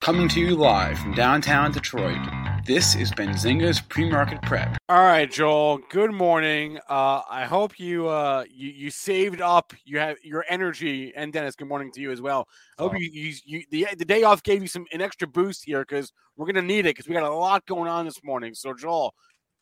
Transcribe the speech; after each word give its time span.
Coming 0.00 0.28
to 0.28 0.40
you 0.40 0.54
live 0.54 0.96
from 0.98 1.12
downtown 1.12 1.72
Detroit, 1.72 2.18
this 2.64 2.94
is 2.94 3.10
Benzinga's 3.10 3.80
Pre-Market 3.80 4.40
Prep. 4.42 4.76
All 4.88 5.02
right, 5.02 5.30
Joel. 5.30 5.80
Good 5.90 6.12
morning. 6.12 6.78
Uh, 6.88 7.22
I 7.28 7.44
hope 7.46 7.80
you, 7.80 8.06
uh, 8.06 8.44
you 8.48 8.68
you 8.70 8.90
saved 8.90 9.40
up. 9.42 9.72
You 9.84 9.98
have 9.98 10.16
your 10.22 10.44
energy, 10.48 11.12
and 11.16 11.32
Dennis. 11.32 11.56
Good 11.56 11.66
morning 11.66 11.90
to 11.94 12.00
you 12.00 12.12
as 12.12 12.20
well. 12.22 12.46
I 12.78 12.82
hope 12.82 12.92
Oh. 12.94 12.96
you, 12.96 13.10
you, 13.10 13.34
you 13.44 13.64
the, 13.70 13.88
the 13.98 14.04
day 14.04 14.22
off 14.22 14.42
gave 14.44 14.62
you 14.62 14.68
some 14.68 14.86
an 14.92 15.00
extra 15.02 15.26
boost 15.26 15.64
here 15.64 15.80
because 15.80 16.12
we're 16.36 16.46
gonna 16.46 16.62
need 16.62 16.80
it 16.86 16.94
because 16.94 17.08
we 17.08 17.14
got 17.14 17.24
a 17.24 17.34
lot 17.34 17.66
going 17.66 17.90
on 17.90 18.04
this 18.04 18.22
morning. 18.22 18.54
So, 18.54 18.72
Joel, 18.74 19.12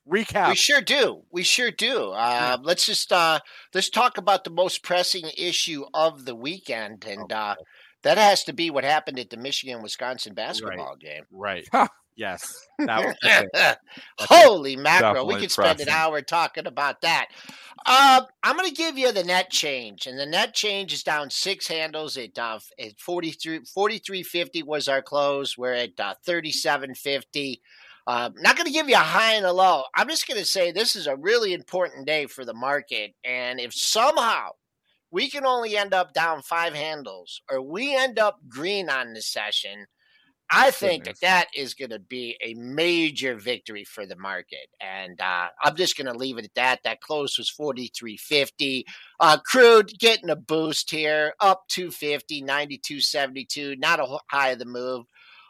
recap. 0.09 0.51
We 0.51 0.55
sure 0.57 0.83
do. 0.83 1.23
We 1.33 1.45
sure 1.45 1.71
do. 1.71 2.11
Uh, 2.11 2.59
let's 2.63 2.85
just 2.85 3.11
uh, 3.11 3.41
let's 3.73 3.89
talk 3.89 4.19
about 4.19 4.45
the 4.45 4.51
most 4.51 4.83
pressing 4.83 5.25
issue 5.37 5.87
of 5.95 6.27
the 6.27 6.35
weekend, 6.37 7.05
and 7.07 7.33
uh, 7.33 7.55
that 8.07 8.19
has 8.19 8.45
to 8.45 8.53
be 8.53 8.71
what 8.71 8.85
happened 8.85 9.19
at 9.19 9.31
the 9.31 9.37
Michigan 9.37 9.83
Wisconsin 9.83 10.33
basketball 10.33 10.95
game. 10.97 11.25
Right. 11.31 11.69
yes. 12.15 12.67
That 12.79 13.17
was. 13.53 13.77
Holy 14.21 14.77
mackerel! 14.77 15.27
We 15.27 15.37
could 15.37 15.51
spend 15.51 15.81
an 15.81 15.89
hour 15.89 16.23
talking 16.23 16.67
about 16.67 17.01
that. 17.01 17.29
Uh, 17.85 18.23
I'm 18.45 18.57
going 18.57 18.69
to 18.69 18.75
give 18.75 18.97
you 18.97 19.11
the 19.13 19.25
net 19.25 19.51
change, 19.51 20.07
and 20.07 20.19
the 20.19 20.27
net 20.27 20.55
change 20.55 20.93
is 20.93 21.03
down 21.03 21.31
six 21.31 21.67
handles 21.67 22.17
at 22.17 22.39
uh, 22.39 22.61
at 22.79 22.99
43 23.01 23.61
43.50 23.61 24.65
was 24.65 24.87
our 24.87 25.03
close. 25.03 25.59
We're 25.59 25.73
at 25.73 25.99
uh, 25.99 26.15
37.50. 26.27 27.61
Uh, 28.07 28.31
not 28.37 28.57
going 28.57 28.67
to 28.67 28.73
give 28.73 28.89
you 28.89 28.95
a 28.95 28.99
high 28.99 29.35
and 29.35 29.45
a 29.45 29.53
low. 29.53 29.83
I'm 29.97 30.09
just 30.09 30.29
going 30.29 30.39
to 30.39 30.47
say 30.47 30.71
this 30.71 30.95
is 30.95 31.09
a 31.09 31.17
really 31.17 31.53
important 31.53 32.07
day 32.07 32.27
for 32.27 32.45
the 32.45 32.55
market, 32.55 33.15
and 33.25 33.59
if 33.59 33.75
somehow 33.75 34.51
we 35.17 35.31
can 35.31 35.47
only 35.47 35.79
end 35.79 35.95
up 35.95 36.13
down 36.13 36.43
five 36.43 36.75
handles, 36.75 37.41
or 37.51 37.63
we 37.63 37.97
end 37.97 38.19
up 38.19 38.39
green 38.51 38.91
on 38.91 39.15
the 39.15 39.23
session. 39.23 39.87
I 40.51 40.71
think 40.71 41.05
Goodness. 41.05 41.21
that 41.21 41.47
that 41.55 41.59
is 41.59 41.73
going 41.73 41.89
to 41.89 41.99
be 41.99 42.37
a 42.45 42.53
major 42.53 43.35
victory 43.35 43.83
for 43.83 44.05
the 44.05 44.17
market, 44.17 44.69
and 44.79 45.19
uh, 45.19 45.49
I'm 45.65 45.75
just 45.75 45.97
going 45.97 46.13
to 46.13 46.19
leave 46.19 46.37
it 46.37 46.45
at 46.45 46.55
that. 46.57 46.81
That 46.85 47.01
close 47.01 47.39
was 47.39 47.51
43.50. 47.51 48.83
Uh, 49.19 49.39
crude 49.39 49.91
getting 49.99 50.29
a 50.29 50.37
boost 50.37 50.91
here, 50.91 51.33
up 51.41 51.63
250, 51.71 52.43
92.72. 52.43 53.79
Not 53.79 54.01
a 54.01 54.19
high 54.31 54.51
of 54.51 54.59
the 54.59 54.67
move. 54.67 55.07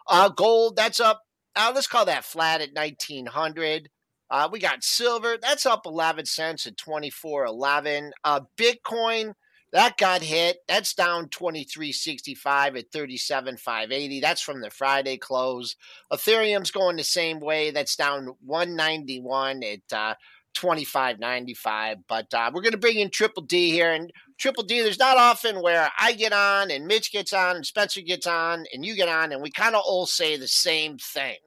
Uh, 0.07 0.29
gold 0.29 0.77
that's 0.77 1.01
up. 1.01 1.23
Uh, 1.57 1.73
let's 1.75 1.89
call 1.89 2.05
that 2.05 2.25
flat 2.25 2.61
at 2.61 2.73
1900. 2.73 3.89
Uh, 4.31 4.49
we 4.51 4.61
got 4.61 4.85
silver 4.85 5.37
that's 5.43 5.67
up 5.67 5.87
11 5.87 6.25
cents 6.25 6.69
at 6.69 6.77
24.11. 6.77 8.11
Uh, 8.23 8.41
Bitcoin 8.57 9.35
that 9.73 9.97
got 9.97 10.23
hit. 10.23 10.59
That's 10.69 10.95
down 10.95 11.29
23.65 11.29 12.79
at 12.79 12.91
37.580. 12.91 14.21
That's 14.21 14.41
from 14.41 14.61
the 14.61 14.71
Friday 14.71 15.17
close. 15.17 15.77
Ethereum's 16.13 16.71
going 16.71 16.97
the 16.97 17.05
same 17.05 17.41
way. 17.41 17.71
That's 17.71 17.97
down 17.97 18.37
191 18.45 19.63
at 19.65 19.93
uh, 19.93 20.15
25.95. 20.57 21.97
But 22.09 22.33
uh, 22.33 22.51
we're 22.55 22.63
going 22.63 22.73
to 22.73 22.79
bring 22.79 22.99
in 22.99 23.11
Triple 23.11 23.43
D 23.43 23.73
here. 23.73 23.93
And 23.93 24.13
Triple 24.39 24.65
D, 24.65 24.81
there's 24.81 24.99
not 24.99 25.19
often 25.19 25.61
where 25.61 25.91
I 25.99 26.13
get 26.13 26.33
on 26.33 26.71
and 26.71 26.87
Mitch 26.87 27.13
gets 27.13 27.33
on 27.33 27.57
and 27.57 27.67
Spencer 27.67 28.01
gets 28.01 28.27
on 28.27 28.65
and 28.73 28.85
you 28.85 28.95
get 28.95 29.09
on 29.09 29.33
and 29.33 29.43
we 29.43 29.51
kind 29.51 29.75
of 29.75 29.83
all 29.85 30.07
say 30.07 30.37
the 30.37 30.49
same 30.49 30.97
thing. 30.99 31.39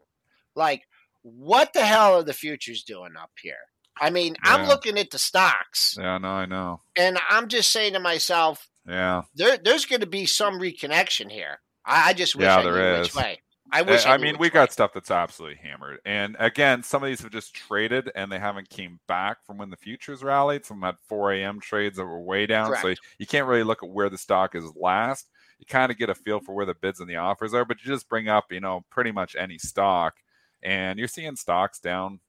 Like, 0.56 0.84
what 1.22 1.72
the 1.74 1.86
hell 1.86 2.16
are 2.16 2.24
the 2.24 2.34
futures 2.34 2.84
doing 2.84 3.14
up 3.20 3.32
here? 3.42 3.69
I 4.00 4.10
mean, 4.10 4.36
I'm 4.44 4.68
looking 4.68 4.98
at 4.98 5.10
the 5.12 5.20
stocks 5.20 5.96
Yeah, 6.00 6.18
no, 6.18 6.30
I 6.30 6.46
know. 6.46 6.82
and 6.96 7.18
I'm 7.30 7.48
just 7.48 7.72
saying 7.72 7.94
to 7.94 8.00
myself, 8.00 8.68
Yeah. 8.88 9.24
there, 9.36 9.58
there's 9.58 9.86
going 9.86 10.02
to 10.02 10.08
be 10.08 10.26
some 10.26 10.60
reconnection 10.60 11.32
here. 11.32 11.60
I, 11.86 12.10
I 12.10 12.14
just 12.14 12.36
wish 12.36 12.46
Yeah, 12.46 12.58
I 12.58 12.64
knew 12.64 12.72
there 12.74 13.02
which 13.02 13.16
way. 13.16 13.42
I 13.72 13.84
wish. 13.84 14.06
Eh, 14.06 14.10
I, 14.10 14.14
I, 14.14 14.16
I 14.16 14.18
mean, 14.18 14.36
we 14.40 14.48
way. 14.48 14.50
got 14.50 14.72
stuff 14.72 14.92
that's 14.94 15.12
absolutely 15.12 15.58
hammered. 15.62 16.00
And 16.04 16.36
again, 16.40 16.82
some 16.82 17.04
of 17.04 17.08
these 17.08 17.22
have 17.22 17.32
just 17.32 17.54
traded 17.54 18.12
and 18.16 18.32
they 18.32 18.40
haven't 18.40 18.70
came 18.70 19.00
back 19.08 19.46
from 19.46 19.58
when 19.60 19.70
the 19.70 19.78
futures 19.78 20.24
rallied. 20.24 20.66
Some 20.66 20.82
had 20.82 20.96
4 21.08 21.34
a.m. 21.34 21.60
trades 21.60 21.98
that 21.98 22.06
were 22.06 22.20
way 22.22 22.48
down. 22.48 22.76
So 22.82 22.96
you 23.20 23.28
can't 23.28 23.46
really 23.48 23.64
look 23.64 23.84
at 23.84 23.90
where 23.90 24.10
the 24.10 24.18
stock 24.18 24.56
is 24.56 24.64
last. 24.76 25.30
You 25.60 25.66
kind 25.68 25.92
of 25.92 25.98
get 26.00 26.10
a 26.10 26.16
feel 26.16 26.40
for 26.40 26.56
where 26.56 26.66
the 26.66 26.74
bids 26.74 27.00
and 27.00 27.10
the 27.10 27.18
offers 27.18 27.54
are, 27.54 27.66
but 27.66 27.78
you 27.84 27.92
just 27.92 28.10
bring 28.10 28.28
up, 28.28 28.46
you 28.52 28.60
know, 28.60 28.86
pretty 28.90 29.12
much 29.12 29.36
any 29.36 29.58
stock. 29.60 30.16
And 30.64 30.98
you're 30.98 31.08
seeing 31.08 31.36
stocks 31.36 31.80
down 31.80 32.22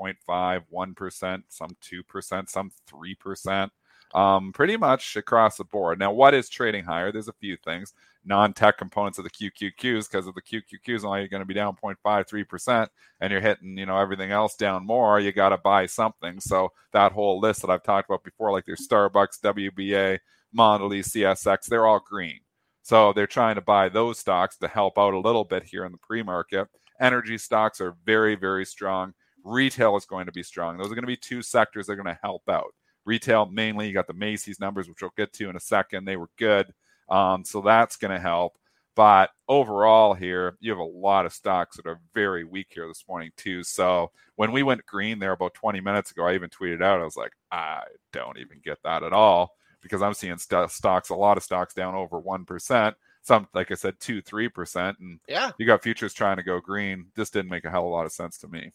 0.5, 0.00 0.62
1%, 0.72 1.42
some 1.48 1.76
2%, 1.82 2.48
some 2.48 2.70
3%. 2.90 3.70
Um, 4.14 4.52
pretty 4.52 4.76
much 4.76 5.16
across 5.16 5.56
the 5.56 5.64
board. 5.64 5.98
Now, 5.98 6.12
what 6.12 6.34
is 6.34 6.48
trading 6.48 6.84
higher? 6.84 7.10
There's 7.10 7.28
a 7.28 7.32
few 7.32 7.56
things 7.56 7.92
non-tech 8.24 8.78
components 8.78 9.18
of 9.18 9.24
the 9.24 9.30
QQQs 9.30 10.10
because 10.10 10.26
of 10.26 10.34
the 10.34 10.42
QQQs 10.42 11.04
only 11.04 11.28
going 11.28 11.42
to 11.42 11.46
be 11.46 11.54
down 11.54 11.76
0.53% 11.82 12.88
and 13.20 13.30
you're 13.30 13.40
hitting, 13.40 13.76
you 13.76 13.86
know, 13.86 13.98
everything 13.98 14.30
else 14.30 14.56
down 14.56 14.86
more, 14.86 15.20
you 15.20 15.32
got 15.32 15.50
to 15.50 15.58
buy 15.58 15.86
something. 15.86 16.40
So 16.40 16.72
that 16.92 17.12
whole 17.12 17.40
list 17.40 17.60
that 17.62 17.70
I've 17.70 17.82
talked 17.82 18.08
about 18.08 18.24
before, 18.24 18.52
like 18.52 18.64
there's 18.64 18.86
Starbucks, 18.88 19.40
WBA, 19.42 20.18
Mondelez, 20.56 21.10
CSX, 21.10 21.66
they're 21.66 21.86
all 21.86 22.00
green. 22.00 22.40
So 22.82 23.12
they're 23.12 23.26
trying 23.26 23.54
to 23.56 23.60
buy 23.60 23.88
those 23.88 24.18
stocks 24.18 24.56
to 24.58 24.68
help 24.68 24.98
out 24.98 25.14
a 25.14 25.18
little 25.18 25.44
bit 25.44 25.64
here 25.64 25.84
in 25.84 25.92
the 25.92 25.98
pre-market. 25.98 26.68
Energy 27.00 27.38
stocks 27.38 27.80
are 27.80 27.96
very, 28.04 28.34
very 28.36 28.64
strong. 28.64 29.14
Retail 29.44 29.96
is 29.96 30.06
going 30.06 30.26
to 30.26 30.32
be 30.32 30.42
strong. 30.42 30.76
Those 30.76 30.86
are 30.90 30.94
going 30.94 31.02
to 31.02 31.06
be 31.06 31.16
two 31.16 31.42
sectors 31.42 31.86
that 31.86 31.92
are 31.92 31.96
going 31.96 32.06
to 32.06 32.18
help 32.22 32.48
out. 32.48 32.74
Retail 33.04 33.46
mainly, 33.46 33.86
you 33.86 33.94
got 33.94 34.06
the 34.06 34.14
Macy's 34.14 34.58
numbers, 34.58 34.88
which 34.88 35.02
we'll 35.02 35.12
get 35.16 35.32
to 35.34 35.50
in 35.50 35.56
a 35.56 35.60
second. 35.60 36.04
They 36.04 36.16
were 36.16 36.30
good. 36.38 36.72
Um, 37.08 37.44
so 37.44 37.60
that's 37.60 37.96
going 37.96 38.12
to 38.14 38.20
help. 38.20 38.56
But 38.96 39.30
overall, 39.48 40.14
here, 40.14 40.56
you 40.60 40.70
have 40.70 40.78
a 40.78 40.84
lot 40.84 41.26
of 41.26 41.32
stocks 41.32 41.76
that 41.76 41.86
are 41.86 42.00
very 42.14 42.44
weak 42.44 42.68
here 42.70 42.86
this 42.86 43.04
morning, 43.08 43.32
too. 43.36 43.64
So 43.64 44.12
when 44.36 44.52
we 44.52 44.62
went 44.62 44.86
green 44.86 45.18
there 45.18 45.32
about 45.32 45.54
20 45.54 45.80
minutes 45.80 46.12
ago, 46.12 46.26
I 46.26 46.34
even 46.34 46.48
tweeted 46.48 46.82
out, 46.82 47.00
I 47.00 47.04
was 47.04 47.16
like, 47.16 47.32
I 47.50 47.82
don't 48.12 48.38
even 48.38 48.60
get 48.64 48.78
that 48.84 49.02
at 49.02 49.12
all 49.12 49.56
because 49.82 50.00
I'm 50.00 50.14
seeing 50.14 50.38
st- 50.38 50.70
stocks, 50.70 51.10
a 51.10 51.14
lot 51.14 51.36
of 51.36 51.42
stocks 51.42 51.74
down 51.74 51.94
over 51.94 52.20
1%. 52.20 52.94
Some, 53.22 53.48
like 53.52 53.72
I 53.72 53.74
said, 53.74 53.98
2 54.00 54.22
3%. 54.22 54.94
And 55.00 55.18
Yeah, 55.28 55.50
you 55.58 55.66
got 55.66 55.82
futures 55.82 56.14
trying 56.14 56.36
to 56.36 56.42
go 56.42 56.60
green. 56.60 57.06
This 57.16 57.30
didn't 57.30 57.50
make 57.50 57.64
a 57.64 57.70
hell 57.70 57.82
of 57.82 57.86
a 57.86 57.90
lot 57.90 58.06
of 58.06 58.12
sense 58.12 58.38
to 58.38 58.48
me. 58.48 58.72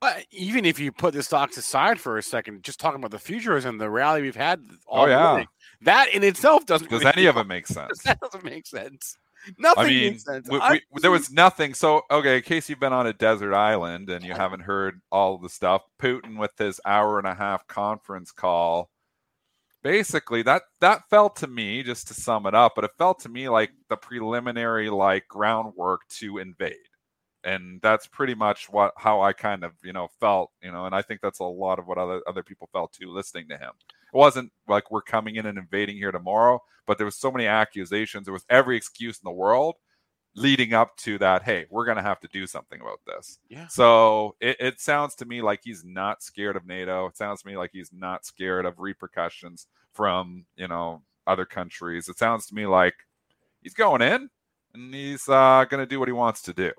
Uh, 0.00 0.14
even 0.30 0.64
if 0.64 0.78
you 0.78 0.92
put 0.92 1.14
the 1.14 1.22
stocks 1.22 1.56
aside 1.56 1.98
for 2.00 2.18
a 2.18 2.22
second, 2.22 2.62
just 2.62 2.78
talking 2.80 3.00
about 3.00 3.10
the 3.10 3.18
futures 3.18 3.64
and 3.64 3.80
the 3.80 3.90
rally 3.90 4.22
we've 4.22 4.36
had 4.36 4.60
all 4.86 5.04
Oh, 5.04 5.06
yeah. 5.08 5.22
morning, 5.22 5.46
that 5.82 6.08
in 6.14 6.22
itself 6.24 6.66
doesn't. 6.66 6.88
Does 6.90 7.00
really- 7.00 7.12
any 7.16 7.26
of 7.26 7.36
it 7.36 7.44
make 7.48 7.66
sense? 7.66 8.02
That 8.04 8.20
doesn't 8.20 8.44
make 8.44 8.66
sense. 8.66 9.16
Nothing 9.56 9.84
I 9.84 9.88
mean, 9.88 10.12
makes 10.12 10.24
sense. 10.24 10.48
we, 10.50 10.58
we, 10.58 10.80
there 11.00 11.10
was 11.12 11.30
nothing. 11.30 11.72
So, 11.72 12.02
okay, 12.10 12.36
in 12.38 12.42
case 12.42 12.68
you've 12.68 12.80
been 12.80 12.92
on 12.92 13.06
a 13.06 13.12
desert 13.12 13.54
island 13.54 14.10
and 14.10 14.24
you 14.24 14.34
haven't 14.34 14.60
heard 14.60 15.00
all 15.12 15.38
the 15.38 15.48
stuff, 15.48 15.82
Putin 16.00 16.38
with 16.38 16.50
his 16.58 16.80
hour 16.84 17.18
and 17.18 17.26
a 17.26 17.34
half 17.34 17.66
conference 17.68 18.32
call, 18.32 18.90
basically 19.82 20.42
that 20.42 20.62
that 20.80 21.08
felt 21.08 21.36
to 21.36 21.46
me, 21.46 21.82
just 21.84 22.08
to 22.08 22.14
sum 22.14 22.46
it 22.46 22.54
up, 22.54 22.72
but 22.74 22.84
it 22.84 22.90
felt 22.98 23.20
to 23.20 23.28
me 23.28 23.48
like 23.48 23.70
the 23.88 23.96
preliminary 23.96 24.90
like 24.90 25.26
groundwork 25.28 26.02
to 26.08 26.38
invade, 26.38 26.74
and 27.48 27.80
that's 27.80 28.06
pretty 28.06 28.34
much 28.34 28.68
what 28.70 28.92
how 28.96 29.22
I 29.22 29.32
kind 29.32 29.64
of 29.64 29.72
you 29.82 29.92
know 29.92 30.08
felt, 30.20 30.50
you 30.62 30.70
know, 30.70 30.84
and 30.86 30.94
I 30.94 31.02
think 31.02 31.20
that's 31.20 31.40
a 31.40 31.44
lot 31.44 31.78
of 31.78 31.86
what 31.86 31.98
other 31.98 32.20
other 32.28 32.42
people 32.42 32.68
felt 32.72 32.92
too, 32.92 33.10
listening 33.10 33.48
to 33.48 33.56
him. 33.56 33.72
It 34.12 34.16
wasn't 34.16 34.52
like 34.68 34.90
we're 34.90 35.02
coming 35.02 35.36
in 35.36 35.46
and 35.46 35.58
invading 35.58 35.96
here 35.96 36.12
tomorrow, 36.12 36.60
but 36.86 36.98
there 36.98 37.06
was 37.06 37.16
so 37.16 37.30
many 37.30 37.46
accusations. 37.46 38.26
There 38.26 38.32
was 38.32 38.44
every 38.50 38.76
excuse 38.76 39.16
in 39.16 39.24
the 39.24 39.32
world 39.32 39.76
leading 40.34 40.74
up 40.74 40.96
to 40.98 41.18
that. 41.18 41.42
Hey, 41.42 41.66
we're 41.70 41.84
going 41.84 41.96
to 41.96 42.02
have 42.02 42.20
to 42.20 42.28
do 42.28 42.46
something 42.46 42.80
about 42.80 43.00
this. 43.06 43.38
Yeah. 43.48 43.66
So 43.68 44.36
it, 44.40 44.56
it 44.60 44.80
sounds 44.80 45.14
to 45.16 45.24
me 45.24 45.42
like 45.42 45.60
he's 45.64 45.84
not 45.84 46.22
scared 46.22 46.56
of 46.56 46.66
NATO. 46.66 47.06
It 47.06 47.16
sounds 47.16 47.42
to 47.42 47.48
me 47.48 47.56
like 47.56 47.70
he's 47.72 47.90
not 47.92 48.24
scared 48.24 48.66
of 48.66 48.78
repercussions 48.78 49.66
from 49.92 50.44
you 50.56 50.68
know 50.68 51.02
other 51.26 51.46
countries. 51.46 52.08
It 52.08 52.18
sounds 52.18 52.46
to 52.46 52.54
me 52.54 52.66
like 52.66 52.94
he's 53.62 53.74
going 53.74 54.02
in 54.02 54.28
and 54.74 54.94
he's 54.94 55.28
uh, 55.28 55.64
going 55.68 55.80
to 55.80 55.86
do 55.86 55.98
what 55.98 56.08
he 56.08 56.12
wants 56.12 56.42
to 56.42 56.52
do. 56.52 56.72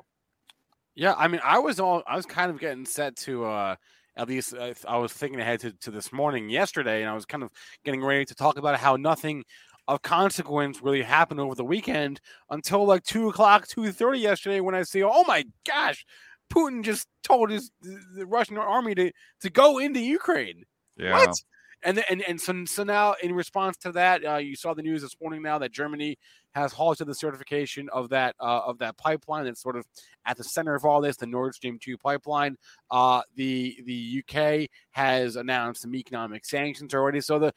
Yeah, 1.00 1.16
I 1.18 1.30
mean, 1.30 1.40
I 1.46 1.60
was 1.60 1.80
all 1.80 2.04
I 2.06 2.18
was 2.18 2.26
kind 2.26 2.52
of 2.52 2.60
getting 2.60 2.86
set 2.86 3.16
to 3.18 3.46
uh 3.46 3.76
at 4.18 4.28
least 4.28 4.54
uh, 4.54 4.74
I 4.86 4.98
was 4.98 5.14
thinking 5.14 5.40
ahead 5.40 5.62
to, 5.62 5.72
to 5.72 5.92
this 5.92 6.12
morning 6.12 6.50
yesterday, 6.50 7.02
and 7.02 7.10
I 7.10 7.14
was 7.14 7.26
kind 7.26 7.42
of 7.42 7.52
getting 7.86 8.04
ready 8.04 8.26
to 8.26 8.36
talk 8.36 8.58
about 8.58 8.78
how 8.78 8.98
nothing 8.98 9.46
of 9.88 10.02
consequence 10.02 10.82
really 10.82 11.02
happened 11.02 11.40
over 11.40 11.56
the 11.56 11.64
weekend 11.64 12.20
until 12.50 12.86
like 12.86 13.04
two 13.04 13.30
o'clock, 13.30 13.66
two 13.66 13.90
thirty 13.94 14.20
yesterday 14.20 14.60
when 14.60 14.76
I 14.76 14.84
see, 14.84 15.02
oh 15.02 15.24
my 15.26 15.46
gosh, 15.66 16.06
Putin 16.54 16.84
just 16.84 17.08
told 17.24 17.50
his 17.50 17.72
the 17.82 18.26
Russian 18.26 18.58
army 18.58 18.94
to 18.96 19.10
to 19.40 19.50
go 19.50 19.78
into 19.78 20.02
Ukraine. 20.02 20.64
Yeah. 20.98 21.14
What? 21.14 21.34
And 21.82 22.04
and 22.10 22.22
and 22.24 22.42
so, 22.42 22.66
so 22.66 22.84
now 22.84 23.16
in 23.24 23.34
response 23.34 23.78
to 23.78 23.94
that, 23.94 24.26
uh, 24.26 24.36
you 24.36 24.58
saw 24.58 24.74
the 24.74 24.84
news 24.84 25.02
this 25.02 25.16
morning 25.22 25.44
now 25.44 25.60
that 25.60 25.72
Germany 25.72 26.18
has 26.54 26.74
halted 26.74 27.08
the 27.08 27.16
certification 27.16 27.90
of 27.94 28.10
that 28.10 28.36
uh, 28.40 28.62
of 28.66 28.80
that 28.80 28.98
pipeline 28.98 29.46
that's 29.46 29.62
sort 29.62 29.76
of 29.76 29.86
at 30.26 30.38
the 30.38 30.44
center 30.44 30.76
of 30.76 30.86
all 30.86 31.02
this, 31.02 31.18
the 31.18 31.26
Nord 31.26 31.54
Stream 31.56 31.78
two 31.82 31.98
pipeline. 31.98 32.58
Uh, 32.90 33.22
the 33.36 33.78
the 33.86 34.24
UK 34.24 34.70
has 34.92 35.36
announced 35.36 35.82
some 35.82 35.96
economic 35.96 36.46
sanctions 36.46 36.94
already, 36.94 37.22
so 37.22 37.40
the 37.40 37.54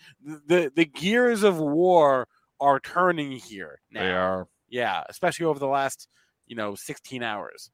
the 0.46 0.70
the 0.74 0.84
gears 0.84 1.42
of 1.42 1.58
war 1.58 2.26
are 2.60 2.80
turning 2.80 3.32
here 3.32 3.80
now. 3.90 4.02
They 4.02 4.12
are. 4.12 4.48
Yeah, 4.68 5.02
especially 5.08 5.46
over 5.46 5.58
the 5.58 5.66
last 5.66 6.08
you 6.46 6.56
know 6.56 6.74
16 6.74 7.22
hours. 7.22 7.70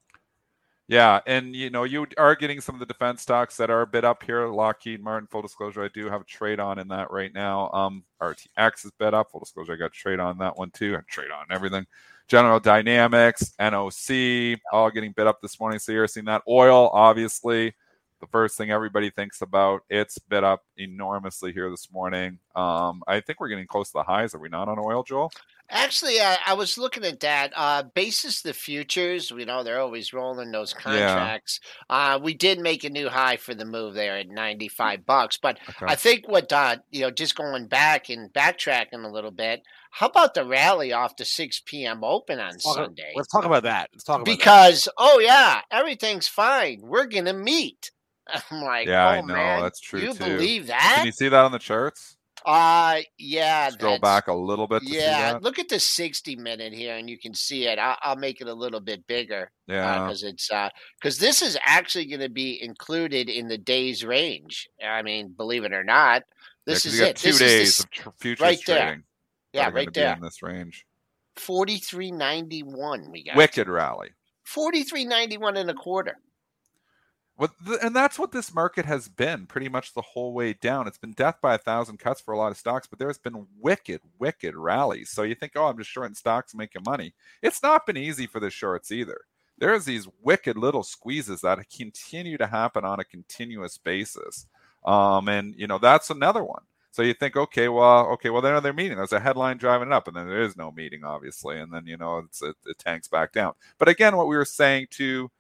Yeah, 0.91 1.21
and 1.27 1.55
you 1.55 1.69
know 1.69 1.85
you 1.85 2.07
are 2.17 2.35
getting 2.35 2.63
some 2.63 2.75
of 2.75 2.79
the 2.79 2.87
defense 2.87 3.21
stocks 3.21 3.59
that 3.59 3.69
are 3.69 3.83
a 3.83 3.87
bit 3.87 4.07
up 4.07 4.23
here. 4.23 4.47
Lockheed 4.47 5.03
Martin, 5.03 5.29
full 5.31 5.43
disclosure, 5.43 5.85
I 5.85 5.89
do 5.89 6.09
have 6.09 6.23
a 6.23 6.25
trade 6.25 6.59
on 6.59 6.79
in 6.79 6.89
that 6.89 7.11
right 7.11 7.33
now. 7.35 7.71
Um, 7.73 8.05
RTX 8.23 8.87
is 8.87 8.93
bit 8.99 9.13
up. 9.13 9.31
Full 9.31 9.41
disclosure, 9.41 9.75
I 9.75 9.77
got 9.77 9.87
a 9.87 9.91
trade 9.91 10.19
on 10.19 10.39
that 10.39 10.57
one 10.57 10.71
too. 10.71 10.97
I 10.97 11.01
trade 11.07 11.31
on 11.31 11.45
everything. 11.51 11.87
General 12.27 12.59
Dynamics, 12.59 13.53
NOC, 13.61 14.59
all 14.73 14.91
getting 14.91 15.13
bit 15.13 15.27
up 15.27 15.43
this 15.43 15.61
morning. 15.61 15.79
So 15.79 15.93
you're 15.93 16.07
seeing 16.07 16.27
that. 16.27 16.43
Oil, 16.49 16.89
obviously, 16.93 17.75
the 18.21 18.27
first 18.27 18.57
thing 18.57 18.71
everybody 18.71 19.11
thinks 19.11 19.43
about. 19.43 19.83
It's 19.89 20.19
bit 20.19 20.45
up 20.45 20.65
enormously 20.77 21.53
here 21.53 21.71
this 21.71 21.89
morning. 21.93 22.39
Um, 22.55 23.03
I 23.07 23.21
think 23.21 23.41
we're 23.41 23.49
getting 23.49 23.67
close 23.67 23.89
to 23.89 23.99
the 23.99 24.03
highs. 24.03 24.35
Are 24.35 24.39
we 24.39 24.49
not 24.49 24.69
on 24.69 24.79
oil, 24.79 25.03
Joel? 25.03 25.31
Actually, 25.71 26.19
I, 26.19 26.39
I 26.47 26.55
was 26.55 26.79
looking 26.79 27.05
at 27.05 27.21
that. 27.21 27.53
Uh, 27.55 27.83
basis 27.83 28.41
the 28.41 28.55
futures, 28.55 29.31
you 29.31 29.45
know, 29.45 29.63
they're 29.63 29.81
always 29.81 30.15
rolling 30.15 30.51
those 30.51 30.73
contracts. 30.73 31.61
Yeah. 31.91 32.15
Uh, 32.15 32.19
we 32.19 32.33
did 32.33 32.59
make 32.59 32.85
a 32.85 32.91
new 32.91 33.11
high 33.11 33.37
for 33.37 33.55
the 33.55 33.67
move 33.67 33.93
there 33.93 34.17
at 34.17 34.29
95 34.29 35.05
bucks. 35.05 35.37
But 35.37 35.59
okay. 35.69 35.87
I 35.87 35.95
think 35.95 36.27
what, 36.27 36.51
uh, 36.53 36.79
you 36.91 37.03
know, 37.03 37.11
just 37.11 37.37
going 37.37 37.67
back 37.67 38.09
and 38.09 38.33
backtracking 38.33 39.05
a 39.05 39.13
little 39.13 39.31
bit, 39.31 39.63
how 39.91 40.07
about 40.07 40.33
the 40.33 40.47
rally 40.47 40.93
off 40.93 41.17
the 41.17 41.27
6 41.27 41.63
p.m. 41.67 42.03
open 42.03 42.41
on 42.41 42.53
let's 42.53 42.65
Sunday? 42.65 43.13
Let's 43.15 43.31
talk 43.31 43.45
about 43.45 43.65
that. 43.65 43.91
Let's 43.93 44.05
talk 44.05 44.23
about 44.23 44.25
because, 44.25 44.85
that. 44.85 44.95
oh, 44.97 45.19
yeah, 45.19 45.61
everything's 45.71 46.29
fine. 46.29 46.81
We're 46.83 47.07
going 47.07 47.27
to 47.27 47.35
meet. 47.35 47.91
I'm 48.51 48.63
like, 48.63 48.87
yeah, 48.87 49.07
oh, 49.07 49.09
I 49.09 49.21
know. 49.21 49.35
Man, 49.35 49.63
That's 49.63 49.81
true. 49.81 50.01
You 50.01 50.13
too. 50.15 50.25
believe 50.25 50.67
that? 50.69 50.95
Can 50.97 51.07
you 51.07 51.13
see 51.13 51.29
that 51.29 51.45
on 51.45 51.53
the 51.53 51.59
charts? 51.59 52.17
Uh 52.47 53.01
yeah. 53.19 53.69
Scroll 53.71 53.99
back 53.99 54.29
a 54.29 54.33
little 54.33 54.69
bit. 54.69 54.83
yeah, 54.85 55.39
look 55.43 55.59
at 55.59 55.69
the 55.69 55.81
sixty 55.81 56.37
minute 56.37 56.73
here, 56.73 56.97
and 56.97 57.11
you 57.11 57.19
can 57.19 57.35
see 57.35 57.67
it. 57.67 57.79
I'll, 57.79 57.97
I'll 58.01 58.17
make 58.17 58.41
it 58.41 58.47
a 58.47 58.55
little 58.55 58.81
bit 58.81 59.07
bigger. 59.07 59.51
Yeah, 59.67 60.05
because 60.05 60.23
uh, 60.23 60.29
it's 60.29 60.49
because 60.49 61.21
uh, 61.21 61.25
this 61.25 61.43
is 61.43 61.59
actually 61.65 62.07
going 62.07 62.21
to 62.21 62.29
be 62.29 62.63
included 62.63 63.29
in 63.29 63.49
the 63.49 63.59
days 63.59 64.05
range. 64.05 64.69
I 64.83 65.03
mean, 65.03 65.35
believe 65.37 65.65
it 65.65 65.73
or 65.73 65.83
not, 65.83 66.23
this 66.65 66.85
yeah, 66.85 66.93
is 66.93 67.01
it. 67.01 67.17
Two 67.17 67.29
this 67.33 67.39
days 67.39 67.81
of 67.81 68.15
futures 68.19 68.41
right 68.41 68.61
trading. 68.61 69.03
Yeah, 69.53 69.71
right 69.71 69.93
there 69.93 70.15
in 70.15 70.23
this 70.23 70.43
range. 70.43 70.87
Forty 71.37 71.79
three 71.79 72.13
ninety 72.13 72.63
one. 72.63 73.11
We 73.11 73.25
got 73.25 73.37
wicked 73.37 73.69
rally. 73.69 74.11
Forty 74.45 74.85
three 74.85 75.05
ninety 75.05 75.39
one 75.39 75.57
and 75.57 75.71
a 75.71 75.75
quarter. 75.75 76.17
And 77.39 77.95
that's 77.95 78.19
what 78.19 78.33
this 78.33 78.53
market 78.53 78.85
has 78.85 79.09
been 79.09 79.47
pretty 79.47 79.69
much 79.69 79.95
the 79.95 80.03
whole 80.03 80.33
way 80.33 80.55
down. 80.55 80.89
It's 80.89 80.99
been 80.99 81.13
death 81.13 81.37
by 81.41 81.55
a 81.55 81.59
thousand 81.59 81.99
cuts 81.99 82.21
for 82.21 82.35
a 82.35 82.37
lot 82.39 82.51
of 82.51 82.59
stocks, 82.59 82.89
but 82.89 82.99
there's 82.99 83.19
been 83.19 83.47
wicked, 83.61 84.01
wicked 84.19 84.57
rallies. 84.57 85.11
So 85.11 85.23
you 85.23 85.37
think, 85.37 85.53
oh, 85.55 85.67
I'm 85.67 85.79
just 85.79 85.91
shorting 85.91 86.17
stocks 86.17 86.55
making 86.55 86.83
money. 86.85 87.15
It's 87.41 87.63
not 87.63 87.87
been 87.87 87.97
easy 87.97 88.27
for 88.27 88.41
the 88.41 88.51
shorts 88.51 88.91
either. 88.91 89.21
There's 89.57 89.85
these 89.85 90.09
wicked 90.21 90.57
little 90.57 90.83
squeezes 90.83 91.43
that 91.43 91.59
continue 91.71 92.39
to 92.39 92.47
happen 92.47 92.85
on 92.85 93.01
a 93.01 93.05
continuous 93.05 93.79
basis. 93.79 94.47
Um, 94.85 95.29
and 95.29 95.55
you 95.57 95.67
know, 95.67 95.79
that's 95.79 96.11
another 96.11 96.43
one. 96.43 96.63
So 96.91 97.03
you 97.03 97.15
think, 97.15 97.37
okay, 97.37 97.69
well, 97.69 98.07
okay, 98.15 98.31
well, 98.31 98.43
then 98.43 98.61
they're 98.63 98.73
meeting. 98.73 98.97
There's 98.97 99.13
a 99.13 99.21
headline 99.21 99.59
driving 99.59 99.89
it 99.89 99.95
up, 99.95 100.09
and 100.09 100.17
then 100.17 100.27
there 100.27 100.43
is 100.43 100.57
no 100.57 100.73
meeting, 100.73 101.05
obviously, 101.05 101.61
and 101.61 101.73
then 101.73 101.87
you 101.87 101.97
know 101.97 102.19
it, 102.43 102.57
it 102.67 102.79
tanks 102.79 103.07
back 103.07 103.33
down. 103.33 103.53
But 103.79 103.89
again, 103.89 104.17
what 104.17 104.27
we 104.27 104.37
were 104.37 104.45
saying 104.45 104.89
to 104.93 105.31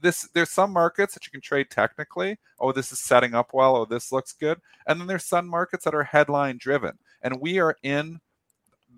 this 0.00 0.28
there's 0.34 0.50
some 0.50 0.72
markets 0.72 1.14
that 1.14 1.26
you 1.26 1.30
can 1.30 1.40
trade 1.40 1.70
technically 1.70 2.38
oh 2.60 2.72
this 2.72 2.92
is 2.92 3.00
setting 3.00 3.34
up 3.34 3.50
well 3.52 3.76
oh 3.76 3.84
this 3.84 4.12
looks 4.12 4.32
good 4.32 4.60
and 4.86 5.00
then 5.00 5.06
there's 5.06 5.24
some 5.24 5.46
markets 5.46 5.84
that 5.84 5.94
are 5.94 6.04
headline 6.04 6.58
driven 6.58 6.98
and 7.22 7.40
we 7.40 7.58
are 7.58 7.76
in 7.82 8.20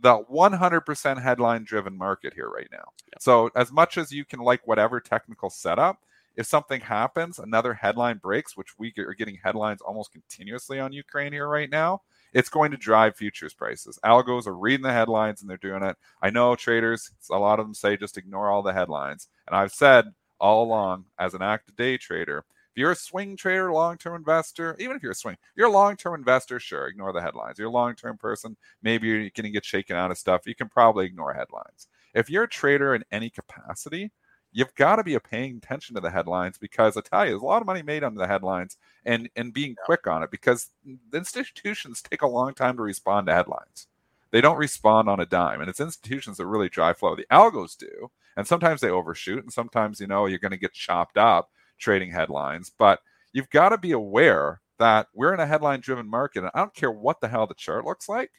the 0.01 0.25
100% 0.25 1.23
headline 1.23 1.65
driven 1.65 1.97
market 1.97 2.35
here 2.35 2.49
right 2.49 2.69
now 2.73 2.85
yeah. 3.07 3.19
so 3.21 3.51
as 3.55 3.71
much 3.71 3.97
as 3.97 4.11
you 4.11 4.25
can 4.25 4.41
like 4.41 4.67
whatever 4.67 5.01
technical 5.01 5.49
setup 5.49 6.01
if 6.37 6.47
something 6.47 6.81
happens 6.81 7.39
another 7.39 7.75
headline 7.75 8.19
breaks 8.19 8.57
which 8.57 8.79
we 8.79 8.93
are 8.99 9.15
getting 9.15 9.39
headlines 9.43 9.81
almost 9.81 10.13
continuously 10.13 10.81
on 10.81 10.93
ukraine 10.93 11.33
here 11.33 11.49
right 11.49 11.71
now 11.71 12.01
it's 12.35 12.49
going 12.49 12.73
to 12.73 12.77
drive 12.77 13.17
futures 13.17 13.55
prices. 13.55 13.99
Algos 14.05 14.49
are 14.49 14.57
reading 14.57 14.83
the 14.83 14.93
headlines 14.93 15.41
and 15.41 15.49
they're 15.49 15.57
doing 15.57 15.85
it. 15.85 15.97
I 16.21 16.31
know 16.31 16.57
traders, 16.57 17.13
a 17.31 17.39
lot 17.39 17.61
of 17.61 17.67
them 17.67 17.75
say 17.75 17.97
just 17.97 18.19
ignore 18.19 18.51
all 18.51 18.63
the 18.63 18.73
headlines. 18.73 19.29
And 19.47 19.57
I've 19.57 19.73
said 19.73 20.07
all 20.41 20.65
along 20.65 21.07
as 21.19 21.35
an 21.35 21.43
active 21.43 21.77
day 21.77 21.97
trader. 21.97 22.45
If 22.75 22.81
you're 22.81 22.91
a 22.91 22.97
swing 22.97 23.37
trader, 23.37 23.73
long 23.73 23.99
term 23.99 24.17
investor, 24.17 24.77
even 24.81 24.97
if 24.97 25.03
you're 25.03 25.13
a 25.13 25.15
swing, 25.17 25.37
you're 25.57 25.69
a 25.69 25.73
long 25.73 25.97
term 25.97 26.15
investor, 26.15 26.59
sure, 26.59 26.89
ignore 26.89 27.13
the 27.13 27.23
headlines. 27.23 27.59
You're 27.59 27.69
a 27.69 27.73
long 27.73 27.95
term 27.95 28.19
person, 28.19 28.57
maybe 28.83 29.07
you're 29.09 29.19
going 29.21 29.45
to 29.45 29.51
get 29.51 29.65
shaken 29.65 29.97
out 29.97 30.11
of 30.11 30.19
stuff. 30.19 30.43
You 30.47 30.55
can 30.55 30.69
probably 30.69 31.07
ignore 31.07 31.35
headlines. 31.35 31.89
If 32.15 32.29
you're 32.31 32.45
a 32.45 32.49
trader 32.49 32.95
in 32.95 33.05
any 33.13 33.31
capacity, 33.31 34.11
you've 34.53 34.75
got 34.75 34.97
to 34.97 35.05
be 35.05 35.19
paying 35.19 35.59
attention 35.59 35.95
to 35.97 36.01
the 36.01 36.11
headlines 36.11 36.59
because 36.59 36.97
I 36.97 37.01
tell 37.03 37.25
you, 37.25 37.33
there's 37.33 37.43
a 37.43 37.47
lot 37.47 37.63
of 37.63 37.67
money 37.67 37.83
made 37.83 38.05
on 38.05 38.15
the 38.15 38.27
headlines 38.27 38.77
and 39.05 39.29
and 39.37 39.53
being 39.53 39.77
quick 39.77 40.07
on 40.07 40.23
it 40.23 40.31
because 40.31 40.71
the 41.11 41.19
institutions 41.19 42.03
take 42.03 42.23
a 42.23 42.27
long 42.27 42.55
time 42.55 42.77
to 42.77 42.83
respond 42.83 43.27
to 43.27 43.35
headlines. 43.35 43.89
They 44.35 44.41
don't 44.41 44.59
respond 44.59 45.09
on 45.09 45.21
a 45.21 45.27
dime, 45.27 45.61
and 45.61 45.71
it's 45.71 45.79
institutions 45.79 46.39
that 46.39 46.47
really 46.47 46.69
drive 46.69 46.99
flow. 46.99 47.15
The 47.15 47.25
algos 47.31 47.77
do, 47.77 48.11
and 48.37 48.45
sometimes 48.45 48.81
they 48.81 48.91
overshoot, 48.91 49.45
and 49.45 49.53
sometimes 49.53 50.01
you 50.01 50.09
know 50.09 50.27
you're 50.27 50.41
going 50.41 50.51
to 50.51 50.57
get 50.57 50.73
chopped 50.73 51.17
up 51.17 51.51
trading 51.79 52.11
headlines. 52.11 52.69
But 52.77 52.99
you've 53.33 53.49
got 53.49 53.69
to 53.69 53.79
be 53.79 53.93
aware 53.93 54.61
that 54.81 55.07
we're 55.15 55.33
in 55.35 55.39
a 55.39 55.47
headline-driven 55.47 56.09
market, 56.09 56.41
and 56.41 56.51
I 56.53 56.59
don't 56.59 56.75
care 56.75 56.91
what 56.91 57.21
the 57.21 57.29
hell 57.29 57.47
the 57.47 57.55
chart 57.55 57.85
looks 57.85 58.09
like. 58.09 58.33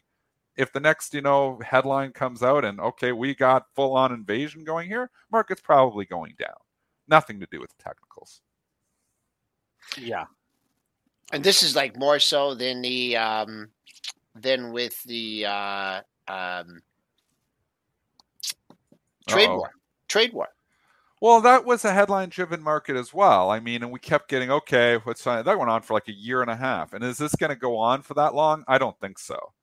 If 0.58 0.74
the 0.74 0.82
next, 0.82 1.14
you 1.14 1.22
know, 1.22 1.62
headline 1.66 2.12
comes 2.12 2.44
out 2.44 2.66
and 2.66 2.78
okay, 2.78 3.14
we 3.14 3.34
got 3.34 3.68
full-on 3.74 4.12
invasion 4.12 4.66
going 4.66 4.90
here, 4.90 5.10
market's 5.32 5.62
probably 5.62 6.04
going 6.04 6.34
down. 6.38 6.58
Nothing 7.08 7.40
to 7.40 7.48
do 7.50 7.62
with 7.62 7.70
the 7.70 7.82
technicals. 7.82 8.42
Yeah, 9.98 10.26
and 11.32 11.42
this 11.42 11.64
is 11.64 11.74
like 11.74 11.98
more 11.98 12.20
so 12.20 12.54
than 12.54 12.82
the 12.82 13.16
um, 13.16 13.70
than 14.36 14.72
with 14.72 15.02
the 15.04 15.46
uh, 15.46 16.02
um, 16.28 16.82
trade 19.28 19.48
Uh-oh. 19.48 19.58
war 19.58 19.72
trade 20.08 20.34
war. 20.34 20.48
Well, 21.22 21.42
that 21.42 21.66
was 21.66 21.86
a 21.86 21.94
headline 21.94 22.30
driven 22.30 22.62
market 22.62 22.96
as 22.96 23.14
well. 23.14 23.50
I 23.50 23.60
mean, 23.60 23.82
and 23.84 23.92
we 23.92 24.00
kept 24.00 24.30
getting, 24.30 24.52
okay, 24.52 24.98
what's 25.04 25.24
that 25.24 25.46
went 25.46 25.70
on 25.70 25.82
for 25.82 25.94
like 25.94 26.08
a 26.08 26.14
year 26.14 26.42
and 26.42 26.52
a 26.52 26.56
half. 26.56 26.94
And 26.94 27.04
is 27.04 27.18
this 27.18 27.36
going 27.36 27.50
to 27.50 27.56
go 27.56 27.78
on 27.78 28.02
for 28.02 28.14
that 28.16 28.36
long? 28.36 28.64
I 28.68 28.78
don't 28.78 29.00
think 29.00 29.18
so. 29.18 29.54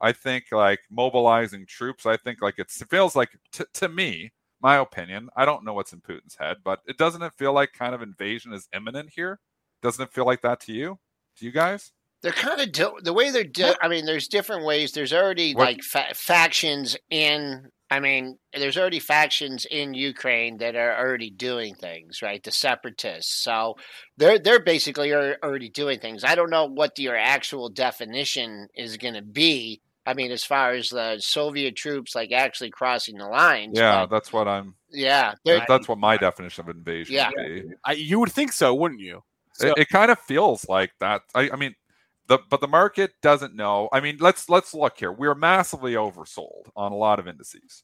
I 0.00 0.12
think 0.12 0.46
like 0.50 0.80
mobilizing 0.90 1.66
troops, 1.66 2.06
I 2.06 2.16
think 2.16 2.42
like 2.42 2.54
it's, 2.58 2.80
it 2.80 2.90
feels 2.90 3.14
like 3.14 3.28
t- 3.52 3.64
to 3.74 3.88
me, 3.88 4.32
my 4.60 4.78
opinion, 4.78 5.28
I 5.36 5.44
don't 5.44 5.64
know 5.64 5.74
what's 5.74 5.92
in 5.92 6.00
Putin's 6.00 6.36
head, 6.36 6.56
but 6.64 6.80
it 6.86 6.96
doesn't 6.96 7.22
it 7.22 7.34
feel 7.34 7.52
like 7.52 7.72
kind 7.72 7.94
of 7.94 8.02
invasion 8.02 8.52
is 8.52 8.68
imminent 8.74 9.10
here? 9.14 9.38
Doesn't 9.80 10.02
it 10.02 10.12
feel 10.12 10.26
like 10.26 10.42
that 10.42 10.60
to 10.60 10.72
you? 10.72 10.98
To 11.36 11.44
you 11.44 11.52
guys? 11.52 11.92
They're 12.22 12.32
kind 12.32 12.60
of 12.60 12.72
do- 12.72 12.98
the 13.02 13.12
way 13.12 13.30
they're. 13.30 13.44
Di- 13.44 13.76
I 13.82 13.88
mean, 13.88 14.06
there's 14.06 14.28
different 14.28 14.64
ways. 14.64 14.92
There's 14.92 15.12
already 15.12 15.54
what? 15.54 15.66
like 15.66 15.82
fa- 15.82 16.14
factions 16.14 16.96
in 17.10 17.70
I 17.92 18.00
mean, 18.00 18.38
there's 18.54 18.78
already 18.78 19.00
factions 19.00 19.66
in 19.66 19.92
Ukraine 19.92 20.56
that 20.58 20.76
are 20.76 20.96
already 20.96 21.28
doing 21.28 21.74
things, 21.74 22.22
right? 22.22 22.42
The 22.42 22.50
separatists. 22.50 23.44
So 23.44 23.76
they're 24.16 24.38
they're 24.38 24.64
basically 24.64 25.12
are 25.12 25.36
already 25.44 25.68
doing 25.68 25.98
things. 25.98 26.24
I 26.24 26.34
don't 26.34 26.48
know 26.48 26.64
what 26.64 26.98
your 26.98 27.14
actual 27.14 27.68
definition 27.68 28.68
is 28.74 28.96
going 28.96 29.12
to 29.12 29.22
be. 29.22 29.82
I 30.06 30.14
mean, 30.14 30.32
as 30.32 30.42
far 30.42 30.72
as 30.72 30.88
the 30.88 31.18
Soviet 31.18 31.76
troops 31.76 32.14
like 32.14 32.32
actually 32.32 32.70
crossing 32.70 33.18
the 33.18 33.28
lines. 33.28 33.78
Yeah, 33.78 34.06
but, 34.06 34.10
that's 34.16 34.32
what 34.32 34.48
I'm. 34.48 34.74
Yeah, 34.90 35.34
that's 35.44 35.86
what 35.86 35.98
my 35.98 36.16
definition 36.16 36.64
of 36.64 36.74
invasion. 36.74 37.14
Yeah, 37.14 37.30
I, 37.84 37.92
you 37.92 38.20
would 38.20 38.32
think 38.32 38.54
so, 38.54 38.74
wouldn't 38.74 39.02
you? 39.02 39.22
So, 39.52 39.68
it, 39.68 39.74
it 39.82 39.88
kind 39.90 40.10
of 40.10 40.18
feels 40.18 40.66
like 40.66 40.92
that. 41.00 41.20
I, 41.34 41.50
I 41.50 41.56
mean, 41.56 41.74
the, 42.28 42.38
but 42.50 42.60
the 42.60 42.68
market 42.68 43.12
doesn't 43.22 43.54
know. 43.54 43.88
I 43.92 44.00
mean, 44.00 44.18
let's 44.20 44.48
let's 44.48 44.74
look 44.74 44.98
here. 44.98 45.12
We're 45.12 45.34
massively 45.34 45.94
oversold 45.94 46.68
on 46.76 46.92
a 46.92 46.96
lot 46.96 47.18
of 47.18 47.28
indices. 47.28 47.82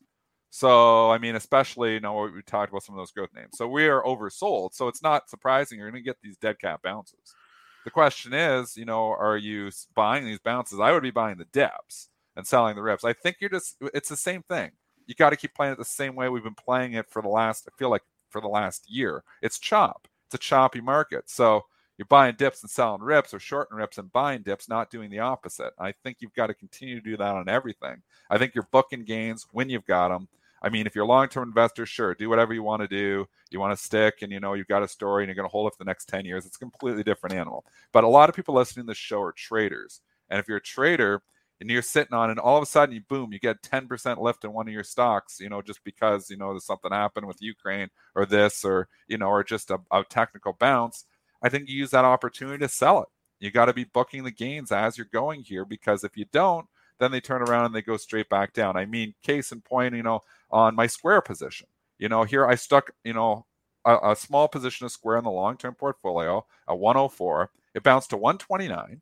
So 0.51 1.11
I 1.11 1.19
mean, 1.19 1.37
especially 1.37 1.95
you 1.95 2.01
know 2.01 2.31
we 2.35 2.43
talked 2.43 2.71
about 2.73 2.83
some 2.85 2.95
of 2.95 3.01
those 3.01 3.13
growth 3.13 3.31
names. 3.35 3.57
So 3.57 3.69
we 3.69 3.87
are 3.89 4.03
oversold. 4.05 4.75
So 4.75 4.89
it's 4.89 5.03
not 5.03 5.29
surprising 5.31 5.79
you're 5.79 5.91
going 5.91 6.03
to 6.03 6.07
get 6.07 6.19
these 6.23 6.37
dead 6.39 6.59
cat 6.61 6.81
bounces. 6.83 7.37
The 7.85 7.91
question 7.91 8.33
is, 8.35 8.77
you 8.77 8.85
know, 8.85 9.09
are 9.13 9.37
you 9.37 9.71
buying 9.95 10.25
these 10.25 10.39
bounces? 10.41 10.81
I 10.81 10.93
would 10.93 11.03
be 11.03 11.11
buying 11.11 11.39
the 11.39 11.45
depths. 11.47 12.09
and 12.37 12.47
selling 12.47 12.77
the 12.77 12.83
rips. 12.83 13.05
I 13.05 13.13
think 13.13 13.39
you're 13.41 13.51
just 13.51 13.77
it's 13.95 14.09
the 14.09 14.17
same 14.17 14.43
thing. 14.43 14.71
You 15.07 15.15
got 15.15 15.31
to 15.31 15.37
keep 15.37 15.55
playing 15.55 15.73
it 15.73 15.79
the 15.79 15.85
same 15.85 16.15
way 16.15 16.29
we've 16.29 16.45
been 16.45 16.55
playing 16.55 16.95
it 16.95 17.11
for 17.11 17.23
the 17.23 17.29
last 17.29 17.69
I 17.69 17.77
feel 17.79 17.91
like 17.91 18.03
for 18.31 18.41
the 18.41 18.49
last 18.49 18.91
year. 18.91 19.25
It's 19.43 19.59
chop. 19.59 20.09
It's 20.27 20.35
a 20.35 20.39
choppy 20.39 20.81
market. 20.81 21.29
So 21.31 21.65
you're 21.99 22.07
buying 22.07 22.37
dips 22.37 22.63
and 22.63 22.71
selling 22.71 23.03
rips 23.03 23.35
or 23.35 23.41
shorting 23.41 23.77
rips 23.77 23.99
and 23.99 24.13
buying 24.13 24.43
dips, 24.43 24.69
not 24.69 24.91
doing 24.91 25.11
the 25.11 25.19
opposite. 25.19 25.73
I 25.79 25.93
think 25.93 26.19
you've 26.21 26.33
got 26.33 26.47
to 26.47 26.55
continue 26.55 26.95
to 26.95 27.01
do 27.01 27.17
that 27.17 27.35
on 27.35 27.49
everything. 27.49 28.03
I 28.31 28.39
think 28.39 28.55
you're 28.55 28.69
booking 28.71 29.05
gains 29.05 29.47
when 29.51 29.69
you've 29.69 29.85
got 29.85 30.09
them. 30.09 30.29
I 30.63 30.71
mean, 30.71 30.87
if 30.87 30.95
you're 30.95 31.05
a 31.05 31.09
long-term 31.09 31.49
investor, 31.49 31.87
sure, 31.87 32.15
do 32.15 32.29
whatever 32.29 32.53
you 32.53 32.63
want 32.63 32.83
to 32.83 32.89
do. 32.89 33.27
You 33.51 33.61
want 33.61 33.77
to 33.77 33.83
stick, 33.83 34.23
and 34.23 34.33
you 34.33 34.41
know 34.41 34.55
you've 34.55 34.69
got 34.69 34.83
a 34.83 34.89
story, 34.89 35.23
and 35.23 35.29
you're 35.29 35.37
going 35.37 35.49
to 35.49 35.53
hold 35.53 35.69
it 35.69 35.75
for 35.77 35.85
the 35.85 35.89
next 35.89 36.07
ten 36.07 36.25
years. 36.25 36.47
It's 36.47 36.57
a 36.57 36.61
completely 36.61 37.03
different 37.03 37.37
animal. 37.37 37.65
But 37.93 38.05
a 38.05 38.09
lot 38.09 38.29
of 38.29 38.35
people 38.35 38.55
listening 38.55 38.87
to 38.87 38.91
this 38.91 38.99
show 38.99 39.23
are 39.23 39.33
traders, 39.33 40.01
and 40.31 40.39
if 40.39 40.49
you're 40.49 40.59
a 40.59 40.63
trader 40.63 41.23
and 41.61 41.71
you're 41.71 41.83
sitting 41.83 42.15
on, 42.15 42.31
and 42.31 42.39
all 42.39 42.57
of 42.57 42.63
a 42.63 42.67
sudden 42.67 42.95
you 42.95 43.01
boom, 43.09 43.33
you 43.33 43.41
get 43.41 43.63
10% 43.63 44.19
lift 44.19 44.45
in 44.45 44.53
one 44.53 44.69
of 44.69 44.73
your 44.73 44.85
stocks, 44.85 45.41
you 45.41 45.49
know, 45.49 45.61
just 45.61 45.83
because 45.83 46.31
you 46.31 46.37
know 46.37 46.51
there's 46.51 46.65
something 46.65 46.93
happened 46.93 47.27
with 47.27 47.43
Ukraine 47.43 47.89
or 48.15 48.27
this, 48.27 48.65
or 48.65 48.89
you 49.07 49.19
know, 49.19 49.29
or 49.29 49.45
just 49.45 49.71
a, 49.71 49.81
a 49.93 50.05
technical 50.05 50.55
bounce. 50.59 51.05
I 51.43 51.49
think 51.49 51.69
you 51.69 51.77
use 51.77 51.91
that 51.91 52.05
opportunity 52.05 52.59
to 52.59 52.69
sell 52.69 53.03
it. 53.03 53.09
You 53.41 53.51
got 53.51 53.67
to 53.67 53.73
be 53.73 53.85
booking 53.85 54.25
the 54.25 54.31
gains 54.31 54.73
as 54.73 54.99
you're 54.99 55.09
going 55.13 55.43
here 55.43 55.65
because 55.65 56.05
if 56.05 56.17
you 56.17 56.27
don't, 56.33 56.67
then 56.99 57.13
they 57.13 57.21
turn 57.21 57.43
around 57.43 57.67
and 57.67 57.75
they 57.75 57.83
go 57.83 57.97
straight 57.97 58.29
back 58.29 58.53
down. 58.53 58.77
I 58.77 58.85
mean, 58.85 59.15
case 59.23 59.53
in 59.53 59.61
point, 59.61 59.95
you 59.95 60.03
know, 60.03 60.21
on 60.51 60.75
my 60.75 60.87
square 60.87 61.21
position. 61.21 61.69
You 61.99 62.09
know, 62.09 62.25
here 62.25 62.47
I 62.47 62.55
stuck, 62.57 62.91
you 63.05 63.13
know, 63.13 63.47
a, 63.85 64.11
a 64.11 64.17
small 64.17 64.49
position 64.49 64.85
of 64.85 64.93
square 64.93 65.19
in 65.19 65.25
the 65.25 65.31
long 65.31 65.57
term 65.57 65.75
portfolio, 65.75 66.45
a 66.67 66.75
104. 66.75 67.51
It 67.75 67.83
bounced 67.83 68.11
to 68.11 68.17
129, 68.17 69.01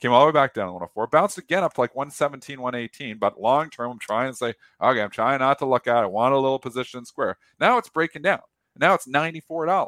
came 0.00 0.12
all 0.12 0.20
the 0.20 0.26
way 0.26 0.32
back 0.32 0.54
down 0.54 0.66
to 0.66 0.72
104, 0.72 1.06
bounced 1.08 1.38
again 1.38 1.64
up 1.64 1.74
to 1.74 1.80
like 1.80 1.94
117, 1.94 2.60
118. 2.60 3.18
But 3.18 3.40
long 3.40 3.70
term, 3.70 3.90
I'm 3.92 3.98
trying 3.98 4.30
to 4.30 4.36
say, 4.36 4.54
okay, 4.80 5.02
I'm 5.02 5.10
trying 5.10 5.40
not 5.40 5.58
to 5.58 5.66
look 5.66 5.86
at 5.86 5.98
it. 5.98 6.04
I 6.04 6.06
want 6.06 6.34
a 6.34 6.38
little 6.38 6.58
position 6.58 7.04
square. 7.04 7.36
Now 7.60 7.78
it's 7.78 7.88
breaking 7.88 8.22
down. 8.22 8.40
Now 8.76 8.94
it's 8.94 9.08
$94. 9.08 9.84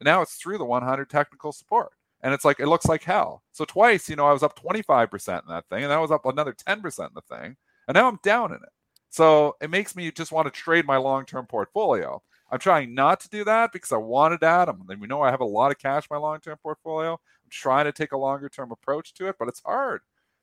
And 0.00 0.06
now 0.06 0.22
it's 0.22 0.34
through 0.34 0.58
the 0.58 0.64
100 0.64 1.08
technical 1.08 1.52
support. 1.52 1.92
And 2.22 2.34
it's 2.34 2.44
like, 2.44 2.60
it 2.60 2.66
looks 2.66 2.86
like 2.86 3.04
hell. 3.04 3.42
So 3.52 3.64
twice, 3.64 4.08
you 4.08 4.16
know, 4.16 4.26
I 4.26 4.32
was 4.32 4.42
up 4.42 4.58
25% 4.58 5.42
in 5.42 5.48
that 5.48 5.66
thing, 5.68 5.82
and 5.84 5.90
that 5.90 6.00
was 6.00 6.10
up 6.10 6.26
another 6.26 6.52
10% 6.52 6.76
in 6.78 7.14
the 7.14 7.22
thing. 7.22 7.56
And 7.88 7.94
now 7.94 8.08
I'm 8.08 8.18
down 8.22 8.50
in 8.50 8.58
it. 8.58 8.72
So 9.10 9.56
it 9.60 9.70
makes 9.70 9.96
me 9.96 10.10
just 10.10 10.32
want 10.32 10.46
to 10.46 10.50
trade 10.50 10.86
my 10.86 10.96
long 10.96 11.24
term 11.24 11.46
portfolio. 11.46 12.22
I'm 12.50 12.58
trying 12.58 12.94
not 12.94 13.20
to 13.20 13.28
do 13.28 13.44
that 13.44 13.72
because 13.72 13.92
I 13.92 13.96
wanted 13.96 14.40
that. 14.40 14.68
I'm, 14.68 14.84
we 15.00 15.06
know 15.06 15.22
I 15.22 15.30
have 15.30 15.40
a 15.40 15.44
lot 15.44 15.70
of 15.70 15.78
cash 15.78 16.04
in 16.10 16.14
my 16.14 16.20
long 16.20 16.40
term 16.40 16.58
portfolio. 16.62 17.12
I'm 17.12 17.50
trying 17.50 17.84
to 17.84 17.92
take 17.92 18.12
a 18.12 18.18
longer 18.18 18.48
term 18.48 18.72
approach 18.72 19.14
to 19.14 19.28
it, 19.28 19.36
but 19.38 19.48
it's 19.48 19.62
hard 19.64 20.00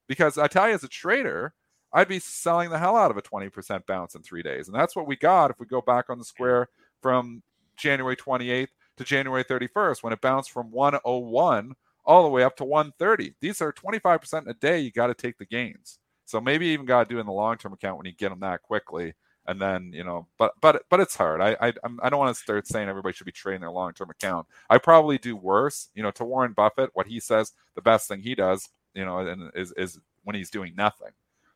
because 0.08 0.38
I 0.38 0.48
tell 0.48 0.68
you, 0.68 0.76
as 0.76 0.84
a 0.84 0.90
trader, 0.90 1.54
I'd 1.94 2.08
be 2.08 2.20
selling 2.20 2.70
the 2.70 2.80
hell 2.80 2.96
out 2.96 3.12
of 3.12 3.18
a 3.18 3.22
20% 3.22 3.86
bounce 3.86 4.16
in 4.16 4.22
three 4.22 4.44
days. 4.44 4.68
And 4.68 4.76
that's 4.76 4.96
what 4.96 5.08
we 5.08 5.16
got 5.16 5.52
if 5.52 5.60
we 5.60 5.66
go 5.66 5.82
back 5.82 6.10
on 6.10 6.18
the 6.18 6.26
square 6.26 6.68
from 7.02 7.42
January 7.78 8.16
28th 8.16 8.68
to 8.98 9.04
January 9.04 9.44
31st 9.44 10.04
when 10.04 10.14
it 10.14 10.22
bounced 10.22 10.52
from 10.52 10.72
101 10.72 11.74
all 12.06 12.24
the 12.24 12.30
way 12.30 12.44
up 12.44 12.56
to 12.58 12.64
130. 12.64 13.36
These 13.42 13.62
are 13.62 13.74
25% 13.74 14.48
a 14.48 14.54
day. 14.54 14.80
You 14.80 14.92
got 14.92 15.08
to 15.08 15.14
take 15.14 15.38
the 15.38 15.46
gains. 15.46 16.00
So 16.26 16.42
maybe 16.42 16.68
even 16.68 16.86
got 16.86 17.08
to 17.08 17.14
do 17.16 17.20
in 17.20 17.26
the 17.26 17.32
long 17.32 17.58
term 17.58 17.74
account 17.74 17.98
when 17.98 18.06
you 18.06 18.14
get 18.14 18.30
them 18.30 18.40
that 18.42 18.62
quickly. 18.62 19.14
And 19.46 19.62
then 19.62 19.92
you 19.94 20.04
know, 20.04 20.28
but 20.38 20.54
but 20.60 20.84
but 20.90 21.00
it's 21.00 21.16
hard. 21.16 21.40
I 21.40 21.56
I 21.62 21.74
I 22.02 22.10
don't 22.10 22.20
want 22.20 22.36
to 22.36 22.42
start 22.42 22.68
saying 22.68 22.90
everybody 22.90 23.14
should 23.14 23.26
be 23.26 23.32
trading 23.32 23.62
their 23.62 23.72
long 23.72 23.94
term 23.94 24.10
account. 24.10 24.46
I 24.70 24.78
probably 24.78 25.18
do 25.18 25.38
worse. 25.38 25.88
You 25.96 26.04
know, 26.04 26.12
to 26.12 26.26
Warren 26.26 26.52
Buffett, 26.52 26.90
what 26.94 27.08
he 27.08 27.22
says, 27.22 27.54
the 27.76 27.82
best 27.82 28.10
thing 28.10 28.20
he 28.22 28.36
does, 28.36 28.68
you 28.94 29.06
know, 29.06 29.20
and 29.20 29.50
is 29.56 29.72
is 29.78 30.00
when 30.26 30.36
he's 30.36 30.50
doing 30.50 30.74
nothing. 30.76 31.12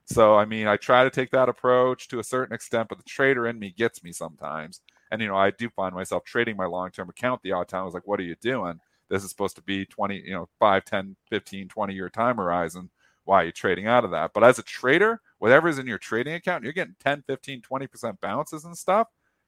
So 0.06 0.36
I 0.38 0.46
mean, 0.46 0.68
I 0.68 0.78
try 0.78 1.04
to 1.04 1.10
take 1.10 1.32
that 1.32 1.50
approach 1.50 2.08
to 2.10 2.20
a 2.20 2.24
certain 2.24 2.56
extent, 2.56 2.88
but 2.88 2.98
the 2.98 3.04
trader 3.04 3.48
in 3.48 3.60
me 3.60 3.72
gets 3.78 4.04
me 4.04 4.14
sometimes. 4.14 4.80
And 5.12 5.22
you 5.22 5.28
know, 5.28 5.36
I 5.36 5.52
do 5.52 5.70
find 5.70 5.94
myself 5.94 6.24
trading 6.24 6.58
my 6.58 6.66
long 6.66 6.90
term 6.92 7.10
account 7.10 7.42
the 7.44 7.52
odd 7.52 7.68
time. 7.68 7.82
I 7.82 7.86
was 7.86 7.94
like, 7.94 8.08
what 8.08 8.20
are 8.20 8.24
you 8.24 8.36
doing? 8.42 8.80
This 9.10 9.24
is 9.24 9.30
supposed 9.30 9.58
to 9.58 9.62
be 9.62 9.86
20, 9.86 10.24
you 10.26 10.32
know, 10.32 10.48
5, 10.60 10.86
10, 10.86 11.16
15, 11.30 11.68
20 11.68 11.94
year 11.94 12.10
time 12.10 12.38
horizon 12.38 12.90
why 13.26 13.44
are 13.44 13.46
you 13.46 13.52
trading 13.52 13.88
out 13.88 14.04
of 14.04 14.12
that? 14.12 14.32
But 14.34 14.44
as 14.44 14.60
a 14.60 14.64
trader, 14.64 15.22
whatever 15.40 15.68
is 15.68 15.80
in 15.80 15.88
your 15.88 15.98
trading 15.98 16.34
account, 16.34 16.64
you're 16.64 16.74
getting 16.74 16.96
10, 17.00 17.24
15, 17.28 17.62
20% 17.62 18.20
bounces 18.20 18.66
and 18.66 18.78
stuff, 18.78 19.08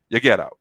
you 0.10 0.20
get 0.20 0.40
out. 0.40 0.58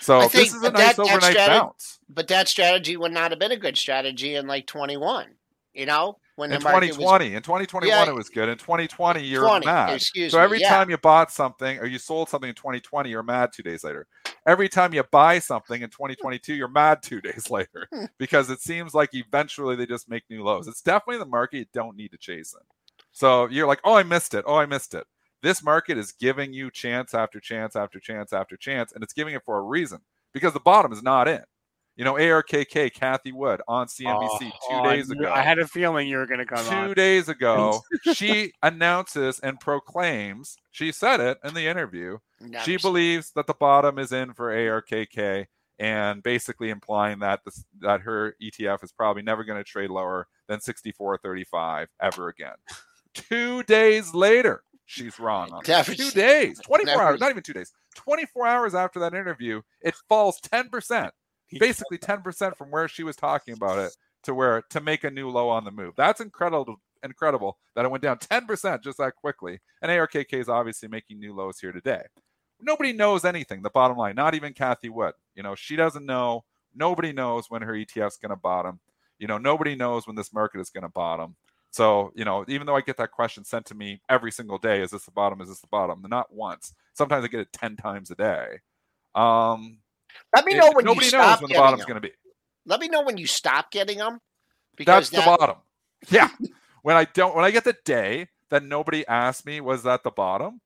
So 0.00 0.20
think, 0.20 0.32
this 0.32 0.54
is 0.54 0.62
a 0.62 0.70
nice 0.70 0.96
that, 0.96 1.02
overnight 1.02 1.34
that 1.34 1.48
bounce. 1.48 1.98
But 2.08 2.28
that 2.28 2.48
strategy 2.48 2.96
would 2.96 3.12
not 3.12 3.30
have 3.32 3.40
been 3.40 3.52
a 3.52 3.56
good 3.56 3.76
strategy 3.76 4.36
in 4.36 4.46
like 4.46 4.66
21. 4.66 5.26
You 5.74 5.86
know, 5.86 6.18
when 6.36 6.52
in 6.52 6.60
2020, 6.60 7.26
was, 7.26 7.36
in 7.36 7.42
2021 7.42 7.88
yeah, 7.88 8.08
it 8.08 8.14
was 8.14 8.28
good. 8.28 8.48
In 8.48 8.58
2020, 8.58 9.24
you're 9.24 9.42
20, 9.42 9.66
mad. 9.66 9.94
Excuse 9.94 10.32
so 10.32 10.40
every 10.40 10.58
me, 10.58 10.62
yeah. 10.62 10.70
time 10.70 10.90
you 10.90 10.98
bought 10.98 11.30
something 11.30 11.78
or 11.78 11.86
you 11.86 11.98
sold 11.98 12.28
something 12.28 12.48
in 12.48 12.54
2020, 12.56 13.08
you're 13.08 13.22
mad 13.22 13.50
two 13.54 13.62
days 13.62 13.84
later. 13.84 14.06
Every 14.46 14.68
time 14.68 14.94
you 14.94 15.02
buy 15.02 15.38
something 15.38 15.82
in 15.82 15.90
2022, 15.90 16.54
you're 16.54 16.68
mad 16.68 17.02
two 17.02 17.20
days 17.20 17.50
later 17.50 17.88
hmm. 17.92 18.06
because 18.18 18.50
it 18.50 18.60
seems 18.60 18.94
like 18.94 19.10
eventually 19.12 19.76
they 19.76 19.86
just 19.86 20.08
make 20.08 20.24
new 20.30 20.42
lows. 20.42 20.68
It's 20.68 20.82
definitely 20.82 21.18
the 21.18 21.26
market 21.26 21.58
you 21.58 21.66
don't 21.72 21.96
need 21.96 22.12
to 22.12 22.18
chase 22.18 22.54
in. 22.54 22.64
So 23.12 23.46
you're 23.46 23.66
like, 23.66 23.80
oh, 23.84 23.94
I 23.94 24.02
missed 24.02 24.34
it. 24.34 24.44
Oh, 24.46 24.56
I 24.56 24.66
missed 24.66 24.94
it. 24.94 25.06
This 25.42 25.62
market 25.62 25.96
is 25.96 26.12
giving 26.12 26.52
you 26.52 26.70
chance 26.70 27.14
after 27.14 27.40
chance 27.40 27.74
after 27.74 27.98
chance 27.98 28.32
after 28.32 28.56
chance, 28.56 28.92
and 28.92 29.02
it's 29.02 29.14
giving 29.14 29.34
it 29.34 29.42
for 29.44 29.58
a 29.58 29.62
reason 29.62 30.00
because 30.32 30.52
the 30.52 30.60
bottom 30.60 30.92
is 30.92 31.02
not 31.02 31.28
in. 31.28 31.42
You 31.96 32.04
know, 32.04 32.14
ARKK, 32.14 32.92
Cathie 32.94 33.32
Wood 33.32 33.60
on 33.68 33.86
CNBC 33.86 34.52
oh, 34.70 34.82
two 34.82 34.90
days 34.90 35.10
ago. 35.10 35.30
I 35.30 35.42
had 35.42 35.58
a 35.58 35.66
feeling 35.66 36.08
you 36.08 36.16
were 36.16 36.26
going 36.26 36.38
to 36.38 36.46
come 36.46 36.64
two 36.64 36.74
on. 36.74 36.94
days 36.94 37.28
ago. 37.28 37.82
she 38.14 38.52
announces 38.62 39.38
and 39.40 39.60
proclaims, 39.60 40.56
she 40.70 40.92
said 40.92 41.20
it 41.20 41.38
in 41.44 41.52
the 41.52 41.66
interview, 41.66 42.18
Never 42.40 42.64
she 42.64 42.78
believes 42.78 43.32
that 43.32 43.46
the 43.46 43.54
bottom 43.54 43.98
is 43.98 44.12
in 44.12 44.32
for 44.32 44.50
ARKK 44.50 45.46
and 45.80 46.22
basically 46.22 46.68
implying 46.68 47.18
that 47.20 47.40
this, 47.44 47.64
that 47.80 48.02
her 48.02 48.36
ETF 48.40 48.84
is 48.84 48.92
probably 48.92 49.22
never 49.22 49.44
going 49.44 49.58
to 49.58 49.64
trade 49.64 49.90
lower 49.90 50.28
than 50.46 50.60
64.35 50.60 51.86
ever 52.00 52.28
again. 52.28 52.54
two 53.14 53.62
days 53.64 54.12
later, 54.14 54.62
she's 54.84 55.18
wrong. 55.18 55.50
On 55.52 55.62
two 55.62 56.10
days, 56.10 56.60
24 56.60 56.84
never. 56.84 57.02
hours, 57.02 57.20
not 57.20 57.30
even 57.30 57.42
two 57.42 57.54
days, 57.54 57.72
24 57.96 58.46
hours 58.46 58.74
after 58.74 59.00
that 59.00 59.14
interview, 59.14 59.62
it 59.80 59.94
falls 60.08 60.38
10%, 60.40 61.10
basically 61.58 61.98
10% 61.98 62.56
from 62.56 62.70
where 62.70 62.88
she 62.88 63.02
was 63.02 63.16
talking 63.16 63.54
about 63.54 63.78
it 63.78 63.96
to 64.24 64.34
where 64.34 64.62
to 64.70 64.80
make 64.80 65.04
a 65.04 65.10
new 65.10 65.28
low 65.30 65.48
on 65.48 65.64
the 65.64 65.70
move. 65.70 65.94
That's 65.96 66.20
incredible. 66.20 66.80
Incredible 67.02 67.58
that 67.74 67.86
it 67.86 67.90
went 67.90 68.02
down 68.02 68.18
10% 68.18 68.82
just 68.82 68.98
that 68.98 69.16
quickly. 69.16 69.58
And 69.80 69.90
ARKK 69.90 70.34
is 70.34 70.48
obviously 70.48 70.88
making 70.88 71.18
new 71.18 71.34
lows 71.34 71.58
here 71.58 71.72
today. 71.72 72.02
Nobody 72.60 72.92
knows 72.92 73.24
anything. 73.24 73.62
The 73.62 73.70
bottom 73.70 73.96
line, 73.96 74.16
not 74.16 74.34
even 74.34 74.52
Cathie 74.52 74.90
Wood. 74.90 75.14
You 75.34 75.42
know, 75.42 75.54
she 75.54 75.76
doesn't 75.76 76.04
know. 76.04 76.44
Nobody 76.74 77.12
knows 77.12 77.46
when 77.48 77.62
her 77.62 77.72
ETF's 77.72 78.18
going 78.18 78.30
to 78.30 78.36
bottom. 78.36 78.80
You 79.18 79.26
know, 79.26 79.38
nobody 79.38 79.74
knows 79.74 80.06
when 80.06 80.14
this 80.16 80.32
market 80.32 80.60
is 80.60 80.68
going 80.68 80.82
to 80.82 80.90
bottom. 80.90 81.36
So, 81.70 82.12
you 82.14 82.24
know, 82.24 82.44
even 82.48 82.66
though 82.66 82.76
I 82.76 82.80
get 82.80 82.96
that 82.96 83.12
question 83.12 83.44
sent 83.44 83.66
to 83.66 83.74
me 83.74 84.02
every 84.08 84.32
single 84.32 84.58
day, 84.58 84.82
is 84.82 84.90
this 84.90 85.04
the 85.04 85.10
bottom? 85.12 85.40
Is 85.40 85.48
this 85.48 85.60
the 85.60 85.68
bottom? 85.68 86.04
Not 86.08 86.32
once. 86.32 86.74
Sometimes 86.94 87.24
I 87.24 87.28
get 87.28 87.40
it 87.40 87.52
10 87.52 87.76
times 87.76 88.10
a 88.10 88.16
day. 88.16 88.58
Um, 89.14 89.78
Let 90.34 90.44
me 90.44 90.54
know 90.54 90.68
it, 90.68 90.76
when 90.76 90.84
nobody 90.84 91.06
you 91.06 91.12
knows 91.12 91.40
when 91.40 91.48
the 91.48 91.56
bottom's 91.56 91.84
going 91.84 92.00
to 92.00 92.00
be. 92.00 92.12
Let 92.66 92.80
me 92.80 92.88
know 92.88 93.02
when 93.02 93.18
you 93.18 93.26
stop 93.26 93.70
getting 93.70 93.98
them. 93.98 94.20
Because 94.76 95.10
That's 95.10 95.24
that... 95.24 95.30
the 95.30 95.36
bottom. 95.36 95.56
Yeah. 96.08 96.28
when 96.82 96.96
I 96.96 97.04
don't, 97.04 97.34
when 97.34 97.44
I 97.44 97.50
get 97.50 97.64
the 97.64 97.76
day 97.84 98.28
that 98.50 98.62
nobody 98.62 99.06
asked 99.06 99.46
me, 99.46 99.60
was 99.60 99.82
that 99.82 100.02
the 100.02 100.10
bottom? 100.10 100.60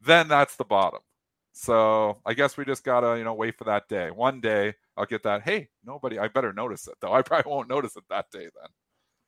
Then 0.00 0.28
that's 0.28 0.56
the 0.56 0.64
bottom. 0.64 1.00
So 1.52 2.18
I 2.24 2.34
guess 2.34 2.56
we 2.56 2.64
just 2.64 2.84
gotta, 2.84 3.18
you 3.18 3.24
know, 3.24 3.34
wait 3.34 3.58
for 3.58 3.64
that 3.64 3.88
day. 3.88 4.10
One 4.10 4.40
day 4.40 4.74
I'll 4.96 5.06
get 5.06 5.22
that. 5.24 5.42
Hey, 5.42 5.68
nobody. 5.84 6.18
I 6.18 6.28
better 6.28 6.52
notice 6.52 6.86
it 6.86 6.94
though. 7.00 7.12
I 7.12 7.22
probably 7.22 7.50
won't 7.50 7.68
notice 7.68 7.96
it 7.96 8.04
that 8.08 8.30
day 8.30 8.44
then. 8.44 8.68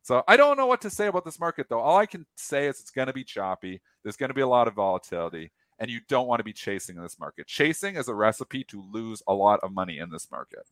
So 0.03 0.23
I 0.27 0.37
don't 0.37 0.57
know 0.57 0.67
what 0.67 0.81
to 0.83 0.91
say 0.91 1.07
about 1.07 1.25
this 1.25 1.41
market 1.41 1.67
though. 1.69 1.81
All 1.81 1.97
I 1.97 2.07
can 2.07 2.27
say 2.37 2.67
is 2.67 2.81
it's 2.81 2.91
going 2.91 3.07
to 3.07 3.13
be 3.13 3.25
choppy. 3.25 3.81
There's 4.03 4.17
going 4.17 4.31
to 4.31 4.35
be 4.35 4.41
a 4.41 4.49
lot 4.49 4.69
of 4.69 4.75
volatility, 4.75 5.53
and 5.79 5.91
you 5.91 6.01
don't 6.09 6.27
want 6.27 6.41
to 6.41 6.45
be 6.45 6.53
chasing 6.53 6.97
in 6.97 7.03
this 7.03 7.19
market. 7.19 7.47
Chasing 7.47 7.97
is 7.97 8.09
a 8.09 8.15
recipe 8.15 8.65
to 8.65 8.83
lose 8.93 9.23
a 9.27 9.35
lot 9.35 9.61
of 9.63 9.73
money 9.73 9.99
in 9.99 10.11
this 10.11 10.31
market. 10.31 10.67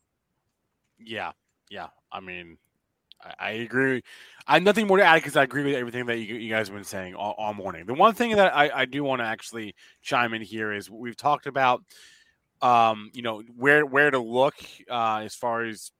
Yeah, 0.99 1.31
yeah. 1.69 1.87
I 2.11 2.19
mean, 2.19 2.57
I, 3.23 3.33
I 3.39 3.51
agree. 3.51 4.03
I 4.47 4.55
have 4.55 4.63
nothing 4.63 4.87
more 4.87 4.97
to 4.97 5.03
add 5.03 5.15
because 5.15 5.35
I 5.35 5.43
agree 5.43 5.63
with 5.63 5.75
everything 5.75 6.05
that 6.05 6.17
you, 6.17 6.35
you 6.35 6.49
guys 6.49 6.67
have 6.67 6.75
been 6.75 6.83
saying 6.83 7.15
all, 7.15 7.35
all, 7.37 7.53
morning. 7.53 7.85
The 7.85 7.93
one 7.93 8.13
thing 8.13 8.35
that 8.35 8.55
I, 8.55 8.69
I 8.73 8.85
do 8.85 9.03
want 9.03 9.21
to 9.21 9.25
actually 9.25 9.75
chime 10.01 10.33
in 10.33 10.41
here 10.41 10.71
is 10.71 10.89
we've 10.89 11.17
talked 11.17 11.47
about, 11.47 11.83
um, 12.61 13.11
you 13.13 13.21
know, 13.21 13.41
where 13.57 13.85
where 13.85 14.11
to 14.11 14.19
look 14.19 14.55
uh, 14.89 15.21
as 15.23 15.35
far 15.35 15.63
as 15.63 15.91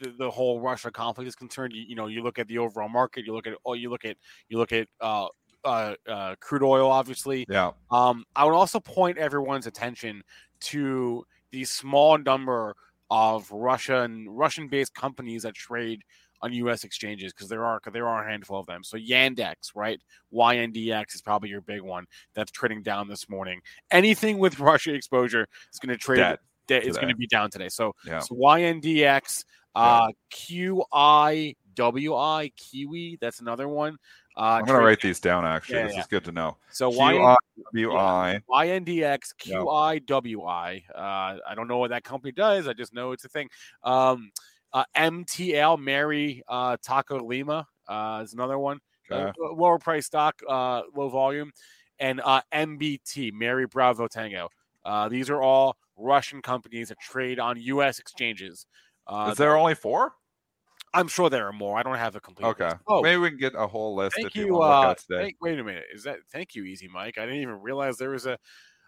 the, 0.00 0.10
the, 0.10 0.30
whole 0.30 0.60
Russia 0.60 0.90
conflict 0.90 1.28
is 1.28 1.34
concerned. 1.34 1.72
You, 1.72 1.82
you, 1.82 1.94
know, 1.94 2.06
you 2.06 2.22
look 2.22 2.38
at 2.38 2.48
the 2.48 2.58
overall 2.58 2.88
market. 2.88 3.24
You 3.26 3.34
look 3.34 3.46
at 3.46 3.54
oh, 3.64 3.74
you 3.74 3.90
look 3.90 4.04
at 4.04 4.16
you 4.48 4.58
look 4.58 4.72
at 4.72 4.88
uh, 5.00 5.26
uh, 5.64 5.94
uh, 6.08 6.34
crude 6.40 6.62
oil, 6.62 6.90
obviously. 6.90 7.46
Yeah. 7.48 7.72
Um, 7.90 8.24
I 8.36 8.44
would 8.44 8.54
also 8.54 8.80
point 8.80 9.18
everyone's 9.18 9.66
attention 9.66 10.22
to 10.60 11.24
the 11.50 11.64
small 11.64 12.18
number 12.18 12.74
of 13.10 13.50
Russian 13.50 14.28
Russian-based 14.28 14.94
companies 14.94 15.42
that 15.42 15.54
trade 15.54 16.02
on 16.42 16.52
U.S. 16.52 16.84
exchanges 16.84 17.32
because 17.32 17.48
there 17.48 17.64
are 17.64 17.80
there 17.92 18.06
are 18.08 18.26
a 18.26 18.30
handful 18.30 18.58
of 18.58 18.66
them. 18.66 18.84
So 18.84 18.96
Yandex, 18.98 19.74
right? 19.74 19.98
YNDX 20.32 21.14
is 21.14 21.22
probably 21.22 21.48
your 21.48 21.62
big 21.62 21.80
one 21.80 22.04
that's 22.34 22.50
trading 22.50 22.82
down 22.82 23.08
this 23.08 23.28
morning. 23.28 23.60
Anything 23.90 24.38
with 24.38 24.60
Russia 24.60 24.94
exposure 24.94 25.46
is 25.72 25.78
going 25.78 25.96
to 25.96 25.96
trade. 25.96 26.38
Dead 26.66 26.84
It's 26.84 26.96
going 26.96 27.08
to 27.08 27.16
be 27.16 27.26
down 27.26 27.50
today. 27.50 27.68
So, 27.68 27.94
Yeah. 28.06 28.20
so 28.20 28.34
YNDX, 28.34 29.44
uh, 29.74 30.08
QIWI, 30.32 31.54
Kiwi. 32.56 33.18
That's 33.20 33.40
another 33.40 33.68
one. 33.68 33.96
Uh, 34.36 34.40
I'm 34.40 34.64
going 34.64 34.78
to 34.78 34.84
write 34.84 35.00
these 35.00 35.20
down. 35.20 35.44
Actually, 35.46 35.78
Yeah, 35.78 35.84
this 35.86 35.94
yeah. 35.94 36.00
is 36.00 36.06
good 36.08 36.24
to 36.24 36.32
know. 36.32 36.56
So 36.70 36.90
YN, 36.90 37.22
I 37.24 37.36
W 37.72 37.96
I. 37.96 38.40
YNDX 38.50 39.34
QIWI. 39.40 40.82
Uh, 40.94 40.98
I 40.98 41.54
don't 41.54 41.68
know 41.68 41.78
what 41.78 41.90
that 41.90 42.02
company 42.04 42.32
does. 42.32 42.66
I 42.66 42.72
just 42.72 42.92
know 42.92 43.12
it's 43.12 43.24
a 43.24 43.28
thing. 43.28 43.48
Um, 43.84 44.32
uh, 44.72 44.84
MTL 44.96 45.78
Mary 45.78 46.42
uh, 46.48 46.76
Taco 46.82 47.20
Lima 47.24 47.66
uh, 47.86 48.22
is 48.24 48.32
another 48.34 48.58
one. 48.58 48.80
Uh, 49.10 49.14
Okay. 49.14 49.32
lower 49.38 49.78
price 49.78 50.06
stock, 50.06 50.40
uh, 50.48 50.80
low 50.96 51.10
volume, 51.10 51.52
and 51.98 52.20
uh, 52.24 52.40
MBT 52.52 53.32
Mary 53.34 53.66
Bravo 53.66 54.08
Tango. 54.08 54.48
Uh, 54.84 55.08
these 55.08 55.28
are 55.30 55.42
all 55.42 55.76
Russian 55.96 56.42
companies 56.42 56.88
that 56.88 56.98
trade 56.98 57.38
on 57.38 57.60
U.S. 57.60 57.98
exchanges. 57.98 58.66
Uh, 59.06 59.28
Is 59.30 59.38
there 59.38 59.56
only 59.56 59.74
four? 59.74 60.14
I'm 60.94 61.08
sure 61.08 61.28
there 61.28 61.46
are 61.48 61.52
more. 61.52 61.76
I 61.78 61.82
don't 61.82 61.96
have 61.96 62.16
a 62.16 62.20
complete. 62.20 62.46
Okay. 62.46 62.64
list. 62.66 62.76
Oh, 62.86 63.02
Maybe 63.02 63.18
we 63.18 63.28
can 63.30 63.38
get 63.38 63.54
a 63.56 63.66
whole 63.66 63.94
list 63.94 64.16
thank 64.16 64.34
you, 64.34 64.46
you. 64.46 64.52
want 64.54 64.70
to 64.72 64.88
look 64.88 64.88
Uh, 64.88 64.94
today. 64.94 65.22
thank- 65.24 65.36
wait 65.42 65.58
a 65.58 65.64
minute. 65.64 65.84
Is 65.92 66.04
that? 66.04 66.18
Thank 66.32 66.54
you, 66.54 66.64
Easy 66.64 66.88
Mike. 66.88 67.18
I 67.18 67.22
didn't 67.26 67.40
even 67.42 67.60
realize 67.60 67.96
there 67.98 68.10
was 68.10 68.26
a 68.26 68.38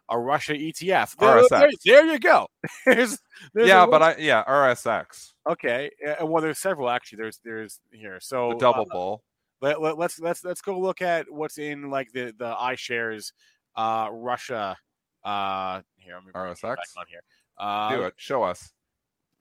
a 0.09 0.17
Russia 0.17 0.53
ETF. 0.53 1.17
There, 1.17 1.43
RSX. 1.43 1.49
there, 1.51 1.69
there 1.85 2.07
you 2.13 2.19
go. 2.21 2.47
there's, 2.87 3.19
there's 3.55 3.67
yeah, 3.69 3.87
but 3.87 4.03
I 4.03 4.17
yeah 4.19 4.45
RSX 4.45 5.33
okay. 5.51 5.91
Uh, 6.21 6.25
well, 6.25 6.41
there's 6.41 6.61
several 6.61 6.89
actually. 6.89 7.17
There's 7.17 7.41
there's 7.45 7.81
here. 7.91 8.21
So 8.21 8.51
the 8.51 8.59
double 8.59 8.83
uh, 8.83 8.93
bull. 8.95 9.23
let, 9.61 9.83
let, 9.83 9.99
let's 9.99 10.21
let's 10.21 10.45
let's 10.45 10.61
go 10.61 10.79
look 10.79 11.03
at 11.03 11.27
what's 11.29 11.59
in 11.59 11.91
like 11.91 12.13
the 12.13 12.33
the 12.39 12.55
iShares 12.55 13.33
uh 13.75 14.09
Russia 14.13 14.77
uh 15.25 15.81
here 15.97 16.15
I'm 16.15 16.21
gonna 16.23 16.33
bring 16.33 16.53
it 16.53 16.61
back 16.63 16.79
RSX? 16.79 16.99
on 17.01 17.05
here. 17.09 17.21
Uh, 17.59 17.97
Do 17.97 18.03
it. 18.05 18.15
Show 18.17 18.45
us. 18.45 18.71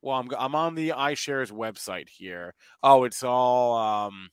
Well, 0.06 0.18
I'm 0.20 0.30
I'm 0.38 0.56
on 0.56 0.76
the 0.76 0.90
iShares 0.92 1.52
website 1.52 2.10
here. 2.10 2.54
Oh, 2.84 3.06
it's 3.06 3.24
all 3.24 3.76
um 3.76 4.30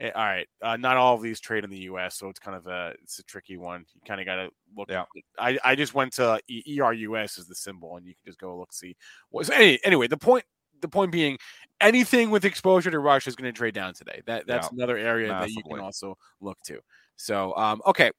eh, 0.00 0.10
all 0.14 0.24
right. 0.24 0.48
Uh, 0.62 0.76
not 0.76 0.96
all 0.96 1.14
of 1.14 1.22
these 1.22 1.40
trade 1.40 1.64
in 1.64 1.70
the 1.70 1.78
U.S., 1.80 2.16
so 2.16 2.28
it's 2.28 2.38
kind 2.40 2.56
of 2.56 2.66
a 2.66 2.94
it's 3.02 3.18
a 3.18 3.24
tricky 3.24 3.56
one. 3.56 3.84
You 3.94 4.00
kind 4.06 4.20
of 4.20 4.26
got 4.26 4.36
to 4.36 4.50
look. 4.76 4.88
Yeah. 4.88 5.04
I, 5.38 5.58
I 5.64 5.74
just 5.74 5.94
went 5.94 6.12
to 6.14 6.40
ERUS 6.48 7.38
is 7.38 7.46
the 7.48 7.54
symbol, 7.54 7.96
and 7.96 8.06
you 8.06 8.14
can 8.14 8.22
just 8.26 8.38
go 8.38 8.56
look 8.58 8.72
see. 8.72 8.96
Was 9.30 9.50
any, 9.50 9.80
anyway 9.84 10.06
the 10.06 10.16
point 10.16 10.44
the 10.80 10.88
point 10.88 11.12
being 11.12 11.38
anything 11.80 12.30
with 12.30 12.44
exposure 12.44 12.90
to 12.90 12.98
Russia 12.98 13.28
is 13.30 13.36
going 13.36 13.52
to 13.52 13.56
trade 13.56 13.74
down 13.74 13.94
today. 13.94 14.22
That 14.26 14.46
that's 14.46 14.68
Yeah, 14.68 14.70
another 14.70 14.96
area 14.96 15.34
that 15.34 15.50
you 15.50 15.64
can 15.64 15.78
also 15.78 16.16
look 16.40 16.58
to. 16.66 16.80
So 17.16 17.56
um 17.56 17.82
okay, 17.86 18.10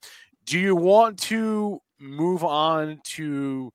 do 0.46 0.60
you 0.60 0.76
want 0.76 1.20
to 1.24 1.80
move 2.00 2.44
on 2.44 3.00
to? 3.06 3.72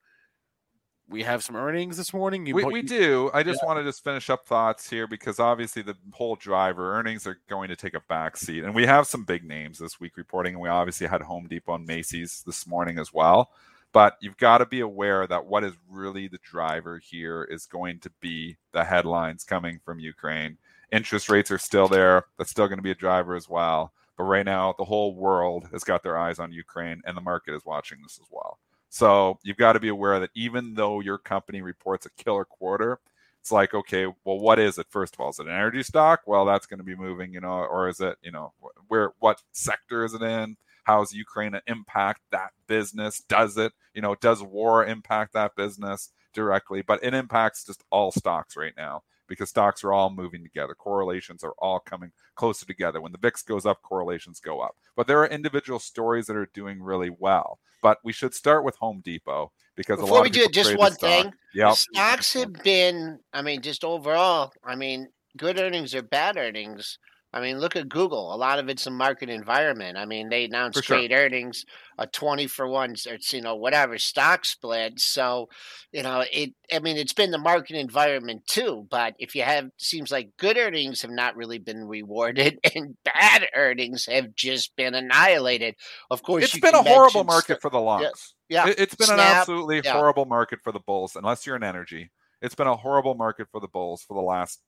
We 1.10 1.24
have 1.24 1.42
some 1.42 1.56
earnings 1.56 1.96
this 1.96 2.14
morning. 2.14 2.46
You 2.46 2.54
We, 2.54 2.64
we 2.64 2.82
do. 2.82 3.32
I 3.34 3.42
just 3.42 3.64
want 3.64 3.80
to 3.80 3.84
just 3.84 4.04
finish 4.04 4.30
up 4.30 4.46
thoughts 4.46 4.88
here 4.88 5.08
because 5.08 5.40
obviously 5.40 5.82
the 5.82 5.96
whole 6.12 6.36
driver 6.36 6.94
earnings 6.94 7.26
are 7.26 7.40
going 7.48 7.68
to 7.68 7.74
take 7.74 7.94
a 7.94 8.00
back 8.08 8.36
seat. 8.36 8.62
And 8.62 8.76
we 8.76 8.86
have 8.86 9.08
some 9.08 9.24
big 9.24 9.42
names 9.42 9.80
this 9.80 9.98
week 9.98 10.16
reporting, 10.16 10.54
and 10.54 10.62
we 10.62 10.68
obviously 10.68 11.08
had 11.08 11.22
Home 11.22 11.48
Depot 11.48 11.74
and 11.74 11.84
Macy's 11.84 12.44
this 12.46 12.64
morning 12.64 12.96
as 12.96 13.12
well. 13.12 13.50
But 13.92 14.18
you've 14.20 14.36
got 14.36 14.58
to 14.58 14.66
be 14.66 14.78
aware 14.78 15.26
that 15.26 15.46
what 15.46 15.64
is 15.64 15.72
really 15.90 16.28
the 16.28 16.38
driver 16.48 16.98
here 16.98 17.42
is 17.42 17.66
going 17.66 17.98
to 18.00 18.10
be 18.20 18.56
the 18.70 18.84
headlines 18.84 19.42
coming 19.42 19.80
from 19.84 19.98
Ukraine. 19.98 20.58
Interest 20.92 21.28
rates 21.28 21.50
are 21.50 21.58
still 21.58 21.88
there. 21.88 22.26
That's 22.38 22.52
still 22.52 22.68
going 22.68 22.78
to 22.78 22.84
be 22.84 22.92
a 22.92 22.94
driver 22.94 23.34
as 23.34 23.48
well. 23.48 23.92
But 24.16 24.24
right 24.24 24.46
now, 24.46 24.76
the 24.78 24.84
whole 24.84 25.16
world 25.16 25.70
has 25.72 25.82
got 25.82 26.04
their 26.04 26.16
eyes 26.16 26.38
on 26.38 26.52
Ukraine, 26.52 27.02
and 27.04 27.16
the 27.16 27.20
market 27.20 27.54
is 27.56 27.64
watching 27.64 27.98
this 28.00 28.20
as 28.22 28.28
well. 28.30 28.60
So 28.90 29.38
you've 29.44 29.56
got 29.56 29.74
to 29.74 29.80
be 29.80 29.88
aware 29.88 30.20
that 30.20 30.30
even 30.34 30.74
though 30.74 31.00
your 31.00 31.16
company 31.16 31.62
reports 31.62 32.06
a 32.06 32.10
killer 32.22 32.44
quarter, 32.44 32.98
it's 33.40 33.52
like, 33.52 33.72
okay, 33.72 34.06
well, 34.24 34.38
what 34.38 34.58
is 34.58 34.78
it? 34.78 34.86
First 34.90 35.14
of 35.14 35.20
all, 35.20 35.30
is 35.30 35.38
it 35.38 35.46
an 35.46 35.52
energy 35.52 35.82
stock? 35.82 36.22
Well, 36.26 36.44
that's 36.44 36.66
going 36.66 36.78
to 36.78 36.84
be 36.84 36.96
moving, 36.96 37.32
you 37.32 37.40
know, 37.40 37.64
or 37.64 37.88
is 37.88 38.00
it, 38.00 38.16
you 38.20 38.32
know, 38.32 38.52
where, 38.88 39.12
what 39.20 39.40
sector 39.52 40.04
is 40.04 40.12
it 40.12 40.22
in? 40.22 40.56
How's 40.84 41.14
Ukraine 41.14 41.58
impact 41.66 42.20
that 42.32 42.50
business? 42.66 43.20
Does 43.20 43.56
it, 43.56 43.72
you 43.94 44.02
know, 44.02 44.16
does 44.16 44.42
war 44.42 44.84
impact 44.84 45.32
that 45.34 45.54
business 45.54 46.10
directly? 46.34 46.82
But 46.82 47.02
it 47.02 47.14
impacts 47.14 47.64
just 47.64 47.84
all 47.90 48.10
stocks 48.10 48.56
right 48.56 48.74
now 48.76 49.04
because 49.30 49.48
stocks 49.48 49.82
are 49.82 49.94
all 49.94 50.10
moving 50.10 50.42
together. 50.42 50.74
Correlations 50.74 51.42
are 51.42 51.54
all 51.58 51.80
coming 51.80 52.10
closer 52.34 52.66
together. 52.66 53.00
When 53.00 53.12
the 53.12 53.18
VIX 53.18 53.42
goes 53.44 53.64
up, 53.64 53.80
correlations 53.80 54.40
go 54.40 54.60
up. 54.60 54.76
But 54.96 55.06
there 55.06 55.20
are 55.20 55.28
individual 55.28 55.78
stories 55.78 56.26
that 56.26 56.36
are 56.36 56.50
doing 56.52 56.82
really 56.82 57.10
well. 57.18 57.58
But 57.80 57.98
we 58.04 58.12
should 58.12 58.34
start 58.34 58.64
with 58.64 58.76
Home 58.76 59.00
Depot 59.02 59.52
because 59.76 60.00
a 60.00 60.02
Before 60.02 60.18
lot 60.18 60.22
we 60.24 60.28
of 60.28 60.34
do 60.34 60.48
just 60.48 60.76
one 60.76 60.92
thing, 60.92 61.32
Yep. 61.54 61.74
stocks 61.76 62.34
have 62.34 62.52
been, 62.62 63.18
I 63.32 63.40
mean, 63.40 63.62
just 63.62 63.84
overall, 63.84 64.52
I 64.62 64.74
mean, 64.74 65.08
good 65.38 65.58
earnings 65.58 65.94
or 65.94 66.02
bad 66.02 66.36
earnings. 66.36 66.98
I 67.32 67.40
mean, 67.40 67.60
look 67.60 67.76
at 67.76 67.88
Google. 67.88 68.34
A 68.34 68.36
lot 68.36 68.58
of 68.58 68.68
it's 68.68 68.86
a 68.86 68.90
market 68.90 69.28
environment. 69.28 69.96
I 69.96 70.04
mean, 70.04 70.28
they 70.28 70.46
announced 70.46 70.82
sure. 70.82 70.96
great 70.96 71.12
earnings, 71.12 71.64
a 71.96 72.06
twenty 72.06 72.48
for 72.48 72.66
one, 72.66 72.94
it's, 73.06 73.32
you 73.32 73.40
know, 73.40 73.54
whatever 73.54 73.98
stock 73.98 74.44
split. 74.44 74.98
So, 74.98 75.48
you 75.92 76.02
know, 76.02 76.24
it. 76.32 76.54
I 76.72 76.80
mean, 76.80 76.96
it's 76.96 77.12
been 77.12 77.30
the 77.30 77.38
market 77.38 77.76
environment 77.76 78.46
too. 78.48 78.86
But 78.90 79.14
if 79.20 79.36
you 79.36 79.42
have, 79.42 79.70
seems 79.76 80.10
like 80.10 80.30
good 80.38 80.58
earnings 80.58 81.02
have 81.02 81.12
not 81.12 81.36
really 81.36 81.58
been 81.58 81.84
rewarded, 81.84 82.58
and 82.74 82.96
bad 83.04 83.46
earnings 83.54 84.06
have 84.06 84.34
just 84.34 84.74
been 84.74 84.94
annihilated. 84.94 85.76
Of 86.10 86.22
course, 86.24 86.44
It's 86.44 86.58
been 86.58 86.74
a 86.74 86.82
horrible 86.82 87.24
market 87.24 87.60
for 87.62 87.70
the 87.70 87.80
longs. 87.80 88.34
Yeah, 88.48 88.66
It, 88.66 88.78
has 88.78 88.94
been 88.94 89.10
an 89.10 89.20
absolutely 89.20 89.82
yeah. 89.84 89.92
horrible 89.92 90.24
market 90.24 90.58
for 90.64 90.72
the 90.72 90.80
bulls, 90.80 91.14
unless 91.14 91.46
you're 91.46 91.54
in 91.54 91.62
energy. 91.62 92.10
It's 92.42 92.56
been 92.56 92.66
a 92.66 92.76
horrible 92.76 93.14
market 93.14 93.46
for 93.52 93.60
the 93.60 93.68
bulls 93.68 94.02
for 94.02 94.14
the 94.14 94.22
last 94.26 94.60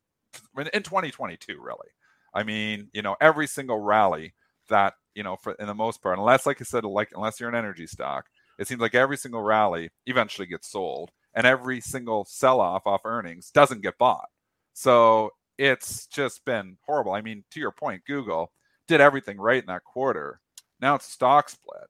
in 0.57 0.68
in 0.72 0.83
2022, 0.83 1.61
really. 1.61 1.88
I 2.35 2.42
mean, 2.42 2.88
you 2.92 3.03
know, 3.03 3.16
every 3.21 3.47
single 3.47 3.79
rally 3.79 4.35
that 4.68 4.95
you 5.14 5.23
know, 5.23 5.37
for 5.37 5.53
in 5.55 5.66
the 5.66 5.75
most 5.75 6.03
part, 6.03 6.18
unless, 6.18 6.47
like 6.47 6.61
I 6.61 6.64
said, 6.64 6.85
like 6.85 7.11
unless 7.14 7.38
you're 7.38 7.49
an 7.49 7.55
energy 7.55 7.87
stock, 7.87 8.27
it 8.59 8.66
seems 8.66 8.81
like 8.81 8.95
every 8.95 9.16
single 9.16 9.42
rally 9.42 9.90
eventually 10.07 10.47
gets 10.47 10.71
sold, 10.71 11.11
and 11.35 11.47
every 11.47 11.81
single 11.81 12.25
sell-off 12.25 12.87
off 12.87 13.03
earnings 13.05 13.51
doesn't 13.51 13.83
get 13.83 13.99
bought. 13.99 14.29
So 14.73 15.31
it's 15.59 16.07
just 16.07 16.45
been 16.45 16.79
horrible. 16.87 17.12
I 17.12 17.21
mean, 17.21 17.45
to 17.51 17.61
your 17.61 17.73
point, 17.73 18.05
Google 18.07 18.53
did 18.88 19.01
everything 19.01 19.38
right 19.38 19.62
in 19.62 19.66
that 19.66 19.85
quarter. 19.85 20.40
Now 20.81 20.95
it's 20.97 21.07
stock 21.07 21.49
split 21.51 21.88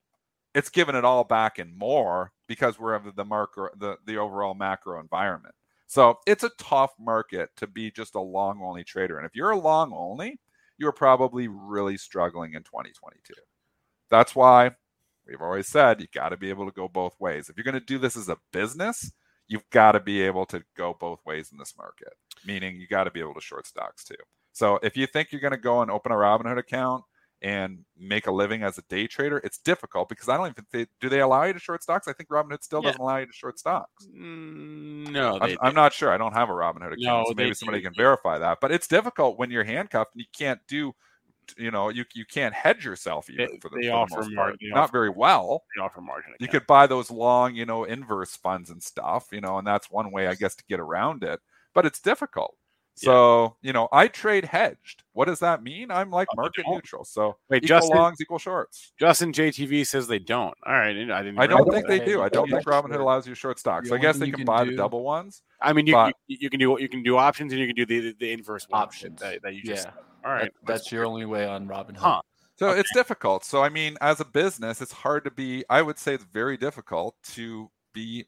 it's 0.54 0.68
given 0.68 0.94
it 0.94 1.04
all 1.04 1.24
back 1.24 1.58
and 1.58 1.76
more 1.76 2.32
because 2.46 2.78
we're 2.78 2.94
of 2.94 3.14
the 3.16 3.24
macro 3.24 3.70
the, 3.78 3.96
the 4.06 4.16
overall 4.16 4.54
macro 4.54 5.00
environment. 5.00 5.54
So 5.92 6.20
it's 6.26 6.42
a 6.42 6.50
tough 6.56 6.92
market 6.98 7.50
to 7.58 7.66
be 7.66 7.90
just 7.90 8.14
a 8.14 8.20
long 8.20 8.62
only 8.62 8.82
trader. 8.82 9.18
And 9.18 9.26
if 9.26 9.36
you're 9.36 9.50
a 9.50 9.58
long 9.58 9.92
only, 9.92 10.40
you're 10.78 10.90
probably 10.90 11.48
really 11.48 11.98
struggling 11.98 12.54
in 12.54 12.62
2022. 12.62 13.34
That's 14.08 14.34
why 14.34 14.70
we've 15.28 15.42
always 15.42 15.68
said 15.68 16.00
you 16.00 16.06
got 16.14 16.30
to 16.30 16.38
be 16.38 16.48
able 16.48 16.64
to 16.64 16.72
go 16.72 16.88
both 16.88 17.20
ways. 17.20 17.50
If 17.50 17.58
you're 17.58 17.64
going 17.64 17.74
to 17.74 17.80
do 17.80 17.98
this 17.98 18.16
as 18.16 18.30
a 18.30 18.38
business, 18.54 19.12
you've 19.48 19.68
got 19.68 19.92
to 19.92 20.00
be 20.00 20.22
able 20.22 20.46
to 20.46 20.62
go 20.78 20.96
both 20.98 21.20
ways 21.26 21.50
in 21.52 21.58
this 21.58 21.74
market, 21.76 22.14
meaning 22.46 22.80
you 22.80 22.86
got 22.86 23.04
to 23.04 23.10
be 23.10 23.20
able 23.20 23.34
to 23.34 23.42
short 23.42 23.66
stocks 23.66 24.02
too. 24.02 24.14
So 24.54 24.78
if 24.82 24.96
you 24.96 25.06
think 25.06 25.30
you're 25.30 25.42
going 25.42 25.50
to 25.50 25.58
go 25.58 25.82
and 25.82 25.90
open 25.90 26.10
a 26.10 26.14
Robinhood 26.14 26.56
account 26.56 27.04
and 27.42 27.84
make 27.98 28.26
a 28.26 28.32
living 28.32 28.62
as 28.62 28.78
a 28.78 28.82
day 28.82 29.06
trader, 29.06 29.38
it's 29.44 29.58
difficult 29.58 30.08
because 30.08 30.28
I 30.28 30.36
don't 30.36 30.46
even 30.48 30.64
think 30.70 30.88
do 31.00 31.08
they 31.08 31.20
allow 31.20 31.42
you 31.44 31.52
to 31.52 31.58
short 31.58 31.82
stocks. 31.82 32.06
I 32.08 32.12
think 32.12 32.28
Robinhood 32.30 32.62
still 32.62 32.80
Yeah. 32.82 32.90
doesn't 32.90 33.00
allow 33.02 33.16
you 33.18 33.26
to 33.26 33.32
short 33.32 33.58
stocks. 33.58 34.06
Mm, 34.06 35.10
no, 35.10 35.38
I'm, 35.40 35.56
I'm 35.60 35.74
not 35.74 35.92
sure. 35.92 36.10
I 36.10 36.16
don't 36.18 36.32
have 36.34 36.48
a 36.48 36.52
Robinhood 36.52 36.92
account, 36.92 37.00
No, 37.00 37.24
so 37.28 37.34
maybe 37.36 37.54
somebody 37.54 37.80
do. 37.80 37.88
can 37.88 37.94
verify 37.94 38.38
that. 38.38 38.58
But 38.60 38.72
it's 38.72 38.86
difficult 38.86 39.38
when 39.38 39.50
you're 39.50 39.64
handcuffed 39.64 40.14
and 40.14 40.20
you 40.20 40.26
can't 40.36 40.60
do, 40.68 40.94
you 41.58 41.70
know, 41.72 41.88
you 41.88 42.04
you 42.14 42.24
can't 42.24 42.54
hedge 42.54 42.84
yourself 42.84 43.28
even 43.28 43.48
They- 43.50 43.58
for 43.58 43.68
the, 43.70 43.76
they 43.80 43.88
for 43.88 44.06
the 44.08 44.16
most 44.16 44.34
part. 44.36 44.56
they 44.60 44.68
Not 44.68 44.78
offer- 44.84 44.92
very 44.92 45.10
well. 45.10 45.64
they 45.76 45.82
offer 45.82 46.00
margin. 46.00 46.34
You 46.38 46.48
could 46.48 46.66
buy 46.66 46.86
those 46.86 47.10
long, 47.10 47.54
you 47.56 47.66
know, 47.66 47.84
inverse 47.84 48.36
funds 48.36 48.70
and 48.70 48.82
stuff, 48.82 49.26
you 49.32 49.40
know, 49.40 49.58
and 49.58 49.66
that's 49.66 49.90
one 49.90 50.10
way, 50.12 50.28
I 50.28 50.34
guess, 50.34 50.54
to 50.54 50.64
get 50.68 50.78
around 50.80 51.24
it. 51.24 51.40
But 51.74 51.86
it's 51.86 52.00
difficult. 52.00 52.56
Yeah. 53.00 53.06
So, 53.06 53.56
you 53.62 53.72
know, 53.72 53.88
I 53.90 54.06
trade 54.08 54.44
hedged. 54.44 55.02
What 55.12 55.24
does 55.26 55.38
that 55.40 55.62
mean? 55.62 55.90
I'm 55.90 56.10
like 56.10 56.28
Oh, 56.32 56.36
market 56.42 56.66
neutral. 56.68 57.04
So 57.04 57.36
Wait, 57.48 57.64
equal 57.64 57.78
Justin- 57.78 57.96
longs, 57.96 58.20
equal 58.20 58.38
shorts. 58.38 58.92
Justin 58.98 59.32
JTV 59.32 59.86
says 59.86 60.06
they 60.06 60.18
don't. 60.18 60.54
All 60.66 60.72
right, 60.74 60.90
I 60.90 60.92
didn't. 60.92 61.10
I, 61.38 61.46
don't 61.46 61.70
think 61.70 61.86
that. 61.86 61.98
they 61.98 62.04
do. 62.04 62.20
I 62.22 62.28
don't 62.28 62.50
think 62.50 62.64
Robinhood 62.64 63.00
allows 63.00 63.26
you 63.26 63.34
short 63.34 63.58
stocks. 63.58 63.88
So 63.88 63.94
I 63.94 63.98
guess 63.98 64.18
they 64.18 64.26
can 64.26 64.36
can 64.36 64.44
buy 64.44 64.64
the 64.64 64.76
double 64.76 65.02
ones. 65.02 65.42
I 65.60 65.72
mean, 65.72 65.86
you, 65.86 65.94
but- 65.94 66.14
you 66.26 66.36
you 66.42 66.50
can 66.50 66.60
do 66.60 66.76
you 66.80 66.88
can 66.88 67.02
do 67.02 67.16
options 67.16 67.52
and 67.52 67.60
you 67.60 67.66
can 67.66 67.76
do 67.76 67.86
the 67.86 68.14
the 68.20 68.32
inverse 68.32 68.66
one 68.68 68.82
Options. 68.82 69.20
that, 69.20 69.42
that 69.42 69.54
you 69.54 69.62
just. 69.62 69.86
yeah, 69.86 69.92
All 70.24 70.32
right, 70.32 70.44
that- 70.44 70.66
that's 70.66 70.92
your 70.92 71.06
only 71.06 71.24
way 71.24 71.46
on 71.46 71.66
Robinhood. 71.68 71.96
Huh. 71.96 72.20
So 72.58 72.68
Okay. 72.68 72.80
it's 72.80 72.92
difficult. 72.92 73.44
So 73.44 73.62
I 73.64 73.70
mean, 73.70 73.96
as 74.02 74.20
a 74.20 74.24
business, 74.26 74.80
it's 74.82 74.92
hard 74.92 75.24
to 75.24 75.30
be. 75.30 75.64
I 75.70 75.80
would 75.82 75.98
say 75.98 76.12
it's 76.14 76.24
very 76.24 76.56
difficult 76.58 77.16
to 77.32 77.70
be, 77.94 78.26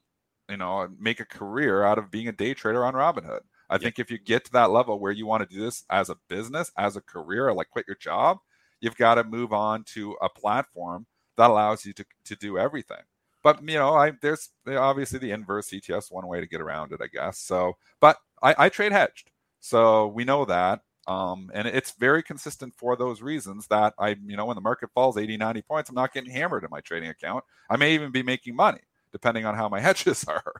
you 0.49 0.57
know, 0.57 0.87
make 0.99 1.19
a 1.19 1.25
career 1.25 1.83
out 1.83 1.97
of 1.99 2.09
being 2.09 2.27
a 2.27 2.31
day 2.31 2.53
trader 2.55 2.83
on 2.83 2.95
Robinhood. 2.95 3.41
I 3.69 3.77
think 3.77 3.99
if 3.99 4.11
you 4.11 4.17
get 4.17 4.45
to 4.45 4.51
that 4.53 4.71
level 4.71 4.99
where 4.99 5.11
you 5.11 5.25
want 5.25 5.47
to 5.47 5.55
do 5.55 5.61
this 5.61 5.83
as 5.89 6.09
a 6.09 6.17
business, 6.27 6.71
as 6.77 6.95
a 6.95 7.01
career, 7.01 7.53
like 7.53 7.69
quit 7.69 7.85
your 7.87 7.97
job, 7.97 8.37
you've 8.79 8.97
got 8.97 9.15
to 9.15 9.23
move 9.23 9.53
on 9.53 9.83
to 9.93 10.15
a 10.21 10.29
platform 10.29 11.05
that 11.37 11.49
allows 11.49 11.85
you 11.85 11.93
to, 11.93 12.05
to 12.25 12.35
do 12.35 12.57
everything. 12.57 13.01
But 13.43 13.61
you 13.67 13.77
know, 13.77 13.93
I 13.93 14.11
there's 14.21 14.49
obviously 14.67 15.19
the 15.19 15.31
inverse 15.31 15.69
CTS 15.69 16.11
one 16.11 16.27
way 16.27 16.39
to 16.39 16.47
get 16.47 16.61
around 16.61 16.91
it, 16.91 17.01
I 17.01 17.07
guess. 17.07 17.39
So, 17.39 17.77
but 17.99 18.17
I, 18.41 18.55
I 18.57 18.69
trade 18.69 18.91
hedged, 18.91 19.29
so 19.59 20.07
we 20.07 20.23
know 20.23 20.45
that. 20.45 20.81
Um, 21.07 21.51
and 21.53 21.67
it's 21.67 21.91
very 21.91 22.23
consistent 22.23 22.73
for 22.75 22.95
those 22.95 23.21
reasons 23.21 23.67
that 23.67 23.93
I, 23.99 24.15
you 24.25 24.35
know, 24.35 24.45
when 24.45 24.55
the 24.55 24.61
market 24.61 24.89
falls 24.95 25.17
80, 25.17 25.37
90 25.37 25.61
points, 25.61 25.89
I'm 25.89 25.95
not 25.95 26.11
getting 26.11 26.31
hammered 26.31 26.63
in 26.63 26.71
my 26.71 26.81
trading 26.81 27.09
account. 27.09 27.43
I 27.69 27.77
may 27.77 27.93
even 27.93 28.11
be 28.11 28.23
making 28.23 28.55
money 28.55 28.81
depending 29.11 29.45
on 29.45 29.55
how 29.55 29.69
my 29.69 29.79
hedges 29.87 30.25
are. 30.27 30.53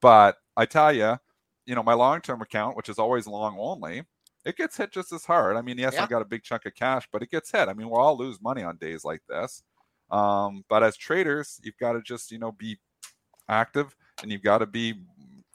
But 0.00 0.36
I 0.56 0.66
tell 0.66 0.92
you, 0.92 1.18
you 1.66 1.74
know, 1.74 1.82
my 1.82 1.94
long 1.94 2.20
term 2.20 2.42
account, 2.42 2.76
which 2.76 2.88
is 2.88 2.98
always 2.98 3.26
long 3.26 3.56
only, 3.58 4.02
it 4.44 4.56
gets 4.56 4.76
hit 4.76 4.90
just 4.90 5.12
as 5.12 5.24
hard. 5.24 5.56
I 5.56 5.62
mean, 5.62 5.78
yes, 5.78 5.94
yeah. 5.94 6.02
I've 6.02 6.08
got 6.08 6.22
a 6.22 6.26
big 6.26 6.42
chunk 6.42 6.66
of 6.66 6.74
cash, 6.74 7.08
but 7.12 7.22
it 7.22 7.30
gets 7.30 7.50
hit. 7.50 7.68
I 7.68 7.74
mean, 7.74 7.88
we'll 7.88 8.00
all 8.00 8.16
lose 8.16 8.42
money 8.42 8.62
on 8.62 8.76
days 8.76 9.04
like 9.04 9.22
this. 9.28 9.62
Um, 10.10 10.64
but 10.68 10.82
as 10.82 10.96
traders, 10.96 11.60
you've 11.62 11.78
got 11.78 11.92
to 11.92 12.02
just, 12.02 12.30
you 12.30 12.38
know, 12.38 12.52
be 12.52 12.78
active 13.48 13.94
and 14.22 14.30
you've 14.30 14.42
got 14.42 14.58
to 14.58 14.66
be 14.66 14.94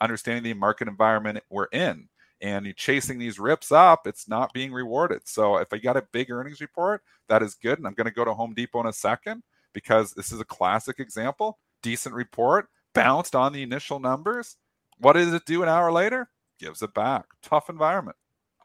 understanding 0.00 0.42
the 0.42 0.54
market 0.54 0.88
environment 0.88 1.42
we're 1.50 1.66
in 1.66 2.08
and 2.40 2.64
you're 2.64 2.74
chasing 2.74 3.18
these 3.18 3.38
rips 3.38 3.72
up, 3.72 4.06
it's 4.06 4.28
not 4.28 4.52
being 4.52 4.72
rewarded. 4.72 5.22
So 5.26 5.56
if 5.56 5.72
I 5.72 5.78
got 5.78 5.96
a 5.96 6.06
big 6.12 6.30
earnings 6.30 6.60
report, 6.60 7.02
that 7.28 7.42
is 7.42 7.54
good. 7.54 7.78
And 7.78 7.86
I'm 7.86 7.94
going 7.94 8.06
to 8.06 8.12
go 8.12 8.24
to 8.24 8.34
Home 8.34 8.54
Depot 8.54 8.80
in 8.80 8.86
a 8.86 8.92
second 8.92 9.42
because 9.72 10.12
this 10.12 10.32
is 10.32 10.40
a 10.40 10.44
classic 10.44 11.00
example. 11.00 11.58
Decent 11.82 12.14
report, 12.14 12.68
bounced 12.94 13.34
on 13.34 13.52
the 13.52 13.62
initial 13.62 13.98
numbers. 13.98 14.56
What 15.00 15.14
does 15.14 15.32
it 15.32 15.44
do 15.44 15.62
an 15.62 15.68
hour 15.68 15.92
later? 15.92 16.28
Gives 16.58 16.82
it 16.82 16.94
back. 16.94 17.24
Tough 17.42 17.70
environment. 17.70 18.16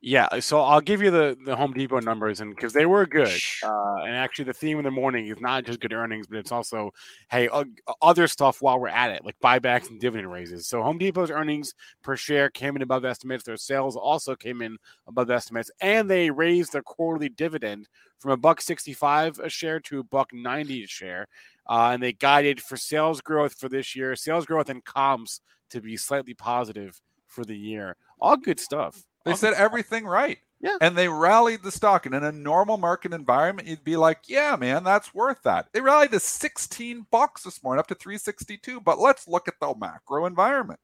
Yeah, 0.05 0.39
so 0.39 0.59
I'll 0.59 0.81
give 0.81 1.01
you 1.01 1.11
the, 1.11 1.37
the 1.45 1.55
Home 1.55 1.71
Depot 1.71 2.01
numbers, 2.01 2.41
and 2.41 2.53
because 2.53 2.73
they 2.73 2.85
were 2.85 3.05
good, 3.05 3.39
uh, 3.63 4.01
and 4.03 4.13
actually 4.13 4.43
the 4.43 4.53
theme 4.53 4.77
of 4.77 4.83
the 4.83 4.91
morning 4.91 5.27
is 5.27 5.39
not 5.39 5.63
just 5.63 5.79
good 5.79 5.93
earnings, 5.93 6.27
but 6.27 6.39
it's 6.39 6.51
also 6.51 6.91
hey 7.31 7.47
uh, 7.47 7.63
other 8.01 8.27
stuff 8.27 8.61
while 8.61 8.81
we're 8.81 8.89
at 8.89 9.11
it, 9.11 9.23
like 9.23 9.37
buybacks 9.41 9.89
and 9.89 10.01
dividend 10.01 10.29
raises. 10.29 10.67
So 10.67 10.83
Home 10.83 10.97
Depot's 10.97 11.31
earnings 11.31 11.73
per 12.03 12.17
share 12.17 12.49
came 12.49 12.75
in 12.75 12.81
above 12.81 13.05
estimates. 13.05 13.45
Their 13.45 13.55
sales 13.55 13.95
also 13.95 14.35
came 14.35 14.61
in 14.61 14.77
above 15.07 15.31
estimates, 15.31 15.71
and 15.79 16.11
they 16.11 16.29
raised 16.29 16.73
their 16.73 16.83
quarterly 16.83 17.29
dividend 17.29 17.87
from 18.19 18.31
a 18.31 18.37
buck 18.37 18.59
sixty 18.59 18.91
five 18.91 19.39
a 19.39 19.47
share 19.47 19.79
to 19.79 19.99
a 20.01 20.03
buck 20.03 20.33
ninety 20.33 20.83
a 20.83 20.87
share, 20.87 21.29
uh, 21.69 21.91
and 21.93 22.03
they 22.03 22.11
guided 22.11 22.59
for 22.59 22.75
sales 22.75 23.21
growth 23.21 23.53
for 23.53 23.69
this 23.69 23.95
year, 23.95 24.17
sales 24.17 24.45
growth 24.45 24.67
and 24.67 24.83
comps 24.83 25.39
to 25.73 25.81
be 25.81 25.97
slightly 25.97 26.33
positive 26.33 26.99
for 27.27 27.43
the 27.43 27.57
year. 27.57 27.95
All 28.19 28.37
good 28.37 28.59
stuff. 28.59 29.03
They 29.25 29.35
said 29.35 29.53
everything 29.53 30.05
right. 30.05 30.37
Yeah. 30.59 30.77
And 30.79 30.97
they 30.97 31.09
rallied 31.09 31.63
the 31.63 31.71
stock. 31.71 32.05
And 32.05 32.15
in 32.15 32.23
a 32.23 32.31
normal 32.31 32.77
market 32.77 33.13
environment, 33.13 33.67
you'd 33.67 33.83
be 33.83 33.97
like, 33.97 34.19
yeah, 34.27 34.55
man, 34.55 34.83
that's 34.83 35.13
worth 35.13 35.41
that. 35.43 35.67
They 35.73 35.81
rallied 35.81 36.11
to 36.11 36.19
16 36.19 37.07
bucks 37.11 37.43
this 37.43 37.61
morning, 37.63 37.79
up 37.79 37.87
to 37.87 37.95
362. 37.95 38.79
But 38.79 38.99
let's 38.99 39.27
look 39.27 39.47
at 39.47 39.55
the 39.59 39.73
macro 39.77 40.25
environment. 40.25 40.79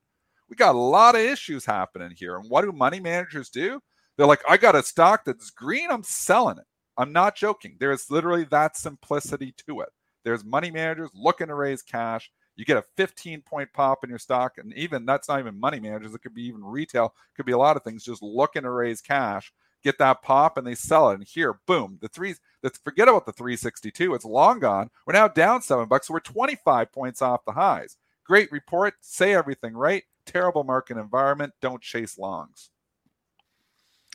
We 0.50 0.56
got 0.56 0.76
a 0.76 0.80
lot 0.80 1.16
of 1.16 1.22
issues 1.22 1.66
happening 1.66 2.12
here. 2.16 2.38
And 2.38 2.50
what 2.50 2.64
do 2.64 2.72
money 2.72 3.00
managers 3.00 3.50
do? 3.50 3.80
They're 4.18 4.28
like, 4.28 4.42
I 4.50 4.58
got 4.58 4.76
a 4.76 4.84
stock 4.84 5.24
that's 5.24 5.50
green, 5.50 5.90
I'm 5.92 6.04
selling 6.04 6.58
it. 6.58 6.66
I'm 6.98 7.14
not 7.14 7.38
joking. 7.38 7.78
There's 7.80 8.12
literally 8.12 8.46
that 8.52 8.76
simplicity 8.76 9.54
to 9.66 9.80
it. 9.80 9.90
There's 10.26 10.44
money 10.44 10.72
managers 10.72 11.12
looking 11.14 11.48
to 11.48 11.56
raise 11.56 11.82
cash 11.82 12.30
you 12.60 12.66
get 12.66 12.78
a 12.78 12.84
15 12.98 13.42
point 13.42 13.70
pop 13.74 14.04
in 14.04 14.10
your 14.10 14.20
stock 14.20 14.58
and 14.58 14.74
even 14.74 15.06
that's 15.06 15.30
not 15.30 15.40
even 15.40 15.60
money 15.60 15.80
managers 15.80 16.14
it 16.14 16.22
could 16.22 16.34
be 16.34 16.44
even 16.44 16.64
retail 16.64 17.14
could 17.36 17.46
be 17.46 17.54
a 17.54 17.58
lot 17.58 17.78
of 17.78 17.84
things 17.84 18.04
just 18.04 18.22
looking 18.22 18.64
to 18.64 18.70
raise 18.70 19.02
cash 19.02 19.54
get 19.82 19.98
that 19.98 20.22
pop 20.22 20.58
and 20.58 20.68
they 20.68 20.76
sell 20.76 21.10
it 21.10 21.16
and 21.16 21.24
here 21.24 21.60
boom 21.66 21.98
the 22.02 22.10
three 22.10 22.36
forget 22.84 23.08
about 23.08 23.26
the 23.26 23.32
362 23.32 24.14
it's 24.14 24.26
long 24.26 24.60
gone 24.60 24.90
we're 25.06 25.14
now 25.14 25.28
down 25.28 25.62
seven 25.62 25.88
bucks 25.88 26.08
so 26.08 26.14
we're 26.14 26.20
25 26.20 26.92
points 26.92 27.22
off 27.22 27.46
the 27.46 27.52
highs. 27.52 27.98
Great 28.26 28.52
report 28.52 28.94
say 29.02 29.34
everything 29.34 29.74
right 29.74 30.04
terrible 30.26 30.64
market 30.64 30.98
environment 30.98 31.54
don't 31.62 31.82
chase 31.82 32.18
longs. 32.18 32.70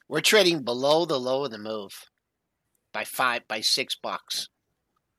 We're 0.09 0.21
trading 0.21 0.63
below 0.63 1.05
the 1.05 1.19
low 1.19 1.45
of 1.45 1.51
the 1.51 1.59
move 1.59 1.93
by 2.93 3.05
five 3.05 3.49
by 3.49 3.61
six 3.61 3.95
bucks. 3.95 4.49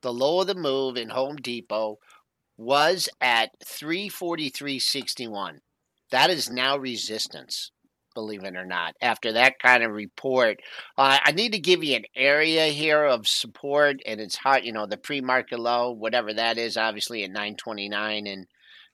The 0.01 0.13
low 0.13 0.41
of 0.41 0.47
the 0.47 0.55
move 0.55 0.97
in 0.97 1.09
home 1.09 1.37
depot 1.37 1.97
was 2.57 3.09
at 3.21 3.51
343.61. 3.65 5.59
That 6.11 6.29
is 6.29 6.49
now 6.49 6.77
resistance, 6.77 7.71
believe 8.13 8.43
it 8.43 8.55
or 8.55 8.65
not. 8.65 8.95
After 9.01 9.33
that 9.33 9.59
kind 9.59 9.83
of 9.83 9.91
report, 9.91 10.59
uh, 10.97 11.17
I 11.23 11.31
need 11.31 11.53
to 11.53 11.59
give 11.59 11.83
you 11.83 11.95
an 11.95 12.05
area 12.15 12.67
here 12.67 13.03
of 13.03 13.27
support, 13.27 13.97
and 14.05 14.21
it's 14.21 14.37
hot, 14.37 14.63
you 14.63 14.71
know, 14.71 14.85
the 14.85 14.97
pre 14.97 15.21
market 15.21 15.59
low, 15.59 15.91
whatever 15.91 16.33
that 16.33 16.57
is, 16.57 16.77
obviously 16.77 17.23
at 17.23 17.31
929 17.31 18.27
and 18.27 18.45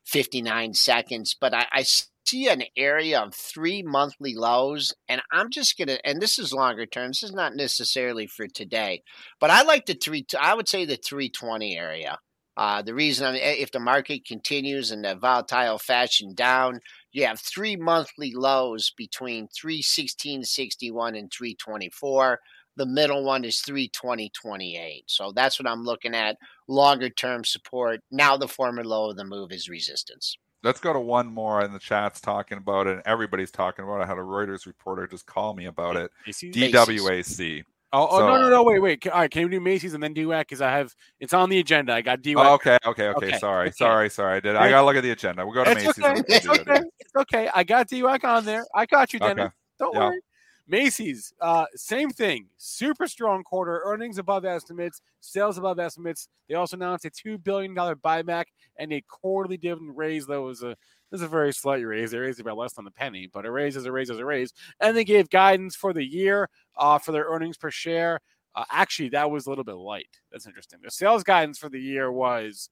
59 0.05 0.73
seconds. 0.73 1.35
But 1.39 1.53
I, 1.53 1.67
I 1.71 1.83
see 2.25 2.47
an 2.47 2.63
area 2.77 3.19
of 3.19 3.35
three 3.35 3.83
monthly 3.83 4.33
lows, 4.35 4.93
and 5.07 5.21
I'm 5.31 5.49
just 5.49 5.77
gonna. 5.77 5.99
And 6.03 6.21
this 6.21 6.39
is 6.39 6.53
longer 6.53 6.85
term. 6.85 7.09
This 7.09 7.23
is 7.23 7.33
not 7.33 7.55
necessarily 7.55 8.27
for 8.27 8.47
today, 8.47 9.03
but 9.39 9.49
I 9.49 9.63
like 9.63 9.85
the 9.85 9.93
three. 9.93 10.25
I 10.39 10.55
would 10.55 10.67
say 10.67 10.85
the 10.85 10.97
320 10.97 11.77
area. 11.77 12.17
Uh, 12.61 12.79
the 12.79 12.93
reason, 12.93 13.25
I 13.25 13.31
mean, 13.31 13.41
if 13.41 13.71
the 13.71 13.79
market 13.79 14.23
continues 14.23 14.91
in 14.91 15.03
a 15.03 15.15
volatile 15.15 15.79
fashion 15.79 16.35
down, 16.35 16.79
you 17.11 17.25
have 17.25 17.39
three 17.39 17.75
monthly 17.75 18.35
lows 18.35 18.91
between 18.95 19.47
316.61 19.47 21.17
and 21.17 21.33
324. 21.33 22.39
The 22.75 22.85
middle 22.85 23.23
one 23.23 23.45
is 23.45 23.63
320.28. 23.67 25.05
So 25.07 25.31
that's 25.31 25.59
what 25.59 25.67
I'm 25.67 25.83
looking 25.83 26.13
at. 26.13 26.37
Longer 26.67 27.09
term 27.09 27.43
support. 27.45 28.01
Now 28.11 28.37
the 28.37 28.47
former 28.47 28.83
low 28.83 29.09
of 29.09 29.17
the 29.17 29.25
move 29.25 29.51
is 29.51 29.67
resistance. 29.67 30.37
Let's 30.61 30.79
go 30.79 30.93
to 30.93 30.99
one 30.99 31.33
more 31.33 31.65
in 31.65 31.73
the 31.73 31.79
chat's 31.79 32.21
talking 32.21 32.59
about 32.59 32.85
it, 32.85 32.93
and 32.93 33.01
everybody's 33.07 33.49
talking 33.49 33.83
about 33.83 34.01
it. 34.01 34.03
I 34.03 34.05
had 34.05 34.19
a 34.19 34.21
Reuters 34.21 34.67
reporter 34.67 35.07
just 35.07 35.25
call 35.25 35.55
me 35.55 35.65
about 35.65 35.95
it. 35.95 36.11
DWAC. 36.27 37.63
Oh, 37.93 38.07
oh 38.09 38.19
so, 38.19 38.27
no, 38.27 38.41
no, 38.41 38.49
no, 38.49 38.63
wait, 38.63 38.79
wait. 38.79 39.05
All 39.07 39.19
right, 39.19 39.29
can 39.29 39.43
we 39.43 39.49
do 39.49 39.59
Macy's 39.59 39.93
and 39.93 40.01
then 40.01 40.13
do 40.13 40.27
DWAC? 40.27 40.39
Because 40.41 40.61
I 40.61 40.71
have 40.71 40.95
it's 41.19 41.33
on 41.33 41.49
the 41.49 41.59
agenda. 41.59 41.93
I 41.93 42.01
got 42.01 42.21
DWAC. 42.21 42.35
Oh, 42.37 42.53
okay, 42.53 42.77
okay, 42.85 43.09
okay, 43.09 43.27
okay. 43.27 43.37
Sorry, 43.37 43.67
okay. 43.67 43.75
sorry, 43.75 44.09
sorry. 44.09 44.37
I 44.37 44.39
did. 44.39 44.55
I 44.55 44.69
gotta 44.69 44.85
look 44.85 44.95
at 44.95 45.03
the 45.03 45.11
agenda. 45.11 45.45
We'll 45.45 45.53
go 45.53 45.65
to 45.65 45.71
it's 45.71 45.85
Macy's. 45.97 46.03
Okay. 46.03 46.23
It's, 46.27 46.47
okay. 46.47 46.81
it's 46.99 47.15
okay. 47.17 47.49
I 47.53 47.63
got 47.63 47.89
DWAC 47.89 48.23
on 48.23 48.45
there. 48.45 48.65
I 48.73 48.85
got 48.85 49.11
you, 49.11 49.19
Dennis. 49.19 49.45
Okay. 49.45 49.53
Don't 49.79 49.93
yeah. 49.93 49.99
worry. 49.99 50.21
Macy's, 50.67 51.33
uh, 51.41 51.65
same 51.75 52.09
thing. 52.11 52.47
Super 52.55 53.05
strong 53.07 53.43
quarter. 53.43 53.81
Earnings 53.83 54.17
above 54.17 54.45
estimates. 54.45 55.01
Sales 55.19 55.57
above 55.57 55.79
estimates. 55.79 56.29
They 56.47 56.55
also 56.55 56.77
announced 56.77 57.03
a 57.03 57.09
two 57.09 57.37
billion 57.37 57.73
dollar 57.73 57.97
buyback 57.97 58.45
and 58.77 58.93
a 58.93 59.01
quarterly 59.01 59.57
dividend 59.57 59.97
raise 59.97 60.27
that 60.27 60.41
was 60.41 60.63
a 60.63 60.77
this 61.11 61.19
is 61.19 61.25
a 61.25 61.29
very 61.29 61.53
slight 61.53 61.85
raise. 61.85 62.11
They 62.11 62.17
raised 62.17 62.39
it 62.39 62.43
by 62.43 62.53
less 62.53 62.73
than 62.73 62.87
a 62.87 62.91
penny, 62.91 63.29
but 63.31 63.45
a 63.45 63.51
raise 63.51 63.75
is 63.75 63.85
a 63.85 63.91
raise 63.91 64.09
is 64.09 64.19
a 64.19 64.25
raise. 64.25 64.53
And 64.79 64.95
they 64.95 65.03
gave 65.03 65.29
guidance 65.29 65.75
for 65.75 65.93
the 65.93 66.03
year 66.03 66.49
uh, 66.77 66.97
for 66.97 67.11
their 67.11 67.25
earnings 67.25 67.57
per 67.57 67.69
share. 67.69 68.19
Uh, 68.55 68.63
actually, 68.71 69.09
that 69.09 69.29
was 69.29 69.45
a 69.45 69.49
little 69.49 69.63
bit 69.63 69.75
light. 69.75 70.19
That's 70.31 70.47
interesting. 70.47 70.79
The 70.81 70.89
sales 70.89 71.23
guidance 71.23 71.57
for 71.57 71.69
the 71.69 71.79
year 71.79 72.11
was 72.11 72.69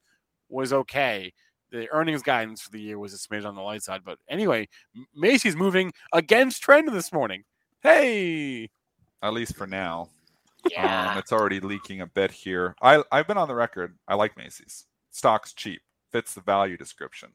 was 0.47 0.73
okay. 0.73 1.33
The 1.71 1.89
earnings 1.91 2.23
guidance 2.23 2.61
for 2.61 2.71
the 2.71 2.81
year 2.81 2.97
was 2.97 3.13
a 3.13 3.17
smidge 3.17 3.45
on 3.45 3.55
the 3.55 3.61
light 3.61 3.83
side, 3.83 4.01
but 4.03 4.17
anyway, 4.27 4.67
Macy's 5.15 5.55
moving 5.55 5.93
against 6.13 6.63
trend 6.63 6.89
this 6.89 7.13
morning. 7.13 7.43
Hey, 7.83 8.69
at 9.21 9.33
least 9.33 9.55
for 9.55 9.67
now. 9.67 10.09
Yeah, 10.71 11.11
um, 11.11 11.17
it's 11.17 11.31
already 11.31 11.59
leaking 11.59 12.01
a 12.01 12.07
bit 12.07 12.31
here. 12.31 12.75
I 12.81 13.03
I've 13.11 13.27
been 13.27 13.37
on 13.37 13.47
the 13.47 13.55
record. 13.55 13.97
I 14.07 14.15
like 14.15 14.35
Macy's. 14.35 14.85
Stock's 15.11 15.53
cheap, 15.53 15.81
fits 16.11 16.33
the 16.33 16.41
value 16.41 16.77
description. 16.77 17.29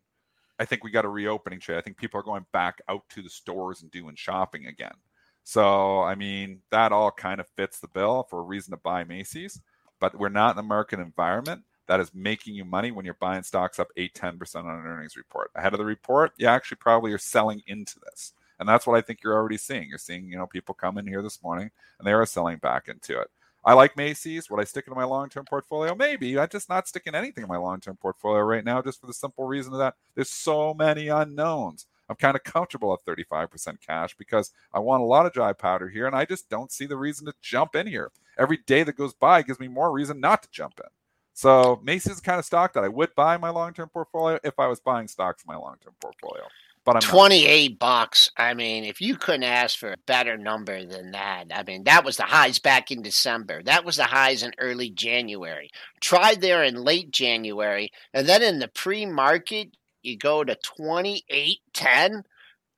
I 0.58 0.64
think 0.64 0.84
we 0.84 0.90
got 0.90 1.04
a 1.04 1.08
reopening 1.08 1.60
trade. 1.60 1.78
I 1.78 1.80
think 1.80 1.96
people 1.96 2.20
are 2.20 2.24
going 2.24 2.46
back 2.52 2.80
out 2.88 3.02
to 3.10 3.22
the 3.22 3.30
stores 3.30 3.82
and 3.82 3.90
doing 3.90 4.14
shopping 4.14 4.66
again. 4.66 4.94
So, 5.42 6.00
I 6.02 6.14
mean, 6.14 6.60
that 6.70 6.92
all 6.92 7.10
kind 7.10 7.40
of 7.40 7.48
fits 7.56 7.80
the 7.80 7.88
bill 7.88 8.26
for 8.30 8.38
a 8.38 8.44
reason 8.44 8.70
to 8.70 8.78
buy 8.78 9.04
Macy's, 9.04 9.60
but 10.00 10.18
we're 10.18 10.28
not 10.28 10.54
in 10.54 10.58
a 10.60 10.62
market 10.62 11.00
environment 11.00 11.62
that 11.86 12.00
is 12.00 12.14
making 12.14 12.54
you 12.54 12.64
money 12.64 12.90
when 12.90 13.04
you're 13.04 13.14
buying 13.20 13.42
stocks 13.42 13.78
up 13.78 13.88
8 13.96 14.14
10% 14.14 14.56
on 14.56 14.66
an 14.66 14.86
earnings 14.86 15.16
report. 15.16 15.50
Ahead 15.54 15.74
of 15.74 15.78
the 15.78 15.84
report, 15.84 16.32
you 16.38 16.46
actually 16.46 16.78
probably 16.78 17.12
are 17.12 17.18
selling 17.18 17.62
into 17.66 18.00
this. 18.00 18.32
And 18.58 18.68
that's 18.68 18.86
what 18.86 18.96
I 18.96 19.02
think 19.02 19.22
you're 19.22 19.34
already 19.34 19.58
seeing. 19.58 19.88
You're 19.88 19.98
seeing, 19.98 20.30
you 20.30 20.38
know, 20.38 20.46
people 20.46 20.74
come 20.74 20.96
in 20.96 21.06
here 21.06 21.22
this 21.22 21.42
morning 21.42 21.70
and 21.98 22.06
they 22.06 22.12
are 22.12 22.24
selling 22.24 22.58
back 22.58 22.88
into 22.88 23.20
it. 23.20 23.28
I 23.64 23.72
like 23.72 23.96
Macy's. 23.96 24.50
Would 24.50 24.60
I 24.60 24.64
stick 24.64 24.84
it 24.86 24.90
in 24.90 24.96
my 24.96 25.04
long 25.04 25.28
term 25.28 25.44
portfolio? 25.44 25.94
Maybe. 25.94 26.38
I'm 26.38 26.48
just 26.48 26.68
not 26.68 26.86
sticking 26.86 27.14
anything 27.14 27.42
in 27.42 27.48
my 27.48 27.56
long 27.56 27.80
term 27.80 27.96
portfolio 27.96 28.42
right 28.42 28.64
now, 28.64 28.82
just 28.82 29.00
for 29.00 29.06
the 29.06 29.14
simple 29.14 29.46
reason 29.46 29.76
that 29.78 29.94
there's 30.14 30.30
so 30.30 30.74
many 30.74 31.08
unknowns. 31.08 31.86
I'm 32.08 32.16
kind 32.16 32.36
of 32.36 32.44
comfortable 32.44 32.92
at 32.92 33.04
35% 33.06 33.80
cash 33.80 34.14
because 34.18 34.50
I 34.72 34.78
want 34.78 35.02
a 35.02 35.06
lot 35.06 35.24
of 35.24 35.32
dry 35.32 35.54
powder 35.54 35.88
here, 35.88 36.06
and 36.06 36.14
I 36.14 36.26
just 36.26 36.50
don't 36.50 36.70
see 36.70 36.84
the 36.84 36.98
reason 36.98 37.24
to 37.26 37.32
jump 37.40 37.74
in 37.74 37.86
here. 37.86 38.10
Every 38.38 38.58
day 38.66 38.82
that 38.82 38.96
goes 38.96 39.14
by 39.14 39.42
gives 39.42 39.60
me 39.60 39.68
more 39.68 39.90
reason 39.90 40.20
not 40.20 40.42
to 40.42 40.48
jump 40.50 40.74
in. 40.78 40.90
So 41.32 41.80
Macy's 41.82 42.14
is 42.14 42.20
kind 42.20 42.38
of 42.38 42.44
stock 42.44 42.74
that 42.74 42.84
I 42.84 42.88
would 42.88 43.14
buy 43.14 43.34
in 43.34 43.40
my 43.40 43.50
long 43.50 43.72
term 43.72 43.88
portfolio 43.88 44.38
if 44.44 44.58
I 44.58 44.66
was 44.66 44.80
buying 44.80 45.08
stocks 45.08 45.42
in 45.42 45.52
my 45.52 45.58
long 45.58 45.76
term 45.82 45.94
portfolio. 46.00 46.44
But 46.84 46.96
I'm 46.96 47.00
not. 47.00 47.10
28 47.10 47.78
bucks. 47.78 48.30
I 48.36 48.52
mean, 48.52 48.84
if 48.84 49.00
you 49.00 49.16
couldn't 49.16 49.44
ask 49.44 49.78
for 49.78 49.92
a 49.92 49.98
better 50.06 50.36
number 50.36 50.84
than 50.84 51.12
that, 51.12 51.46
I 51.52 51.62
mean, 51.62 51.84
that 51.84 52.04
was 52.04 52.18
the 52.18 52.24
highs 52.24 52.58
back 52.58 52.90
in 52.90 53.00
December. 53.02 53.62
That 53.62 53.84
was 53.84 53.96
the 53.96 54.04
highs 54.04 54.42
in 54.42 54.52
early 54.58 54.90
January. 54.90 55.70
Tried 56.00 56.42
there 56.42 56.62
in 56.62 56.84
late 56.84 57.10
January. 57.10 57.90
And 58.12 58.28
then 58.28 58.42
in 58.42 58.58
the 58.58 58.68
pre 58.68 59.06
market, 59.06 59.76
you 60.02 60.18
go 60.18 60.44
to 60.44 60.56
28.10, 60.78 62.22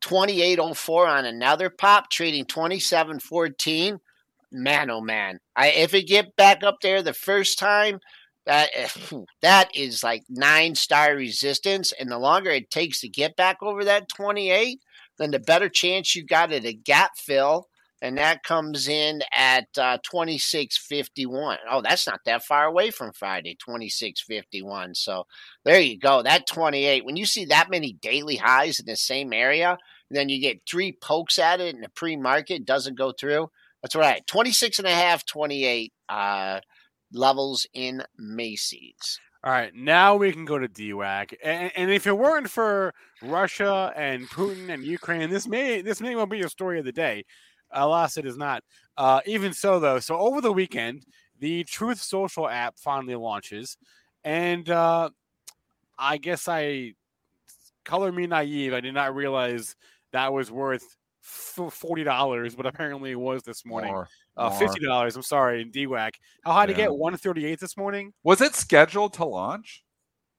28.04 0.03 1.07
on 1.09 1.25
another 1.25 1.69
pop, 1.69 2.09
trading 2.09 2.45
27.14. 2.45 3.99
Man, 4.53 4.90
oh 4.90 5.01
man. 5.01 5.40
I, 5.57 5.71
if 5.71 5.92
it 5.95 6.07
get 6.07 6.37
back 6.37 6.62
up 6.62 6.77
there 6.81 7.03
the 7.03 7.12
first 7.12 7.59
time, 7.59 7.99
that 8.47 8.71
eh, 8.75 8.89
that 9.43 9.75
is 9.75 10.03
like 10.03 10.25
nine 10.29 10.75
star 10.75 11.15
resistance, 11.15 11.93
and 11.93 12.11
the 12.11 12.19
longer 12.19 12.51
it 12.51 12.71
takes 12.71 13.01
to 13.01 13.09
get 13.09 13.37
back 13.37 13.59
over 13.63 13.85
that 13.85 14.09
28, 14.09 14.81
then 15.19 15.31
the 15.31 15.39
better 15.39 15.69
chance 15.69 16.15
you 16.15 16.25
got 16.25 16.53
at 16.53 16.65
a 16.65 16.73
gap 16.73 17.13
fill, 17.17 17.69
and 18.01 18.19
that 18.19 18.45
comes 18.45 18.89
in 18.89 19.23
at 19.35 19.67
uh, 19.79 19.99
26.51. 19.99 21.57
Oh, 21.71 21.81
that's 21.83 22.07
not 22.07 22.21
that 22.27 22.45
far 22.45 22.65
away 22.65 22.91
from 22.91 23.13
Friday, 23.13 23.57
26.51. 23.67 24.97
So 24.97 25.27
there 25.65 25.81
you 25.81 25.99
go. 25.99 26.23
That 26.23 26.47
28. 26.47 27.05
When 27.05 27.17
you 27.17 27.27
see 27.27 27.47
that 27.47 27.71
many 27.71 27.95
daily 27.95 28.37
highs 28.37 28.79
in 28.79 28.87
the 28.87 28.97
same 28.97 29.33
area, 29.33 29.79
then 30.11 30.29
you 30.29 30.41
get 30.41 30.61
three 30.69 30.93
pokes 30.93 31.39
at 31.39 31.61
it, 31.61 31.75
and 31.75 31.83
the 31.83 31.89
pre-market 31.89 32.65
doesn't 32.65 32.99
go 32.99 33.13
through. 33.13 33.51
That's 33.83 33.97
right. 33.97 34.27
26 34.27 34.79
and 34.79 34.89
a 34.89 34.95
half, 34.95 35.25
28. 35.27 35.93
Uh, 36.09 36.61
levels 37.12 37.66
in 37.75 38.03
Macy's. 38.19 39.21
All 39.45 39.53
right, 39.53 39.73
now 39.75 40.16
we 40.16 40.33
can 40.33 40.45
go 40.45 40.59
to 40.59 40.66
DWAC, 40.66 41.35
and, 41.45 41.71
and 41.77 41.90
if 41.90 42.07
it 42.07 42.19
weren't 42.19 42.51
for 42.51 42.92
Russia 43.23 43.92
and 43.95 44.29
Putin 44.29 44.71
and 44.71 44.83
Ukraine, 44.83 45.31
this 45.31 45.47
may 45.47 45.83
this 45.83 46.01
may 46.01 46.16
well 46.16 46.27
be 46.27 46.38
your 46.38 46.49
story 46.49 46.81
of 46.81 46.85
the 46.85 46.90
day. 46.90 47.25
Alas, 47.71 48.16
it 48.16 48.27
is 48.27 48.37
not. 48.37 48.64
Uh, 48.97 49.21
even 49.25 49.53
so, 49.53 49.79
though, 49.79 50.01
so 50.01 50.16
over 50.16 50.40
the 50.40 50.53
weekend, 50.53 51.05
the 51.38 51.62
Truth 51.64 52.01
Social 52.01 52.49
app 52.49 52.77
finally 52.79 53.14
launches, 53.14 53.77
and 54.25 54.69
uh, 54.69 55.11
I 55.97 56.16
guess 56.16 56.49
I 56.49 56.95
color 57.85 58.11
me 58.11 58.27
naive. 58.27 58.73
I 58.73 58.81
did 58.81 58.95
not 58.95 59.14
realize 59.14 59.77
that 60.12 60.33
was 60.33 60.51
worth 60.51 60.97
forty 61.21 62.03
dollars, 62.03 62.57
but 62.57 62.66
apparently 62.66 63.12
it 63.12 63.21
was 63.21 63.45
this 63.45 63.64
morning. 63.64 63.92
More. 63.92 64.09
Uh, 64.37 64.51
fifty 64.51 64.85
dollars. 64.85 65.16
I'm 65.16 65.22
sorry, 65.22 65.62
in 65.62 65.70
DWAC. 65.70 66.12
How 66.42 66.53
high 66.53 66.66
to 66.66 66.72
Yeah. 66.72 66.79
get? 66.79 66.94
One 66.94 67.16
thirty 67.16 67.46
eight 67.46 67.59
this 67.61 67.77
morning. 67.77 68.12
Was 68.22 68.40
it 68.40 68.55
scheduled 68.55 69.14
to 69.14 69.25
launch? 69.25 69.83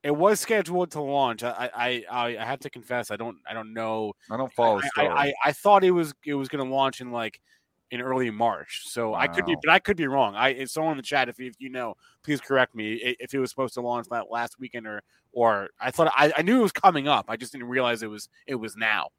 It 0.03 0.15
was 0.15 0.39
scheduled 0.39 0.91
to 0.91 1.01
launch. 1.01 1.43
I, 1.43 1.69
I, 1.75 2.03
I, 2.09 2.37
I 2.37 2.45
have 2.45 2.59
to 2.59 2.69
confess, 2.69 3.09
I 3.09 3.15
don't, 3.17 3.37
I 3.49 3.53
don't 3.53 3.73
know. 3.73 4.13
I 4.29 4.37
don't 4.37 4.53
follow 4.53 4.79
the 4.79 4.85
I, 4.85 4.89
story. 4.89 5.07
I, 5.07 5.23
I, 5.25 5.33
I 5.45 5.51
thought 5.51 5.83
it 5.83 5.91
was, 5.91 6.13
it 6.23 6.35
was 6.35 6.47
going 6.47 6.63
to 6.65 6.71
launch 6.71 7.01
in 7.01 7.11
like 7.11 7.41
in 7.89 7.99
early 7.99 8.29
March. 8.29 8.83
So 8.85 9.15
I 9.15 9.27
could 9.27 9.45
be, 9.45 9.55
but 9.61 9.71
I 9.71 9.79
could 9.79 9.97
be 9.97 10.07
wrong. 10.07 10.35
I, 10.35 10.49
if 10.49 10.69
someone 10.69 10.91
in 10.91 10.97
the 10.97 11.03
chat, 11.03 11.27
if, 11.29 11.39
if 11.39 11.55
you 11.57 11.69
know, 11.69 11.95
please 12.23 12.39
correct 12.39 12.75
me 12.75 12.93
if 13.19 13.33
it 13.33 13.39
was 13.39 13.49
supposed 13.49 13.73
to 13.73 13.81
launch 13.81 14.07
that 14.11 14.29
last 14.29 14.59
weekend 14.59 14.85
or, 14.85 15.01
or 15.33 15.69
I 15.81 15.89
thought 15.91 16.13
I, 16.15 16.31
I 16.37 16.41
knew 16.43 16.59
it 16.59 16.63
was 16.63 16.71
coming 16.71 17.07
up. 17.07 17.25
I 17.27 17.35
just 17.35 17.51
didn't 17.51 17.67
realize 17.67 18.03
it 18.03 18.09
was, 18.09 18.29
it 18.45 18.55
was 18.55 18.77
now. 18.77 19.09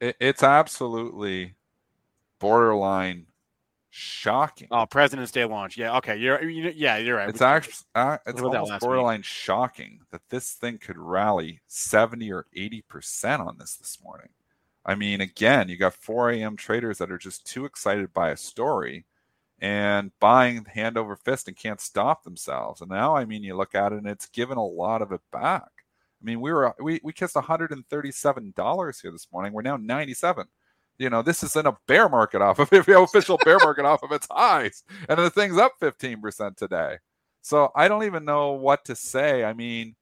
It- 0.00 0.16
it's 0.18 0.42
absolutely 0.42 1.54
borderline 2.40 3.26
shocking. 3.94 4.68
Oh, 4.70 4.86
President's 4.86 5.30
Day 5.30 5.44
launch. 5.44 5.76
Yeah. 5.76 5.96
Okay. 5.98 6.16
You're, 6.16 6.42
you, 6.48 6.72
yeah, 6.74 6.96
you're 6.96 7.16
right. 7.18 7.28
It's 7.28 7.40
We- 7.40 7.46
actually 7.46 7.74
uh, 7.94 8.16
it's 8.26 8.40
almost 8.40 8.70
last 8.70 8.82
week. 8.82 8.88
borderline 8.88 9.22
shocking 9.22 10.00
that 10.10 10.22
this 10.30 10.52
thing 10.54 10.78
could 10.78 10.96
rally 10.96 11.60
70 11.68 12.32
or 12.32 12.46
80 12.56 12.82
percent 12.88 13.42
on 13.42 13.58
this 13.58 13.76
this 13.76 13.98
morning. 14.02 14.30
I 14.84 14.94
mean, 14.96 15.20
again, 15.20 15.68
you 15.68 15.76
got 15.76 15.94
4 15.94 16.30
a.m. 16.30 16.56
traders 16.56 16.98
that 16.98 17.12
are 17.12 17.18
just 17.18 17.46
too 17.46 17.66
excited 17.66 18.12
by 18.12 18.30
a 18.30 18.36
story 18.36 19.04
and 19.60 20.10
buying 20.18 20.64
hand 20.64 20.96
over 20.96 21.14
fist 21.14 21.46
and 21.46 21.56
can't 21.56 21.80
stop 21.80 22.24
themselves. 22.24 22.80
And 22.80 22.90
now, 22.90 23.14
I 23.14 23.24
mean, 23.26 23.44
you 23.44 23.54
look 23.56 23.74
at 23.76 23.92
it 23.92 23.98
and 23.98 24.08
it's 24.08 24.26
given 24.26 24.58
a 24.58 24.64
lot 24.66 25.02
of 25.02 25.12
it 25.12 25.20
back. 25.30 25.62
I 26.20 26.24
mean, 26.24 26.40
we 26.40 26.50
were 26.52 26.74
we 26.80 26.98
we 27.04 27.12
kissed 27.12 27.34
137 27.34 28.54
dollars 28.56 29.00
here 29.00 29.12
this 29.12 29.28
morning. 29.30 29.52
We're 29.52 29.62
now 29.62 29.76
97. 29.76 30.46
You 30.98 31.10
know, 31.10 31.22
this 31.22 31.42
is 31.42 31.56
in 31.56 31.66
a 31.66 31.76
bear 31.88 32.08
market 32.08 32.42
off 32.42 32.58
of 32.58 32.70
the 32.70 32.98
official 33.00 33.38
bear 33.44 33.58
market 33.62 33.84
off 33.84 34.02
of 34.02 34.12
its 34.12 34.26
highs, 34.30 34.82
and 35.08 35.18
the 35.18 35.30
thing's 35.30 35.58
up 35.58 35.72
15% 35.80 36.56
today. 36.56 36.98
So 37.42 37.70
I 37.74 37.88
don't 37.88 38.04
even 38.04 38.24
know 38.24 38.52
what 38.52 38.84
to 38.84 38.94
say. 38.94 39.44
I 39.44 39.52
mean, 39.52 39.96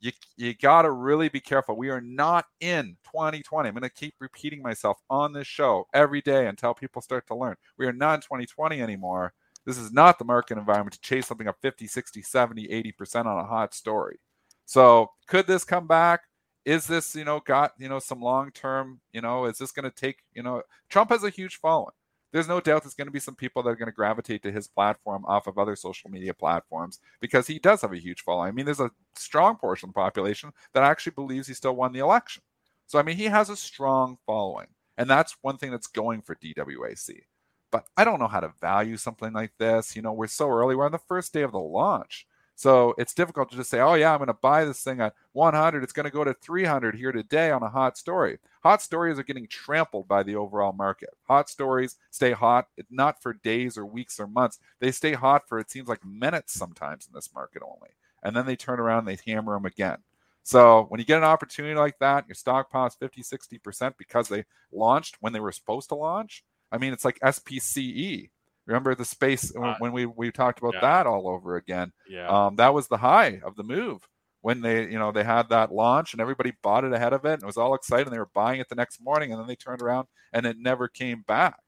you 0.00 0.12
you 0.36 0.54
got 0.54 0.82
to 0.82 0.90
really 0.90 1.28
be 1.28 1.40
careful. 1.40 1.76
We 1.76 1.90
are 1.90 2.00
not 2.00 2.46
in 2.60 2.96
2020. 3.04 3.68
I'm 3.68 3.74
going 3.74 3.82
to 3.82 3.90
keep 3.90 4.14
repeating 4.18 4.62
myself 4.62 4.98
on 5.10 5.32
this 5.32 5.46
show 5.46 5.86
every 5.92 6.22
day 6.22 6.46
until 6.46 6.74
people 6.74 7.02
start 7.02 7.26
to 7.28 7.36
learn. 7.36 7.56
We 7.78 7.86
are 7.86 7.92
not 7.92 8.14
in 8.14 8.20
2020 8.22 8.80
anymore. 8.80 9.34
This 9.66 9.76
is 9.76 9.92
not 9.92 10.18
the 10.18 10.24
market 10.24 10.56
environment 10.56 10.94
to 10.94 11.00
chase 11.00 11.26
something 11.26 11.46
up 11.46 11.56
50, 11.60 11.86
60, 11.86 12.22
70, 12.22 12.68
80% 12.68 13.26
on 13.26 13.38
a 13.38 13.46
hot 13.46 13.74
story. 13.74 14.18
So, 14.64 15.10
could 15.26 15.46
this 15.46 15.64
come 15.64 15.86
back? 15.86 16.22
Is 16.64 16.86
this, 16.86 17.14
you 17.14 17.24
know, 17.24 17.40
got, 17.40 17.72
you 17.78 17.88
know, 17.88 17.98
some 17.98 18.20
long-term, 18.20 19.00
you 19.12 19.20
know, 19.20 19.46
is 19.46 19.58
this 19.58 19.72
going 19.72 19.90
to 19.90 19.94
take, 19.94 20.18
you 20.34 20.42
know, 20.42 20.62
Trump 20.88 21.10
has 21.10 21.24
a 21.24 21.30
huge 21.30 21.56
following 21.56 21.94
there's 22.32 22.48
no 22.48 22.60
doubt 22.60 22.82
there's 22.82 22.94
going 22.94 23.08
to 23.08 23.12
be 23.12 23.20
some 23.20 23.34
people 23.34 23.62
that 23.62 23.70
are 23.70 23.76
going 23.76 23.86
to 23.86 23.92
gravitate 23.92 24.42
to 24.42 24.52
his 24.52 24.68
platform 24.68 25.24
off 25.26 25.46
of 25.46 25.58
other 25.58 25.74
social 25.74 26.10
media 26.10 26.32
platforms 26.32 27.00
because 27.20 27.46
he 27.46 27.58
does 27.58 27.82
have 27.82 27.92
a 27.92 27.98
huge 27.98 28.22
following. 28.22 28.48
I 28.48 28.52
mean, 28.52 28.66
there's 28.66 28.80
a 28.80 28.90
strong 29.14 29.56
portion 29.56 29.88
of 29.88 29.94
the 29.94 30.00
population 30.00 30.52
that 30.72 30.84
actually 30.84 31.12
believes 31.12 31.48
he 31.48 31.54
still 31.54 31.74
won 31.74 31.92
the 31.92 31.98
election. 31.98 32.42
So, 32.86 32.98
I 32.98 33.02
mean, 33.02 33.16
he 33.16 33.24
has 33.24 33.50
a 33.50 33.56
strong 33.56 34.18
following. 34.26 34.68
And 34.96 35.08
that's 35.08 35.36
one 35.42 35.56
thing 35.56 35.70
that's 35.70 35.86
going 35.86 36.22
for 36.22 36.36
DWAC. 36.36 37.22
But 37.70 37.86
I 37.96 38.04
don't 38.04 38.20
know 38.20 38.28
how 38.28 38.40
to 38.40 38.52
value 38.60 38.96
something 38.96 39.32
like 39.32 39.52
this. 39.58 39.96
You 39.96 40.02
know, 40.02 40.12
we're 40.12 40.26
so 40.26 40.48
early, 40.50 40.76
we're 40.76 40.86
on 40.86 40.92
the 40.92 40.98
first 40.98 41.32
day 41.32 41.42
of 41.42 41.52
the 41.52 41.58
launch. 41.58 42.26
So 42.60 42.94
it's 42.98 43.14
difficult 43.14 43.50
to 43.50 43.56
just 43.56 43.70
say, 43.70 43.80
oh, 43.80 43.94
yeah, 43.94 44.12
I'm 44.12 44.18
going 44.18 44.26
to 44.26 44.34
buy 44.34 44.66
this 44.66 44.82
thing 44.82 45.00
at 45.00 45.14
100. 45.32 45.82
It's 45.82 45.94
going 45.94 46.04
to 46.04 46.10
go 46.10 46.24
to 46.24 46.34
300 46.34 46.94
here 46.94 47.10
today 47.10 47.50
on 47.50 47.62
a 47.62 47.70
hot 47.70 47.96
story. 47.96 48.36
Hot 48.62 48.82
stories 48.82 49.18
are 49.18 49.22
getting 49.22 49.46
trampled 49.46 50.06
by 50.06 50.22
the 50.22 50.36
overall 50.36 50.74
market. 50.74 51.08
Hot 51.26 51.48
stories 51.48 51.96
stay 52.10 52.32
hot, 52.32 52.66
not 52.90 53.22
for 53.22 53.32
days 53.32 53.78
or 53.78 53.86
weeks 53.86 54.20
or 54.20 54.26
months. 54.26 54.58
They 54.78 54.92
stay 54.92 55.14
hot 55.14 55.48
for, 55.48 55.58
it 55.58 55.70
seems 55.70 55.88
like 55.88 56.04
minutes 56.04 56.52
sometimes 56.52 57.06
in 57.06 57.14
this 57.14 57.32
market 57.34 57.62
only. 57.62 57.94
And 58.22 58.36
then 58.36 58.44
they 58.44 58.56
turn 58.56 58.78
around 58.78 59.08
and 59.08 59.16
they 59.16 59.32
hammer 59.32 59.54
them 59.54 59.64
again. 59.64 59.96
So 60.42 60.84
when 60.90 61.00
you 61.00 61.06
get 61.06 61.16
an 61.16 61.24
opportunity 61.24 61.76
like 61.76 61.98
that, 62.00 62.28
your 62.28 62.34
stock 62.34 62.70
piles 62.70 62.94
50, 62.94 63.22
60% 63.22 63.94
because 63.96 64.28
they 64.28 64.44
launched 64.70 65.16
when 65.20 65.32
they 65.32 65.40
were 65.40 65.52
supposed 65.52 65.88
to 65.88 65.94
launch. 65.94 66.44
I 66.70 66.76
mean, 66.76 66.92
it's 66.92 67.06
like 67.06 67.18
SPCE. 67.20 68.28
Remember 68.66 68.94
the 68.94 69.04
space 69.04 69.52
when- 69.54 69.70
Uh, 69.70 69.76
when 69.78 69.92
we, 69.92 70.06
we 70.06 70.30
talked 70.30 70.58
about 70.58 70.74
yeah. 70.74 70.80
that 70.80 71.06
all 71.06 71.28
over 71.28 71.56
again? 71.56 71.92
Yeah. 72.08 72.28
Um, 72.28 72.56
that 72.56 72.72
was 72.74 72.88
the 72.88 72.98
high 72.98 73.40
of 73.44 73.56
the 73.56 73.64
move 73.64 74.06
when 74.42 74.60
they, 74.60 74.84
you 74.90 74.98
know, 74.98 75.12
they 75.12 75.24
had 75.24 75.48
that 75.50 75.72
launch 75.72 76.12
and 76.12 76.20
everybody 76.20 76.52
bought 76.62 76.84
it 76.84 76.92
ahead 76.92 77.12
of 77.12 77.24
it 77.24 77.34
and 77.34 77.42
it 77.42 77.46
was 77.46 77.56
all 77.58 77.74
excited. 77.74 78.10
They 78.10 78.18
were 78.18 78.30
buying 78.34 78.60
it 78.60 78.68
the 78.68 78.74
next 78.74 79.00
morning 79.02 79.32
and 79.32 79.40
then 79.40 79.46
they 79.48 79.56
turned 79.56 79.82
around 79.82 80.08
and 80.32 80.46
it 80.46 80.56
never 80.58 80.88
came 80.88 81.22
back. 81.26 81.58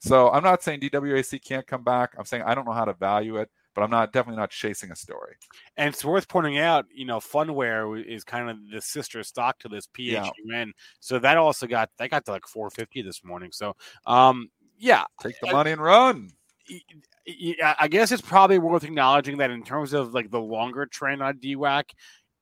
So 0.00 0.30
I'm 0.30 0.44
not 0.44 0.62
saying 0.62 0.80
DWAC 0.80 1.42
can't 1.44 1.66
come 1.66 1.82
back. 1.82 2.14
I'm 2.18 2.24
saying 2.24 2.44
I 2.44 2.54
don't 2.54 2.64
know 2.64 2.72
how 2.72 2.84
to 2.84 2.94
value 2.94 3.36
it, 3.36 3.50
but 3.74 3.82
I'm 3.82 3.90
not 3.90 4.12
definitely 4.12 4.38
not 4.38 4.50
chasing 4.50 4.90
a 4.92 4.96
story. 4.96 5.34
And 5.76 5.88
it's 5.88 6.04
worth 6.04 6.28
pointing 6.28 6.58
out, 6.58 6.86
you 6.92 7.04
know, 7.04 7.18
Phunware 7.18 8.04
is 8.04 8.24
kind 8.24 8.48
of 8.50 8.56
the 8.72 8.80
sister 8.80 9.22
stock 9.22 9.58
to 9.60 9.68
this 9.68 9.88
Yeah. 9.96 10.30
So 11.00 11.18
that 11.18 11.36
also 11.36 11.66
got 11.66 11.90
that 11.98 12.10
got 12.10 12.24
to 12.26 12.30
like 12.30 12.46
450 12.46 13.02
this 13.02 13.24
morning. 13.24 13.50
So 13.52 13.74
um 14.06 14.50
yeah, 14.78 15.04
Take 15.20 15.34
the 15.40 15.50
money 15.50 15.72
and 15.72 15.80
run. 15.82 16.30
I 17.62 17.88
guess 17.88 18.12
it's 18.12 18.22
probably 18.22 18.58
worth 18.58 18.84
acknowledging 18.84 19.38
that 19.38 19.50
in 19.50 19.62
terms 19.62 19.92
of 19.92 20.14
like 20.14 20.30
the 20.30 20.40
longer 20.40 20.86
trend 20.86 21.22
on 21.22 21.38
DWAC, 21.38 21.84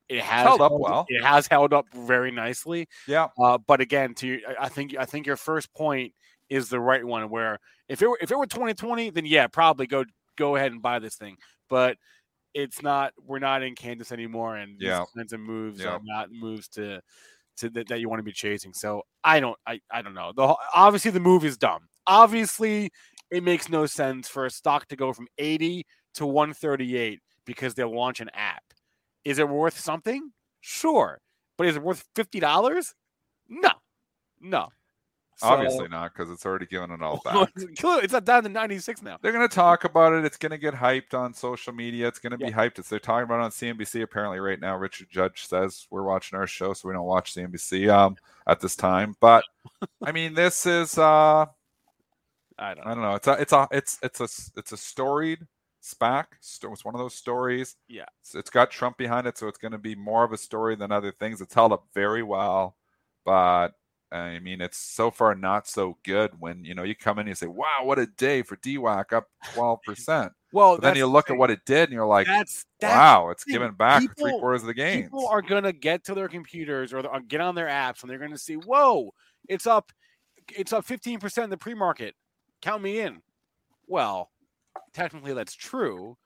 it 0.08 0.20
has 0.22 0.46
held 0.46 0.60
up 0.60 0.72
well. 0.74 1.04
It 1.08 1.24
has 1.24 1.46
held 1.48 1.72
up 1.72 1.86
very 1.92 2.30
nicely. 2.30 2.88
Yeah. 3.08 3.28
Uh, 3.38 3.58
but 3.58 3.80
again, 3.80 4.14
to 4.16 4.40
I- 4.60 4.68
think 4.68 4.96
I 4.98 5.04
think 5.04 5.26
your 5.26 5.36
first 5.36 5.72
point 5.74 6.12
is 6.48 6.68
the 6.68 6.80
right 6.80 7.04
one. 7.04 7.28
Where 7.30 7.58
if 7.88 8.02
it 8.02 8.08
were 8.08 8.18
if 8.20 8.30
it 8.30 8.38
were 8.38 8.46
2020, 8.46 9.10
then 9.10 9.26
yeah, 9.26 9.46
probably 9.48 9.86
go 9.86 10.04
go 10.36 10.54
ahead 10.56 10.70
and 10.72 10.80
buy 10.82 10.98
this 11.00 11.16
thing. 11.16 11.36
But 11.68 11.96
it's 12.54 12.82
not. 12.82 13.12
We're 13.20 13.40
not 13.40 13.62
in 13.62 13.74
Kansas 13.74 14.12
anymore, 14.12 14.56
and 14.56 14.80
Yeah. 14.80 15.00
these 15.00 15.08
kinds 15.16 15.32
of 15.32 15.40
moves 15.40 15.80
Yeah. 15.80 15.88
are 15.94 16.00
not 16.04 16.30
moves 16.30 16.68
to 16.68 17.00
to 17.58 17.70
that, 17.70 17.88
that 17.88 18.00
you 18.00 18.08
want 18.08 18.20
to 18.20 18.24
be 18.24 18.32
chasing. 18.32 18.72
So 18.74 19.02
I 19.24 19.40
don't. 19.40 19.58
I 19.66 19.80
I 19.90 20.02
don't 20.02 20.14
know. 20.14 20.32
The 20.36 20.54
obviously 20.74 21.10
the 21.10 21.20
move 21.20 21.44
is 21.44 21.56
dumb. 21.58 21.88
Obviously, 22.06 22.90
it 23.30 23.42
makes 23.42 23.68
no 23.68 23.86
sense 23.86 24.28
for 24.28 24.46
a 24.46 24.50
stock 24.50 24.86
to 24.88 24.96
go 24.96 25.12
from 25.12 25.26
80 25.38 25.84
to 26.14 26.26
138 26.26 27.20
because 27.44 27.74
they 27.74 27.84
launch 27.84 28.20
an 28.20 28.30
app. 28.34 28.62
Is 29.24 29.38
it 29.38 29.48
worth 29.48 29.78
something? 29.78 30.30
Sure. 30.60 31.20
But 31.58 31.66
is 31.68 31.76
it 31.76 31.82
worth 31.82 32.04
$50? 32.14 32.92
No. 33.48 33.70
No. 34.40 34.68
So- 35.38 35.48
Obviously 35.48 35.88
not, 35.88 36.14
because 36.14 36.30
it's 36.30 36.46
already 36.46 36.64
given 36.64 36.90
it 36.90 37.02
all 37.02 37.20
back. 37.24 37.50
it's 37.56 38.12
not 38.12 38.24
down 38.24 38.44
to 38.44 38.48
96 38.48 39.02
now. 39.02 39.18
They're 39.20 39.32
going 39.32 39.46
to 39.46 39.54
talk 39.54 39.84
about 39.84 40.14
it. 40.14 40.24
It's 40.24 40.38
going 40.38 40.50
to 40.52 40.58
get 40.58 40.72
hyped 40.72 41.12
on 41.12 41.34
social 41.34 41.74
media. 41.74 42.08
It's 42.08 42.18
going 42.18 42.30
to 42.30 42.38
be 42.38 42.50
hyped. 42.50 42.78
It's, 42.78 42.88
they're 42.88 42.98
talking 42.98 43.24
about 43.24 43.40
it 43.40 43.44
on 43.44 43.50
CNBC 43.50 44.00
apparently 44.02 44.40
right 44.40 44.58
now. 44.58 44.76
Richard 44.76 45.08
Judge 45.10 45.46
says 45.46 45.86
we're 45.90 46.04
watching 46.04 46.38
our 46.38 46.46
show, 46.46 46.72
so 46.72 46.88
we 46.88 46.94
don't 46.94 47.04
watch 47.04 47.34
CNBC 47.34 47.90
um, 47.90 48.16
at 48.46 48.60
this 48.60 48.76
time. 48.76 49.14
But 49.20 49.44
I 50.02 50.12
mean, 50.12 50.32
this 50.32 50.64
is 50.64 50.96
uh, 50.96 51.44
I 52.58 52.74
don't 52.74 52.86
I 52.86 52.90
know. 52.90 52.94
don't 52.94 53.02
know. 53.02 53.14
It's 53.14 53.26
a 53.28 53.32
it's 53.32 53.52
a 53.52 53.68
it's 53.70 53.98
it's 54.02 54.20
a 54.20 54.58
it's 54.58 54.72
a 54.72 54.76
storied 54.76 55.46
SPAC. 55.82 56.24
It's 56.38 56.84
one 56.84 56.94
of 56.94 56.98
those 56.98 57.14
stories. 57.14 57.76
Yeah. 57.88 58.06
It's, 58.22 58.34
it's 58.34 58.50
got 58.50 58.70
Trump 58.70 58.98
behind 58.98 59.26
it, 59.26 59.38
so 59.38 59.46
it's 59.48 59.58
going 59.58 59.72
to 59.72 59.78
be 59.78 59.94
more 59.94 60.24
of 60.24 60.32
a 60.32 60.38
story 60.38 60.74
than 60.74 60.90
other 60.90 61.12
things. 61.12 61.40
It's 61.40 61.54
held 61.54 61.72
up 61.72 61.86
very 61.94 62.22
well, 62.22 62.76
but 63.24 63.74
I 64.12 64.38
mean, 64.38 64.60
it's 64.60 64.78
so 64.78 65.10
far 65.10 65.34
not 65.34 65.66
so 65.66 65.98
good. 66.04 66.32
When 66.38 66.64
you 66.64 66.74
know 66.74 66.84
you 66.84 66.94
come 66.94 67.18
in 67.18 67.22
and 67.22 67.28
you 67.28 67.34
say, 67.34 67.48
"Wow, 67.48 67.82
what 67.82 67.98
a 67.98 68.06
day 68.06 68.42
for 68.42 68.56
DWAC 68.56 69.12
up 69.12 69.28
twelve 69.52 69.80
percent," 69.82 70.32
Well, 70.52 70.78
then 70.78 70.94
you 70.94 71.02
the 71.02 71.08
look 71.08 71.28
at 71.28 71.36
what 71.36 71.50
it 71.50 71.60
did, 71.66 71.84
and 71.84 71.92
you're 71.92 72.06
like, 72.06 72.26
that's 72.26 72.64
that's 72.80 72.94
"Wow, 72.94 73.30
it's 73.30 73.44
the 73.44 73.52
given 73.52 73.72
back 73.72 74.02
three 74.16 74.38
quarters 74.38 74.62
of 74.62 74.68
the 74.68 74.74
game." 74.74 75.04
People 75.04 75.26
are 75.26 75.42
gonna 75.42 75.72
get 75.72 76.04
to 76.04 76.14
their 76.14 76.28
computers 76.28 76.92
or 76.92 77.00
or 77.00 77.16
uh, 77.16 77.20
get 77.26 77.40
on 77.40 77.54
their 77.54 77.66
apps 77.66 78.02
and 78.02 78.10
they're 78.10 78.18
gonna 78.18 78.38
see, 78.38 78.54
whoa, 78.54 79.12
it's 79.48 79.66
up, 79.66 79.92
it's 80.56 80.72
up 80.72 80.84
15 80.84 81.18
percent 81.18 81.44
in 81.44 81.50
the 81.50 81.56
pre-market. 81.56 82.14
Count 82.62 82.82
me 82.82 83.00
in. 83.00 83.22
Well, 83.86 84.30
technically 84.92 85.34
that's 85.34 85.54
true, 85.54 86.16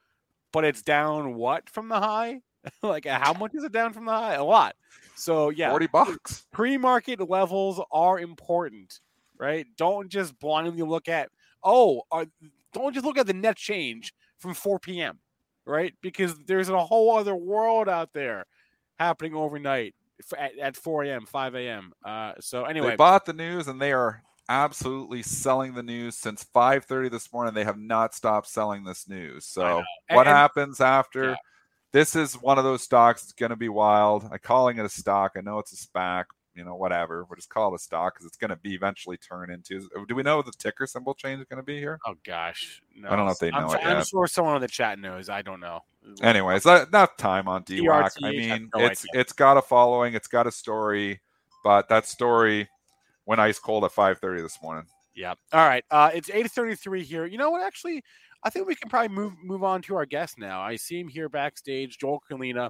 but 0.51 0.65
it's 0.65 0.81
down 0.81 1.35
what 1.35 1.69
from 1.69 1.89
the 1.89 1.99
high? 1.99 2.41
like 2.83 3.05
how 3.05 3.33
much 3.33 3.51
is 3.55 3.63
it 3.63 3.71
down 3.71 3.93
from 3.93 4.05
the 4.05 4.11
high? 4.11 4.35
A 4.35 4.43
lot. 4.43 4.75
So 5.15 5.49
yeah, 5.49 5.69
Forty 5.69 5.87
bucks. 5.87 6.45
pre-market 6.51 7.19
levels 7.29 7.81
are 7.91 8.19
important, 8.19 8.99
right? 9.37 9.65
Don't 9.77 10.09
just 10.09 10.39
blindly 10.39 10.81
look 10.83 11.07
at 11.07 11.29
oh, 11.63 12.03
are, 12.11 12.25
don't 12.73 12.93
just 12.93 13.05
look 13.05 13.17
at 13.17 13.27
the 13.27 13.33
net 13.33 13.57
change 13.57 14.13
from 14.37 14.53
4 14.53 14.79
p.m. 14.79 15.19
right? 15.65 15.93
Because 16.01 16.35
there's 16.45 16.69
a 16.69 16.83
whole 16.83 17.15
other 17.17 17.35
world 17.35 17.87
out 17.87 18.13
there 18.13 18.45
happening 18.97 19.35
overnight 19.35 19.93
at, 20.37 20.57
at 20.57 20.75
4 20.75 21.03
a.m., 21.05 21.25
5 21.25 21.55
a.m. 21.55 21.93
Uh, 22.03 22.33
so 22.39 22.65
anyway, 22.65 22.91
They 22.91 22.95
bought 22.95 23.25
the 23.25 23.33
news, 23.33 23.67
and 23.67 23.81
they 23.81 23.93
are 23.93 24.23
absolutely 24.51 25.23
selling 25.23 25.73
the 25.73 25.83
news 25.83 26.15
since 26.17 26.43
5:30 26.43 27.09
this 27.09 27.31
morning. 27.31 27.53
They 27.53 27.63
have 27.63 27.77
not 27.77 28.13
stopped 28.13 28.47
selling 28.47 28.83
this 28.83 29.07
news. 29.07 29.45
So 29.45 29.61
know. 29.61 29.83
what 30.11 30.27
And- 30.27 30.35
happens 30.35 30.81
after? 30.81 31.29
yeah. 31.31 31.35
This 31.93 32.15
is 32.15 32.41
one 32.41 32.57
of 32.57 32.63
those 32.63 32.83
stocks. 32.83 33.23
It's 33.23 33.33
going 33.33 33.49
to 33.49 33.57
be 33.57 33.67
wild. 33.67 34.23
I'm 34.31 34.39
calling 34.41 34.77
it 34.77 34.85
a 34.85 34.89
stock. 34.89 35.33
I 35.35 35.41
know 35.41 35.59
it's 35.59 35.73
a 35.73 35.75
SPAC. 35.75 36.25
You 36.53 36.65
know, 36.65 36.75
whatever. 36.75 37.23
We'll 37.29 37.35
just 37.37 37.49
call 37.49 37.71
it 37.71 37.75
a 37.75 37.79
stock 37.79 38.13
because 38.13 38.25
it's 38.25 38.35
going 38.37 38.49
to 38.49 38.57
be 38.57 38.73
eventually 38.75 39.15
turn 39.17 39.49
into. 39.51 39.87
Do 40.07 40.15
we 40.15 40.21
know 40.23 40.35
what 40.37 40.45
the 40.45 40.51
ticker 40.57 40.85
symbol 40.85 41.13
change 41.13 41.39
is 41.39 41.45
going 41.49 41.57
to 41.61 41.63
be 41.65 41.79
here? 41.79 41.97
oh 42.05 42.15
gosh, 42.25 42.81
no. 42.95 43.09
I 43.09 43.15
don't 43.15 43.25
know 43.25 43.31
if 43.31 43.39
they 43.39 43.51
I'm, 43.51 43.67
know 43.67 43.73
it 43.73 43.79
I'm 43.85 43.97
yet. 43.97 44.07
sure 44.07 44.27
someone 44.27 44.55
in 44.57 44.61
the 44.61 44.67
chat 44.67 44.99
knows. 44.99 45.29
I 45.29 45.41
don't 45.43 45.61
know. 45.61 45.79
Anyways, 46.21 46.65
enough 46.65 47.15
time 47.17 47.47
on. 47.47 47.61
I 47.61 47.63
DRTH, 47.71 48.11
I 48.23 48.31
mean, 48.31 48.69
no 48.75 48.83
it's 48.85 49.05
idea. 49.09 49.21
it's 49.21 49.31
got 49.33 49.55
a 49.57 49.61
following. 49.61 50.13
It's 50.13 50.27
got 50.27 50.45
a 50.47 50.51
story, 50.51 51.21
but 51.63 51.87
that 51.87 52.05
story 52.05 52.69
went 53.25 53.41
ice 53.41 53.59
cold 53.59 53.83
at 53.83 53.91
5:30 53.91 54.41
this 54.41 54.57
morning. 54.61 54.85
Yeah. 55.15 55.33
All 55.51 55.67
right. 55.67 55.83
Uh, 55.91 56.09
it's 56.13 56.29
eight 56.29 56.49
thirty-three 56.51 57.03
here. 57.03 57.25
You 57.25 57.37
know 57.37 57.49
what? 57.51 57.61
Actually, 57.61 58.03
I 58.43 58.49
think 58.49 58.67
we 58.67 58.75
can 58.75 58.89
probably 58.89 59.09
move 59.09 59.33
move 59.43 59.63
on 59.63 59.81
to 59.83 59.95
our 59.95 60.05
guest 60.05 60.37
now. 60.37 60.61
I 60.61 60.75
see 60.77 60.99
him 60.99 61.07
here 61.07 61.29
backstage, 61.29 61.97
Joel 61.97 62.23
Kulina, 62.29 62.69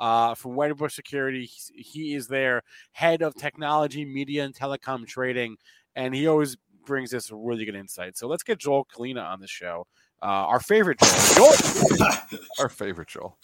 uh, 0.00 0.34
from 0.34 0.52
Wedbush 0.52 0.92
Security. 0.92 1.42
He's, 1.42 1.70
he 1.74 2.14
is 2.14 2.28
their 2.28 2.62
head 2.92 3.22
of 3.22 3.34
technology, 3.34 4.04
media, 4.04 4.44
and 4.44 4.54
telecom 4.54 5.06
trading, 5.06 5.56
and 5.94 6.14
he 6.14 6.26
always 6.26 6.56
brings 6.86 7.14
us 7.14 7.30
really 7.30 7.64
good 7.64 7.76
insight. 7.76 8.16
So 8.16 8.26
let's 8.26 8.42
get 8.42 8.58
Joel 8.58 8.86
Kulina 8.86 9.22
on 9.24 9.40
the 9.40 9.46
show. 9.46 9.86
Uh, 10.22 10.46
our 10.46 10.60
favorite 10.60 10.98
Joel. 11.34 11.52
Joel, 11.88 12.08
Our 12.58 12.68
favorite 12.68 13.08
Joel. 13.08 13.38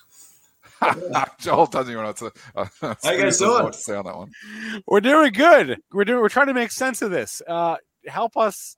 Joel 1.38 1.67
doesn't 1.67 1.93
even 1.93 2.03
know 2.03 2.09
what 2.09 2.17
to, 2.17 2.33
uh, 2.55 2.67
How 2.81 2.88
you 2.88 2.97
Steve 2.99 3.21
guys 3.21 3.38
doing? 3.38 3.64
what 3.64 3.73
to 3.73 3.79
say 3.79 3.95
on 3.97 4.05
that 4.05 4.17
one. 4.17 4.33
we're 4.87 5.01
doing 5.01 5.33
good. 5.33 5.81
We're 5.93 6.05
doing. 6.05 6.21
We're 6.21 6.29
trying 6.29 6.47
to 6.49 6.55
make 6.55 6.71
sense 6.71 7.03
of 7.03 7.11
this. 7.11 7.43
Uh, 7.47 7.77
help 8.07 8.37
us. 8.37 8.77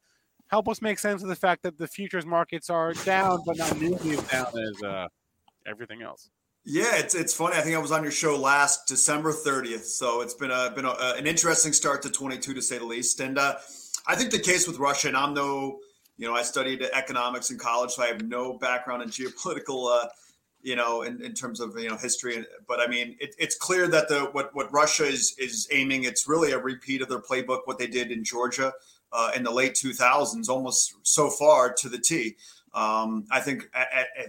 Help 0.49 0.69
us 0.69 0.83
make 0.83 0.99
sense 0.99 1.23
of 1.23 1.29
the 1.29 1.37
fact 1.37 1.63
that 1.63 1.79
the 1.79 1.87
futures 1.87 2.27
markets 2.27 2.69
are 2.71 2.93
down, 2.93 3.41
but 3.47 3.57
not 3.57 3.81
nearly 3.81 4.11
as 4.13 4.23
down 4.25 4.47
as 4.59 4.83
uh, 4.83 5.07
everything 5.65 6.03
else. 6.03 6.29
Yeah, 6.65 6.97
it's 6.97 7.15
it's 7.15 7.33
funny. 7.33 7.57
I 7.57 7.61
think 7.61 7.75
I 7.75 7.79
was 7.79 7.93
on 7.93 8.03
your 8.03 8.13
show 8.13 8.37
last 8.37 8.87
December 8.87 9.33
30th, 9.33 9.85
so 9.85 10.21
it's 10.21 10.35
been 10.35 10.51
a 10.51 10.71
been 10.75 10.85
a, 10.85 10.95
an 11.17 11.27
interesting 11.27 11.73
start 11.73 12.03
to 12.03 12.11
22 12.11 12.53
to 12.55 12.61
say 12.63 12.79
the 12.79 12.85
least. 12.85 13.21
And 13.21 13.39
uh, 13.39 13.57
I 14.07 14.15
think 14.15 14.31
the 14.31 14.39
case 14.41 14.67
with 14.67 14.79
Russia, 14.79 15.09
and 15.09 15.17
I'm 15.17 15.33
no, 15.35 15.79
you 16.19 16.27
know, 16.29 16.35
I 16.35 16.43
studied 16.43 16.83
economics 16.83 17.51
in 17.51 17.59
college, 17.59 17.93
so 17.93 18.03
I 18.03 18.09
have 18.09 18.23
no 18.23 18.59
background 18.59 19.03
in 19.03 19.09
geopolitical, 19.09 19.89
uh, 20.05 20.09
you 20.63 20.77
know, 20.77 21.03
in, 21.03 21.23
in 21.23 21.33
terms 21.33 21.61
of 21.61 21.79
you 21.79 21.89
know 21.89 21.97
history. 21.97 22.45
But 22.67 22.81
I 22.81 22.87
mean, 22.87 23.17
it, 23.21 23.35
it's 23.39 23.57
clear 23.57 23.89
that 23.89 24.09
the 24.09 24.29
what 24.33 24.55
what 24.55 24.73
Russia 24.73 25.05
is 25.05 25.35
is 25.39 25.69
aiming. 25.71 26.05
It's 26.05 26.29
really 26.29 26.53
a 26.53 26.59
repeat 26.59 27.03
of 27.03 27.09
their 27.09 27.21
playbook, 27.21 27.61
what 27.65 27.79
they 27.79 27.87
did 27.87 28.11
in 28.11 28.25
Georgia 28.25 28.73
uh, 29.13 29.31
in 29.35 29.43
the 29.43 29.51
late 29.51 29.75
2000s, 29.75 30.49
almost 30.49 30.95
so 31.03 31.31
far 31.31 31.73
to 31.73 31.89
the 31.89 31.99
T. 31.99 32.37
Um, 32.73 33.27
I 33.31 33.41
think 33.41 33.69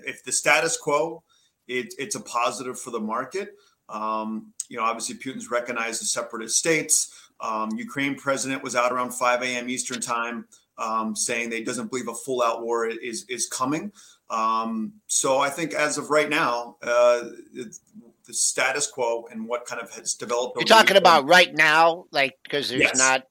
if 0.06 0.24
the 0.24 0.32
status 0.32 0.78
quo 0.78 1.24
it, 1.68 1.94
it's 2.00 2.16
a 2.16 2.22
positive 2.22 2.80
for 2.80 2.92
the 2.92 3.00
market. 3.00 3.56
Um, 3.90 4.54
you 4.70 4.78
know, 4.78 4.84
obviously 4.84 5.16
Putin's 5.16 5.52
recognized 5.52 6.02
as 6.02 6.12
separatist 6.12 6.58
states. 6.58 7.14
Um, 7.40 7.72
Ukraine 7.76 8.16
president 8.16 8.64
was 8.64 8.76
out 8.76 8.92
around 8.92 9.12
5 9.12 9.42
a.m. 9.44 9.70
Eastern 9.70 10.00
time 10.00 10.46
um, 10.78 11.16
saying 11.16 11.50
that 11.50 11.58
he 11.58 11.64
doesn't 11.64 11.90
believe 11.90 12.08
a 12.08 12.14
full 12.14 12.42
out 12.42 12.64
war 12.64 12.88
is 12.88 13.26
is 13.30 13.48
coming. 13.48 13.92
Um, 14.32 14.94
so 15.08 15.40
I 15.40 15.50
think 15.50 15.74
as 15.74 15.98
of 15.98 16.10
right 16.10 16.30
now, 16.30 16.78
uh, 16.82 17.24
the 17.54 18.34
status 18.34 18.88
quo 18.88 19.28
and 19.32 19.48
what 19.48 19.66
kind 19.66 19.82
of 19.82 19.92
has 19.96 20.14
developed. 20.14 20.56
You're 20.58 20.66
talking 20.66 20.96
about 20.98 21.28
right 21.28 21.54
now, 21.54 22.06
like 22.12 22.38
because 22.44 22.70
there's 22.70 22.82
Yes. 22.82 22.98
not 22.98 23.24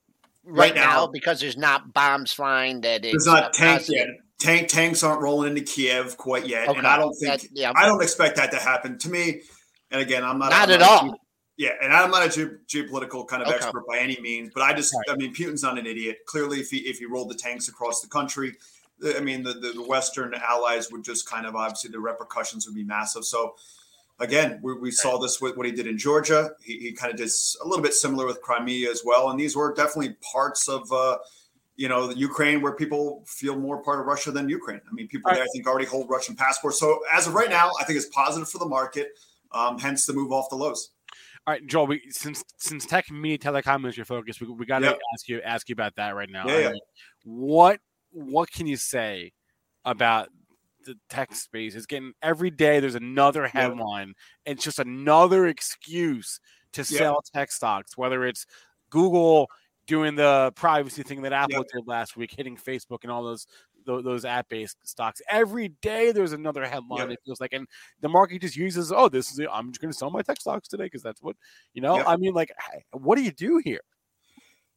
Right 0.43 0.73
right, 0.73 0.75
now, 0.75 0.83
now. 0.83 1.07
because 1.07 1.41
there's 1.41 1.57
not 1.57 1.93
bombs 1.95 2.33
flying. 2.33 2.81
That 2.83 3.03
there's 3.03 3.27
not 3.27 3.53
tanks 3.55 3.89
yet. 3.89 4.09
Tank 4.39 4.69
tanks 4.69 5.03
aren't 5.03 5.21
rolling 5.23 5.57
into 5.57 5.63
Kiev 5.63 6.17
quite 6.17 6.47
yet, 6.47 6.69
Okay. 6.69 6.79
and 6.79 6.87
I 6.87 6.97
don't 6.97 7.15
think 7.15 7.41
That- 7.43 7.49
yeah, 7.53 7.73
I 7.77 7.87
don't 7.87 8.03
expect 8.03 8.37
that 8.37 8.51
to 8.53 8.57
happen. 8.59 8.99
To 8.99 9.09
me, 9.11 9.43
and 9.91 10.01
again, 10.01 10.25
I'm 10.25 10.39
not 10.39 10.51
Not 10.51 10.69
I'm 10.69 10.75
at 10.75 10.83
all. 10.83 11.15
Yeah, 11.57 11.73
and 11.83 11.93
I'm 11.93 12.11
not 12.11 12.27
a 12.27 12.29
ge- 12.31 12.57
geopolitical 12.75 13.29
kind 13.29 13.43
of 13.43 13.49
Okay. 13.49 13.57
expert 13.59 13.85
by 13.87 13.99
any 13.99 14.19
means, 14.21 14.51
but 14.55 14.63
I 14.63 14.73
just, 14.73 14.95
Right. 14.95 15.15
I 15.15 15.17
mean, 15.17 15.35
Putin's 15.35 15.63
not 15.63 15.79
an 15.79 15.87
idiot. 15.87 16.21
Clearly, 16.27 16.61
if 16.61 16.71
he 16.71 16.79
if 16.89 16.99
he 16.99 17.05
rolled 17.05 17.31
the 17.31 17.35
tanks 17.35 17.69
across 17.69 18.01
the 18.01 18.09
country, 18.09 18.57
I 19.17 19.21
mean, 19.21 19.43
the, 19.43 19.55
the 19.55 19.73
the 19.73 19.83
Western 19.83 20.35
allies 20.35 20.91
would 20.91 21.05
just 21.05 21.29
kind 21.29 21.47
of 21.47 21.57
obviously 21.57 21.91
the 21.91 22.01
repercussions 22.01 22.67
would 22.67 22.75
be 22.75 22.85
massive. 22.85 23.25
So. 23.25 23.55
Again, 24.23 24.61
we, 24.63 24.75
we 24.75 24.91
saw 24.91 25.17
this 25.17 25.41
with 25.41 25.57
what 25.57 25.65
he 25.65 25.73
did 25.73 25.87
in 25.87 25.97
Georgia. 25.97 26.51
He, 26.63 26.79
he 26.79 26.93
kind 26.93 27.11
of 27.11 27.17
did 27.17 27.31
a 27.65 27.67
little 27.67 27.83
bit 27.83 27.95
similar 27.95 28.27
with 28.27 28.43
Crimea 28.43 28.91
as 28.91 29.01
well, 29.03 29.31
and 29.31 29.41
these 29.41 29.57
were 29.57 29.73
definitely 29.73 30.15
parts 30.21 30.69
of 30.69 30.93
uh, 30.93 31.17
you 31.81 31.89
know, 31.89 32.07
the 32.07 32.19
Ukraine 32.19 32.61
where 32.61 32.73
people 32.73 33.25
feel 33.27 33.57
more 33.57 33.83
part 33.83 34.01
of 34.01 34.05
Russia 34.05 34.31
than 34.31 34.47
Ukraine. 34.51 34.83
I 34.87 34.93
mean, 34.93 35.09
people 35.09 35.31
Right. 35.31 35.37
there, 35.37 35.45
I 35.45 35.47
think, 35.55 35.67
already 35.67 35.87
hold 35.87 36.11
Russian 36.11 36.37
passports. 36.37 36.79
So 36.79 37.01
as 37.11 37.27
of 37.27 37.33
right 37.33 37.49
now, 37.49 37.71
I 37.81 37.85
think 37.85 37.97
it's 37.97 38.11
positive 38.11 38.51
for 38.51 38.59
the 38.59 38.67
market. 38.67 39.19
Um, 39.53 39.79
hence 39.79 40.05
the 40.05 40.13
move 40.13 40.31
off 40.31 40.51
the 40.51 40.57
lows. 40.57 40.91
All 41.47 41.55
right, 41.55 41.67
Joel. 41.67 41.87
We, 41.87 42.03
since 42.11 42.45
since 42.59 42.85
tech, 42.85 43.11
media, 43.11 43.39
telecom 43.39 43.89
is 43.89 43.97
your 43.97 44.05
focus, 44.05 44.43
we, 44.43 44.49
we 44.49 44.67
got 44.67 44.81
to 44.81 44.89
Yep. 44.89 44.99
ask 45.15 45.29
you 45.29 45.41
ask 45.41 45.69
you 45.71 45.73
about 45.73 45.97
that 45.97 46.15
right 46.15 46.29
now. 46.29 46.47
Yeah, 46.47 46.55
I 46.55 46.61
yeah. 46.61 46.73
what 47.25 47.81
what 48.13 48.51
can 48.51 48.67
you 48.67 48.77
say 48.77 49.33
about 49.85 50.29
the 50.87 50.97
tech 51.09 51.35
space? 51.35 51.75
It's 51.75 51.87
getting 51.87 52.13
every 52.23 52.51
day. 52.51 52.81
There's 52.81 52.95
another 52.95 53.47
headline. 53.47 54.15
It's 54.45 54.65
just 54.65 54.79
another 54.79 55.47
excuse 55.47 56.41
to 56.73 56.83
Yeah. 56.83 56.99
sell 56.99 57.23
tech 57.35 57.53
stocks. 57.53 57.97
Whether 57.97 58.27
it's 58.27 58.47
Google 58.91 59.51
doing 59.87 60.15
the 60.15 60.53
privacy 60.55 61.03
thing 61.03 61.23
that 61.23 61.33
Apple 61.33 61.59
Yep. 61.59 61.67
did 61.73 61.87
last 61.87 62.17
week, 62.17 62.33
hitting 62.37 62.57
Facebook 62.57 62.99
and 63.03 63.11
all 63.11 63.23
those 63.23 63.47
those, 63.87 64.05
those 64.05 64.25
app 64.27 64.49
based 64.49 64.77
stocks. 64.87 65.23
Every 65.29 65.69
day 65.81 66.13
there's 66.13 66.33
another 66.33 66.67
headline. 66.67 67.09
Yep. 67.09 67.11
It 67.11 67.21
feels 67.25 67.41
like, 67.41 67.53
and 67.55 67.67
the 68.01 68.09
market 68.11 68.43
just 68.43 68.55
uses, 68.57 68.93
oh, 68.93 69.09
this 69.09 69.33
is 69.33 69.39
it. 69.39 69.49
I'm 69.51 69.71
just 69.73 69.81
going 69.81 69.91
to 69.91 69.97
sell 69.97 70.11
my 70.11 70.23
tech 70.23 70.39
stocks 70.41 70.69
today 70.69 70.85
because 70.85 71.03
that's 71.03 71.23
what 71.23 71.35
you 71.73 71.81
know. 71.83 71.97
Yep. 71.97 72.07
I 72.07 72.17
mean, 72.17 72.35
like, 72.35 72.53
what 72.93 73.17
do 73.17 73.23
you 73.23 73.33
do 73.33 73.59
here? 73.65 73.81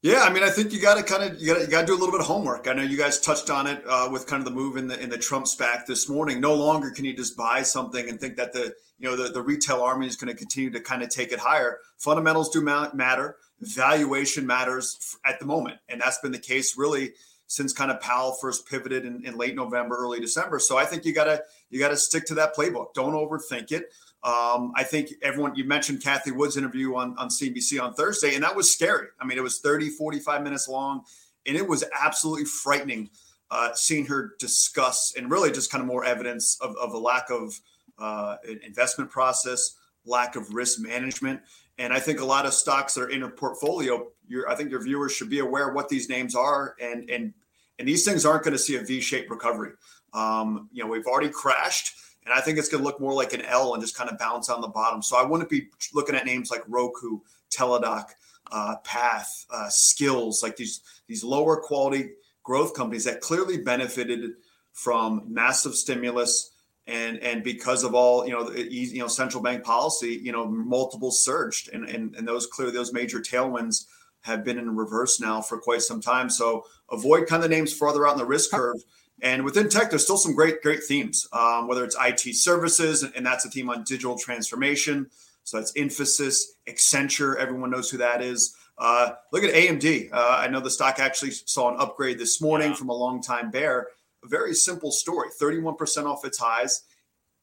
Yeah, 0.03 0.23
I 0.23 0.33
mean, 0.33 0.43
I 0.43 0.49
think 0.49 0.73
you 0.73 0.81
got 0.81 0.97
to 0.97 1.03
kind 1.03 1.23
of 1.23 1.41
you 1.41 1.65
got 1.67 1.79
to 1.81 1.85
do 1.87 1.93
a 1.93 1.97
little 1.97 2.11
bit 2.11 2.19
of 2.19 2.27
homework. 2.27 2.67
I 2.67 2.73
know 2.73 2.83
you 2.83 2.97
guys 2.97 3.21
touched 3.21 3.49
on 3.49 3.67
it 3.67 3.81
uh, 3.87 4.09
with 4.11 4.27
kind 4.27 4.41
of 4.41 4.45
the 4.45 4.51
move 4.51 4.75
in 4.75 4.85
the 4.89 5.01
in 5.01 5.09
the 5.09 5.17
Trump 5.17 5.45
SPAC 5.45 5.85
this 5.85 6.09
morning. 6.09 6.41
No 6.41 6.53
longer 6.53 6.91
can 6.91 7.05
you 7.05 7.15
just 7.15 7.37
buy 7.37 7.61
something 7.61 8.09
and 8.09 8.19
think 8.19 8.35
that 8.35 8.51
the 8.51 8.73
you 8.99 9.09
know 9.09 9.15
the, 9.15 9.31
the 9.31 9.41
retail 9.41 9.81
army 9.81 10.05
is 10.05 10.17
going 10.17 10.27
to 10.27 10.37
continue 10.37 10.69
to 10.71 10.81
kind 10.81 11.03
of 11.03 11.09
take 11.09 11.31
it 11.31 11.39
higher. 11.39 11.77
Fundamentals 11.97 12.49
do 12.49 12.59
ma- 12.59 12.93
matter. 12.93 13.37
Valuation 13.61 14.45
matters 14.45 15.15
at 15.25 15.39
the 15.39 15.45
moment, 15.45 15.77
and 15.87 16.01
that's 16.01 16.19
been 16.19 16.33
the 16.33 16.37
case 16.37 16.77
really 16.77 17.13
since 17.47 17.71
kind 17.71 17.89
of 17.89 18.01
Powell 18.01 18.35
first 18.41 18.67
pivoted 18.67 19.05
in, 19.05 19.25
in 19.25 19.37
late 19.37 19.55
November, 19.55 19.95
early 19.95 20.19
December. 20.19 20.59
So 20.59 20.77
I 20.77 20.83
think 20.83 21.05
you 21.05 21.13
gotta 21.13 21.43
you 21.69 21.79
gotta 21.79 21.95
stick 21.95 22.25
to 22.25 22.33
that 22.35 22.57
playbook. 22.57 22.93
Don't 22.93 23.13
overthink 23.13 23.71
it. 23.71 23.85
Um, 24.23 24.71
I 24.75 24.83
think 24.83 25.09
everyone, 25.21 25.55
you 25.55 25.65
mentioned 25.65 26.01
Cathie 26.01 26.31
Wood's 26.31 26.55
interview 26.55 26.95
on, 26.95 27.17
on 27.17 27.27
CNBC 27.27 27.81
on 27.81 27.93
Thursday, 27.93 28.35
and 28.35 28.43
that 28.43 28.55
was 28.55 28.71
scary. 28.71 29.07
I 29.19 29.25
mean, 29.25 29.37
it 29.37 29.41
was 29.41 29.59
30, 29.59 29.89
45 29.89 30.43
minutes 30.43 30.67
long. 30.67 31.03
and 31.45 31.57
it 31.57 31.67
was 31.67 31.83
absolutely 31.99 32.45
frightening 32.45 33.09
uh, 33.53 33.71
seeing 33.75 34.05
her 34.07 34.33
discuss 34.39 35.13
and 35.15 35.29
really 35.29 35.51
just 35.51 35.71
kind 35.71 35.79
of 35.79 35.87
more 35.87 36.03
evidence 36.03 36.57
of, 36.59 36.75
of 36.77 36.91
a 36.93 36.97
lack 36.97 37.29
of 37.29 37.53
uh, 37.99 38.37
investment 38.65 39.11
process, 39.11 39.75
lack 40.05 40.35
of 40.35 40.55
risk 40.55 40.79
management. 40.79 41.39
And 41.77 41.93
I 41.93 41.99
think 41.99 42.19
a 42.19 42.25
lot 42.25 42.47
of 42.47 42.53
stocks 42.53 42.95
that 42.95 43.01
are 43.01 43.09
in 43.09 43.19
your 43.19 43.29
portfolio, 43.29 44.07
I 44.49 44.55
think 44.55 44.71
your 44.71 44.81
viewers 44.81 45.11
should 45.11 45.29
be 45.29 45.37
aware 45.37 45.71
what 45.71 45.87
these 45.87 46.09
names 46.09 46.35
are, 46.35 46.75
and 46.81 47.09
and 47.09 47.33
and 47.77 47.87
these 47.87 48.05
things 48.05 48.25
aren't 48.25 48.43
going 48.43 48.53
to 48.53 48.59
see 48.59 48.75
a 48.75 48.81
V-shaped 48.81 49.29
recovery. 49.29 49.71
Um, 50.13 50.69
you 50.71 50.83
know, 50.83 50.89
we've 50.89 51.05
already 51.05 51.29
crashed, 51.29 51.95
and 52.25 52.33
I 52.33 52.41
think 52.41 52.57
it's 52.57 52.69
going 52.69 52.83
to 52.83 52.87
look 52.87 52.99
more 52.99 53.13
like 53.13 53.33
an 53.33 53.41
L 53.41 53.73
and 53.73 53.83
just 53.83 53.97
kind 53.97 54.09
of 54.09 54.17
bounce 54.17 54.49
on 54.49 54.61
the 54.61 54.67
bottom. 54.67 55.01
So 55.01 55.17
I 55.17 55.23
wouldn't 55.23 55.49
be 55.49 55.67
looking 55.93 56.15
at 56.15 56.25
names 56.25 56.49
like 56.49 56.63
Roku, 56.67 57.19
Teladoc, 57.51 58.05
uh, 58.51 58.77
Path, 58.83 59.45
uh, 59.51 59.67
Skillz, 59.69 60.43
like 60.43 60.55
these 60.55 60.81
these 61.07 61.23
lower 61.23 61.57
quality 61.57 62.11
growth 62.43 62.73
companies 62.73 63.05
that 63.05 63.21
clearly 63.21 63.57
benefited 63.57 64.31
from 64.73 65.23
massive 65.27 65.75
stimulus 65.75 66.51
and 66.87 67.19
and 67.19 67.43
because 67.43 67.83
of 67.83 67.95
all 67.95 68.25
you 68.25 68.33
know 68.33 68.51
you 68.51 68.99
know 68.99 69.07
central 69.07 69.41
bank 69.41 69.63
policy 69.63 70.19
you 70.21 70.31
know 70.31 70.45
multiples 70.45 71.23
surged. 71.23 71.69
And 71.73 71.85
and, 71.85 72.15
and 72.15 72.27
those 72.27 72.47
clearly 72.47 72.73
those 72.73 72.93
major 72.93 73.19
tailwinds 73.19 73.85
have 74.21 74.43
been 74.43 74.57
in 74.57 74.75
reverse 74.75 75.19
now 75.19 75.41
for 75.41 75.57
quite 75.57 75.81
some 75.81 76.01
time. 76.01 76.29
So 76.29 76.65
avoid 76.89 77.27
kind 77.27 77.43
of 77.43 77.49
names 77.49 77.73
farther 77.73 78.07
out 78.07 78.13
in 78.13 78.17
the 78.17 78.25
risk 78.25 78.51
curve 78.51 78.81
and 79.21 79.43
within 79.43 79.69
tech 79.69 79.89
there's 79.89 80.03
still 80.03 80.17
some 80.17 80.33
great 80.33 80.61
great 80.61 80.83
themes 80.83 81.27
um, 81.33 81.67
whether 81.67 81.83
it's 81.83 81.95
it 81.99 82.35
services 82.35 83.03
and 83.03 83.25
that's 83.25 83.45
a 83.45 83.49
theme 83.49 83.69
on 83.69 83.83
digital 83.83 84.17
transformation 84.17 85.07
so 85.43 85.57
that's 85.57 85.73
Infosys 85.73 86.41
accenture 86.67 87.35
everyone 87.37 87.69
knows 87.69 87.89
who 87.89 87.97
that 87.97 88.21
is 88.21 88.55
uh, 88.77 89.11
look 89.31 89.43
at 89.43 89.53
amd 89.53 90.09
uh, 90.11 90.37
i 90.39 90.47
know 90.47 90.59
the 90.59 90.69
stock 90.69 90.99
actually 90.99 91.31
saw 91.31 91.69
an 91.73 91.79
upgrade 91.79 92.17
this 92.17 92.41
morning 92.41 92.69
yeah. 92.69 92.75
from 92.75 92.89
a 92.89 92.93
long 92.93 93.21
time 93.21 93.51
bear 93.51 93.87
a 94.23 94.27
very 94.27 94.53
simple 94.53 94.91
story 94.91 95.29
31% 95.41 96.05
off 96.05 96.25
its 96.25 96.37
highs. 96.37 96.83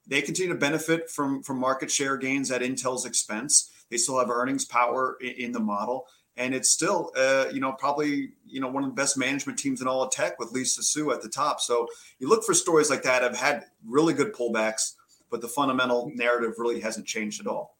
They 0.07 0.23
continue 0.23 0.53
to 0.53 0.59
benefit 0.59 1.11
from, 1.11 1.43
from 1.43 1.59
market 1.59 1.91
share 1.91 2.17
gains 2.17 2.51
at 2.51 2.63
Intel's 2.63 3.05
expense. 3.05 3.71
They 3.91 3.97
still 3.97 4.19
have 4.19 4.31
earnings 4.31 4.65
power 4.65 5.17
in, 5.21 5.31
in 5.31 5.53
the 5.53 5.61
model. 5.61 6.07
And 6.41 6.55
it's 6.55 6.71
still, 6.71 7.13
uh, 7.17 7.47
you 7.53 7.61
know, 7.61 7.73
probably, 7.73 8.31
you 8.47 8.61
know, 8.61 8.69
one 8.69 8.83
of 8.83 8.89
the 8.89 8.95
best 8.95 9.19
management 9.19 9.59
teams 9.59 9.83
in 9.83 9.87
all 9.87 10.03
of 10.03 10.11
tech 10.11 10.39
with 10.39 10.53
Lisa 10.53 10.83
Su 10.83 11.13
at 11.13 11.21
the 11.21 11.29
top. 11.29 11.61
So 11.61 11.87
you 12.19 12.31
look 12.31 12.45
for 12.45 12.55
stories 12.55 12.89
like 12.89 13.03
that 13.03 13.23
have 13.23 13.37
had 13.37 13.67
really 13.87 14.15
good 14.15 14.33
pullbacks, 14.33 14.95
but 15.31 15.43
the 15.43 15.49
fundamental 15.49 16.11
narrative 16.15 16.55
really 16.57 16.81
hasn't 16.81 17.07
changed 17.07 17.43
at 17.43 17.47
all. 17.47 17.77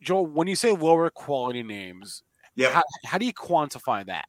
Joel, 0.00 0.26
when 0.26 0.48
you 0.48 0.56
say 0.56 0.72
lower 0.72 1.10
quality 1.10 1.62
names, 1.62 2.22
yeah, 2.54 2.70
how, 2.70 2.82
how 3.04 3.18
do 3.18 3.26
you 3.26 3.34
quantify 3.34 4.06
that? 4.06 4.28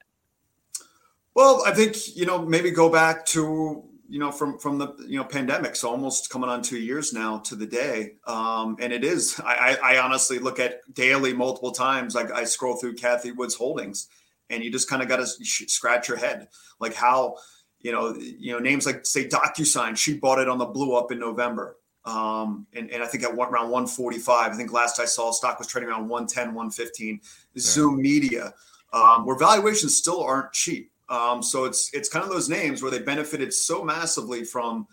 Well, 1.34 1.64
I 1.66 1.74
think 1.74 2.16
you 2.16 2.26
know 2.26 2.46
maybe 2.46 2.72
go 2.72 2.90
back 2.90 3.26
to 3.28 3.86
you 4.12 4.20
know 4.20 4.30
from 4.30 4.60
from 4.60 4.78
the 4.78 4.94
you 5.08 5.18
know 5.18 5.24
pandemic 5.24 5.74
so 5.74 5.90
almost 5.90 6.30
coming 6.30 6.50
on 6.50 6.62
two 6.62 6.78
years 6.78 7.14
now 7.14 7.40
to 7.40 7.56
the 7.56 7.66
day. 7.66 8.16
Um, 8.28 8.76
and 8.82 8.92
it 8.92 9.06
is 9.06 9.40
I, 9.44 9.78
I 9.82 9.98
honestly 10.00 10.38
look 10.38 10.60
at 10.60 10.82
daily 10.94 11.34
multiple 11.34 11.72
times 11.72 12.14
like 12.14 12.30
i 12.30 12.44
scroll 12.44 12.76
through 12.76 12.96
Cathie 12.96 13.32
Wood's 13.32 13.56
holdings 13.56 14.10
and 14.50 14.62
you 14.64 14.70
just 14.70 14.90
kind 14.90 15.02
of 15.02 15.08
got 15.08 15.18
to 15.18 15.26
scratch 15.26 16.10
your 16.10 16.18
head. 16.18 16.50
Like 16.82 16.94
how 16.94 17.38
you 17.80 17.94
know 17.94 18.14
you 18.18 18.52
know 18.52 18.60
names 18.60 18.86
like 18.86 19.06
say 19.06 19.30
docusign 19.30 19.96
she 19.96 20.18
bought 20.18 20.40
it 20.40 20.50
on 20.50 20.58
the 20.58 20.66
blue 20.66 20.94
up 20.96 21.12
in 21.14 21.20
november. 21.20 21.78
Um, 22.04 22.66
and, 22.74 22.90
and 22.90 23.04
i 23.04 23.06
think 23.06 23.24
at 23.24 23.34
one, 23.34 23.50
around 23.50 23.70
145 23.70 24.52
i 24.52 24.56
think 24.56 24.74
last 24.74 25.00
i 25.00 25.06
saw 25.06 25.32
stock 25.32 25.60
was 25.60 25.68
trading 25.68 25.88
around 25.88 26.10
110 26.10 26.48
115 26.48 27.20
yeah. 27.54 27.62
zoom 27.62 28.02
media 28.02 28.56
um, 28.92 29.24
where 29.24 29.38
valuations 29.38 29.96
still 29.96 30.20
aren't 30.20 30.52
cheap 30.52 30.91
um, 31.12 31.44
so 31.44 31.66
it's 31.66 31.94
it's 31.94 32.10
kind 32.10 32.24
of 32.24 32.32
those 32.32 32.50
names 32.50 32.82
where 32.82 32.90
they 32.90 33.00
benefited 33.00 33.54
so 33.54 33.84
massively 33.84 34.44
from 34.44 34.88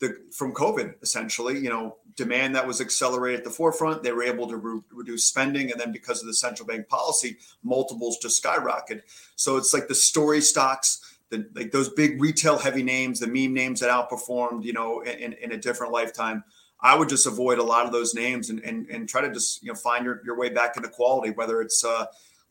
the 0.00 0.16
from 0.36 0.52
COVID. 0.52 0.94
Essentially, 1.00 1.58
you 1.58 1.70
know, 1.70 1.96
demand 2.16 2.54
that 2.56 2.66
was 2.66 2.80
accelerated 2.80 3.40
at 3.40 3.44
the 3.44 3.50
forefront. 3.50 4.02
They 4.02 4.12
were 4.12 4.24
able 4.24 4.48
to 4.48 4.56
re- 4.56 4.80
reduce 4.92 5.24
spending, 5.24 5.70
and 5.70 5.80
then 5.80 5.92
because 5.92 6.20
of 6.20 6.26
the 6.26 6.34
central 6.34 6.66
bank 6.66 6.88
policy, 6.88 7.38
multiples 7.62 8.18
just 8.18 8.42
skyrocketed. 8.42 9.02
So 9.36 9.56
it's 9.56 9.72
like 9.72 9.88
the 9.88 9.94
story 9.94 10.40
stocks. 10.40 11.00
The, 11.30 11.48
like 11.54 11.72
those 11.72 11.88
big 11.88 12.20
retail 12.20 12.58
heavy 12.58 12.82
names, 12.82 13.18
the 13.18 13.26
meme 13.26 13.54
names 13.54 13.80
that 13.80 13.90
outperformed, 13.90 14.62
you 14.62 14.74
know, 14.74 15.00
in, 15.00 15.32
in 15.32 15.52
a 15.52 15.56
different 15.56 15.90
lifetime. 15.90 16.44
I 16.80 16.94
would 16.94 17.08
just 17.08 17.26
avoid 17.26 17.58
a 17.58 17.62
lot 17.62 17.86
of 17.86 17.92
those 17.92 18.14
names 18.14 18.50
and, 18.50 18.60
and, 18.60 18.86
and 18.90 19.08
try 19.08 19.22
to 19.22 19.32
just, 19.32 19.62
you 19.62 19.68
know, 19.70 19.74
find 19.74 20.04
your, 20.04 20.20
your 20.22 20.36
way 20.36 20.50
back 20.50 20.76
into 20.76 20.90
quality, 20.90 21.30
whether 21.30 21.62
it's, 21.62 21.82
uh, 21.82 22.04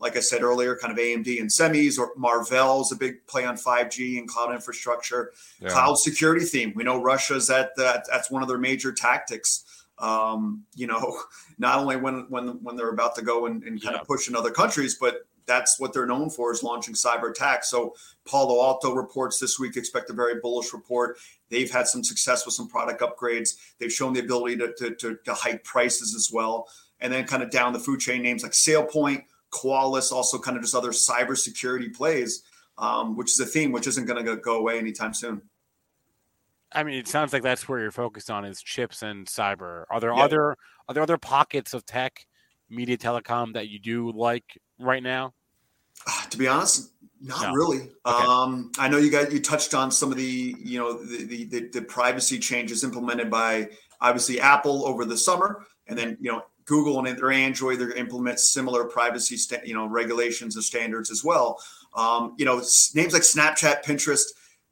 like 0.04 0.18
I 0.18 0.20
said 0.20 0.44
earlier, 0.44 0.76
kind 0.76 0.92
of 0.92 1.00
AMD 1.00 1.40
and 1.40 1.50
semis, 1.50 1.98
or 1.98 2.12
Marvell's 2.18 2.92
a 2.92 2.96
big 2.96 3.26
play 3.26 3.46
on 3.46 3.56
5G 3.56 4.18
and 4.20 4.28
cloud 4.28 4.54
infrastructure, 4.54 5.32
yeah. 5.62 5.70
cloud 5.70 5.98
security 5.98 6.46
theme. 6.46 6.74
We 6.76 6.84
know 6.84 7.02
Russia's 7.02 7.50
at 7.50 7.76
that. 7.78 8.06
That's 8.12 8.30
one 8.30 8.42
of 8.42 8.50
their 8.50 8.58
major 8.58 8.92
tactics. 8.92 9.64
Um, 9.98 10.66
you 10.76 10.88
know, 10.88 11.18
not 11.58 11.80
only 11.80 11.96
when 11.96 12.26
when 12.30 12.62
when 12.62 12.76
they're 12.76 12.92
about 12.92 13.16
to 13.16 13.22
go 13.22 13.46
and, 13.46 13.64
and 13.64 13.82
kind 13.82 13.96
yeah. 13.96 14.02
of 14.02 14.08
push 14.08 14.28
in 14.28 14.36
other 14.36 14.52
countries, 14.52 14.98
but 15.00 15.26
that's 15.46 15.80
what 15.80 15.94
they're 15.94 16.06
known 16.06 16.30
for 16.30 16.52
is 16.52 16.64
launching 16.64 16.94
cyber 16.94 17.30
attacks. 17.30 17.70
So 17.70 17.96
Palo 18.26 18.62
Alto 18.62 18.94
reports 18.94 19.40
this 19.40 19.58
week 19.58 19.78
expect 19.78 20.10
a 20.10 20.14
very 20.14 20.40
bullish 20.42 20.74
report. 20.74 21.18
They've 21.50 21.72
had 21.72 21.88
some 21.88 22.04
success 22.04 22.46
with 22.46 22.56
some 22.56 22.68
product 22.68 23.02
upgrades. 23.02 23.56
They've 23.80 23.92
shown 23.92 24.14
the 24.14 24.22
ability 24.22 24.58
to, 24.58 24.74
to, 24.78 24.96
to, 24.96 25.18
to 25.26 25.34
hike 25.34 25.64
prices 25.64 26.16
as 26.16 26.30
well. 26.32 26.68
And 27.00 27.12
then 27.12 27.26
kind 27.26 27.44
of 27.44 27.52
down 27.52 27.74
the 27.74 27.80
food 27.80 28.00
chain 28.00 28.22
names 28.22 28.44
like 28.44 28.54
SailPoint, 28.54 29.26
Qualys, 29.54 30.12
also 30.12 30.40
kind 30.40 30.58
of 30.58 30.64
just 30.64 30.76
other 30.76 30.92
cybersecurity 30.92 31.94
plays, 31.96 32.44
um, 32.78 33.16
which 33.16 33.32
is 33.32 33.40
a 33.40 33.46
theme 33.46 33.72
which 33.72 33.88
isn't 33.88 34.06
going 34.06 34.24
to 34.24 34.36
go 34.38 34.58
away 34.58 34.78
anytime 34.80 35.14
soon. 35.14 35.42
I 36.74 36.84
mean, 36.84 36.96
it 36.96 37.08
sounds 37.08 37.34
like 37.34 37.44
that's 37.44 37.70
where 37.70 37.80
you're 37.80 37.92
focused 37.92 38.32
on 38.32 38.46
is 38.46 38.62
chips 38.62 39.04
and 39.04 39.28
cyber. 39.28 39.84
Are 39.90 40.00
there 40.00 40.14
yeah. 40.14 40.24
other 40.24 40.58
are 40.88 40.94
there 40.94 41.04
other 41.04 41.18
pockets 41.18 41.74
of 41.74 41.86
tech, 41.86 42.26
media, 42.70 42.98
telecom 42.98 43.54
that 43.54 43.70
you 43.70 43.80
do 43.80 44.12
like 44.12 44.44
right 44.80 45.04
now? 45.04 45.34
Uh, 46.08 46.26
to 46.30 46.38
be 46.38 46.48
honest, 46.48 46.92
not 47.22 47.44
no. 47.44 47.54
really. 47.54 47.92
Okay. 48.06 48.26
Um, 48.26 48.72
I 48.80 48.90
know 48.90 48.98
you 48.98 49.12
got 49.12 49.32
you 49.32 49.40
touched 49.40 49.74
on 49.74 49.92
some 49.92 50.12
of 50.12 50.18
the 50.18 50.56
you 50.60 50.80
know 50.80 50.94
the, 50.94 51.26
the, 51.26 51.44
the 51.46 51.70
the 51.70 51.82
privacy 51.84 52.40
changes 52.40 52.84
implemented 52.84 53.30
by 53.30 53.70
obviously 54.02 54.42
Apple 54.42 54.86
over 54.86 55.06
the 55.06 55.18
summer, 55.18 55.66
and 55.88 55.98
then 55.98 56.18
you 56.20 56.32
know 56.32 56.44
Google 56.66 57.04
and 57.06 57.18
their 57.18 57.32
Android, 57.32 57.80
they're 57.80 57.92
implement 57.92 58.40
similar 58.40 58.86
privacy, 58.86 59.38
sta- 59.38 59.66
you 59.66 59.74
know, 59.74 59.86
regulations 59.86 60.56
and 60.56 60.64
standards 60.64 61.12
as 61.12 61.24
well. 61.24 61.62
Um, 61.96 62.36
you 62.38 62.46
know, 62.46 62.58
names 62.96 63.14
like 63.14 63.22
Snapchat, 63.22 63.84
Pinterest, 63.84 64.24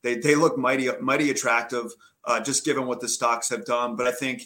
they 0.01 0.15
they 0.15 0.35
look 0.35 0.57
mighty 0.57 0.89
mighty 0.99 1.29
attractive, 1.29 1.91
uh, 2.25 2.39
just 2.39 2.65
given 2.65 2.85
what 2.85 2.99
the 2.99 3.07
stocks 3.07 3.49
have 3.49 3.65
done. 3.65 3.95
But 3.95 4.07
I 4.07 4.11
think, 4.11 4.43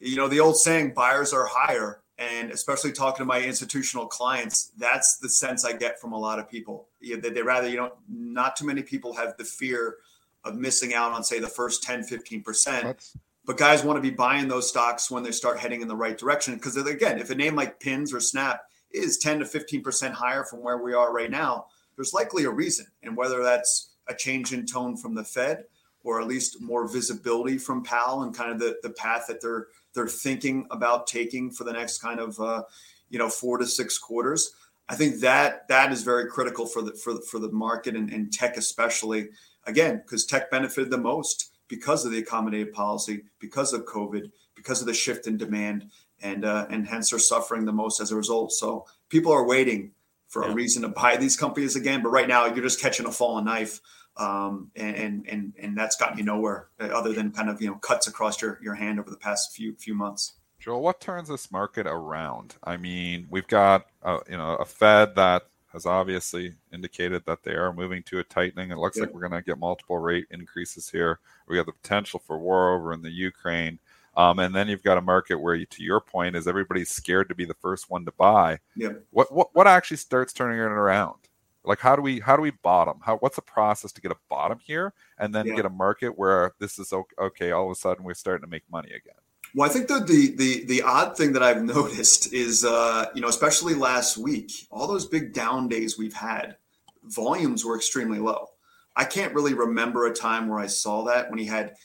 you 0.00 0.16
know, 0.16 0.28
the 0.28 0.40
old 0.40 0.58
saying, 0.58 0.94
buyers 0.94 1.32
are 1.32 1.46
higher, 1.48 2.02
and 2.18 2.50
especially 2.50 2.92
talking 2.92 3.18
to 3.18 3.24
my 3.24 3.40
institutional 3.40 4.06
clients, 4.06 4.72
that's 4.76 5.18
the 5.18 5.28
sense 5.28 5.64
I 5.64 5.72
get 5.72 6.00
from 6.00 6.12
a 6.12 6.18
lot 6.18 6.38
of 6.38 6.48
people. 6.48 6.88
You 7.00 7.16
know, 7.16 7.20
they, 7.20 7.30
they 7.30 7.42
rather, 7.42 7.68
you 7.68 7.76
know, 7.76 7.92
not 8.08 8.56
too 8.56 8.66
many 8.66 8.82
people 8.82 9.14
have 9.14 9.36
the 9.36 9.44
fear 9.44 9.96
of 10.44 10.56
missing 10.56 10.94
out 10.94 11.12
on 11.12 11.24
say 11.24 11.38
the 11.38 11.48
first 11.48 11.82
10 11.82 12.04
15 12.04 12.42
percent 12.42 13.14
but 13.46 13.56
guys 13.56 13.84
want 13.84 13.96
to 13.96 14.02
be 14.02 14.14
buying 14.14 14.48
those 14.48 14.68
stocks 14.68 15.10
when 15.10 15.22
they 15.22 15.30
start 15.30 15.58
heading 15.58 15.82
in 15.82 15.88
the 15.88 15.96
right 15.96 16.16
direction. 16.16 16.54
Because 16.54 16.76
again, 16.76 17.18
if 17.18 17.30
a 17.30 17.34
name 17.34 17.54
like 17.54 17.80
Pins 17.80 18.12
or 18.12 18.20
Snap 18.20 18.62
is 18.90 19.18
10 19.18 19.40
to 19.40 19.44
15% 19.44 20.12
higher 20.12 20.44
from 20.44 20.62
where 20.62 20.78
we 20.78 20.94
are 20.94 21.12
right 21.12 21.30
now, 21.30 21.66
there's 21.96 22.14
likely 22.14 22.44
a 22.44 22.50
reason. 22.50 22.86
And 23.02 23.16
whether 23.16 23.42
that's 23.42 23.90
a 24.08 24.14
change 24.14 24.52
in 24.52 24.66
tone 24.66 24.96
from 24.96 25.14
the 25.14 25.24
Fed 25.24 25.64
or 26.04 26.20
at 26.20 26.26
least 26.26 26.60
more 26.60 26.86
visibility 26.86 27.58
from 27.58 27.82
Powell 27.82 28.22
and 28.22 28.34
kind 28.34 28.52
of 28.52 28.58
the, 28.58 28.76
the 28.82 28.90
path 28.90 29.24
that 29.28 29.40
they're 29.40 29.68
they're 29.94 30.08
thinking 30.08 30.66
about 30.70 31.06
taking 31.06 31.50
for 31.50 31.64
the 31.64 31.72
next 31.72 31.98
kind 31.98 32.20
of 32.20 32.38
uh, 32.38 32.62
you 33.08 33.18
know 33.18 33.28
four 33.28 33.58
to 33.58 33.66
six 33.66 33.98
quarters. 33.98 34.52
I 34.88 34.96
think 34.96 35.20
that 35.20 35.66
that 35.68 35.92
is 35.92 36.02
very 36.02 36.28
critical 36.28 36.66
for 36.66 36.82
the 36.82 36.92
for 36.92 37.14
the, 37.14 37.22
for 37.22 37.38
the 37.38 37.50
market 37.50 37.96
and, 37.96 38.10
and 38.10 38.32
tech 38.32 38.56
especially. 38.56 39.28
Again, 39.66 40.02
because 40.04 40.26
tech 40.26 40.50
benefited 40.50 40.90
the 40.90 40.98
most 40.98 41.53
because 41.68 42.04
of 42.04 42.12
the 42.12 42.22
accommodative 42.22 42.72
policy, 42.72 43.24
because 43.38 43.72
of 43.72 43.84
COVID, 43.84 44.30
because 44.54 44.80
of 44.80 44.86
the 44.86 44.94
shift 44.94 45.26
in 45.26 45.36
demand, 45.36 45.90
and 46.22 46.44
uh, 46.44 46.66
and 46.70 46.86
hence 46.86 47.12
are 47.12 47.18
suffering 47.18 47.64
the 47.64 47.72
most 47.72 48.00
as 48.00 48.12
a 48.12 48.16
result. 48.16 48.52
So 48.52 48.86
people 49.08 49.32
are 49.32 49.46
waiting 49.46 49.92
for 50.28 50.44
yeah. 50.44 50.52
a 50.52 50.54
reason 50.54 50.82
to 50.82 50.88
buy 50.88 51.16
these 51.16 51.36
companies 51.36 51.76
again, 51.76 52.02
but 52.02 52.10
right 52.10 52.28
now 52.28 52.46
you're 52.46 52.64
just 52.64 52.80
catching 52.80 53.06
a 53.06 53.12
falling 53.12 53.44
knife, 53.44 53.80
um, 54.16 54.70
and 54.76 55.26
and 55.28 55.54
and 55.58 55.76
that's 55.76 55.96
gotten 55.96 56.18
you 56.18 56.24
nowhere 56.24 56.68
uh, 56.80 56.84
other 56.86 57.12
than 57.12 57.30
kind 57.30 57.48
of 57.48 57.60
you 57.60 57.68
know 57.68 57.76
cuts 57.76 58.06
across 58.06 58.40
your 58.40 58.58
your 58.62 58.74
hand 58.74 58.98
over 58.98 59.10
the 59.10 59.16
past 59.16 59.54
few 59.54 59.74
few 59.76 59.94
months. 59.94 60.34
Joel, 60.58 60.80
what 60.80 61.00
turns 61.00 61.28
this 61.28 61.50
market 61.50 61.86
around? 61.86 62.54
I 62.64 62.78
mean, 62.78 63.26
we've 63.28 63.46
got 63.46 63.86
a, 64.02 64.20
you 64.28 64.36
know 64.36 64.56
a 64.56 64.64
Fed 64.64 65.14
that 65.16 65.42
has 65.74 65.84
obviously 65.84 66.54
indicated 66.72 67.24
that 67.26 67.42
they 67.42 67.52
are 67.52 67.72
moving 67.72 68.02
to 68.04 68.20
a 68.20 68.24
tightening. 68.24 68.70
It 68.70 68.78
looks 68.78 68.96
yeah. 68.96 69.02
like 69.02 69.12
we're 69.12 69.28
going 69.28 69.32
to 69.32 69.42
get 69.42 69.58
multiple 69.58 69.98
rate 69.98 70.26
increases 70.30 70.88
here. 70.88 71.18
We 71.48 71.58
have 71.58 71.66
the 71.66 71.72
potential 71.72 72.22
for 72.24 72.38
war 72.38 72.74
over 72.74 72.92
in 72.94 73.02
the 73.02 73.10
Ukraine. 73.10 73.78
Um, 74.16 74.38
and 74.38 74.54
then 74.54 74.68
you've 74.68 74.84
got 74.84 74.98
a 74.98 75.02
market 75.02 75.34
where, 75.36 75.56
you, 75.56 75.66
to 75.66 75.82
your 75.82 76.00
point, 76.00 76.36
is 76.36 76.46
everybody's 76.46 76.90
scared 76.90 77.28
to 77.28 77.34
be 77.34 77.44
the 77.44 77.54
first 77.54 77.90
one 77.90 78.04
to 78.04 78.12
buy. 78.12 78.60
Yeah. 78.76 78.92
What 79.10 79.32
what 79.32 79.48
what 79.54 79.66
actually 79.66 79.96
starts 79.96 80.32
turning 80.32 80.58
it 80.58 80.62
around? 80.62 81.18
Like 81.64 81.80
how 81.80 81.96
do 81.96 82.02
we 82.02 82.20
how 82.20 82.36
do 82.36 82.42
we 82.42 82.52
bottom? 82.52 83.00
How 83.02 83.16
what's 83.16 83.36
the 83.36 83.42
process 83.42 83.90
to 83.92 84.00
get 84.00 84.12
a 84.12 84.16
bottom 84.28 84.60
here 84.62 84.94
and 85.18 85.34
then 85.34 85.46
Yeah. 85.46 85.56
get 85.56 85.64
a 85.64 85.70
market 85.70 86.16
where 86.16 86.52
this 86.60 86.78
is 86.78 86.92
okay? 87.18 87.50
All 87.50 87.64
of 87.64 87.72
a 87.72 87.74
sudden 87.74 88.04
we're 88.04 88.14
starting 88.14 88.44
to 88.44 88.50
make 88.50 88.62
money 88.70 88.90
again. 88.90 89.14
Well, 89.54 89.68
I 89.68 89.72
think 89.72 89.86
that 89.86 90.08
the 90.08 90.34
the 90.34 90.64
the 90.64 90.82
odd 90.82 91.16
thing 91.16 91.32
that 91.32 91.42
I've 91.42 91.62
noticed 91.76 92.32
is, 92.32 92.64
uh, 92.64 93.06
you 93.14 93.20
know, 93.20 93.28
especially 93.28 93.74
last 93.74 94.18
week, 94.18 94.50
all 94.70 94.88
those 94.88 95.06
big 95.06 95.32
down 95.32 95.68
days 95.68 95.96
we've 95.96 96.14
had, 96.14 96.56
volumes 97.04 97.64
were 97.64 97.76
extremely 97.76 98.18
low. 98.18 98.48
I 98.96 99.04
can't 99.04 99.34
really 99.34 99.54
remember 99.54 100.06
a 100.06 100.14
time 100.14 100.48
where 100.48 100.58
I 100.58 100.66
saw 100.66 101.04
that 101.04 101.30
when 101.30 101.38
he 101.38 101.46
had 101.46 101.76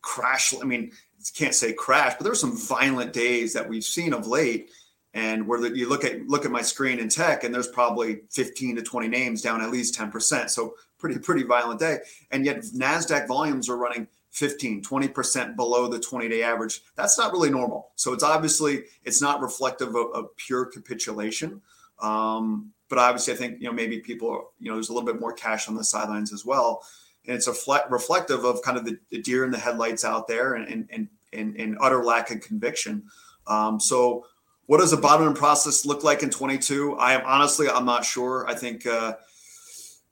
crash. 0.00 0.54
I 0.60 0.64
mean, 0.64 0.90
can't 1.36 1.54
say 1.54 1.74
crash, 1.74 2.14
but 2.14 2.24
there 2.24 2.32
were 2.32 2.36
some 2.36 2.56
violent 2.56 3.12
days 3.12 3.52
that 3.52 3.68
we've 3.68 3.84
seen 3.84 4.14
of 4.14 4.26
late, 4.26 4.70
and 5.12 5.46
where 5.46 5.60
the, 5.60 5.76
you 5.76 5.86
look 5.86 6.04
at 6.04 6.26
look 6.26 6.46
at 6.46 6.50
my 6.50 6.62
screen 6.62 6.98
in 6.98 7.10
tech, 7.10 7.44
and 7.44 7.54
there's 7.54 7.68
probably 7.68 8.20
15 8.30 8.76
to 8.76 8.82
20 8.82 9.08
names 9.08 9.42
down 9.42 9.60
at 9.60 9.70
least 9.70 9.94
10 9.94 10.10
percent. 10.10 10.50
So 10.50 10.74
pretty 10.98 11.18
pretty 11.18 11.42
violent 11.42 11.80
day, 11.80 11.98
and 12.30 12.46
yet 12.46 12.62
Nasdaq 12.74 13.28
volumes 13.28 13.68
are 13.68 13.76
running 13.76 14.08
15 14.30 14.82
20% 14.82 15.56
below 15.56 15.88
the 15.88 15.98
20 15.98 16.28
day 16.28 16.42
average. 16.42 16.82
That's 16.96 17.18
not 17.18 17.32
really 17.32 17.50
normal. 17.50 17.90
So 17.96 18.12
it's 18.12 18.22
obviously 18.22 18.84
it's 19.04 19.22
not 19.22 19.40
reflective 19.40 19.94
of, 19.94 20.06
of 20.14 20.36
pure 20.36 20.66
capitulation. 20.66 21.62
Um, 22.00 22.72
but 22.88 22.98
obviously 22.98 23.34
i 23.34 23.36
think 23.36 23.60
you 23.60 23.66
know 23.66 23.72
maybe 23.72 23.98
people 24.00 24.30
are, 24.30 24.42
you 24.60 24.70
know 24.70 24.74
there's 24.74 24.88
a 24.88 24.92
little 24.92 25.06
bit 25.06 25.20
more 25.20 25.32
cash 25.32 25.68
on 25.68 25.74
the 25.74 25.84
sidelines 25.84 26.32
as 26.32 26.44
well. 26.44 26.82
And 27.26 27.36
it's 27.36 27.46
a 27.46 27.52
fle- 27.52 27.88
reflective 27.90 28.44
of 28.44 28.62
kind 28.62 28.78
of 28.78 28.84
the, 28.84 28.98
the 29.10 29.20
deer 29.20 29.44
in 29.44 29.50
the 29.50 29.58
headlights 29.58 30.04
out 30.04 30.28
there 30.28 30.54
and 30.54 30.88
and 30.90 31.08
and, 31.32 31.56
and, 31.56 31.76
utter 31.82 32.02
lack 32.02 32.30
of 32.30 32.40
conviction. 32.40 33.02
Um, 33.46 33.78
so 33.78 34.24
what 34.64 34.78
does 34.78 34.92
the 34.92 34.96
bottoming 34.96 35.34
process 35.34 35.84
look 35.84 36.02
like 36.02 36.22
in 36.22 36.30
22 36.30 36.96
i 36.96 37.12
am 37.12 37.22
honestly 37.26 37.68
i'm 37.68 37.84
not 37.84 38.04
sure. 38.04 38.46
I 38.48 38.54
think 38.54 38.86
uh, 38.86 39.16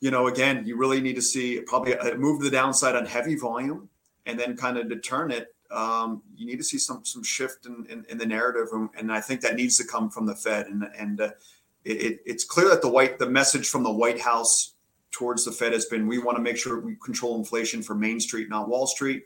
you 0.01 0.11
know 0.11 0.27
again 0.27 0.67
you 0.67 0.77
really 0.77 1.01
need 1.01 1.17
to 1.17 1.23
see 1.23 1.61
probably 1.61 1.93
a 1.93 2.17
move 2.17 2.41
to 2.41 2.45
the 2.45 2.51
downside 2.51 2.97
on 2.97 3.07
heavy 3.07 3.37
volume 3.37 3.89
and 4.27 4.39
then 4.39 4.57
kind 4.57 4.77
of 4.77 4.89
to 4.89 4.97
turn 4.97 5.31
it, 5.31 5.55
um, 5.71 6.23
you 6.37 6.47
need 6.47 6.59
to 6.59 6.65
see 6.65 6.79
some 6.79 7.05
some 7.05 7.23
shift 7.23 7.67
in, 7.67 7.87
in, 7.89 8.05
in 8.09 8.19
the 8.19 8.27
narrative, 8.27 8.69
and, 8.73 8.89
and, 8.97 9.13
I 9.13 9.21
think 9.21 9.41
that 9.41 9.57
needs 9.57 9.77
to 9.79 9.85
come 9.85 10.11
from 10.11 10.27
the 10.27 10.35
Fed. 10.35 10.67
And 10.67 10.89
and 10.97 11.21
uh, 11.21 11.31
it, 11.85 12.21
it's 12.25 12.45
clear 12.45 12.69
that 12.69 12.83
the 12.83 12.89
white 12.89 13.19
the 13.19 13.29
message 13.29 13.69
from 13.69 13.83
the 13.83 13.91
White 13.91 14.21
House 14.21 14.75
towards 15.11 15.45
the 15.45 15.53
Fed 15.53 15.73
has 15.73 15.87
been 15.87 16.07
we 16.07 16.19
want 16.19 16.37
to 16.37 16.43
make 16.43 16.57
sure 16.57 16.81
we 16.81 16.97
control 16.97 17.37
inflation 17.37 17.83
for 17.83 17.95
Main 17.95 18.21
Street, 18.21 18.49
not 18.49 18.69
Wall 18.69 18.87
Street. 18.87 19.25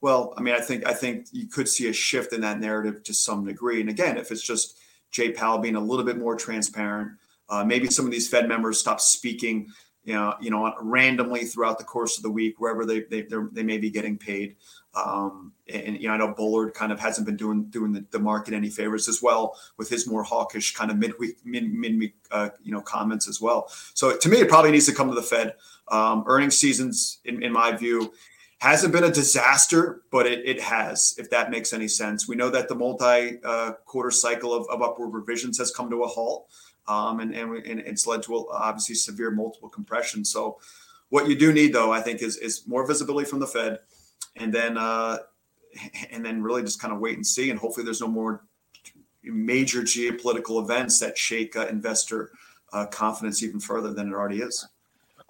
Well, 0.00 0.34
I 0.36 0.42
mean, 0.42 0.54
I 0.54 0.60
think 0.60 0.86
I 0.86 0.92
think 0.92 1.26
you 1.32 1.46
could 1.46 1.68
see 1.68 1.88
a 1.88 1.92
shift 1.92 2.32
in 2.32 2.40
that 2.42 2.60
narrative 2.60 3.02
to 3.04 3.14
some 3.14 3.44
degree. 3.44 3.80
And 3.80 3.90
again, 3.90 4.16
if 4.16 4.30
it's 4.30 4.42
just 4.42 4.76
Jay 5.10 5.32
Powell 5.32 5.58
being 5.58 5.76
a 5.76 5.80
little 5.80 6.04
bit 6.04 6.18
more 6.18 6.36
transparent, 6.36 7.12
uh, 7.48 7.64
maybe 7.64 7.88
some 7.88 8.04
of 8.04 8.10
these 8.10 8.28
Fed 8.28 8.48
members 8.48 8.78
stop 8.78 9.00
speaking 9.00 9.68
you 10.04 10.14
know, 10.14 10.34
you 10.40 10.50
know, 10.50 10.74
randomly 10.80 11.44
throughout 11.44 11.78
the 11.78 11.84
course 11.84 12.16
of 12.16 12.22
the 12.22 12.30
week, 12.30 12.60
wherever 12.60 12.84
they 12.84 13.00
they 13.00 13.26
they 13.52 13.62
may 13.62 13.78
be 13.78 13.90
getting 13.90 14.18
paid. 14.18 14.56
Um, 14.94 15.52
and 15.72 16.00
you 16.00 16.08
know, 16.08 16.14
I 16.14 16.16
know 16.18 16.34
Bullard 16.34 16.74
kind 16.74 16.92
of 16.92 17.00
hasn't 17.00 17.26
been 17.26 17.36
doing 17.36 17.64
doing 17.64 17.92
the, 17.92 18.04
the 18.10 18.18
market 18.18 18.54
any 18.54 18.70
favors 18.70 19.08
as 19.08 19.22
well 19.22 19.56
with 19.76 19.88
his 19.88 20.06
more 20.06 20.22
hawkish 20.22 20.74
kind 20.74 20.90
of 20.90 20.98
midweek 20.98 21.36
mid 21.44 21.72
midweek 21.72 22.14
uh, 22.30 22.50
you 22.62 22.72
know 22.72 22.80
comments 22.80 23.28
as 23.28 23.40
well. 23.40 23.68
So 23.94 24.16
to 24.16 24.28
me, 24.28 24.38
it 24.38 24.48
probably 24.48 24.70
needs 24.70 24.86
to 24.86 24.94
come 24.94 25.08
to 25.08 25.14
the 25.14 25.22
Fed. 25.22 25.54
Um, 25.88 26.24
earnings 26.26 26.58
seasons, 26.58 27.18
in, 27.24 27.42
in 27.42 27.52
my 27.52 27.72
view, 27.72 28.12
hasn't 28.58 28.92
been 28.92 29.04
a 29.04 29.10
disaster, 29.10 30.02
but 30.10 30.26
it, 30.26 30.40
it 30.46 30.60
has, 30.60 31.14
if 31.18 31.28
that 31.28 31.50
makes 31.50 31.74
any 31.74 31.88
sense. 31.88 32.26
We 32.26 32.36
know 32.36 32.48
that 32.50 32.68
the 32.68 32.74
multi 32.74 33.38
uh, 33.44 33.72
quarter 33.84 34.10
cycle 34.10 34.54
of, 34.54 34.66
of 34.68 34.80
upward 34.80 35.12
revisions 35.12 35.58
has 35.58 35.70
come 35.70 35.90
to 35.90 36.02
a 36.04 36.06
halt 36.06 36.48
um, 36.86 37.20
and, 37.20 37.34
and, 37.34 37.56
and 37.66 37.80
it's 37.80 38.06
led 38.06 38.22
to 38.24 38.48
obviously 38.50 38.94
severe 38.94 39.30
multiple 39.30 39.68
compression. 39.68 40.24
So, 40.24 40.58
what 41.10 41.28
you 41.28 41.36
do 41.36 41.52
need, 41.52 41.72
though, 41.72 41.92
I 41.92 42.00
think, 42.00 42.22
is 42.22 42.36
is 42.38 42.66
more 42.66 42.86
visibility 42.86 43.28
from 43.28 43.38
the 43.38 43.46
Fed, 43.46 43.78
and 44.36 44.52
then 44.52 44.76
uh, 44.76 45.18
and 46.10 46.24
then 46.24 46.42
really 46.42 46.62
just 46.62 46.80
kind 46.80 46.92
of 46.92 47.00
wait 47.00 47.16
and 47.16 47.26
see, 47.26 47.50
and 47.50 47.58
hopefully 47.58 47.84
there's 47.84 48.00
no 48.00 48.08
more 48.08 48.44
major 49.22 49.82
geopolitical 49.82 50.62
events 50.62 51.00
that 51.00 51.16
shake 51.16 51.56
uh, 51.56 51.66
investor 51.68 52.32
uh, 52.72 52.86
confidence 52.86 53.42
even 53.42 53.60
further 53.60 53.92
than 53.92 54.08
it 54.08 54.14
already 54.14 54.40
is. 54.40 54.66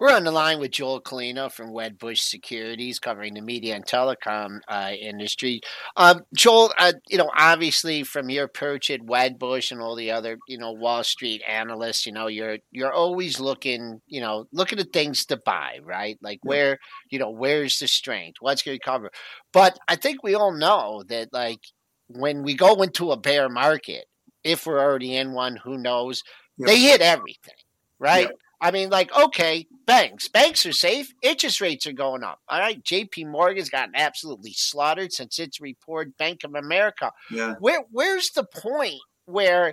We're 0.01 0.12
on 0.12 0.24
the 0.24 0.32
line 0.32 0.59
with 0.59 0.72
Joel 0.72 1.01
Kulina 1.01 1.53
from 1.53 1.70
Wedbush 1.70 2.18
Securities, 2.18 2.99
covering 2.99 3.34
the 3.34 3.40
media 3.40 3.76
and 3.76 3.86
telecom 3.86 4.59
uh, 4.66 4.90
industry. 5.01 5.61
Um, 5.97 6.22
Joel, 6.34 6.72
uh, 6.76 6.95
you 7.09 7.16
know, 7.16 7.30
obviously 7.36 8.03
from 8.03 8.28
your 8.28 8.49
perch 8.49 8.90
at 8.90 9.03
Wedbush 9.03 9.70
and 9.70 9.80
all 9.80 9.95
the 9.95 10.11
other, 10.11 10.36
you 10.49 10.59
know, 10.59 10.72
Wall 10.72 11.05
Street 11.05 11.42
analysts, 11.49 12.07
you 12.07 12.12
know, 12.12 12.26
you're 12.26 12.59
you're 12.72 12.92
always 12.92 13.38
looking, 13.38 14.01
you 14.09 14.20
know, 14.20 14.49
looking 14.53 14.80
at 14.80 14.92
things 14.92 15.26
to 15.26 15.36
buy, 15.36 15.78
right? 15.84 16.18
Like 16.20 16.40
where, 16.42 16.78
you 17.11 17.20
know, 17.20 17.30
where's 17.30 17.78
the 17.78 17.86
strength? 17.86 18.38
What's 18.40 18.62
going 18.62 18.76
to 18.78 18.84
cover? 18.84 19.12
But 19.53 19.78
I 19.86 19.95
think 19.95 20.24
we 20.24 20.34
all 20.34 20.53
know 20.53 21.05
that, 21.07 21.32
like, 21.32 21.61
when 22.09 22.42
we 22.42 22.55
go 22.55 22.82
into 22.82 23.12
a 23.12 23.16
bear 23.16 23.49
market, 23.49 24.07
if 24.42 24.66
we're 24.66 24.80
already 24.80 25.16
in 25.16 25.32
one, 25.32 25.57
who 25.62 25.78
knows? 25.78 26.24
Yeah. 26.59 26.66
They 26.66 26.80
hit 26.80 27.01
everything, 27.01 27.55
right? 28.01 28.26
Yeah. 28.28 28.36
I 28.61 28.70
mean, 28.70 28.90
like, 28.90 29.14
okay, 29.16 29.66
banks. 29.86 30.28
Banks 30.28 30.64
are 30.66 30.72
safe. 30.72 31.12
Interest 31.22 31.61
rates 31.61 31.86
are 31.86 31.92
going 31.92 32.22
up. 32.22 32.40
All 32.48 32.59
right. 32.59 32.82
JP 32.82 33.26
Morgan's 33.30 33.68
gotten 33.68 33.94
absolutely 33.94 34.52
slaughtered 34.52 35.12
since 35.12 35.38
its 35.38 35.61
report. 35.61 36.16
Bank 36.16 36.44
of 36.44 36.55
America. 36.55 37.12
Yeah. 37.30 37.55
Where 37.59 37.84
where's 37.90 38.30
the 38.30 38.44
point 38.44 39.00
where 39.26 39.72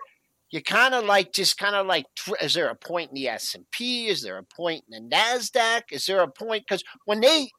you 0.49 0.61
kind 0.61 0.93
of 0.93 1.05
like 1.05 1.32
just 1.32 1.57
kind 1.57 1.75
of 1.75 1.88
like 1.88 2.05
is 2.41 2.53
there 2.53 2.69
a 2.69 2.75
point 2.75 3.09
in 3.09 3.15
the 3.15 3.29
S&P? 3.29 4.07
Is 4.07 4.21
there 4.21 4.38
a 4.38 4.43
point 4.43 4.84
in 4.89 5.09
the 5.09 5.15
Nasdaq? 5.15 5.84
Is 5.91 6.05
there 6.05 6.21
a 6.21 6.27
point 6.27 6.67
cuz 6.67 6.84
when 7.05 7.21
they 7.21 7.49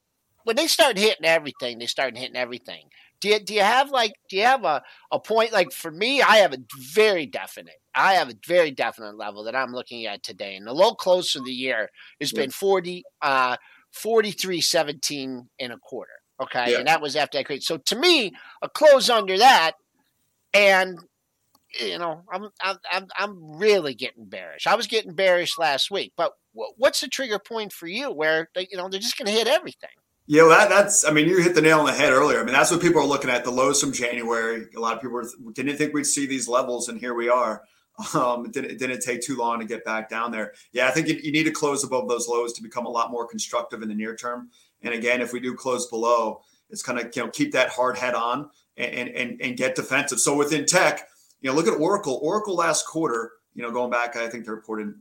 when 0.45 0.57
they 0.57 0.67
start 0.67 0.99
hitting 0.99 1.25
everything, 1.25 1.79
they 1.79 1.87
start 1.87 2.17
hitting 2.17 2.37
everything. 2.37 2.89
Do 3.23 3.29
you, 3.29 3.39
do 3.39 3.55
you 3.55 3.63
have 3.63 3.91
like 3.91 4.15
do 4.29 4.37
you 4.37 4.43
have 4.43 4.65
a, 4.65 4.83
a 5.13 5.21
point? 5.21 5.53
Like 5.53 5.73
for 5.73 5.91
me 5.91 6.21
I 6.21 6.39
have 6.39 6.53
a 6.53 6.59
very 6.93 7.25
definite 7.25 7.77
I 7.95 8.15
have 8.15 8.29
a 8.29 8.35
very 8.47 8.73
definite 8.73 9.17
level 9.17 9.45
that 9.45 9.55
I'm 9.55 9.73
looking 9.73 10.07
at 10.07 10.25
today 10.25 10.57
and 10.57 10.67
the 10.67 10.73
low 10.73 10.95
close 10.95 11.31
for 11.31 11.41
the 11.41 11.53
year 11.53 11.89
has 12.21 12.33
been 12.33 12.51
40 12.51 13.05
uh 13.23 13.57
43 13.93 14.61
17 14.61 15.49
and 15.61 15.73
a 15.73 15.79
quarter 15.79 16.11
okay? 16.43 16.73
Yeah. 16.73 16.79
and 16.79 16.89
that 16.89 17.01
was 17.01 17.15
after 17.15 17.39
that 17.39 17.47
create 17.47 17.63
so 17.63 17.77
to 17.77 17.97
me 17.97 18.33
a 18.61 18.69
close 18.69 19.09
under 19.09 19.39
that 19.39 19.73
and 20.53 20.99
you 21.81 21.99
know 21.99 22.23
I'm 22.33 22.49
I'm 22.61 22.77
I'm, 22.91 23.07
I'm 23.17 23.59
really 23.59 23.95
getting 23.95 24.25
bearish. 24.25 24.67
I 24.67 24.75
was 24.75 24.89
getting 24.89 25.15
bearish 25.15 25.59
last 25.59 25.93
week 25.93 26.13
but 26.17 26.33
wh- 26.55 26.77
what's 26.77 27.01
the 27.01 27.09
trigger 27.09 27.39
point 27.39 27.73
for 27.73 27.87
you 27.87 28.11
where 28.11 28.49
they, 28.57 28.67
you 28.71 28.77
know 28.77 28.89
they're 28.89 28.99
just 28.99 29.17
going 29.17 29.27
to 29.27 29.33
hit 29.33 29.47
everything 29.47 29.91
Yeah, 30.27 30.43
well, 30.43 30.51
that, 30.51 30.69
that's. 30.69 31.05
I 31.05 31.11
mean, 31.11 31.29
you 31.29 31.43
hit 31.43 31.55
the 31.55 31.61
nail 31.61 31.81
on 31.81 31.87
the 31.87 31.93
head 31.93 32.13
earlier. 32.13 32.41
I 32.41 32.45
mean, 32.45 32.53
that's 32.53 32.71
what 32.71 32.81
people 32.81 33.01
are 33.03 33.07
looking 33.07 33.31
at. 33.31 33.45
The 33.45 33.51
lows 33.51 33.81
from 33.81 33.93
January. 33.93 34.67
A 34.77 34.81
lot 34.81 34.95
of 34.95 35.03
people 35.03 35.15
were, 35.15 35.29
didn't 35.53 35.77
think 35.77 35.93
we'd 35.93 36.05
see 36.05 36.27
these 36.27 36.49
levels, 36.49 36.89
and 36.89 36.99
here 36.99 37.15
we 37.15 37.29
are. 37.29 37.63
Um, 38.15 38.47
it 38.47 38.53
didn't, 38.53 38.71
it 38.71 38.79
didn't 38.79 39.01
take 39.01 39.21
too 39.21 39.37
long 39.37 39.61
to 39.61 39.67
get 39.67 39.85
back 39.85 40.09
down 40.09 40.33
there. 40.33 40.55
Yeah, 40.73 40.89
I 40.89 40.93
think 40.93 41.09
you, 41.09 41.21
you 41.23 41.31
need 41.31 41.45
to 41.45 41.51
close 41.51 41.85
above 41.85 42.09
those 42.09 42.27
lows 42.27 42.55
to 42.55 42.63
become 42.63 42.87
a 42.87 42.91
lot 42.91 43.11
more 43.11 43.27
constructive 43.29 43.83
in 43.83 43.89
the 43.89 43.95
near 43.95 44.17
term. 44.17 44.49
And 44.83 44.95
again, 44.95 45.21
if 45.21 45.33
we 45.33 45.41
do 45.41 45.55
close 45.55 45.87
below, 45.87 46.41
it's 46.71 46.83
kind 46.83 46.99
of 46.99 47.15
you 47.15 47.23
know 47.23 47.31
keep 47.31 47.53
that 47.53 47.69
hard 47.69 47.99
head 47.99 48.15
on 48.15 48.49
and 48.77 49.11
and 49.11 49.41
and 49.43 49.57
get 49.57 49.75
defensive. 49.75 50.21
So 50.21 50.35
within 50.35 50.65
tech, 50.65 51.07
you 51.43 51.51
know, 51.51 51.55
look 51.55 51.69
at 51.69 51.79
Oracle. 51.79 52.19
Oracle 52.23 52.55
last 52.55 52.87
quarter, 52.87 53.33
you 53.55 53.63
know, 53.63 53.71
going 53.71 53.91
back, 53.91 54.17
I 54.17 54.29
think 54.29 54.47
they 54.47 54.51
reported 54.51 54.95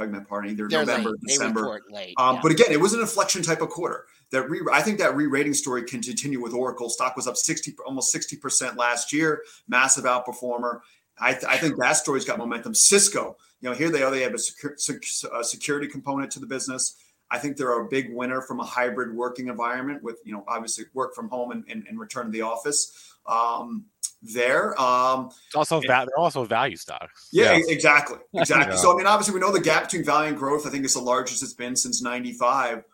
pregnant 0.00 0.26
either 0.46 0.68
they're 0.68 0.80
November, 0.80 1.10
late. 1.10 1.20
December. 1.26 1.80
late 1.90 2.14
Um, 2.16 2.36
yeah. 2.36 2.40
But 2.42 2.52
again, 2.52 2.68
it 2.70 2.80
was 2.80 2.94
an 2.94 3.00
inflection 3.00 3.42
type 3.42 3.60
of 3.60 3.68
quarter. 3.68 4.06
That 4.32 4.48
re- 4.48 4.62
I 4.72 4.80
think 4.80 4.98
that 4.98 5.14
re-rating 5.16 5.54
story 5.54 5.82
can 5.82 6.00
continue 6.00 6.40
with 6.40 6.54
Oracle. 6.54 6.88
Stock 6.88 7.16
was 7.16 7.26
up 7.26 7.36
sixty, 7.36 7.74
almost 7.84 8.10
sixty 8.10 8.36
percent 8.36 8.76
last 8.76 9.12
year. 9.12 9.42
Massive 9.68 10.04
outperformer. 10.04 10.80
I, 11.18 11.32
th- 11.32 11.44
I 11.44 11.58
think 11.58 11.76
that 11.76 11.92
story's 11.94 12.24
got 12.24 12.38
momentum. 12.38 12.74
Cisco, 12.74 13.36
you 13.60 13.68
know, 13.68 13.74
here 13.74 13.90
they 13.90 14.02
are. 14.02 14.10
They 14.10 14.22
have 14.22 14.32
a, 14.32 14.38
sec- 14.38 15.04
a 15.34 15.44
security 15.44 15.86
component 15.86 16.30
to 16.32 16.40
the 16.40 16.46
business. 16.46 16.96
I 17.30 17.38
think 17.38 17.56
they're 17.56 17.78
a 17.78 17.88
big 17.88 18.12
winner 18.12 18.40
from 18.40 18.58
a 18.58 18.64
hybrid 18.64 19.14
working 19.14 19.48
environment 19.48 20.02
with, 20.02 20.18
you 20.24 20.32
know, 20.32 20.44
obviously 20.48 20.86
work 20.94 21.14
from 21.14 21.28
home 21.28 21.52
and, 21.52 21.64
and, 21.68 21.86
and 21.88 22.00
return 22.00 22.26
to 22.26 22.32
the 22.32 22.42
office. 22.42 23.14
Um, 23.26 23.84
there, 24.22 24.78
um, 24.80 25.30
It's 25.46 25.54
also 25.56 25.80
va- 25.80 26.06
they're 26.06 26.18
also 26.18 26.44
value 26.44 26.76
stocks. 26.76 27.28
yeah, 27.32 27.56
Yes. 27.56 27.68
exactly. 27.68 28.18
Exactly. 28.34 28.74
Yeah. 28.74 28.80
So 28.80 28.92
I 28.92 28.96
mean, 28.96 29.06
obviously 29.06 29.34
we 29.34 29.40
know 29.40 29.52
the 29.52 29.60
gap 29.60 29.84
between 29.84 30.04
value 30.04 30.28
and 30.28 30.38
growth, 30.38 30.66
I 30.66 30.70
think 30.70 30.84
is 30.84 30.94
the 30.94 31.00
largest 31.00 31.42
it's 31.42 31.54
been 31.54 31.74
since 31.76 32.02
95. 32.02 32.84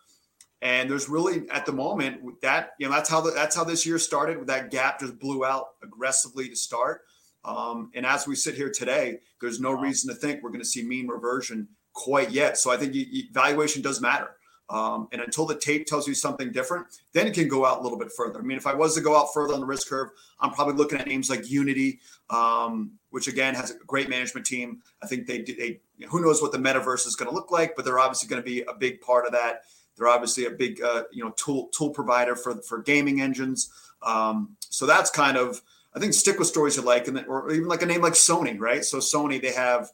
And 0.62 0.88
there's 0.90 1.08
really 1.08 1.48
at 1.50 1.66
the 1.66 1.72
moment 1.72 2.40
that, 2.42 2.70
you 2.78 2.86
know, 2.88 2.92
that's 2.92 3.10
how 3.10 3.20
the, 3.20 3.30
that's 3.32 3.54
how 3.54 3.64
this 3.64 3.84
year 3.84 3.98
started 3.98 4.38
with 4.38 4.48
that 4.48 4.70
gap 4.70 5.00
just 5.00 5.18
blew 5.18 5.44
out 5.44 5.66
aggressively 5.82 6.48
to 6.48 6.56
start. 6.56 7.02
Um, 7.44 7.90
and 7.94 8.06
as 8.06 8.26
we 8.26 8.34
sit 8.34 8.54
here 8.54 8.70
today, 8.70 9.18
there's 9.40 9.60
no 9.60 9.72
reason 9.72 10.12
to 10.12 10.18
think 10.18 10.42
we're 10.42 10.50
going 10.50 10.62
to 10.62 10.66
see 10.66 10.82
mean 10.82 11.06
reversion 11.08 11.68
quite 11.92 12.30
yet. 12.30 12.56
So 12.56 12.70
I 12.72 12.76
think 12.76 12.94
you, 12.94 13.04
you, 13.08 13.22
valuation 13.32 13.82
does 13.82 14.00
matter. 14.00 14.30
Um, 14.68 15.08
and 15.12 15.20
until 15.20 15.46
the 15.46 15.54
tape 15.54 15.86
tells 15.86 16.08
you 16.08 16.14
something 16.14 16.50
different, 16.50 16.86
then 17.12 17.26
it 17.26 17.34
can 17.34 17.46
go 17.46 17.64
out 17.64 17.80
a 17.80 17.82
little 17.82 17.98
bit 17.98 18.10
further. 18.10 18.40
I 18.40 18.42
mean, 18.42 18.56
if 18.56 18.66
I 18.66 18.74
was 18.74 18.94
to 18.96 19.00
go 19.00 19.16
out 19.16 19.32
further 19.32 19.54
on 19.54 19.60
the 19.60 19.66
risk 19.66 19.88
curve, 19.88 20.10
I'm 20.40 20.50
probably 20.50 20.74
looking 20.74 20.98
at 20.98 21.06
names 21.06 21.30
like 21.30 21.48
Unity, 21.48 22.00
um, 22.30 22.92
which 23.10 23.28
again 23.28 23.54
has 23.54 23.70
a 23.70 23.78
great 23.86 24.08
management 24.08 24.44
team. 24.44 24.82
I 25.02 25.06
think 25.06 25.26
they 25.26 25.42
they 25.42 25.80
who 26.08 26.20
knows 26.20 26.42
what 26.42 26.52
the 26.52 26.58
metaverse 26.58 27.06
is 27.06 27.14
going 27.14 27.28
to 27.30 27.34
look 27.34 27.52
like, 27.52 27.76
but 27.76 27.84
they're 27.84 27.98
obviously 27.98 28.28
going 28.28 28.42
to 28.42 28.46
be 28.46 28.62
a 28.62 28.74
big 28.74 29.00
part 29.00 29.24
of 29.26 29.32
that. 29.32 29.62
They're 29.96 30.08
obviously 30.08 30.46
a 30.46 30.50
big 30.50 30.82
uh, 30.82 31.04
you 31.12 31.24
know 31.24 31.30
tool 31.36 31.68
tool 31.72 31.90
provider 31.90 32.34
for 32.34 32.60
for 32.62 32.82
gaming 32.82 33.20
engines. 33.20 33.70
Um, 34.02 34.56
so 34.68 34.84
that's 34.84 35.10
kind 35.10 35.36
of 35.36 35.62
I 35.94 36.00
think 36.00 36.12
stick 36.12 36.38
with 36.38 36.48
stories 36.48 36.76
you 36.76 36.82
like, 36.82 37.06
and 37.06 37.24
or 37.26 37.50
even 37.52 37.68
like 37.68 37.82
a 37.82 37.86
name 37.86 38.02
like 38.02 38.14
Sony, 38.14 38.58
right? 38.58 38.84
So 38.84 38.98
Sony 38.98 39.40
they 39.40 39.52
have 39.52 39.90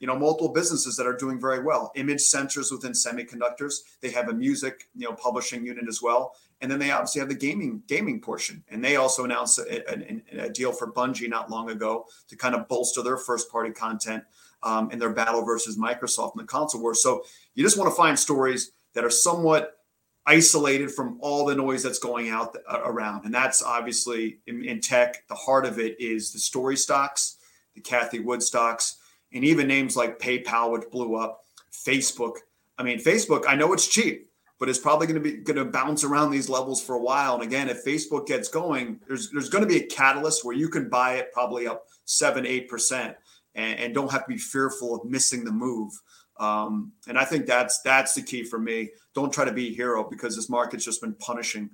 you 0.00 0.06
know 0.06 0.18
multiple 0.18 0.52
businesses 0.52 0.96
that 0.96 1.06
are 1.06 1.16
doing 1.16 1.40
very 1.40 1.62
well. 1.62 1.92
Image 1.94 2.18
sensors 2.18 2.72
within 2.72 2.92
semiconductors 2.92 3.74
they 4.00 4.10
have 4.10 4.28
a 4.28 4.32
music 4.32 4.88
you 4.96 5.08
know 5.08 5.14
publishing 5.14 5.64
unit 5.64 5.84
as 5.88 6.02
well. 6.02 6.34
And 6.62 6.70
then 6.70 6.78
they 6.78 6.90
obviously 6.90 7.20
have 7.20 7.28
the 7.28 7.34
gaming 7.36 7.82
gaming 7.86 8.20
portion. 8.20 8.64
And 8.68 8.84
they 8.84 8.96
also 8.96 9.24
announced 9.24 9.58
a, 9.58 9.90
a, 9.90 10.46
a 10.46 10.50
deal 10.50 10.72
for 10.72 10.92
bungie 10.92 11.28
not 11.28 11.50
long 11.50 11.70
ago 11.70 12.06
to 12.28 12.36
kind 12.36 12.54
of 12.54 12.66
bolster 12.66 13.02
their 13.02 13.16
first 13.16 13.50
party 13.50 13.70
content 13.70 14.24
um, 14.62 14.90
in 14.90 14.98
their 14.98 15.12
battle 15.12 15.42
versus 15.42 15.78
microsoft 15.78 16.34
in 16.34 16.40
the 16.40 16.44
console 16.44 16.82
war 16.82 16.94
so 16.94 17.22
you 17.54 17.64
just 17.64 17.78
want 17.78 17.88
to 17.88 17.96
find 17.96 18.18
stories 18.18 18.72
that 18.94 19.04
are 19.04 19.10
somewhat 19.10 19.78
isolated 20.26 20.90
from 20.92 21.18
all 21.20 21.46
the 21.46 21.54
noise 21.54 21.82
that's 21.82 21.98
going 21.98 22.28
out 22.28 22.54
uh, 22.70 22.80
around. 22.84 23.24
And 23.24 23.34
that's 23.34 23.62
obviously 23.62 24.38
in, 24.46 24.64
in 24.64 24.80
tech 24.80 25.26
the 25.28 25.34
heart 25.34 25.64
of 25.64 25.78
it 25.78 25.98
is 26.00 26.32
the 26.32 26.38
story 26.38 26.76
stocks 26.76 27.36
the 27.74 27.80
Cathie 27.80 28.20
Wood 28.20 28.42
stocks 28.42 28.96
and 29.32 29.44
even 29.44 29.68
names 29.68 29.96
like 29.96 30.18
PayPal, 30.18 30.72
which 30.72 30.90
blew 30.90 31.16
up, 31.16 31.44
Facebook. 31.72 32.36
I 32.78 32.82
mean, 32.82 32.98
Facebook, 32.98 33.44
I 33.46 33.54
know 33.54 33.72
it's 33.72 33.86
cheap, 33.86 34.30
but 34.58 34.68
it's 34.68 34.78
probably 34.78 35.06
going 35.06 35.22
to 35.22 35.30
be 35.30 35.38
going 35.38 35.56
to 35.56 35.64
bounce 35.64 36.04
around 36.04 36.30
these 36.30 36.48
levels 36.48 36.82
for 36.82 36.94
a 36.94 37.00
while. 37.00 37.34
And 37.34 37.42
again, 37.42 37.68
if 37.68 37.84
Facebook 37.84 38.26
gets 38.26 38.48
going, 38.48 39.00
there's 39.06 39.30
there's 39.30 39.48
going 39.48 39.62
to 39.62 39.68
be 39.68 39.78
a 39.78 39.86
catalyst 39.86 40.44
where 40.44 40.56
you 40.56 40.68
can 40.68 40.88
buy 40.88 41.14
it 41.14 41.32
probably 41.32 41.66
up 41.66 41.86
seven, 42.04 42.46
eight 42.46 42.68
percent, 42.68 43.16
and, 43.54 43.94
don't 43.94 44.10
have 44.10 44.24
to 44.24 44.28
be 44.28 44.38
fearful 44.38 44.94
of 44.94 45.04
missing 45.04 45.44
the 45.44 45.52
move. 45.52 45.92
Um, 46.38 46.92
and 47.06 47.18
I 47.18 47.24
think 47.24 47.46
that's 47.46 47.80
that's 47.82 48.14
the 48.14 48.22
key 48.22 48.44
for 48.44 48.58
me. 48.58 48.90
Don't 49.14 49.32
try 49.32 49.44
to 49.44 49.52
be 49.52 49.68
a 49.68 49.74
hero 49.74 50.08
because 50.08 50.36
this 50.36 50.48
market's 50.48 50.84
just 50.84 51.00
been 51.00 51.14
punishing 51.14 51.70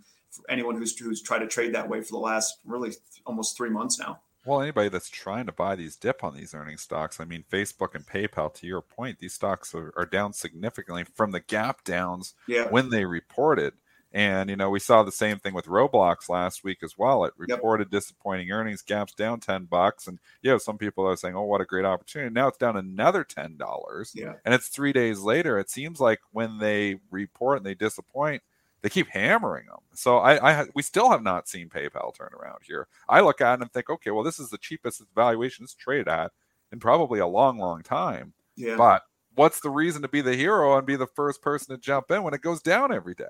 anyone 0.49 0.77
who's 0.77 0.99
who's 0.99 1.23
tried 1.23 1.39
to 1.41 1.47
trade 1.47 1.75
that 1.75 1.89
way 1.89 2.01
for 2.01 2.13
the 2.13 2.19
last 2.19 2.59
really 2.65 2.93
almost 3.25 3.57
three 3.57 3.71
months 3.71 3.99
now. 3.99 4.21
Well, 4.47 4.63
anybody 4.63 4.89
that's 4.89 5.11
trying 5.11 5.47
to 5.47 5.53
buy 5.53 5.75
these 5.75 5.97
dip 5.97 6.23
on 6.23 6.37
these 6.37 6.55
earning 6.55 6.77
stocks, 6.77 7.19
I 7.19 7.25
mean, 7.25 7.45
Facebook 7.51 7.97
and 7.97 8.07
PayPal, 8.07 8.55
to 8.55 8.67
your 8.67 8.81
point, 8.81 9.19
these 9.19 9.35
stocks 9.35 9.75
are, 9.75 9.93
are 9.97 10.07
down 10.07 10.33
significantly 10.33 11.05
from 11.15 11.33
the 11.33 11.41
gap 11.41 11.83
downs 11.83 12.35
yeah. 12.47 12.69
when 12.69 12.91
they 12.91 13.05
reported. 13.05 13.75
And, 14.13 14.49
you 14.49 14.57
know, 14.57 14.71
we 14.71 14.79
saw 14.79 15.03
the 15.03 15.13
same 15.13 15.39
thing 15.39 15.53
with 15.53 15.67
Roblox 15.67 16.29
last 16.29 16.63
week 16.63 16.79
as 16.83 16.97
well. 16.97 17.25
It 17.25 17.35
reported 17.37 17.89
yep. 17.91 18.01
disappointing 18.01 18.51
earnings, 18.53 18.83
gaps 18.83 19.13
down 19.13 19.41
10 19.41 19.65
bucks. 19.65 20.07
And, 20.07 20.21
you 20.43 20.51
know, 20.51 20.59
some 20.59 20.79
people 20.79 21.07
are 21.07 21.17
saying, 21.17 21.35
oh, 21.35 21.43
what 21.43 21.61
a 21.61 21.67
great 21.67 21.85
opportunity. 21.85 22.33
Now 22.33 22.47
it's 22.49 22.57
down 22.57 22.77
another 22.77 23.25
$10. 23.25 24.11
Yeah. 24.15 24.35
And 24.45 24.55
it's 24.55 24.69
three 24.69 24.93
days 24.93 25.21
later. 25.21 25.59
It 25.59 25.71
seems 25.71 26.01
like 26.01 26.21
when 26.31 26.59
they 26.59 27.01
report 27.11 27.59
and 27.59 27.67
they 27.67 27.75
disappoint, 27.75 28.43
they 28.87 28.91
keep 28.91 29.09
hammering 29.09 29.67
them. 29.67 29.81
So 29.95 30.19
I, 30.19 30.61
I 30.61 30.67
we 30.73 30.81
still 30.81 31.11
have 31.11 31.21
not 31.21 31.49
seen 31.49 31.69
PayPal 31.69 32.15
turn 32.15 32.31
around 32.41 32.61
here. 32.63 32.87
I 33.09 33.21
look 33.21 33.41
at 33.41 33.55
it 33.55 33.63
and 33.63 33.73
think, 33.73 33.91
okay, 33.91 34.13
well, 34.13 34.23
this 34.23 34.39
is 34.39 34.49
the 34.49 34.59
cheapest 34.59 35.03
valuation 35.13 35.65
it's 35.65 35.75
traded 35.75 36.07
at 36.07 36.31
in 36.71 36.79
probably 36.79 37.19
a 37.19 37.27
long, 37.27 37.59
long 37.59 37.83
time. 37.83 38.33
Yeah. 38.55 38.77
But 38.77 39.03
what's 39.35 39.59
the 39.59 39.71
reason 39.71 40.03
to 40.03 40.09
be 40.09 40.21
the 40.21 40.37
hero 40.37 40.79
and 40.79 40.87
be 40.87 40.95
the 40.95 41.09
first 41.09 41.43
person 41.43 41.75
to 41.75 41.83
jump 41.83 42.13
in 42.13 42.23
when 42.23 42.33
it 42.33 42.43
goes 42.43 42.63
down 42.63 42.95
every 42.95 43.17
day? 43.17 43.25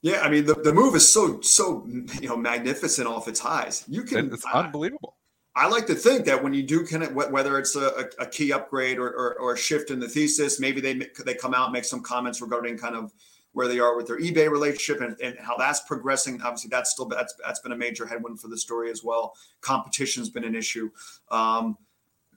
Yeah, 0.00 0.20
I 0.20 0.30
mean 0.30 0.46
the, 0.46 0.54
the 0.54 0.72
move 0.72 0.94
is 0.94 1.12
so 1.12 1.40
so 1.40 1.84
you 2.20 2.28
know 2.28 2.36
magnificent 2.36 3.08
off 3.08 3.26
its 3.26 3.40
highs. 3.40 3.84
You 3.88 4.04
can 4.04 4.32
it's 4.32 4.44
unbelievable. 4.44 5.16
I 5.56 5.66
like 5.66 5.88
to 5.88 5.96
think 5.96 6.24
that 6.26 6.40
when 6.40 6.54
you 6.54 6.62
do 6.62 6.86
kind 6.86 7.02
of 7.02 7.16
whether 7.16 7.58
it's 7.58 7.74
a, 7.74 8.08
a 8.20 8.26
key 8.26 8.52
upgrade 8.52 8.98
or, 8.98 9.08
or, 9.08 9.34
or, 9.40 9.54
a 9.54 9.58
shift 9.58 9.90
in 9.90 9.98
the 9.98 10.08
thesis, 10.08 10.60
maybe 10.60 10.80
they 10.80 11.08
they 11.26 11.34
come 11.34 11.52
out 11.52 11.64
and 11.64 11.72
make 11.72 11.84
some 11.84 12.00
comments 12.00 12.40
regarding 12.40 12.78
kind 12.78 12.94
of 12.94 13.12
where 13.52 13.66
they 13.66 13.80
are 13.80 13.96
with 13.96 14.06
their 14.06 14.18
eBay 14.18 14.50
relationship 14.50 15.00
and, 15.00 15.18
and 15.20 15.36
how 15.40 15.56
that's 15.56 15.80
progressing. 15.80 16.40
Obviously, 16.42 16.68
that's 16.68 16.90
still 16.90 17.06
that's 17.06 17.34
that's 17.44 17.60
been 17.60 17.72
a 17.72 17.76
major 17.76 18.06
headwind 18.06 18.40
for 18.40 18.48
the 18.48 18.58
story 18.58 18.90
as 18.90 19.02
well. 19.02 19.34
Competition's 19.60 20.30
been 20.30 20.44
an 20.44 20.54
issue. 20.54 20.90
Um, 21.30 21.76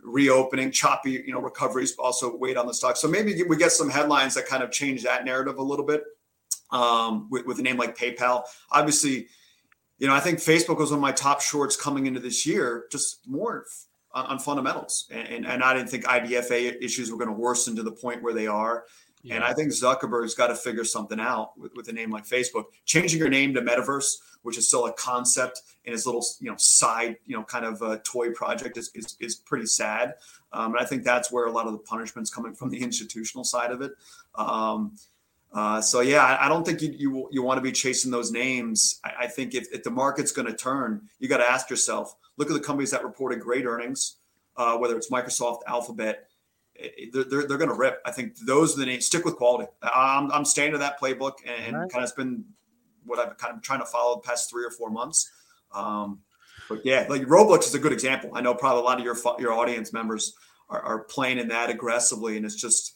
reopening, 0.04 0.72
choppy, 0.72 1.12
you 1.26 1.32
know, 1.32 1.40
recoveries 1.40 1.96
also 1.98 2.36
weighed 2.36 2.58
on 2.58 2.68
the 2.68 2.74
stock. 2.74 2.98
So 2.98 3.08
maybe 3.08 3.42
we 3.44 3.58
get 3.58 3.72
some 3.72 3.90
headlines 3.90 4.36
that 4.36 4.46
kind 4.46 4.64
of 4.64 4.72
change 4.72 5.04
that 5.04 5.26
narrative 5.26 5.58
a 5.58 5.64
little 5.64 5.86
bit 5.86 6.04
um, 6.72 7.28
with, 7.30 7.46
with 7.46 7.60
a 7.60 7.62
name 7.62 7.78
like 7.78 7.98
PayPal. 7.98 8.44
Obviously, 8.72 9.28
you 10.00 10.08
know, 10.08 10.14
I 10.14 10.20
think 10.20 10.40
Facebook 10.40 10.78
was 10.78 10.90
one 10.90 11.00
of 11.00 11.02
my 11.02 11.12
top 11.12 11.42
shorts 11.42 11.76
coming 11.76 12.08
into 12.08 12.20
this 12.20 12.46
year, 12.46 12.86
just 12.92 13.28
more 13.28 13.66
on, 14.12 14.26
on 14.26 14.40
fundamentals. 14.40 15.08
And, 15.12 15.28
and, 15.28 15.46
and 15.46 15.64
I 15.64 15.74
didn't 15.74 15.90
think 15.90 16.06
IDFA 16.06 16.82
issues 16.82 17.12
were 17.12 17.18
going 17.18 17.30
to 17.30 17.36
worsen 17.36 17.76
to 17.78 17.84
the 17.84 17.92
point 17.92 18.22
where 18.22 18.34
they 18.34 18.48
are. 18.48 18.86
And 19.32 19.44
I 19.44 19.54
think 19.54 19.72
Zuckerberg's 19.72 20.34
got 20.34 20.48
to 20.48 20.56
figure 20.56 20.84
something 20.84 21.20
out 21.20 21.58
with, 21.58 21.74
with 21.76 21.88
a 21.88 21.94
name 21.94 22.12
like 22.12 22.26
Facebook. 22.26 22.66
Changing 22.86 23.20
your 23.20 23.30
name 23.30 23.54
to 23.54 23.62
Metaverse, 23.62 24.16
which 24.42 24.58
is 24.58 24.68
still 24.68 24.86
a 24.86 24.94
concept 24.94 25.62
in 25.86 25.94
his 25.94 26.06
little, 26.06 26.26
you 26.42 26.50
know, 26.50 26.58
side, 26.58 27.16
you 27.26 27.36
know, 27.36 27.44
kind 27.44 27.66
of 27.66 27.82
a 27.82 28.00
toy 28.00 28.32
project 28.32 28.78
is, 28.78 28.92
is, 28.94 29.16
is 29.22 29.36
pretty 29.36 29.66
sad. 29.66 30.16
Um, 30.52 30.74
and 30.74 30.84
I 30.84 30.86
think 30.86 31.04
that's 31.04 31.32
where 31.32 31.46
a 31.46 31.52
lot 31.52 31.68
of 31.68 31.72
the 31.72 31.80
punishment's 31.80 32.30
coming 32.30 32.54
from 32.54 32.70
the 32.70 32.82
institutional 32.82 33.46
side 33.46 33.72
of 33.72 33.82
it. 33.82 33.94
Um, 34.36 34.98
uh, 35.54 35.80
so 35.80 36.02
yeah, 36.02 36.24
I, 36.24 36.46
I, 36.46 36.50
don't 36.50 36.66
think 36.66 36.82
you 36.82 36.96
you, 36.98 37.30
you 37.32 37.44
want 37.44 37.60
to 37.60 37.62
be 37.62 37.72
chasing 37.72 38.10
those 38.10 38.32
names. 38.32 39.00
I, 39.04 39.12
I 39.22 39.28
think 39.28 39.54
if, 39.54 39.72
if 39.72 39.84
the 39.84 39.92
market's 39.92 40.32
going 40.32 40.48
to 40.48 40.56
turn, 40.56 41.08
you 41.20 41.28
got 41.28 41.38
to 41.38 41.50
ask 41.50 41.70
yourself: 41.70 42.16
look 42.38 42.50
at 42.50 42.54
the 42.54 42.60
companies 42.60 42.90
that 42.90 43.04
reported 43.04 43.40
great 43.40 43.66
earnings, 43.66 44.16
uh, 44.58 44.78
whether 44.78 44.98
it's 44.98 45.12
Microsoft, 45.12 45.60
Alphabet, 45.68 46.28
they're, 47.12 47.24
they're, 47.24 47.48
they're 47.48 47.58
going 47.58 47.70
to 47.70 47.76
rip. 47.76 48.02
I 48.06 48.12
think 48.12 48.38
those 48.46 48.76
are 48.76 48.80
the 48.80 48.86
names. 48.86 49.06
Stick 49.06 49.26
with 49.26 49.36
quality. 49.36 49.70
I'm, 49.82 50.32
I'm 50.32 50.46
staying 50.46 50.72
to 50.72 50.78
that 50.80 51.00
playbook 51.00 51.34
and 51.46 51.78
right. 51.78 51.90
kind 51.90 52.04
of 52.04 52.16
been 52.16 52.46
what 53.06 53.20
I've 53.20 53.38
kind 53.38 53.56
of 53.56 53.62
trying 53.62 53.80
to 53.80 53.86
follow 53.86 54.16
the 54.16 54.28
past 54.28 54.50
three 54.50 54.66
or 54.66 54.72
four 54.72 54.90
months. 54.90 55.30
Um, 55.74 56.20
but 56.70 56.86
yeah, 56.86 57.06
like 57.10 57.24
Roblox 57.24 57.66
is 57.66 57.76
a 57.76 57.80
good 57.80 57.94
example. 57.94 58.32
I 58.34 58.42
know 58.42 58.54
probably 58.54 58.82
a 58.82 58.86
lot 58.86 59.00
of 59.00 59.06
your 59.06 59.18
your 59.40 59.54
audience 59.54 59.92
members 59.94 60.34
are, 60.70 60.82
are 60.82 61.00
playing 61.00 61.40
in 61.40 61.50
that 61.50 61.70
aggressively, 61.70 62.38
and 62.38 62.46
it's 62.46 62.56
just 62.56 62.96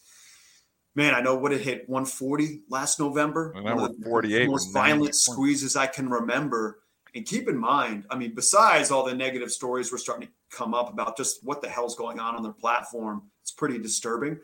man, 0.95 1.13
I 1.13 1.21
know 1.21 1.35
what 1.35 1.53
it 1.53 1.61
hit 1.61 1.87
140 1.87 2.63
last 2.69 2.99
November. 2.99 3.53
One 3.55 4.01
48. 4.03 4.49
most 4.49 4.73
violent 4.73 5.13
squeezes 5.13 5.75
I 5.75 5.85
can 5.85 6.09
remember. 6.09 6.79
And 7.13 7.25
keep 7.25 7.47
in 7.47 7.57
mind, 7.57 8.05
I 8.09 8.17
mean, 8.17 8.33
besides 8.33 8.89
all 8.89 9.05
the 9.05 9.13
negative 9.13 9.51
stories 9.51 9.91
we're 9.91 9.99
starting 9.99 10.27
to 10.27 10.33
come 10.49 10.73
up 10.73 10.91
about 10.91 11.15
just 11.15 11.43
what 11.43 11.61
the 11.61 11.69
hell's 11.69 11.95
going 11.95 12.19
on 12.19 12.35
on 12.35 12.41
their 12.41 12.51
platform, 12.51 13.23
it's 13.47 13.53
pretty 13.53 13.79
disturbing. 13.79 14.37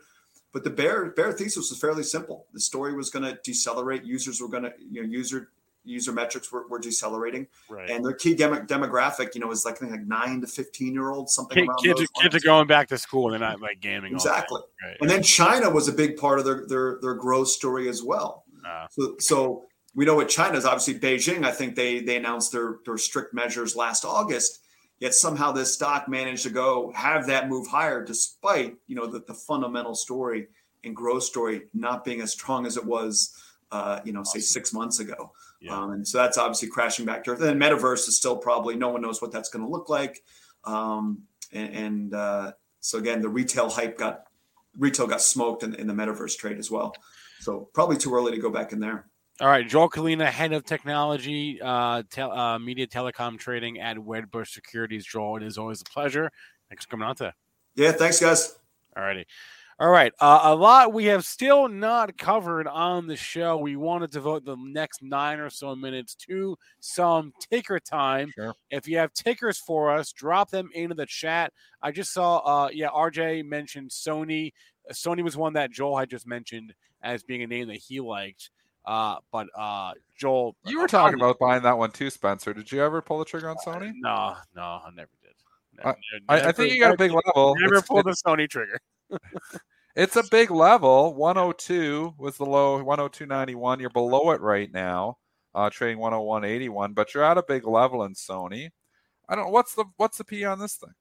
But 0.54 0.64
the 0.64 0.70
bear 0.70 1.10
bear 1.10 1.30
thesis 1.32 1.68
was 1.68 1.78
fairly 1.78 2.02
simple. 2.02 2.46
The 2.54 2.60
story 2.60 2.94
was 2.94 3.10
going 3.10 3.24
to 3.24 3.38
decelerate. 3.44 4.02
Users 4.02 4.40
were 4.40 4.48
going 4.48 4.62
to, 4.62 4.72
you 4.78 5.02
know, 5.02 5.08
user 5.08 5.50
user 5.84 6.12
metrics 6.12 6.50
were, 6.50 6.66
were 6.68 6.78
decelerating, 6.78 7.46
right. 7.68 7.90
and 7.90 8.02
their 8.02 8.14
key 8.14 8.34
dem- 8.34 8.66
demographic, 8.66 9.34
you 9.34 9.42
know, 9.42 9.50
is 9.50 9.66
like 9.66 9.82
like 9.82 10.06
nine 10.06 10.40
to 10.40 10.46
fifteen 10.46 10.94
year 10.94 11.10
olds, 11.10 11.34
something 11.34 11.68
kids. 11.82 12.00
those 12.00 12.08
Are, 12.16 12.22
kids 12.22 12.34
are 12.36 12.46
going 12.46 12.66
back 12.66 12.88
to 12.88 12.96
school. 12.96 13.28
They're 13.28 13.38
not 13.38 13.60
like 13.60 13.80
gaming. 13.80 14.14
Exactly. 14.14 14.62
Right. 14.82 14.96
And 15.02 15.10
then 15.10 15.22
China 15.22 15.68
was 15.68 15.88
a 15.88 15.92
big 15.92 16.16
part 16.16 16.38
of 16.38 16.46
their 16.46 16.64
their 16.66 16.98
their 17.02 17.14
growth 17.14 17.48
story 17.48 17.90
as 17.90 18.02
well. 18.02 18.44
Uh, 18.66 18.86
so, 18.90 19.16
so 19.18 19.64
we 19.94 20.06
know 20.06 20.14
what 20.14 20.30
China 20.30 20.56
is. 20.56 20.64
Obviously, 20.64 20.94
Beijing. 20.98 21.44
I 21.44 21.50
think 21.50 21.74
they 21.74 22.00
they 22.00 22.16
announced 22.16 22.52
their 22.52 22.78
their 22.86 22.96
strict 22.96 23.34
measures 23.34 23.76
last 23.76 24.06
August 24.06 24.63
Yet 25.00 25.14
somehow 25.14 25.52
this 25.52 25.74
stock 25.74 26.08
managed 26.08 26.44
to 26.44 26.50
go 26.50 26.92
have 26.94 27.26
that 27.26 27.48
move 27.48 27.66
higher, 27.66 28.04
despite 28.04 28.76
you 28.86 28.96
know 28.96 29.06
the, 29.06 29.20
the 29.20 29.34
fundamental 29.34 29.94
story 29.94 30.48
and 30.84 30.94
growth 30.94 31.24
story 31.24 31.62
not 31.74 32.04
being 32.04 32.20
as 32.20 32.32
strong 32.32 32.66
as 32.66 32.76
it 32.76 32.84
was, 32.84 33.36
uh, 33.72 34.00
you 34.04 34.12
know, 34.12 34.22
say 34.22 34.40
six 34.40 34.72
months 34.72 35.00
ago. 35.00 35.32
Yeah. 35.60 35.76
Um, 35.76 35.92
and 35.92 36.06
so 36.06 36.18
that's 36.18 36.38
obviously 36.38 36.68
crashing 36.68 37.06
back 37.06 37.24
to 37.24 37.30
earth. 37.30 37.40
And 37.40 37.48
then 37.48 37.58
metaverse 37.58 38.06
is 38.08 38.16
still 38.16 38.36
probably 38.36 38.76
no 38.76 38.90
one 38.90 39.02
knows 39.02 39.22
what 39.22 39.32
that's 39.32 39.48
going 39.48 39.64
to 39.64 39.70
look 39.70 39.88
like. 39.88 40.22
Um, 40.64 41.22
and, 41.52 41.74
and 41.74 42.14
uh, 42.14 42.52
so 42.80 42.98
again, 42.98 43.22
the 43.22 43.28
retail 43.28 43.70
hype 43.70 43.98
got 43.98 44.24
retail 44.78 45.06
got 45.06 45.22
smoked 45.22 45.62
in, 45.62 45.74
in 45.74 45.86
the 45.86 45.94
metaverse 45.94 46.36
trade 46.36 46.58
as 46.58 46.70
well. 46.70 46.94
So 47.40 47.68
probably 47.72 47.96
too 47.96 48.14
early 48.14 48.32
to 48.32 48.38
go 48.38 48.50
back 48.50 48.72
in 48.72 48.80
there. 48.80 49.06
All 49.40 49.48
right, 49.48 49.66
Joel 49.68 49.90
Kulina, 49.90 50.26
head 50.26 50.52
of 50.52 50.64
technology, 50.64 51.60
uh, 51.60 52.04
te- 52.08 52.20
uh, 52.22 52.56
media 52.60 52.86
telecom 52.86 53.36
trading 53.36 53.80
at 53.80 53.96
Wedbush 53.96 54.48
Securities. 54.48 55.04
Joel, 55.04 55.38
it 55.38 55.42
is 55.42 55.58
always 55.58 55.80
a 55.80 55.84
pleasure. 55.84 56.30
Thanks 56.68 56.84
for 56.84 56.92
coming 56.92 57.08
on 57.08 57.16
today. 57.16 57.32
Yeah, 57.74 57.90
thanks, 57.90 58.20
guys. 58.20 58.56
All 58.96 59.02
righty. 59.02 59.26
All 59.80 59.90
right. 59.90 60.12
Uh, 60.20 60.40
a 60.44 60.54
lot 60.54 60.92
we 60.92 61.06
have 61.06 61.24
still 61.26 61.66
not 61.66 62.16
covered 62.16 62.68
on 62.68 63.08
the 63.08 63.16
show. 63.16 63.56
We 63.56 63.74
want 63.74 64.02
to 64.02 64.08
devote 64.08 64.44
the 64.44 64.56
next 64.56 65.02
nine 65.02 65.40
or 65.40 65.50
so 65.50 65.74
minutes 65.74 66.14
to 66.26 66.56
some 66.78 67.32
ticker 67.50 67.80
time. 67.80 68.30
Sure. 68.36 68.54
If 68.70 68.86
you 68.86 68.98
have 68.98 69.12
tickers 69.14 69.58
for 69.58 69.92
us, 69.92 70.12
drop 70.12 70.50
them 70.50 70.70
into 70.74 70.94
the 70.94 71.06
chat. 71.06 71.52
I 71.82 71.90
just 71.90 72.12
saw, 72.12 72.36
uh, 72.38 72.68
yeah, 72.72 72.88
RJ 72.90 73.44
mentioned 73.46 73.90
Sony. 73.90 74.52
Sony 74.92 75.24
was 75.24 75.36
one 75.36 75.54
that 75.54 75.72
Joel 75.72 75.98
had 75.98 76.10
just 76.10 76.26
mentioned 76.26 76.72
as 77.02 77.24
being 77.24 77.42
a 77.42 77.48
name 77.48 77.66
that 77.66 77.78
he 77.78 77.98
liked. 77.98 78.50
Uh, 78.84 79.16
but 79.32 79.48
uh, 79.56 79.92
Joel, 80.16 80.56
you 80.66 80.80
were 80.80 80.88
talking 80.88 81.14
about 81.14 81.38
buying 81.38 81.62
that 81.62 81.78
one 81.78 81.90
too, 81.90 82.10
Spencer. 82.10 82.52
Did 82.52 82.70
you 82.70 82.82
ever 82.82 83.00
pull 83.00 83.18
the 83.18 83.24
trigger 83.24 83.48
on 83.48 83.56
Sony? 83.64 83.92
No, 83.96 84.36
no, 84.54 84.62
I 84.62 84.90
never 84.94 85.10
did. 85.22 85.32
I, 86.28 86.48
I, 86.48 86.52
think 86.52 86.72
you 86.72 86.80
got 86.80 86.94
a 86.94 86.96
big 86.96 87.10
level. 87.10 87.56
Never 87.58 87.74
It's- 87.76 87.88
pull 87.88 88.02
the 88.02 88.16
Sony 88.26 88.48
trigger. 88.48 88.78
It's 89.96 90.16
a 90.16 90.24
big 90.24 90.50
level. 90.50 91.14
102 91.14 92.14
was 92.18 92.36
the 92.36 92.44
low, 92.44 92.82
102.91. 92.82 93.80
You're 93.80 93.90
below 93.90 94.32
it 94.32 94.40
right 94.40 94.72
now, 94.72 95.18
uh, 95.54 95.70
trading 95.70 95.98
101.81. 95.98 96.94
But 96.94 97.14
you're 97.14 97.22
at 97.22 97.38
a 97.38 97.44
big 97.46 97.64
level 97.64 98.02
in 98.02 98.14
Sony. 98.14 98.70
I 99.28 99.36
don't. 99.36 99.52
What's 99.52 99.74
the 99.74 99.84
what's 99.96 100.18
the 100.18 100.24
P 100.24 100.44
on 100.44 100.58
this 100.58 100.74
thing? 100.74 100.92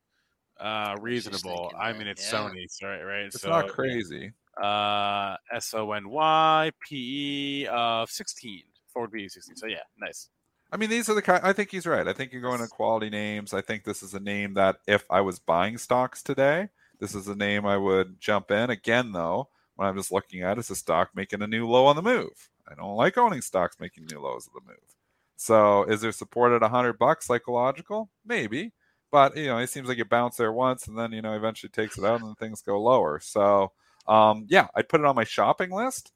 Uh, 0.59 0.95
reasonable. 1.01 1.69
thinking 1.71 1.79
I 1.79 1.93
mean, 1.93 2.07
it's 2.07 2.31
yeah. 2.31 2.39
Sony, 2.39 2.65
right? 2.83 3.03
Right. 3.03 3.25
It's 3.25 3.41
so, 3.41 3.49
not 3.49 3.67
crazy. 3.67 4.31
Uh, 4.61 5.35
S 5.53 5.73
O 5.73 5.91
N 5.91 6.09
Y 6.09 6.71
P 6.87 7.63
E 7.63 7.67
of 7.67 8.09
16. 8.09 8.63
Forward 8.87 9.11
PE 9.11 9.27
16. 9.27 9.55
So 9.55 9.67
yeah, 9.67 9.77
nice. 9.99 10.29
I 10.71 10.77
mean, 10.77 10.89
these 10.89 11.07
are 11.07 11.13
the 11.13 11.21
kind. 11.21 11.41
I 11.43 11.53
think 11.53 11.69
he's 11.69 11.85
right. 11.85 12.07
I 12.07 12.13
think 12.13 12.31
you're 12.31 12.41
going 12.41 12.59
to 12.59 12.67
quality 12.67 13.09
names. 13.09 13.53
I 13.53 13.61
think 13.61 13.83
this 13.83 14.01
is 14.01 14.13
a 14.13 14.19
name 14.19 14.55
that 14.55 14.77
if 14.87 15.05
I 15.09 15.21
was 15.21 15.37
buying 15.37 15.77
stocks 15.77 16.23
today, 16.23 16.69
this 16.99 17.13
is 17.13 17.27
a 17.27 17.35
name 17.35 17.65
I 17.65 17.77
would 17.77 18.19
jump 18.19 18.49
in. 18.49 18.69
Again, 18.69 19.11
though, 19.11 19.49
when 19.75 19.87
I'm 19.87 19.95
just 19.95 20.11
looking 20.11 20.41
at, 20.41 20.57
it, 20.57 20.61
it's 20.61 20.69
a 20.71 20.75
stock 20.75 21.09
making 21.15 21.41
a 21.41 21.47
new 21.47 21.67
low 21.67 21.85
on 21.85 21.95
the 21.95 22.01
move. 22.01 22.49
I 22.67 22.75
don't 22.75 22.95
like 22.95 23.17
owning 23.17 23.41
stocks 23.41 23.77
making 23.79 24.07
new 24.09 24.19
lows 24.19 24.47
of 24.47 24.53
the 24.53 24.67
move. 24.67 24.95
So, 25.35 25.83
is 25.83 26.01
there 26.01 26.11
support 26.11 26.53
at 26.53 26.61
100 26.61 26.97
bucks 26.97 27.27
psychological? 27.27 28.09
Maybe, 28.25 28.71
but 29.11 29.35
you 29.37 29.47
know, 29.47 29.57
it 29.57 29.69
seems 29.69 29.87
like 29.87 29.97
you 29.97 30.05
bounce 30.05 30.37
there 30.37 30.51
once 30.51 30.87
and 30.87 30.97
then 30.97 31.11
you 31.11 31.21
know 31.21 31.33
eventually 31.33 31.69
takes 31.69 31.97
it 31.97 32.05
out 32.05 32.21
and 32.21 32.37
things 32.37 32.61
go 32.61 32.81
lower. 32.81 33.19
So, 33.19 33.73
um, 34.07 34.45
yeah, 34.49 34.67
I'd 34.75 34.89
put 34.89 34.99
it 35.01 35.05
on 35.05 35.15
my 35.15 35.23
shopping 35.23 35.71
list, 35.71 36.11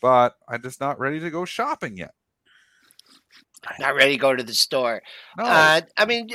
but 0.00 0.34
I'm 0.48 0.62
just 0.62 0.80
not 0.80 0.98
ready 0.98 1.20
to 1.20 1.30
go 1.30 1.44
shopping 1.44 1.96
yet. 1.96 2.14
Not 3.78 3.94
ready 3.94 4.12
to 4.14 4.20
go 4.20 4.34
to 4.34 4.42
the 4.42 4.54
store. 4.54 5.02
No, 5.38 5.44
Uh, 5.44 5.80
I 5.96 6.04
mean, 6.04 6.28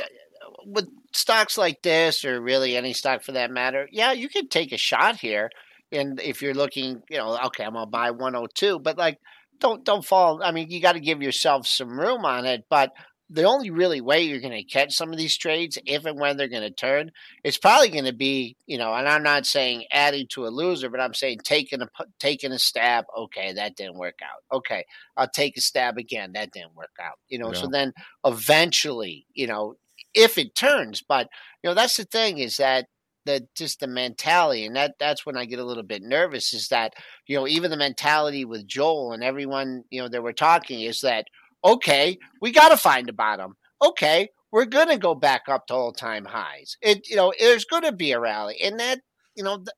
with 0.65 0.87
stocks 1.13 1.57
like 1.57 1.81
this, 1.81 2.23
or 2.23 2.41
really 2.41 2.77
any 2.77 2.93
stock 2.93 3.23
for 3.23 3.33
that 3.33 3.51
matter, 3.51 3.87
yeah, 3.91 4.11
you 4.13 4.29
could 4.29 4.49
take 4.49 4.71
a 4.71 4.77
shot 4.77 5.17
here. 5.17 5.49
And 5.91 6.19
if 6.21 6.41
you're 6.41 6.53
looking, 6.53 7.01
you 7.09 7.17
know, 7.17 7.37
okay, 7.47 7.63
I'm 7.63 7.73
gonna 7.73 7.85
buy 7.85 8.11
102, 8.11 8.79
but 8.79 8.97
like, 8.97 9.19
don't 9.59 9.83
don't 9.83 10.05
fall. 10.05 10.41
I 10.43 10.51
mean, 10.51 10.69
you 10.69 10.81
got 10.81 10.93
to 10.93 10.99
give 10.99 11.21
yourself 11.21 11.67
some 11.67 11.99
room 11.99 12.25
on 12.25 12.45
it. 12.45 12.65
But 12.69 12.91
the 13.29 13.43
only 13.43 13.69
really 13.69 13.99
way 13.99 14.21
you're 14.21 14.39
going 14.39 14.53
to 14.53 14.63
catch 14.63 14.95
some 14.95 15.11
of 15.11 15.17
these 15.17 15.37
trades, 15.37 15.77
if 15.85 16.05
and 16.05 16.19
when 16.19 16.37
they're 16.37 16.47
going 16.47 16.61
to 16.61 16.71
turn, 16.71 17.11
it's 17.43 17.57
probably 17.57 17.89
going 17.89 18.05
to 18.05 18.13
be, 18.13 18.55
you 18.65 18.77
know. 18.77 18.93
And 18.93 19.07
I'm 19.07 19.23
not 19.23 19.45
saying 19.45 19.85
adding 19.91 20.27
to 20.31 20.45
a 20.45 20.49
loser, 20.49 20.89
but 20.89 21.01
I'm 21.01 21.13
saying 21.13 21.39
taking 21.43 21.81
a 21.81 21.87
taking 22.19 22.51
a 22.53 22.59
stab. 22.59 23.05
Okay, 23.17 23.53
that 23.53 23.75
didn't 23.75 23.97
work 23.97 24.19
out. 24.23 24.57
Okay, 24.57 24.85
I'll 25.17 25.29
take 25.29 25.57
a 25.57 25.61
stab 25.61 25.97
again. 25.97 26.33
That 26.33 26.51
didn't 26.51 26.75
work 26.75 26.95
out. 27.01 27.19
You 27.27 27.39
know, 27.39 27.51
so 27.51 27.67
then 27.67 27.93
eventually, 28.25 29.25
you 29.33 29.47
know, 29.47 29.75
if 30.13 30.37
it 30.37 30.55
turns, 30.55 31.03
but 31.07 31.27
you 31.63 31.69
know, 31.69 31.73
that's 31.73 31.97
the 31.97 32.05
thing 32.05 32.37
is 32.37 32.57
that 32.57 32.87
the 33.25 33.45
just 33.55 33.81
the 33.81 33.87
mentality, 33.87 34.65
and 34.65 34.75
that 34.75 34.95
that's 34.99 35.25
when 35.25 35.37
I 35.37 35.45
get 35.45 35.59
a 35.59 35.65
little 35.65 35.83
bit 35.83 36.01
nervous. 36.01 36.53
Is 36.53 36.69
that 36.69 36.93
you 37.27 37.37
know 37.37 37.47
even 37.47 37.69
the 37.69 37.77
mentality 37.77 38.45
with 38.45 38.65
Joel 38.65 39.11
and 39.11 39.23
everyone 39.23 39.83
you 39.91 40.01
know 40.01 40.07
that 40.07 40.23
we're 40.23 40.31
talking 40.31 40.81
is 40.81 41.01
that 41.01 41.25
okay, 41.63 42.17
we 42.41 42.51
got 42.51 42.69
to 42.69 42.77
find 42.77 43.09
a 43.09 43.13
bottom. 43.13 43.55
Okay, 43.83 44.29
we're 44.51 44.65
gonna 44.65 44.97
go 44.97 45.13
back 45.15 45.43
up 45.47 45.67
to 45.67 45.73
all 45.73 45.91
time 45.91 46.25
highs. 46.25 46.77
It 46.81 47.07
you 47.09 47.15
know 47.15 47.33
there's 47.39 47.65
gonna 47.65 47.91
be 47.91 48.11
a 48.11 48.19
rally, 48.19 48.57
and 48.61 48.79
that 48.79 49.01
you 49.35 49.43
know 49.43 49.57
th- 49.57 49.69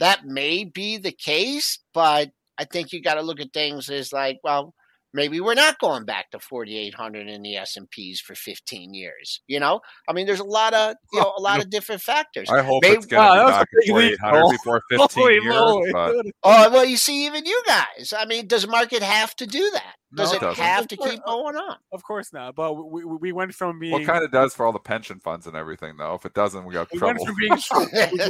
that 0.00 0.26
may 0.26 0.64
be 0.64 0.96
the 0.98 1.12
case, 1.12 1.78
but 1.92 2.30
I 2.58 2.64
think 2.64 2.92
you 2.92 3.02
got 3.02 3.14
to 3.14 3.22
look 3.22 3.40
at 3.40 3.52
things 3.52 3.88
as 3.90 4.12
like 4.12 4.38
well 4.44 4.74
maybe 5.14 5.40
we're 5.40 5.54
not 5.54 5.78
going 5.78 6.04
back 6.04 6.28
to 6.32 6.38
4800 6.40 7.28
in 7.28 7.40
the 7.42 7.56
S&Ps 7.56 8.20
for 8.20 8.34
15 8.34 8.92
years 8.92 9.40
you 9.46 9.58
know 9.60 9.80
i 10.08 10.12
mean 10.12 10.26
there's 10.26 10.40
a 10.40 10.44
lot 10.44 10.74
of 10.74 10.94
you 11.12 11.20
know 11.20 11.32
a 11.38 11.40
lot 11.40 11.60
of 11.62 11.70
different 11.70 12.02
factors 12.02 12.50
I 12.50 12.60
hope 12.62 12.82
Maybe- 12.82 12.96
it's 12.96 13.06
going 13.06 13.22
to 13.22 13.28
Wow, 13.40 13.46
be 13.46 13.52
back 13.52 13.68
big 13.72 13.88
at 13.90 14.18
4,800 14.18 14.40
Cole. 14.42 14.50
before 14.50 14.82
15 14.90 15.08
Holy 15.22 15.34
years. 15.34 15.44
moly, 15.46 15.92
but 15.92 16.14
oh 16.42 16.70
well 16.70 16.84
you 16.84 16.96
see 16.96 17.24
even 17.26 17.46
you 17.46 17.62
guys 17.66 18.12
i 18.16 18.24
mean 18.26 18.46
does 18.46 18.66
market 18.68 19.02
have 19.02 19.34
to 19.36 19.46
do 19.46 19.70
that 19.72 19.94
No, 20.12 20.24
does 20.24 20.32
it 20.34 20.42
it 20.42 20.56
have 20.56 20.88
to 20.88 20.96
keep 20.96 21.24
going 21.24 21.56
on 21.56 21.76
Of 21.92 22.02
course 22.02 22.32
not. 22.32 22.54
But 22.56 22.74
we, 22.74 23.04
we, 23.04 23.16
we 23.16 23.32
went 23.32 23.54
from 23.54 23.78
being 23.78 23.92
what 23.92 24.04
kind 24.04 24.24
of 24.24 24.30
does 24.32 24.52
for 24.54 24.66
all 24.66 24.72
the 24.72 24.78
pension 24.80 25.20
funds 25.20 25.46
and 25.46 25.56
everything, 25.56 25.96
though? 25.96 26.14
If 26.14 26.26
it 26.26 26.34
doesn't, 26.34 26.64
we 26.64 26.74
got 26.74 26.88
we 26.92 26.98
went 26.98 27.18
trouble. 27.18 27.26
from 27.26 27.36
being 27.38 27.58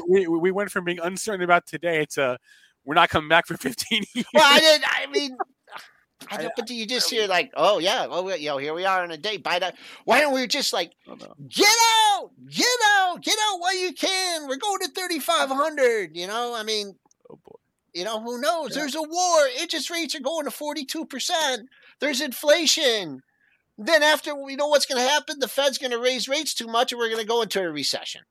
we, 0.08 0.26
we, 0.28 0.38
we 0.38 0.50
went 0.50 0.70
from 0.70 0.84
being 0.84 0.98
uncertain 1.02 1.42
about 1.42 1.66
today 1.66 2.04
to 2.12 2.36
we're 2.84 2.94
not 2.94 3.08
coming 3.08 3.28
back 3.30 3.46
for 3.46 3.56
15 3.56 4.04
years. 4.14 4.26
well 4.34 4.44
i 4.46 4.60
didn't 4.60 4.84
i 4.86 5.06
mean 5.10 5.36
I 6.30 6.36
I- 6.36 6.42
don't, 6.42 6.52
but 6.56 6.66
do 6.66 6.74
you 6.74 6.86
just 6.86 7.10
hear 7.10 7.26
like, 7.26 7.50
oh 7.56 7.78
yeah, 7.78 8.06
oh 8.08 8.22
well, 8.22 8.36
you 8.36 8.48
know, 8.48 8.58
here 8.58 8.74
we 8.74 8.84
are 8.84 9.02
on 9.02 9.10
a 9.10 9.16
day. 9.16 9.36
By 9.36 9.58
that. 9.58 9.76
Why 10.04 10.20
don't 10.20 10.34
we 10.34 10.46
just 10.46 10.72
like 10.72 10.92
Oh, 11.08 11.14
no. 11.14 11.34
get 11.48 11.68
out, 12.12 12.30
get 12.48 12.66
out, 12.96 13.22
get 13.22 13.36
out 13.50 13.60
while 13.60 13.76
you 13.76 13.92
can? 13.92 14.46
We're 14.48 14.56
going 14.56 14.80
to 14.80 14.88
thirty 14.88 15.18
five 15.18 15.48
hundred. 15.50 16.16
You 16.16 16.26
know, 16.26 16.54
I 16.54 16.62
mean, 16.62 16.94
Oh 17.30 17.38
boy. 17.44 17.56
You 17.92 18.04
know, 18.04 18.20
who 18.20 18.40
knows? 18.40 18.70
Yeah. 18.74 18.80
There's 18.82 18.96
a 18.96 19.02
war. 19.02 19.38
Interest 19.60 19.88
rates 19.88 20.16
are 20.16 20.20
going 20.20 20.46
to 20.46 20.50
42%. 20.50 21.58
There's 22.00 22.20
inflation. 22.20 23.20
Then 23.78 24.02
after 24.02 24.34
we 24.34 24.56
know 24.56 24.66
what's 24.66 24.84
going 24.86 25.00
to 25.00 25.08
happen, 25.08 25.38
the 25.38 25.46
Fed's 25.46 25.78
going 25.78 25.92
to 25.92 26.00
raise 26.00 26.28
rates 26.28 26.54
too 26.54 26.66
much 26.66 26.90
and 26.90 26.98
we're 26.98 27.06
going 27.08 27.20
to 27.20 27.26
go 27.26 27.40
into 27.42 27.60
a 27.62 27.70
recession. 27.70 28.22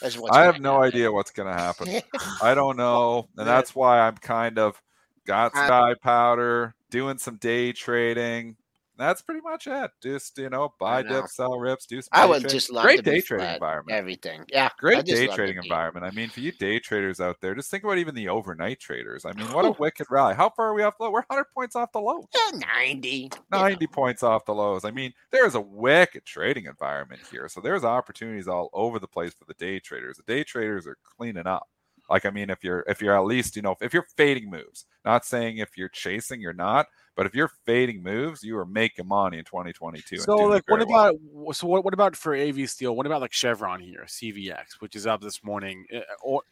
That's 0.00 0.16
what's 0.16 0.36
I 0.36 0.44
have 0.44 0.60
no 0.60 0.74
happen. 0.74 0.86
idea 0.86 1.10
what's 1.10 1.32
going 1.32 1.52
to 1.52 1.60
happen. 1.60 2.00
I 2.42 2.54
don't 2.54 2.76
know, 2.76 3.28
and 3.36 3.44
that's 3.48 3.74
why 3.74 3.98
I'm 3.98 4.18
kind 4.18 4.56
of 4.56 4.80
got 5.26 5.50
sky 5.50 5.94
powder, 6.00 6.75
doing 6.90 7.18
some 7.18 7.36
day 7.36 7.72
trading. 7.72 8.56
That's 8.98 9.20
pretty 9.20 9.42
much 9.42 9.66
it. 9.66 9.90
Just 10.02 10.38
you 10.38 10.48
know, 10.48 10.72
buy 10.80 11.02
know. 11.02 11.20
dip, 11.20 11.28
sell 11.28 11.58
rips, 11.58 11.84
do 11.84 12.00
some. 12.00 12.08
I 12.12 12.24
would 12.24 12.40
trading. 12.40 12.50
just 12.50 12.72
love 12.72 12.84
great 12.84 13.04
day 13.04 13.20
trading 13.20 13.52
environment. 13.54 13.96
Everything. 13.96 14.44
Yeah. 14.48 14.70
Great 14.78 15.04
day 15.04 15.26
trading 15.26 15.58
environment. 15.62 16.06
I 16.06 16.10
mean, 16.12 16.30
for 16.30 16.40
you 16.40 16.52
day 16.52 16.78
traders 16.78 17.20
out 17.20 17.36
there, 17.42 17.54
just 17.54 17.70
think 17.70 17.84
about 17.84 17.98
even 17.98 18.14
the 18.14 18.28
overnight 18.28 18.80
traders. 18.80 19.26
I 19.26 19.32
mean, 19.32 19.52
what 19.52 19.66
a 19.66 19.72
wicked 19.72 20.06
rally! 20.10 20.34
How 20.34 20.48
far 20.48 20.68
are 20.68 20.74
we 20.74 20.82
off 20.82 20.96
the 20.96 21.04
low? 21.04 21.10
We're 21.10 21.24
100 21.28 21.44
points 21.52 21.76
off 21.76 21.92
the 21.92 22.00
low. 22.00 22.26
Yeah, 22.34 22.58
90. 22.86 23.08
you 23.08 23.28
know. 23.52 23.60
90 23.60 23.86
points 23.88 24.22
off 24.22 24.46
the 24.46 24.54
lows. 24.54 24.86
I 24.86 24.90
mean, 24.90 25.12
there's 25.30 25.54
a 25.54 25.60
wicked 25.60 26.24
trading 26.24 26.64
environment 26.64 27.20
here. 27.30 27.48
So 27.48 27.60
there's 27.60 27.84
opportunities 27.84 28.48
all 28.48 28.70
over 28.72 28.98
the 28.98 29.08
place 29.08 29.34
for 29.34 29.44
the 29.44 29.54
day 29.54 29.78
traders. 29.78 30.16
The 30.16 30.22
day 30.22 30.42
traders 30.42 30.86
are 30.86 30.96
cleaning 31.18 31.46
up. 31.46 31.68
Like, 32.08 32.24
I 32.24 32.30
mean, 32.30 32.50
if 32.50 32.62
you're 32.62 32.84
if 32.86 33.00
you're 33.00 33.16
at 33.16 33.24
least, 33.24 33.56
you 33.56 33.62
know, 33.62 33.76
if 33.80 33.92
you're 33.92 34.06
fading 34.16 34.50
moves, 34.50 34.86
not 35.04 35.24
saying 35.24 35.58
if 35.58 35.76
you're 35.76 35.88
chasing, 35.88 36.40
you're 36.40 36.52
not, 36.52 36.86
but 37.16 37.24
if 37.24 37.34
you're 37.34 37.50
fading 37.64 38.02
moves, 38.02 38.42
you 38.42 38.58
are 38.58 38.66
making 38.66 39.08
money 39.08 39.38
in 39.38 39.44
2022. 39.44 40.18
So 40.18 40.36
like, 40.36 40.64
what 40.68 40.78
very 40.78 40.84
well. 40.84 41.08
about 41.10 41.56
so 41.56 41.66
what, 41.66 41.84
what 41.84 41.94
about 41.94 42.14
for 42.14 42.36
AV 42.36 42.68
Steel? 42.68 42.94
What 42.94 43.06
about 43.06 43.22
like 43.22 43.32
Chevron 43.32 43.80
here, 43.80 44.04
CVX, 44.06 44.80
which 44.80 44.94
is 44.94 45.06
up 45.06 45.22
this 45.22 45.42
morning? 45.42 45.86
Uh, 45.92 46.00
o- 46.24 46.42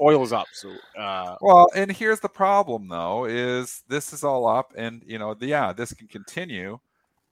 oil 0.00 0.22
is 0.22 0.32
up, 0.32 0.46
so 0.52 0.74
uh, 0.98 1.36
Well, 1.42 1.68
and 1.76 1.92
here's 1.92 2.20
the 2.20 2.28
problem 2.28 2.88
though: 2.88 3.26
is 3.26 3.84
this 3.88 4.12
is 4.12 4.24
all 4.24 4.46
up, 4.46 4.72
and 4.76 5.02
you 5.06 5.18
know, 5.18 5.34
the, 5.34 5.46
yeah, 5.46 5.72
this 5.72 5.92
can 5.92 6.08
continue, 6.08 6.78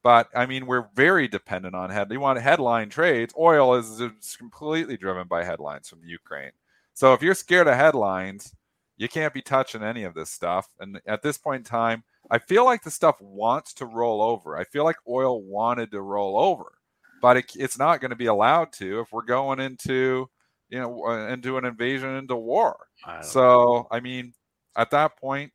but 0.03 0.29
I 0.35 0.45
mean, 0.45 0.67
we're 0.67 0.89
very 0.95 1.29
dependent 1.29 1.75
on 1.75 1.89
head. 1.89 2.13
You 2.13 2.21
want 2.21 2.41
headline 2.41 2.91
trades. 2.91 3.33
Oil 3.39 3.75
is 3.75 4.01
is 4.01 4.37
completely 4.37 4.99
driven 4.99 5.29
by 5.29 5.45
headlines 5.45 5.89
from 5.89 6.03
the 6.03 6.09
Ukraine. 6.09 6.53
So 6.95 7.15
if 7.15 7.23
you're 7.23 7.35
scared 7.35 7.69
of 7.69 7.75
headlines, 7.75 8.55
you 8.97 9.09
can't 9.09 9.35
be 9.35 9.43
touching 9.43 9.83
any 9.83 10.05
of 10.05 10.15
this 10.15 10.31
stuff. 10.31 10.69
And 10.79 11.01
at 11.07 11.23
this 11.23 11.39
point 11.39 11.61
in 11.61 11.65
time, 11.65 12.05
I 12.31 12.39
feel 12.39 12.65
like 12.65 12.83
the 12.83 12.91
stuff 12.91 13.21
wants 13.21 13.73
to 13.75 13.87
roll 13.87 14.23
over. 14.23 14.57
I 14.57 14.65
feel 14.65 14.85
like 14.85 14.97
oil 15.09 15.43
wanted 15.43 15.91
to 15.93 16.03
roll 16.03 16.39
over, 16.39 16.73
but 17.21 17.37
it, 17.37 17.53
it's 17.57 17.79
not 17.79 18.01
going 18.01 18.11
to 18.11 18.17
be 18.17 18.27
allowed 18.27 18.73
to 18.75 19.01
if 19.01 19.13
we're 19.13 19.23
going 19.23 19.61
into 19.61 20.29
you 20.69 20.81
know 20.81 21.07
uh, 21.07 21.29
into 21.29 21.59
an 21.59 21.65
invasion 21.65 22.15
into 22.17 22.37
war. 22.37 22.87
I 23.05 23.21
So 23.21 23.87
I 23.91 24.01
mean, 24.01 24.35
at 24.77 24.91
that 24.91 25.19
point, 25.19 25.53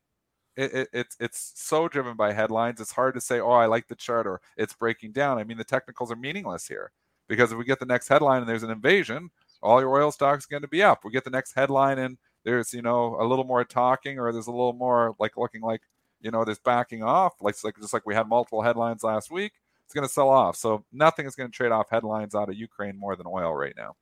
it, 0.55 0.73
it, 0.73 0.89
it's 0.93 1.17
it's 1.19 1.53
so 1.55 1.87
driven 1.87 2.15
by 2.15 2.33
headlines. 2.33 2.81
It's 2.81 2.91
hard 2.91 3.15
to 3.15 3.21
say, 3.21 3.39
oh, 3.39 3.51
I 3.51 3.65
like 3.65 3.87
the 3.87 3.95
chart 3.95 4.27
or 4.27 4.41
it's 4.57 4.73
breaking 4.73 5.13
down. 5.13 5.37
I 5.37 5.43
mean, 5.43 5.57
the 5.57 5.63
technicals 5.63 6.11
are 6.11 6.15
meaningless 6.15 6.67
here 6.67 6.91
because 7.27 7.51
if 7.51 7.57
we 7.57 7.65
get 7.65 7.79
the 7.79 7.85
next 7.85 8.07
headline 8.07 8.41
and 8.41 8.49
there's 8.49 8.63
an 8.63 8.71
invasion, 8.71 9.29
all 9.61 9.79
your 9.79 9.95
oil 9.95 10.11
stocks 10.11 10.45
going 10.45 10.61
to 10.61 10.67
be 10.67 10.83
up. 10.83 11.03
We 11.03 11.11
get 11.11 11.23
the 11.23 11.29
next 11.29 11.53
headline 11.53 11.99
and 11.99 12.17
there's 12.43 12.73
you 12.73 12.81
know 12.81 13.17
a 13.19 13.25
little 13.25 13.45
more 13.45 13.63
talking 13.63 14.19
or 14.19 14.31
there's 14.31 14.47
a 14.47 14.51
little 14.51 14.73
more 14.73 15.15
like 15.19 15.37
looking 15.37 15.61
like 15.61 15.81
you 16.21 16.31
know 16.31 16.45
there's 16.45 16.59
backing 16.59 17.03
off 17.03 17.33
like 17.41 17.55
like 17.63 17.75
just 17.79 17.93
like 17.93 18.05
we 18.05 18.15
had 18.15 18.27
multiple 18.27 18.61
headlines 18.61 19.03
last 19.03 19.31
week. 19.31 19.53
It's 19.85 19.93
going 19.93 20.07
to 20.07 20.13
sell 20.13 20.29
off. 20.29 20.57
So 20.57 20.83
nothing 20.91 21.25
is 21.25 21.35
going 21.35 21.49
to 21.49 21.55
trade 21.55 21.71
off 21.71 21.89
headlines 21.89 22.35
out 22.35 22.49
of 22.49 22.55
Ukraine 22.55 22.97
more 22.97 23.15
than 23.15 23.25
oil 23.25 23.53
right 23.53 23.73
now. 23.77 23.95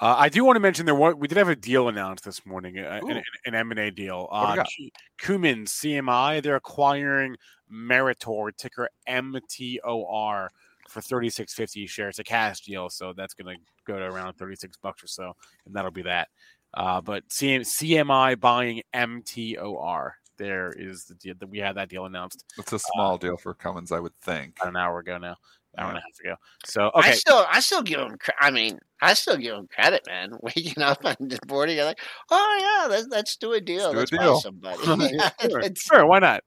Uh, 0.00 0.16
I 0.18 0.28
do 0.28 0.44
want 0.44 0.56
to 0.56 0.60
mention 0.60 0.86
there 0.86 0.94
was, 0.94 1.14
we 1.14 1.28
did 1.28 1.38
have 1.38 1.48
a 1.48 1.54
deal 1.54 1.88
announced 1.88 2.24
this 2.24 2.44
morning, 2.44 2.78
uh, 2.78 3.00
an, 3.02 3.22
an 3.46 3.54
M 3.54 3.70
and 3.70 3.78
A 3.78 3.90
deal. 3.90 4.26
What 4.30 4.56
do 4.56 4.62
we 4.78 4.90
Uh, 4.94 4.98
Cumin 5.18 5.66
CMI 5.66 6.42
they're 6.42 6.56
acquiring 6.56 7.36
Meritor 7.72 8.56
ticker 8.56 8.88
MTOR 9.08 10.48
for 10.94 11.02
thirty 11.02 11.28
six 11.28 11.52
fifty 11.52 11.86
shares. 11.86 12.12
It's 12.12 12.18
a 12.20 12.24
cash 12.24 12.60
deal, 12.62 12.88
so 12.88 13.12
that's 13.14 13.34
going 13.34 13.54
to 13.56 13.62
go 13.86 13.98
to 13.98 14.04
around 14.06 14.34
thirty 14.34 14.56
six 14.56 14.76
bucks 14.78 15.02
or 15.04 15.08
so, 15.08 15.32
and 15.66 15.74
that'll 15.74 15.90
be 15.90 16.02
that. 16.02 16.28
Uh, 16.72 17.00
but 17.00 17.28
CM, 17.28 17.60
CMI 17.60 18.40
buying 18.40 18.82
MTOR. 18.94 20.10
There 20.36 20.72
is 20.76 21.04
the 21.04 21.14
deal 21.14 21.34
that 21.38 21.48
we 21.48 21.58
had 21.58 21.76
that 21.76 21.88
deal 21.88 22.06
announced 22.06 22.44
It's 22.58 22.72
a 22.72 22.78
small 22.80 23.18
deal 23.18 23.36
for 23.36 23.54
Cummins, 23.54 23.92
I 23.92 24.00
would 24.00 24.16
think. 24.22 24.56
about 24.60 24.70
an 24.70 24.76
hour 24.76 24.98
ago 24.98 25.16
now. 25.18 25.36
hour 25.78 25.90
and 25.90 25.98
a 25.98 26.00
half 26.00 26.18
ago. 26.24 26.34
So 26.64 26.90
okay, 26.96 27.10
I 27.10 27.12
still, 27.12 27.46
I 27.48 27.60
still 27.60 27.82
give 27.82 28.00
him. 28.00 28.16
I 28.40 28.50
mean, 28.50 28.80
I 29.00 29.14
still 29.14 29.36
give 29.36 29.54
him 29.54 29.68
credit, 29.72 30.02
man. 30.08 30.32
Waking 30.42 30.82
up 30.82 31.04
on 31.04 31.14
the 31.20 31.38
board, 31.46 31.70
you're 31.70 31.84
like, 31.84 32.00
oh 32.30 32.58
yeah, 32.60 32.88
let's, 32.90 33.06
let's 33.10 33.36
do 33.36 33.52
a 33.52 33.60
deal. 33.60 33.92
do 33.92 33.98
a 33.98 34.00
Let's, 34.00 34.10
buy 34.10 34.16
deal." 34.24 34.40
somebody. 34.40 34.78
Yeah, 34.86 35.30
sure, 35.48 35.62
sure, 35.76 36.06
why 36.06 36.18
not? 36.18 36.42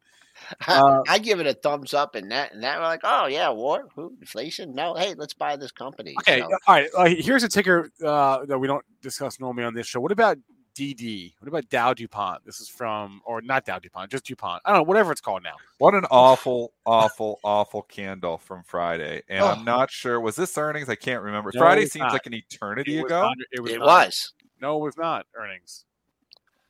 Uh, 0.68 1.02
I 1.08 1.20
give 1.20 1.40
it 1.40 1.48
a 1.48 1.54
thumbs 1.54 1.94
up, 1.94 2.16
and 2.16 2.32
that, 2.32 2.54
and 2.54 2.64
that, 2.64 2.78
we're 2.80 2.86
like, 2.86 3.02
oh 3.04 3.28
yeah, 3.28 3.50
war, 3.50 3.88
who, 3.96 4.14
inflation. 4.22 4.74
No, 4.74 4.94
hey, 4.94 5.14
let's 5.16 5.34
buy 5.34 5.56
this 5.56 5.72
company. 5.72 6.16
Okay, 6.20 6.40
So, 6.40 6.46
all 6.46 6.76
right. 6.76 6.90
Uh, 6.98 7.06
here's 7.06 7.44
a 7.44 7.50
ticker 7.50 7.90
uh, 8.06 8.46
that 8.46 8.58
we 8.58 8.68
don't 8.68 8.86
discuss 9.02 9.40
normally 9.40 9.64
on 9.66 9.74
this 9.74 9.88
show. 9.88 10.00
What 10.00 10.12
about 10.12 10.38
DD? 10.76 11.34
What 11.40 11.48
about 11.48 11.68
Dow 11.70 11.94
DuPont? 11.94 12.46
This 12.46 12.60
is 12.62 12.70
from, 12.70 13.22
or 13.26 13.42
not 13.42 13.66
Dow 13.66 13.80
DuPont, 13.80 14.10
just 14.12 14.26
DuPont. 14.26 14.62
I 14.64 14.70
don't 14.72 14.80
know, 14.80 14.84
whatever 14.84 15.12
it's 15.12 15.22
called 15.22 15.44
now. 15.44 15.56
What 15.80 15.96
an 15.96 16.06
awful, 16.12 16.72
awful, 16.86 17.40
awful 17.44 17.82
candle 17.84 18.38
from 18.38 18.64
Friday. 18.64 19.24
And 19.28 19.44
Oh. 19.44 19.48
I'm 19.48 19.66
not 19.66 19.90
sure. 19.92 20.22
Was 20.22 20.36
this 20.36 20.58
earnings? 20.58 20.88
I 20.88 20.96
can't 20.96 21.24
remember. 21.24 21.52
No, 21.54 21.60
Friday 21.62 21.86
seems 21.88 22.04
not. 22.04 22.14
like 22.14 22.26
an 22.26 22.34
eternity 22.36 23.00
It 23.00 23.06
ago. 23.06 23.22
not- 23.24 23.38
it 23.52 23.60
was. 23.62 23.72
it 23.72 23.80
was. 23.82 24.34
No, 24.62 24.78
it 24.78 24.82
was 24.82 24.98
not 24.98 25.26
earnings. 25.36 25.86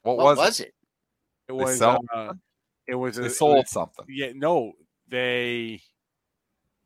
What, 0.04 0.18
What 0.18 0.26
was, 0.26 0.38
was, 0.38 0.60
it? 0.62 0.68
it? 0.68 0.68
It 0.68 0.74
They 1.50 1.54
was. 1.54 1.80
Sell 2.88 2.96
Uh, 2.96 2.98
it 2.98 3.00
was. 3.00 3.18
a- 3.18 3.22
They 3.22 3.28
it 3.28 3.32
sold 3.32 3.58
was- 3.58 3.70
something. 3.70 4.06
Yeah, 4.10 4.32
no, 4.36 4.74
they. 5.08 5.82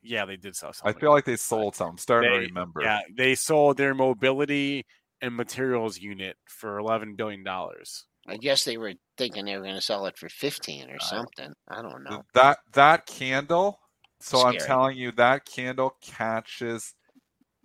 Yeah, 0.03 0.25
they 0.25 0.35
did 0.37 0.55
sell 0.55 0.73
something. 0.73 0.95
I 0.95 0.99
feel 0.99 1.11
like 1.11 1.25
they 1.25 1.35
sold 1.35 1.75
something. 1.75 1.91
I'm 1.93 1.97
starting 1.99 2.31
They- 2.31 2.39
to 2.39 2.45
remember. 2.47 2.81
Yeah, 2.81 3.01
they 3.15 3.35
sold 3.35 3.77
their 3.77 3.93
mobility 3.93 4.85
and 5.21 5.35
materials 5.35 5.99
unit 5.99 6.37
for 6.47 6.79
eleven 6.79 7.15
billion 7.15 7.43
dollars. 7.43 8.05
I 8.27 8.37
guess 8.37 8.63
they 8.63 8.77
were 8.77 8.93
thinking 9.17 9.45
they 9.45 9.55
were 9.57 9.63
going 9.63 9.75
to 9.75 9.81
sell 9.81 10.05
it 10.07 10.17
for 10.17 10.29
fifteen 10.29 10.89
or 10.89 10.99
something. 10.99 11.53
I 11.67 11.81
don't 11.81 12.03
know. 12.03 12.23
That 12.33 12.59
that 12.73 13.05
candle. 13.05 13.79
So 14.19 14.45
I'm 14.45 14.57
telling 14.57 14.97
you, 14.97 15.11
that 15.13 15.45
candle 15.45 15.97
catches 16.01 16.93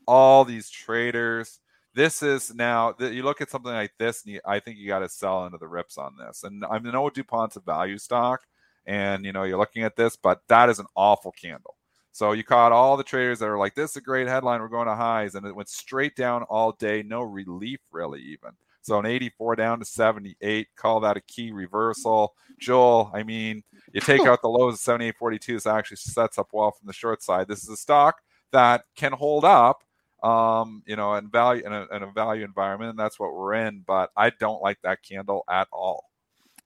all 0.07 0.45
these 0.47 0.71
traders. 0.71 1.61
This 1.97 2.23
is 2.23 2.55
now 2.55 2.93
that 2.99 3.15
you 3.15 3.23
look 3.23 3.41
at 3.41 3.49
something 3.51 3.73
like 3.73 3.95
this, 3.99 4.23
and 4.23 4.35
you, 4.35 4.41
I 4.45 4.61
think 4.61 4.77
you 4.77 4.87
got 4.87 4.99
to 4.99 5.09
sell 5.09 5.47
into 5.47 5.57
the 5.57 5.67
rips 5.67 5.97
on 5.97 6.15
this. 6.19 6.45
And 6.45 6.63
I 6.67 6.79
know 6.79 7.09
Dupont's 7.09 7.57
a 7.57 7.61
value 7.61 7.97
stock, 7.97 8.43
and 8.85 9.25
you 9.25 9.33
know 9.33 9.45
you're 9.45 9.57
looking 9.57 9.83
at 9.83 9.97
this, 9.97 10.15
but 10.15 10.43
that 10.49 10.69
is 10.69 10.79
an 10.79 10.85
awful 10.95 11.33
candle. 11.33 11.75
So 12.13 12.33
you 12.33 12.45
caught 12.45 12.71
all 12.71 12.99
the 12.99 13.03
traders 13.03 13.39
that 13.39 13.49
are 13.49 13.57
like, 13.57 13.75
"This 13.75 13.93
is 13.93 13.97
a 13.97 14.03
great 14.03 14.29
headline. 14.29 14.61
We're 14.61 14.69
going 14.69 14.89
to 14.89 14.95
highs," 14.95 15.37
and 15.37 15.47
it 15.47 15.57
went 15.57 15.71
straight 15.71 16.15
down 16.17 16.43
all 16.43 16.73
day. 16.73 17.03
No 17.03 17.23
relief, 17.23 17.81
really, 17.91 18.21
even. 18.21 18.51
So 18.83 18.99
an 18.99 19.07
84 19.07 19.57
down 19.57 19.79
to 19.79 19.87
78. 19.87 20.69
Call 20.77 21.01
that 21.01 21.17
a 21.17 21.23
key 21.23 21.51
reversal. 21.51 22.35
Joel, 22.61 23.11
I 23.15 23.23
mean, 23.23 23.65
you 23.95 24.03
take 24.03 24.21
out 24.27 24.43
the 24.43 24.49
lows 24.49 24.75
of 24.75 24.81
78.42. 24.81 25.47
This 25.47 25.67
actually 25.67 25.97
sets 25.97 26.39
up 26.39 26.49
well 26.53 26.73
from 26.73 26.87
the 26.87 26.93
short 26.93 27.23
side. 27.23 27.49
This 27.49 27.63
is 27.63 27.71
a 27.71 27.77
stock 27.77 28.21
that 28.53 28.85
can 28.97 29.13
hold 29.13 29.47
up, 29.47 29.83
um, 30.23 30.83
you 30.87 30.97
know, 30.97 31.15
and 31.15 31.31
value 31.31 31.65
in 31.65 31.73
a, 31.73 31.87
in 31.95 32.03
a 32.03 32.11
value 32.13 32.45
environment, 32.45 32.91
and 32.91 32.99
that's 32.99 33.19
what 33.19 33.35
we're 33.35 33.55
in. 33.55 33.85
But 33.87 34.11
I 34.17 34.31
don't 34.31 34.63
like 34.63 34.79
that 34.83 35.03
candle 35.03 35.45
at 35.49 35.69
all. 35.73 36.05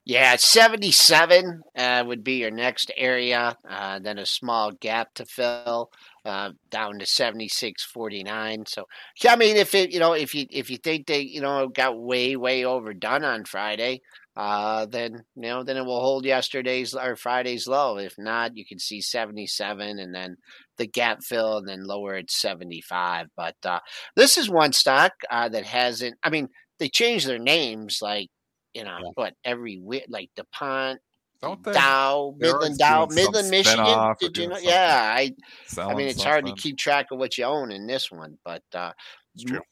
Yeah, 0.07 0.37
77 0.37 1.63
uh, 1.77 2.05
would 2.07 2.25
be 2.25 2.39
your 2.39 2.51
next 2.51 2.91
area. 2.97 3.57
Uh, 3.69 3.99
then 3.99 4.19
a 4.19 4.27
small 4.27 4.73
gap 4.73 5.13
to 5.15 5.27
fill 5.27 5.93
uh, 6.25 6.51
down 6.71 6.99
to 6.99 7.05
76.49. 7.05 8.67
So, 8.67 8.87
I 9.29 9.37
mean, 9.37 9.57
if 9.57 9.75
it, 9.75 9.93
you 9.93 10.01
know, 10.01 10.15
if 10.15 10.35
you 10.35 10.47
if 10.51 10.71
you 10.71 10.79
think 10.79 11.07
they, 11.07 11.21
you 11.21 11.43
know, 11.43 11.69
got 11.69 12.01
way 12.01 12.35
way 12.37 12.65
overdone 12.65 13.25
on 13.25 13.45
Friday, 13.45 14.01
uh, 14.37 14.87
then 14.87 15.25
you 15.35 15.43
know, 15.43 15.65
then 15.65 15.77
it 15.77 15.85
will 15.85 16.01
hold 16.01 16.25
yesterday's 16.25 16.95
or 16.95 17.17
Friday's 17.17 17.67
low. 17.67 17.99
If 17.99 18.15
not, 18.17 18.57
you 18.57 18.65
can 18.65 18.79
see 18.79 19.01
77 19.01 19.99
and 19.99 20.15
then 20.15 20.37
the 20.79 20.87
gap 20.87 21.19
fill 21.23 21.59
and 21.59 21.69
then 21.69 21.85
lower 21.85 22.15
at 22.15 22.31
75. 22.31 23.27
But 23.37 23.57
uh, 23.65 23.81
this 24.17 24.39
is 24.39 24.49
one 24.49 24.73
stock 24.73 25.13
uh, 25.31 25.49
that 25.49 25.65
hasn't. 25.65 26.17
I 26.23 26.31
mean, 26.31 26.49
they 26.79 26.89
change 26.89 27.25
their 27.25 27.39
names 27.39 27.99
like 28.01 28.29
you 28.73 28.85
know 28.85 28.99
Yeah. 29.03 29.11
what 29.15 29.35
every 29.45 29.77
wi- 29.77 30.07
like 30.09 30.31
DuPont, 30.37 31.01
Don't 31.43 31.63
they? 31.65 31.73
Dow, 31.73 32.35
Midland 32.39 32.79
Dow, 32.79 33.07
Midland, 33.07 33.51
Michigan. 33.51 34.15
Did 34.21 34.39
you 34.39 34.47
know? 34.47 34.55
something. 34.55 34.71
Yeah, 34.71 35.15
I 35.17 35.33
I 35.77 35.95
mean 35.95 36.07
it's 36.07 36.23
hard 36.23 36.47
to 36.47 36.55
keep 36.55 36.79
track 36.79 37.07
of 37.11 37.19
what 37.19 37.37
you 37.37 37.45
own 37.45 37.73
in 37.73 37.89
this 37.89 38.13
one, 38.13 38.39
but 38.45 38.63
uh, 38.75 38.93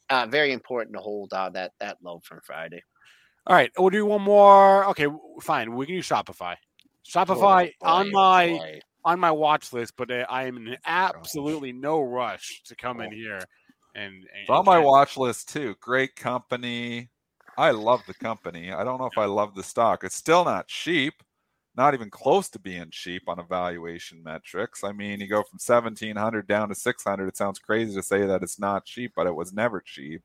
uh 0.09 0.27
very 0.27 0.51
important 0.51 0.95
to 0.95 1.01
hold 1.01 1.31
uh, 1.31 1.49
that 1.51 1.71
that 1.79 1.97
low 2.03 2.19
from 2.25 2.41
Friday. 2.45 2.81
All 3.49 3.55
right, 3.55 3.71
we'll 3.79 3.89
do 3.89 4.05
one 4.05 4.21
more. 4.21 4.85
Okay, 4.89 5.07
fine. 5.41 5.75
We 5.75 5.87
can 5.87 5.95
do 5.95 6.01
Shopify. 6.01 6.55
Shopify 7.07 7.71
Oh, 7.81 7.87
on 7.87 8.05
boy, 8.05 8.11
my 8.11 8.47
boy. 8.49 8.79
on 9.05 9.19
my 9.19 9.31
watch 9.31 9.73
list, 9.73 9.95
but 9.97 10.11
uh, 10.11 10.25
I 10.29 10.43
am 10.45 10.57
in 10.57 10.77
absolutely 10.85 11.71
no 11.73 11.99
rush 12.01 12.61
to 12.67 12.75
come 12.75 13.01
in 13.01 13.07
Oh. 13.07 13.15
here 13.15 13.39
and. 13.95 14.13
and 14.13 14.25
It's 14.41 14.49
on 14.51 14.65
my 14.65 14.77
and- 14.77 14.85
watch 14.85 15.17
list 15.17 15.49
too. 15.51 15.75
Great 15.81 16.15
company. 16.15 17.09
I 17.57 17.71
love 17.71 18.01
the 18.07 18.13
company. 18.13 18.71
I 18.71 18.83
don't 18.83 18.99
know 18.99 19.07
if 19.07 19.17
I 19.17 19.25
love 19.25 19.55
the 19.55 19.63
stock. 19.63 20.03
It's 20.03 20.15
still 20.15 20.45
not 20.45 20.67
cheap, 20.67 21.15
not 21.75 21.93
even 21.95 22.09
close 22.11 22.47
to 22.49 22.59
being 22.59 22.85
cheap 22.91 23.23
on 23.27 23.39
evaluation 23.39 24.21
metrics. 24.23 24.83
I 24.83 24.91
mean, 24.93 25.19
you 25.19 25.27
go 25.27 25.41
from 25.43 25.57
1700 25.59 26.47
down 26.47 26.69
to 26.69 26.75
600. 26.75 27.27
It 27.27 27.35
sounds 27.35 27.57
crazy 27.59 27.95
to 27.95 28.03
say 28.03 28.25
that 28.27 28.43
it's 28.43 28.59
not 28.59 28.85
cheap, 28.85 29.13
but 29.15 29.25
it 29.27 29.35
was 29.35 29.51
never 29.51 29.81
cheap. 29.81 30.21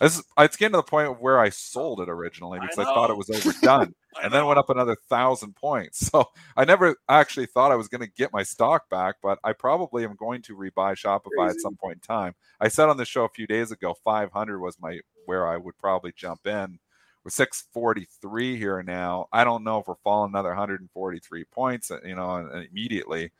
This 0.00 0.18
is, 0.18 0.24
it's 0.38 0.56
getting 0.56 0.72
to 0.72 0.78
the 0.78 0.82
point 0.82 1.08
of 1.08 1.20
where 1.20 1.38
I 1.40 1.48
sold 1.48 2.00
it 2.00 2.08
originally 2.08 2.60
because 2.60 2.78
I, 2.78 2.84
thought 2.84 3.10
it 3.10 3.16
was 3.16 3.30
overdone 3.30 3.94
and 4.22 4.32
then 4.32 4.46
went 4.46 4.58
up 4.58 4.70
another 4.70 4.96
thousand 5.08 5.56
points. 5.56 6.10
So 6.12 6.28
I 6.56 6.66
never 6.66 6.96
actually 7.08 7.46
thought 7.46 7.72
I 7.72 7.76
was 7.76 7.88
going 7.88 8.02
to 8.02 8.06
get 8.06 8.34
my 8.34 8.42
stock 8.42 8.90
back, 8.90 9.16
but 9.22 9.38
I 9.42 9.54
probably 9.54 10.04
am 10.04 10.14
going 10.14 10.42
to 10.42 10.56
rebuy 10.56 10.94
Shopify 10.94 11.48
at 11.48 11.60
some 11.60 11.74
point 11.76 11.94
in 11.94 12.00
time. 12.00 12.34
I 12.60 12.68
said 12.68 12.90
on 12.90 12.98
the 12.98 13.06
show 13.06 13.24
a 13.24 13.30
few 13.30 13.46
days 13.46 13.70
ago, 13.70 13.94
500 14.04 14.60
was 14.60 14.76
my 14.78 15.00
where 15.24 15.48
I 15.48 15.56
would 15.56 15.78
probably 15.78 16.12
jump 16.14 16.46
in. 16.46 16.78
We're 17.24 17.30
643 17.30 18.56
here 18.58 18.82
now. 18.82 19.28
I 19.32 19.44
don't 19.44 19.64
know 19.64 19.78
if 19.78 19.86
we're 19.86 19.94
falling 20.02 20.32
another 20.32 20.50
143 20.50 21.44
points, 21.44 21.90
uh, 21.90 22.00
you 22.04 22.16
know, 22.16 22.36
immediately. 22.70 23.30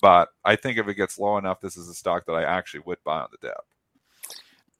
But 0.00 0.28
I 0.44 0.56
think 0.56 0.78
if 0.78 0.86
it 0.86 0.94
gets 0.94 1.18
low 1.18 1.38
enough, 1.38 1.60
this 1.60 1.76
is 1.76 1.88
a 1.88 1.94
stock 1.94 2.26
that 2.26 2.32
I 2.32 2.44
actually 2.44 2.80
would 2.80 3.02
buy 3.02 3.20
on 3.20 3.28
the 3.32 3.38
dip. 3.48 3.64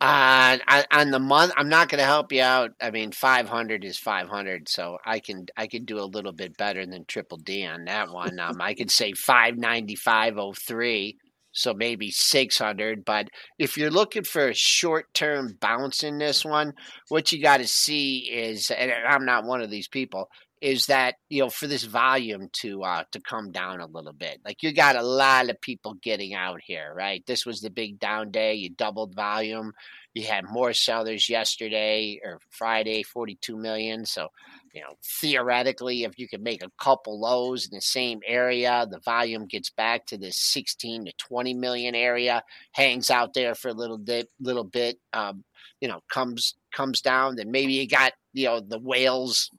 Uh, 0.01 0.57
on- 0.91 1.11
the 1.11 1.19
month, 1.19 1.53
I'm 1.59 1.69
not 1.69 1.91
going 1.91 1.99
to 1.99 2.07
help 2.07 2.33
you 2.33 2.41
out. 2.43 2.71
I 2.81 2.91
mean, 2.91 3.13
500 3.13 3.85
is 3.85 3.99
500, 3.99 4.67
so 4.69 4.97
I 5.05 5.21
can 5.21 5.47
I 5.59 5.67
can 5.67 5.85
do 5.85 5.99
a 6.01 6.05
little 6.09 6.33
bit 6.33 6.57
better 6.57 6.87
than 6.87 7.05
Triple 7.05 7.37
D 7.39 7.67
on 7.67 7.85
that 7.85 8.11
one. 8.11 8.39
Um, 8.39 8.61
I 8.63 8.73
could 8.75 8.91
say 8.91 9.13
595.03, 9.13 11.17
so 11.53 11.75
maybe 11.75 12.11
600. 12.11 13.05
But 13.05 13.29
if 13.59 13.77
you're 13.77 13.91
looking 13.91 14.25
for 14.25 14.49
a 14.49 14.55
short 14.55 15.13
term 15.13 15.59
bounce 15.61 16.03
in 16.03 16.17
this 16.19 16.45
one, 16.47 16.73
what 17.09 17.31
you 17.31 17.43
got 17.43 17.59
to 17.59 17.67
see 17.67 18.21
is, 18.33 18.71
and 18.71 18.91
I'm 19.07 19.27
not 19.27 19.45
one 19.45 19.61
of 19.61 19.71
these 19.71 19.89
people, 19.89 20.31
is 20.61 20.87
that 20.87 21.15
you 21.29 21.43
know 21.43 21.49
for 21.51 21.67
this 21.67 21.85
volume 21.85 22.49
to 22.53 22.83
uh 22.83 23.05
to 23.13 23.21
come 23.21 23.51
down 23.51 23.81
a 23.81 23.87
little 23.87 24.13
bit 24.13 24.39
like 24.45 24.63
you 24.63 24.73
got 24.73 24.97
a 24.97 25.03
lot 25.03 25.49
of 25.49 25.61
people 25.61 25.95
getting 26.03 26.35
out 26.35 26.61
here 26.63 26.93
right? 26.95 27.25
This 27.27 27.47
was 27.47 27.61
the 27.61 27.71
big 27.71 27.99
down 27.99 28.31
day 28.31 28.55
you 28.55 28.71
doubled 28.71 29.15
volume 29.15 29.73
you 30.15 30.25
had 30.25 30.45
more 30.45 30.73
sellers 30.73 31.29
yesterday 31.29 32.21
or 32.25 32.41
friday 32.51 33.03
42 33.03 33.57
million 33.57 34.05
so 34.05 34.29
you 34.73 34.81
know 34.81 34.95
theoretically 35.21 36.05
if 36.05 36.19
you 36.19 36.29
could 36.29 36.43
make 36.43 36.63
a 36.63 36.71
couple 36.81 37.21
lows 37.21 37.67
in 37.67 37.75
the 37.75 37.81
same 37.81 38.21
area 38.27 38.87
the 38.91 39.01
volume 39.01 39.47
gets 39.47 39.71
back 39.71 40.07
to 40.07 40.19
this 40.19 40.37
16 40.39 41.07
to 41.07 41.13
20 41.13 41.55
million 41.55 41.95
area 41.95 42.43
hangs 42.73 43.11
out 43.11 43.35
there 43.35 43.55
for 43.55 43.69
a 43.69 43.75
little 43.75 43.99
bit 43.99 44.29
little 44.41 44.65
bit 44.65 44.99
um 45.13 45.45
you 45.81 45.89
know 45.89 46.01
comes 46.11 46.55
comes 46.73 47.01
down 47.01 47.37
then 47.37 47.51
maybe 47.51 47.73
you 47.73 47.87
got 47.87 48.13
you 48.33 48.47
know 48.47 48.61
the 48.61 48.79
whales 48.79 49.51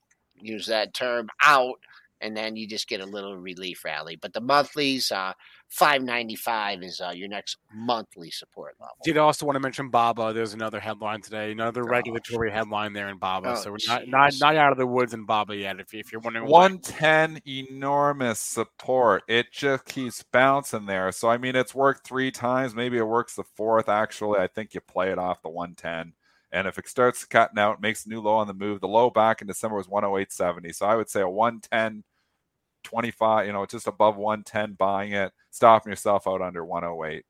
use 0.42 0.66
that 0.68 0.94
term 0.94 1.30
out 1.44 1.76
and 2.22 2.38
then 2.38 2.56
you 2.56 2.68
just 2.68 2.88
get 2.88 3.02
a 3.02 3.06
little 3.06 3.36
relief 3.38 3.84
rally 3.84 4.16
but 4.16 4.32
the 4.34 4.42
monthlies 4.42 5.12
uh 5.12 5.34
595 5.70 6.84
is 6.84 7.00
uh, 7.00 7.12
your 7.16 7.30
next 7.30 7.56
monthly 7.74 8.30
support 8.30 8.76
level 8.80 8.98
Did 9.06 9.18
also 9.18 9.46
want 9.46 9.56
to 9.56 9.62
mention 9.62 9.89
Baba. 9.89 10.34
There's 10.34 10.54
another 10.54 10.82
headline 10.82 11.22
today, 11.22 11.54
another 11.54 11.84
Gosh. 11.84 11.92
regulatory 11.92 12.52
headline 12.52 12.92
there 12.92 13.08
in 13.08 13.18
Baba. 13.18 13.52
Oh, 13.52 13.56
so 13.56 13.72
we're 13.72 13.78
not, 13.88 14.06
not 14.06 14.34
not 14.42 14.58
out 14.58 14.74
of 14.74 14.78
the 14.78 14.86
woods 14.86 15.14
in 15.14 15.26
Baba 15.26 15.56
yet. 15.56 15.80
If, 15.80 15.94
you- 15.94 16.02
if 16.02 16.12
you're 16.12 16.20
wondering, 16.20 16.46
why. 16.46 16.64
110 16.64 17.39
enormous 17.48 18.39
support. 18.42 19.24
It 19.30 19.54
just 19.54 19.86
keeps 19.86 20.24
bouncing 20.24 20.88
there. 20.88 21.12
So 21.14 21.30
I 21.30 21.38
mean 21.38 21.56
it's 21.56 21.74
worked 21.74 22.06
3 22.06 22.32
times, 22.32 22.76
maybe 22.76 22.98
it 22.98 23.08
works 23.08 23.36
the 23.36 23.46
fourth 23.56 23.88
actually. 23.88 24.39
I 24.39 24.48
think 24.48 24.74
you 24.74 24.82
play 24.82 25.10
it 25.12 25.18
off 25.18 25.42
the 25.42 25.50
110. 25.50 26.14
And 26.52 26.68
if 26.68 26.78
it 26.78 26.88
starts 26.88 27.24
cutting 27.26 27.60
out, 27.60 27.82
makes 27.82 28.06
a 28.06 28.10
new 28.10 28.22
low 28.22 28.36
on 28.36 28.47
the 28.47 28.54
move. 28.54 28.82
The 28.82 28.88
low 28.88 29.10
back 29.10 29.41
in 29.41 29.47
December 29.47 29.78
was 29.78 29.88
108.70. 29.88 30.76
So 30.76 30.86
I 30.86 30.95
would 30.95 31.10
say 31.10 31.22
a 31.22 31.30
110 31.30 32.04
25, 32.84 33.45
you 33.47 33.54
know, 33.54 33.66
just 33.66 33.88
above 33.88 34.18
110 34.18 34.74
buying 34.74 35.14
it, 35.14 35.32
stopping 35.52 35.91
yourself 35.91 36.28
out 36.28 36.41
under 36.41 36.66
108. 36.66 37.24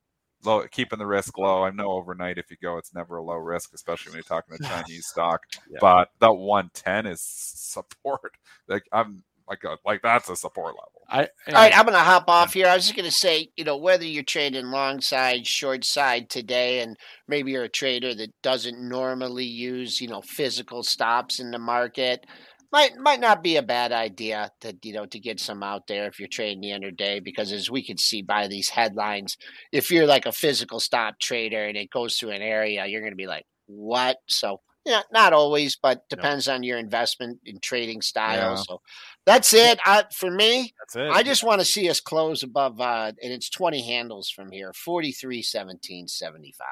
Low, 0.44 0.66
keeping 0.72 0.98
the 0.98 1.06
risk 1.06 1.38
low. 1.38 1.64
I 1.64 1.70
know 1.70 1.92
overnight 1.92 2.40
if 2.40 2.50
you 2.50 2.58
go, 2.62 2.78
it's 2.78 2.96
never 2.96 3.18
a 3.18 3.24
low 3.24 3.36
risk, 3.36 3.74
especially 3.76 4.12
when 4.12 4.18
you're 4.18 4.24
talking 4.24 4.58
to 4.58 4.64
Chinese 4.68 5.06
stock. 5.06 5.42
Yeah. 5.70 5.78
But 5.80 6.10
that 6.20 6.34
110 6.34 7.06
is 7.06 7.22
support. 7.22 8.38
Like 8.68 8.84
I'm 8.94 9.24
like 9.52 9.64
a, 9.66 9.78
like 9.86 10.02
that's 10.02 10.30
a 10.30 10.36
support 10.36 10.76
level. 10.76 11.02
I, 11.10 11.28
All 11.48 11.54
right, 11.54 11.78
I'm 11.78 11.84
going 11.84 11.98
to 11.98 12.00
hop 12.00 12.30
off 12.30 12.54
here. 12.54 12.68
I 12.68 12.76
was 12.76 12.86
just 12.86 12.96
going 12.96 13.10
to 13.10 13.16
say, 13.16 13.50
you 13.58 13.66
know, 13.66 13.76
whether 13.76 14.06
you're 14.06 14.24
trading 14.24 14.68
long 14.68 15.02
side, 15.02 15.46
short 15.46 15.84
side 15.84 16.30
today, 16.30 16.80
and 16.80 16.96
maybe 17.28 17.52
you're 17.52 17.66
a 17.66 17.70
trader 17.70 18.16
that 18.16 18.32
doesn't 18.42 18.80
normally 18.80 19.44
use, 19.44 20.00
you 20.00 20.08
know, 20.08 20.22
physical 20.22 20.84
stops 20.84 21.40
in 21.40 21.52
the 21.52 21.60
market, 21.60 22.26
might 22.72 22.96
might 22.98 23.20
not 23.20 23.44
be 23.44 23.58
a 23.58 23.62
bad 23.62 23.92
idea 23.92 24.50
to 24.62 24.74
you 24.84 24.94
know 24.94 25.06
to 25.06 25.20
get 25.20 25.42
some 25.42 25.62
out 25.62 25.88
there 25.88 26.08
if 26.08 26.18
you're 26.18 26.30
trading 26.30 26.62
the 26.62 26.72
end 26.72 26.86
of 26.86 26.96
day 26.96 27.20
because 27.20 27.52
as 27.52 27.70
we 27.70 27.84
can 27.84 27.98
see 27.98 28.22
by 28.22 28.48
these 28.48 28.70
headlines, 28.70 29.36
if 29.74 29.92
you're 29.92 30.08
like 30.08 30.26
a 30.26 30.32
physical 30.32 30.80
stop 30.80 31.20
trader 31.20 31.66
and 31.66 31.76
it 31.76 31.90
goes 31.90 32.16
to 32.18 32.30
an 32.30 32.42
area, 32.42 32.86
you're 32.86 33.02
going 33.02 33.12
to 33.12 33.18
be 33.18 33.28
like, 33.28 33.44
what? 33.68 34.16
So 34.28 34.62
yeah, 34.86 35.02
not 35.12 35.34
always, 35.34 35.78
but 35.82 36.08
depends 36.10 36.48
on 36.48 36.64
your 36.64 36.78
investment 36.78 37.40
in 37.46 37.60
trading 37.60 38.02
style. 38.02 38.56
Yeah. 38.56 38.56
So 38.56 38.82
that's 39.26 39.54
it. 39.54 39.80
I, 39.86 40.06
for 40.14 40.32
me, 40.32 40.74
That's 40.80 40.96
it. 40.96 41.12
I 41.12 41.24
just 41.24 41.44
want 41.44 41.62
to 41.62 41.66
see 41.66 41.90
us 41.90 42.00
close 42.00 42.42
above, 42.42 42.82
uh, 42.82 43.12
and 43.22 43.32
it's 43.32 43.50
20 43.50 43.82
handles 43.86 44.30
from 44.30 44.52
here 44.52 44.74
43, 44.74 45.42
17, 45.42 46.08
75. 46.08 46.68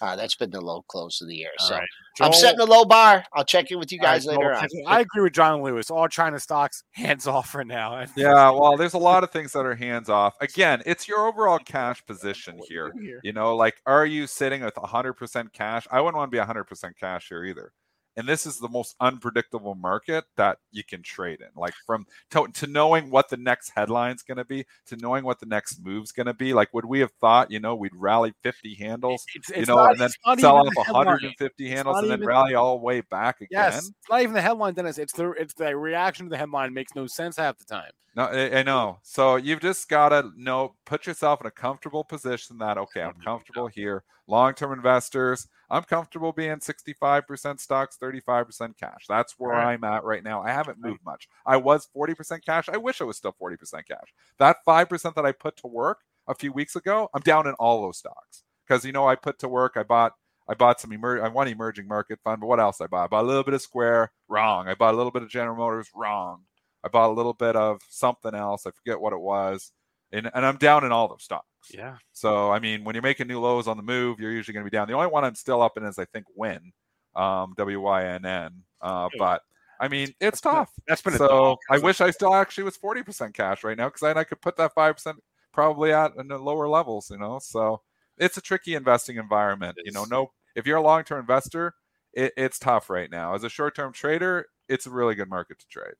Uh, 0.00 0.16
that's 0.16 0.34
been 0.34 0.50
the 0.50 0.60
low 0.60 0.82
close 0.88 1.20
of 1.20 1.28
the 1.28 1.34
year. 1.34 1.50
All 1.60 1.68
so 1.68 1.74
right. 1.76 1.88
I'm 2.20 2.32
setting 2.32 2.60
a 2.60 2.64
low 2.64 2.84
bar. 2.84 3.24
I'll 3.32 3.44
check 3.44 3.70
in 3.70 3.78
with 3.78 3.92
you 3.92 3.98
all 4.00 4.06
right, 4.06 4.14
guys 4.14 4.26
later 4.26 4.52
Joel, 4.52 4.86
on. 4.86 4.92
I 4.94 5.00
agree 5.00 5.22
with 5.22 5.32
John 5.32 5.62
Lewis. 5.62 5.90
All 5.90 6.08
China 6.08 6.38
stocks, 6.38 6.82
hands 6.92 7.26
off 7.26 7.50
for 7.50 7.64
now. 7.64 8.04
Yeah, 8.16 8.50
well, 8.50 8.76
there's 8.76 8.94
a 8.94 8.98
lot 8.98 9.24
of 9.24 9.30
things 9.30 9.52
that 9.52 9.66
are 9.66 9.74
hands 9.74 10.08
off. 10.08 10.34
Again, 10.40 10.82
it's 10.86 11.08
your 11.08 11.26
overall 11.26 11.58
cash 11.58 12.04
position 12.06 12.58
here. 12.68 12.92
You 13.22 13.32
know, 13.32 13.54
like, 13.56 13.74
are 13.86 14.06
you 14.06 14.26
sitting 14.26 14.62
with 14.62 14.74
100% 14.74 15.52
cash? 15.52 15.86
I 15.90 16.00
wouldn't 16.00 16.16
want 16.16 16.30
to 16.30 16.36
be 16.36 16.42
100% 16.42 16.92
cash 16.98 17.28
here 17.28 17.44
either. 17.44 17.72
And 18.16 18.28
this 18.28 18.46
is 18.46 18.58
the 18.58 18.68
most 18.68 18.94
unpredictable 19.00 19.74
market 19.74 20.24
that 20.36 20.58
you 20.70 20.84
can 20.84 21.02
trade 21.02 21.40
in. 21.40 21.48
Like, 21.56 21.74
from 21.86 22.06
to, 22.30 22.46
to 22.54 22.66
knowing 22.66 23.10
what 23.10 23.28
the 23.28 23.36
next 23.36 23.72
headline's 23.76 24.22
going 24.22 24.38
to 24.38 24.44
be, 24.44 24.64
to 24.86 24.96
knowing 24.96 25.24
what 25.24 25.40
the 25.40 25.46
next 25.46 25.84
move's 25.84 26.12
going 26.12 26.26
to 26.26 26.34
be. 26.34 26.52
Like, 26.54 26.72
would 26.72 26.84
we 26.84 27.00
have 27.00 27.12
thought, 27.20 27.50
you 27.50 27.60
know, 27.60 27.74
we'd 27.74 27.94
rally 27.94 28.32
50 28.42 28.74
handles, 28.74 29.24
It's, 29.34 29.48
you 29.50 29.66
know, 29.66 29.76
not- 29.76 29.92
and 29.92 30.00
then 30.00 30.10
sell 30.38 30.58
off 30.58 30.68
the 30.74 30.82
headline. 30.84 31.06
150 31.06 31.68
handles 31.68 31.98
and 31.98 32.10
then 32.10 32.24
rally 32.24 32.54
all 32.54 32.78
the 32.78 32.84
way 32.84 33.00
back 33.00 33.36
again? 33.36 33.48
Yes, 33.50 33.78
it's 33.78 33.92
not 34.10 34.22
even 34.22 34.34
the 34.34 34.42
headline, 34.42 34.74
Dennis. 34.74 34.98
It's 34.98 35.12
the 35.12 35.30
it's 35.32 35.54
the 35.54 35.76
reaction 35.76 36.26
to 36.26 36.30
the 36.30 36.38
headline 36.38 36.72
makes 36.72 36.94
no 36.94 37.06
sense 37.06 37.36
half 37.36 37.58
the 37.58 37.64
time. 37.64 37.90
No, 38.16 38.24
I, 38.26 38.58
I 38.58 38.62
know. 38.62 38.98
So 39.02 39.36
you've 39.36 39.60
just 39.60 39.88
got 39.88 40.10
to 40.10 40.30
know, 40.36 40.76
put 40.84 41.06
yourself 41.06 41.40
in 41.40 41.46
a 41.46 41.50
comfortable 41.50 42.04
position 42.04 42.58
that, 42.58 42.78
okay, 42.78 43.02
I'm 43.02 43.14
comfortable 43.24 43.66
here. 43.68 44.04
Long 44.26 44.54
term 44.54 44.72
investors, 44.72 45.48
I'm 45.70 45.82
comfortable 45.82 46.32
being 46.32 46.60
65% 46.60 47.60
stocks, 47.60 47.96
35% 48.02 48.76
cash. 48.78 49.04
That's 49.08 49.34
where 49.38 49.52
Right. 49.52 49.72
I'm 49.74 49.84
at 49.84 50.04
right 50.04 50.22
now. 50.22 50.42
I 50.42 50.50
haven't 50.52 50.78
moved 50.80 51.00
much. 51.04 51.28
I 51.46 51.56
was 51.56 51.88
40% 51.94 52.44
cash. 52.44 52.68
I 52.68 52.76
wish 52.76 53.00
I 53.00 53.04
was 53.04 53.16
still 53.16 53.32
40% 53.32 53.86
cash. 53.86 54.14
That 54.38 54.58
5% 54.66 55.14
that 55.14 55.26
I 55.26 55.32
put 55.32 55.56
to 55.58 55.66
work 55.66 56.00
a 56.26 56.34
few 56.34 56.52
weeks 56.52 56.74
ago, 56.76 57.08
I'm 57.14 57.22
down 57.22 57.46
in 57.46 57.54
all 57.54 57.82
those 57.82 57.98
stocks. 57.98 58.44
Because, 58.66 58.84
you 58.84 58.92
know, 58.92 59.06
I 59.06 59.14
put 59.14 59.38
to 59.40 59.48
work, 59.48 59.74
I 59.76 59.82
bought. 59.82 60.12
I 60.46 60.52
bought 60.52 60.78
some 60.78 60.92
emer- 60.92 61.22
I 61.24 61.28
want 61.28 61.48
emerging 61.48 61.88
market 61.88 62.18
fund, 62.22 62.38
but 62.42 62.48
what 62.48 62.60
else 62.60 62.78
I 62.82 62.86
bought? 62.86 63.04
I 63.04 63.06
bought 63.06 63.24
a 63.24 63.26
little 63.26 63.44
bit 63.44 63.54
of 63.54 63.62
Square, 63.62 64.12
wrong. 64.28 64.68
I 64.68 64.74
bought 64.74 64.92
a 64.92 64.96
little 64.98 65.10
bit 65.10 65.22
of 65.22 65.30
General 65.30 65.56
Motors, 65.56 65.88
wrong. 65.94 66.42
I 66.84 66.88
bought 66.88 67.08
a 67.08 67.14
little 67.14 67.32
bit 67.32 67.56
of 67.56 67.80
something 67.88 68.34
else. 68.34 68.66
I 68.66 68.70
forget 68.72 69.00
what 69.00 69.14
it 69.14 69.20
was. 69.20 69.72
And, 70.14 70.30
and 70.32 70.46
I'm 70.46 70.56
down 70.56 70.84
in 70.84 70.92
all 70.92 71.08
those 71.08 71.22
stocks. 71.24 71.46
Yeah, 71.72 71.96
So, 72.12 72.50
I 72.50 72.58
mean, 72.58 72.84
when 72.84 72.94
you're 72.94 73.02
making 73.02 73.26
new 73.26 73.40
lows 73.40 73.66
on 73.66 73.76
the 73.76 73.82
move, 73.82 74.20
you're 74.20 74.32
usually 74.32 74.52
going 74.52 74.64
to 74.64 74.70
be 74.70 74.74
down. 74.74 74.86
The 74.86 74.94
only 74.94 75.08
one 75.08 75.24
I'm 75.24 75.34
still 75.34 75.60
up 75.62 75.76
in 75.76 75.84
is, 75.84 75.98
I 75.98 76.04
think, 76.04 76.26
Wynn, 76.34 76.72
um, 77.16 77.54
W 77.56 77.80
Y 77.80 78.04
N 78.06 78.24
N. 78.24 78.62
Uh, 78.80 79.08
but, 79.18 79.42
I 79.80 79.88
mean, 79.88 80.14
it's 80.20 80.40
tough. 80.40 80.70
that's 80.86 81.02
been 81.02 81.14
So. 81.14 81.56
I 81.70 81.78
wish 81.78 82.00
I 82.00 82.10
still 82.10 82.34
actually 82.34 82.64
was 82.64 82.76
40% 82.78 83.34
cash 83.34 83.64
right 83.64 83.76
now 83.76 83.88
because 83.88 84.00
then 84.00 84.18
I 84.18 84.24
could 84.24 84.40
put 84.40 84.56
that 84.56 84.74
5% 84.74 85.14
probably 85.52 85.92
at 85.92 86.12
in 86.16 86.28
the 86.28 86.38
lower 86.38 86.68
levels, 86.68 87.10
you 87.10 87.18
know? 87.18 87.38
So, 87.40 87.80
it's 88.18 88.36
a 88.36 88.40
tricky 88.40 88.74
investing 88.74 89.16
environment. 89.16 89.76
You 89.84 89.92
know, 89.92 90.04
no, 90.04 90.30
if 90.54 90.66
you're 90.66 90.76
a 90.76 90.82
long 90.82 91.02
term 91.04 91.20
investor, 91.20 91.74
it, 92.12 92.32
it's 92.36 92.58
tough 92.58 92.90
right 92.90 93.10
now. 93.10 93.34
As 93.34 93.44
a 93.44 93.48
short 93.48 93.74
term 93.74 93.92
trader, 93.92 94.46
it's 94.68 94.86
a 94.86 94.90
really 94.90 95.14
good 95.14 95.28
market 95.28 95.58
to 95.58 95.66
trade. 95.68 95.94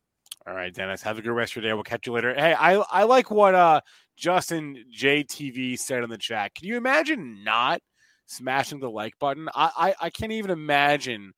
All 0.46 0.54
right, 0.54 0.74
Dennis. 0.74 1.02
Have 1.02 1.18
a 1.18 1.22
good 1.22 1.32
rest 1.32 1.52
of 1.52 1.62
your 1.62 1.70
day. 1.70 1.74
We'll 1.74 1.84
catch 1.84 2.06
you 2.06 2.12
later. 2.12 2.34
Hey, 2.34 2.52
I 2.52 2.74
I 2.74 3.04
like 3.04 3.30
what 3.30 3.54
uh 3.54 3.80
Justin 4.16 4.84
JTV 4.94 5.78
said 5.78 6.04
in 6.04 6.10
the 6.10 6.18
chat. 6.18 6.54
Can 6.54 6.68
you 6.68 6.76
imagine 6.76 7.42
not 7.42 7.80
smashing 8.26 8.80
the 8.80 8.90
like 8.90 9.18
button? 9.18 9.48
I 9.54 9.70
I, 9.76 10.06
I 10.06 10.10
can't 10.10 10.32
even 10.32 10.50
imagine 10.50 11.32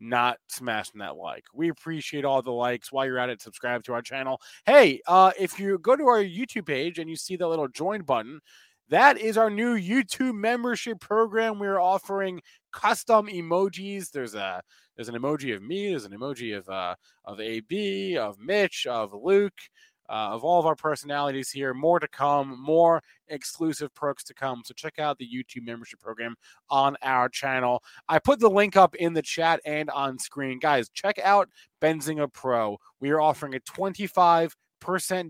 not 0.00 0.38
smashing 0.48 0.98
that 0.98 1.16
like. 1.16 1.44
We 1.54 1.68
appreciate 1.68 2.24
all 2.24 2.42
the 2.42 2.50
likes. 2.50 2.90
While 2.90 3.06
you're 3.06 3.18
at 3.18 3.30
it, 3.30 3.40
subscribe 3.40 3.84
to 3.84 3.92
our 3.92 4.02
channel. 4.02 4.40
Hey, 4.66 5.00
uh, 5.06 5.30
if 5.38 5.60
you 5.60 5.78
go 5.78 5.94
to 5.94 6.04
our 6.08 6.22
YouTube 6.22 6.66
page 6.66 6.98
and 6.98 7.08
you 7.08 7.14
see 7.16 7.36
the 7.36 7.46
little 7.46 7.68
join 7.68 8.02
button, 8.02 8.40
that 8.88 9.18
is 9.18 9.38
our 9.38 9.50
new 9.50 9.78
YouTube 9.78 10.34
membership 10.34 10.98
program. 11.00 11.60
We're 11.60 11.80
offering 11.80 12.40
custom 12.72 13.28
emojis. 13.28 14.10
There's 14.10 14.34
a 14.34 14.62
there's 14.96 15.08
an 15.08 15.14
emoji 15.14 15.54
of 15.54 15.62
me. 15.62 15.90
There's 15.90 16.04
an 16.04 16.12
emoji 16.12 16.56
of 16.56 16.68
uh, 16.68 16.94
of 17.24 17.40
AB, 17.40 18.16
of 18.16 18.38
Mitch, 18.38 18.86
of 18.86 19.12
Luke, 19.14 19.58
uh, 20.08 20.30
of 20.32 20.44
all 20.44 20.60
of 20.60 20.66
our 20.66 20.76
personalities 20.76 21.50
here. 21.50 21.72
More 21.74 21.98
to 21.98 22.08
come, 22.08 22.60
more 22.62 23.02
exclusive 23.28 23.94
perks 23.94 24.24
to 24.24 24.34
come. 24.34 24.62
So 24.64 24.74
check 24.74 24.98
out 24.98 25.18
the 25.18 25.28
YouTube 25.28 25.64
membership 25.64 26.00
program 26.00 26.34
on 26.70 26.96
our 27.02 27.28
channel. 27.28 27.82
I 28.08 28.18
put 28.18 28.40
the 28.40 28.50
link 28.50 28.76
up 28.76 28.94
in 28.96 29.14
the 29.14 29.22
chat 29.22 29.60
and 29.64 29.88
on 29.90 30.18
screen. 30.18 30.58
Guys, 30.58 30.88
check 30.90 31.18
out 31.18 31.48
Benzinga 31.80 32.32
Pro. 32.32 32.78
We 33.00 33.10
are 33.10 33.20
offering 33.20 33.54
a 33.54 33.60
25% 33.60 34.50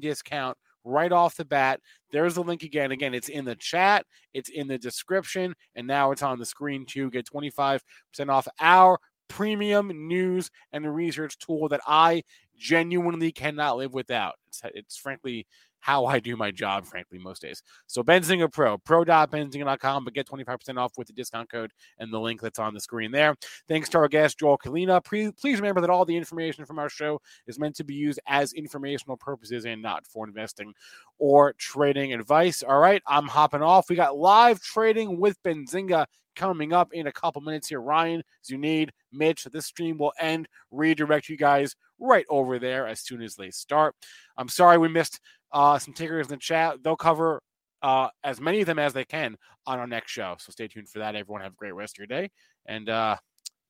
discount 0.01 0.59
right 0.85 1.13
off 1.13 1.37
the 1.37 1.45
bat. 1.45 1.81
There's 2.11 2.35
the 2.35 2.43
link 2.43 2.63
again. 2.63 2.91
Again, 2.91 3.15
it's 3.15 3.29
in 3.29 3.45
the 3.45 3.55
chat, 3.55 4.05
it's 4.35 4.49
in 4.49 4.67
the 4.67 4.79
description, 4.79 5.55
and 5.75 5.87
now 5.87 6.11
it's 6.11 6.23
on 6.23 6.39
the 6.39 6.47
screen 6.47 6.85
too. 6.87 7.11
Get 7.11 7.27
25% 7.27 7.81
off 8.29 8.49
our 8.61 8.99
premium 9.33 10.09
news 10.09 10.51
and 10.73 10.95
research 10.95 11.39
tool 11.39 11.69
that 11.71 11.81
I 11.87 12.23
genuinely 12.59 13.33
cannot 13.33 13.79
live 13.79 13.95
without. 13.95 14.35
It's, 14.49 14.61
it's 14.75 14.97
frankly 14.99 15.47
how 15.81 16.05
I 16.05 16.21
do 16.21 16.37
my 16.37 16.53
job, 16.53 16.87
frankly, 16.87 17.19
most 17.19 17.43
days. 17.43 17.61
So 17.89 18.05
Benzinga 18.05 18.53
Pro, 18.53 18.79
pro.benzinga.com, 18.79 20.05
but 20.05 20.15
get 20.15 20.29
25% 20.29 20.79
off 20.79 20.93
with 20.97 21.09
the 21.09 21.13
discount 21.13 21.51
code 21.51 21.73
and 21.99 22.13
the 22.13 22.21
link 22.21 22.41
that's 22.41 22.61
on 22.61 22.73
the 22.73 22.81
screen 22.81 23.11
there. 23.11 23.35
Thanks 23.69 23.89
to 23.89 23.99
our 23.99 24.07
guest, 24.07 24.39
Joel 24.39 24.59
Kulina. 24.59 25.03
Pre- 25.03 25.33
please 25.33 25.59
remember 25.59 25.81
that 25.81 25.91
all 25.91 26.05
the 26.05 26.17
information 26.17 26.67
from 26.67 26.79
our 26.79 26.89
show 26.89 27.21
is 27.49 27.59
meant 27.59 27.75
to 27.77 27.85
be 27.85 27.95
used 27.95 28.21
as 28.29 28.53
informational 28.53 29.17
purposes 29.17 29.65
and 29.65 29.83
not 29.83 30.07
for 30.07 30.29
investing 30.29 30.73
or 31.19 31.55
trading 31.55 32.13
advice. 32.13 32.63
All 32.63 32.79
right, 32.79 33.03
I'm 33.09 33.27
hopping 33.27 33.63
off. 33.63 33.89
We 33.89 33.97
got 33.97 34.17
live 34.17 34.61
trading 34.61 35.19
with 35.19 35.43
Benzinga 35.43 36.07
coming 36.37 36.73
up 36.73 36.93
in 36.93 37.07
a 37.07 37.13
couple 37.13 37.43
minutes 37.43 37.69
here. 37.69 37.81
Ryan, 37.81 38.23
Zunid, 38.49 38.91
Mitch. 39.13 39.45
This 39.45 39.67
stream 39.67 39.99
will 39.99 40.13
end. 40.19 40.49
Redirect 40.71 41.29
you 41.29 41.37
guys 41.37 41.75
right 41.99 42.27
over 42.29 42.59
there 42.59 42.87
as 42.87 43.01
soon 43.01 43.23
as 43.23 43.35
they 43.37 43.51
start. 43.51 43.95
I'm 44.37 44.49
sorry 44.49 44.79
we 44.79 44.89
missed 44.89 45.21
uh, 45.53 45.79
some 45.79 45.95
takers 45.95 46.27
in 46.27 46.33
the 46.33 46.37
chat. 46.39 46.83
They'll 46.83 46.97
cover 46.97 47.43
uh, 47.83 48.09
as 48.25 48.41
many 48.41 48.61
of 48.61 48.67
them 48.67 48.79
as 48.79 48.93
they 48.93 49.05
can 49.05 49.37
on 49.67 49.79
our 49.79 49.87
next 49.87 50.11
show. 50.11 50.37
So 50.39 50.51
stay 50.51 50.69
tuned 50.69 50.89
for 50.89 51.01
that. 51.01 51.15
Everyone 51.15 51.43
have 51.43 51.53
a 51.53 51.57
great 51.57 51.75
rest 51.75 51.97
of 51.97 51.99
your 51.99 52.07
day 52.07 52.31
and 52.67 52.89
uh, 52.89 53.17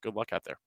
good 0.03 0.15
luck 0.15 0.33
out 0.33 0.45
there. 0.45 0.59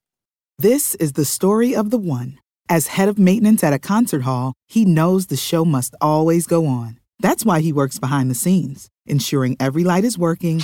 This 0.58 0.96
is 0.96 1.14
the 1.14 1.26
story 1.26 1.76
of 1.76 1.90
the 1.90 1.98
one. 1.98 2.40
As 2.68 2.88
head 2.88 3.10
of 3.10 3.20
maintenance 3.20 3.64
at 3.64 3.74
a 3.74 3.80
concert 3.80 4.24
hall, 4.24 4.54
he 4.68 4.86
knows 4.86 5.28
the 5.28 5.38
show 5.38 5.66
must 5.66 5.94
always 6.02 6.48
go 6.48 6.66
on. 6.66 7.00
That's 7.20 7.46
why 7.46 7.62
he 7.62 7.72
works 7.72 8.00
behind 8.00 8.32
the 8.32 8.36
scenes, 8.36 8.90
ensuring 9.06 9.56
every 9.60 9.84
light 9.84 10.04
is 10.04 10.18
working, 10.18 10.64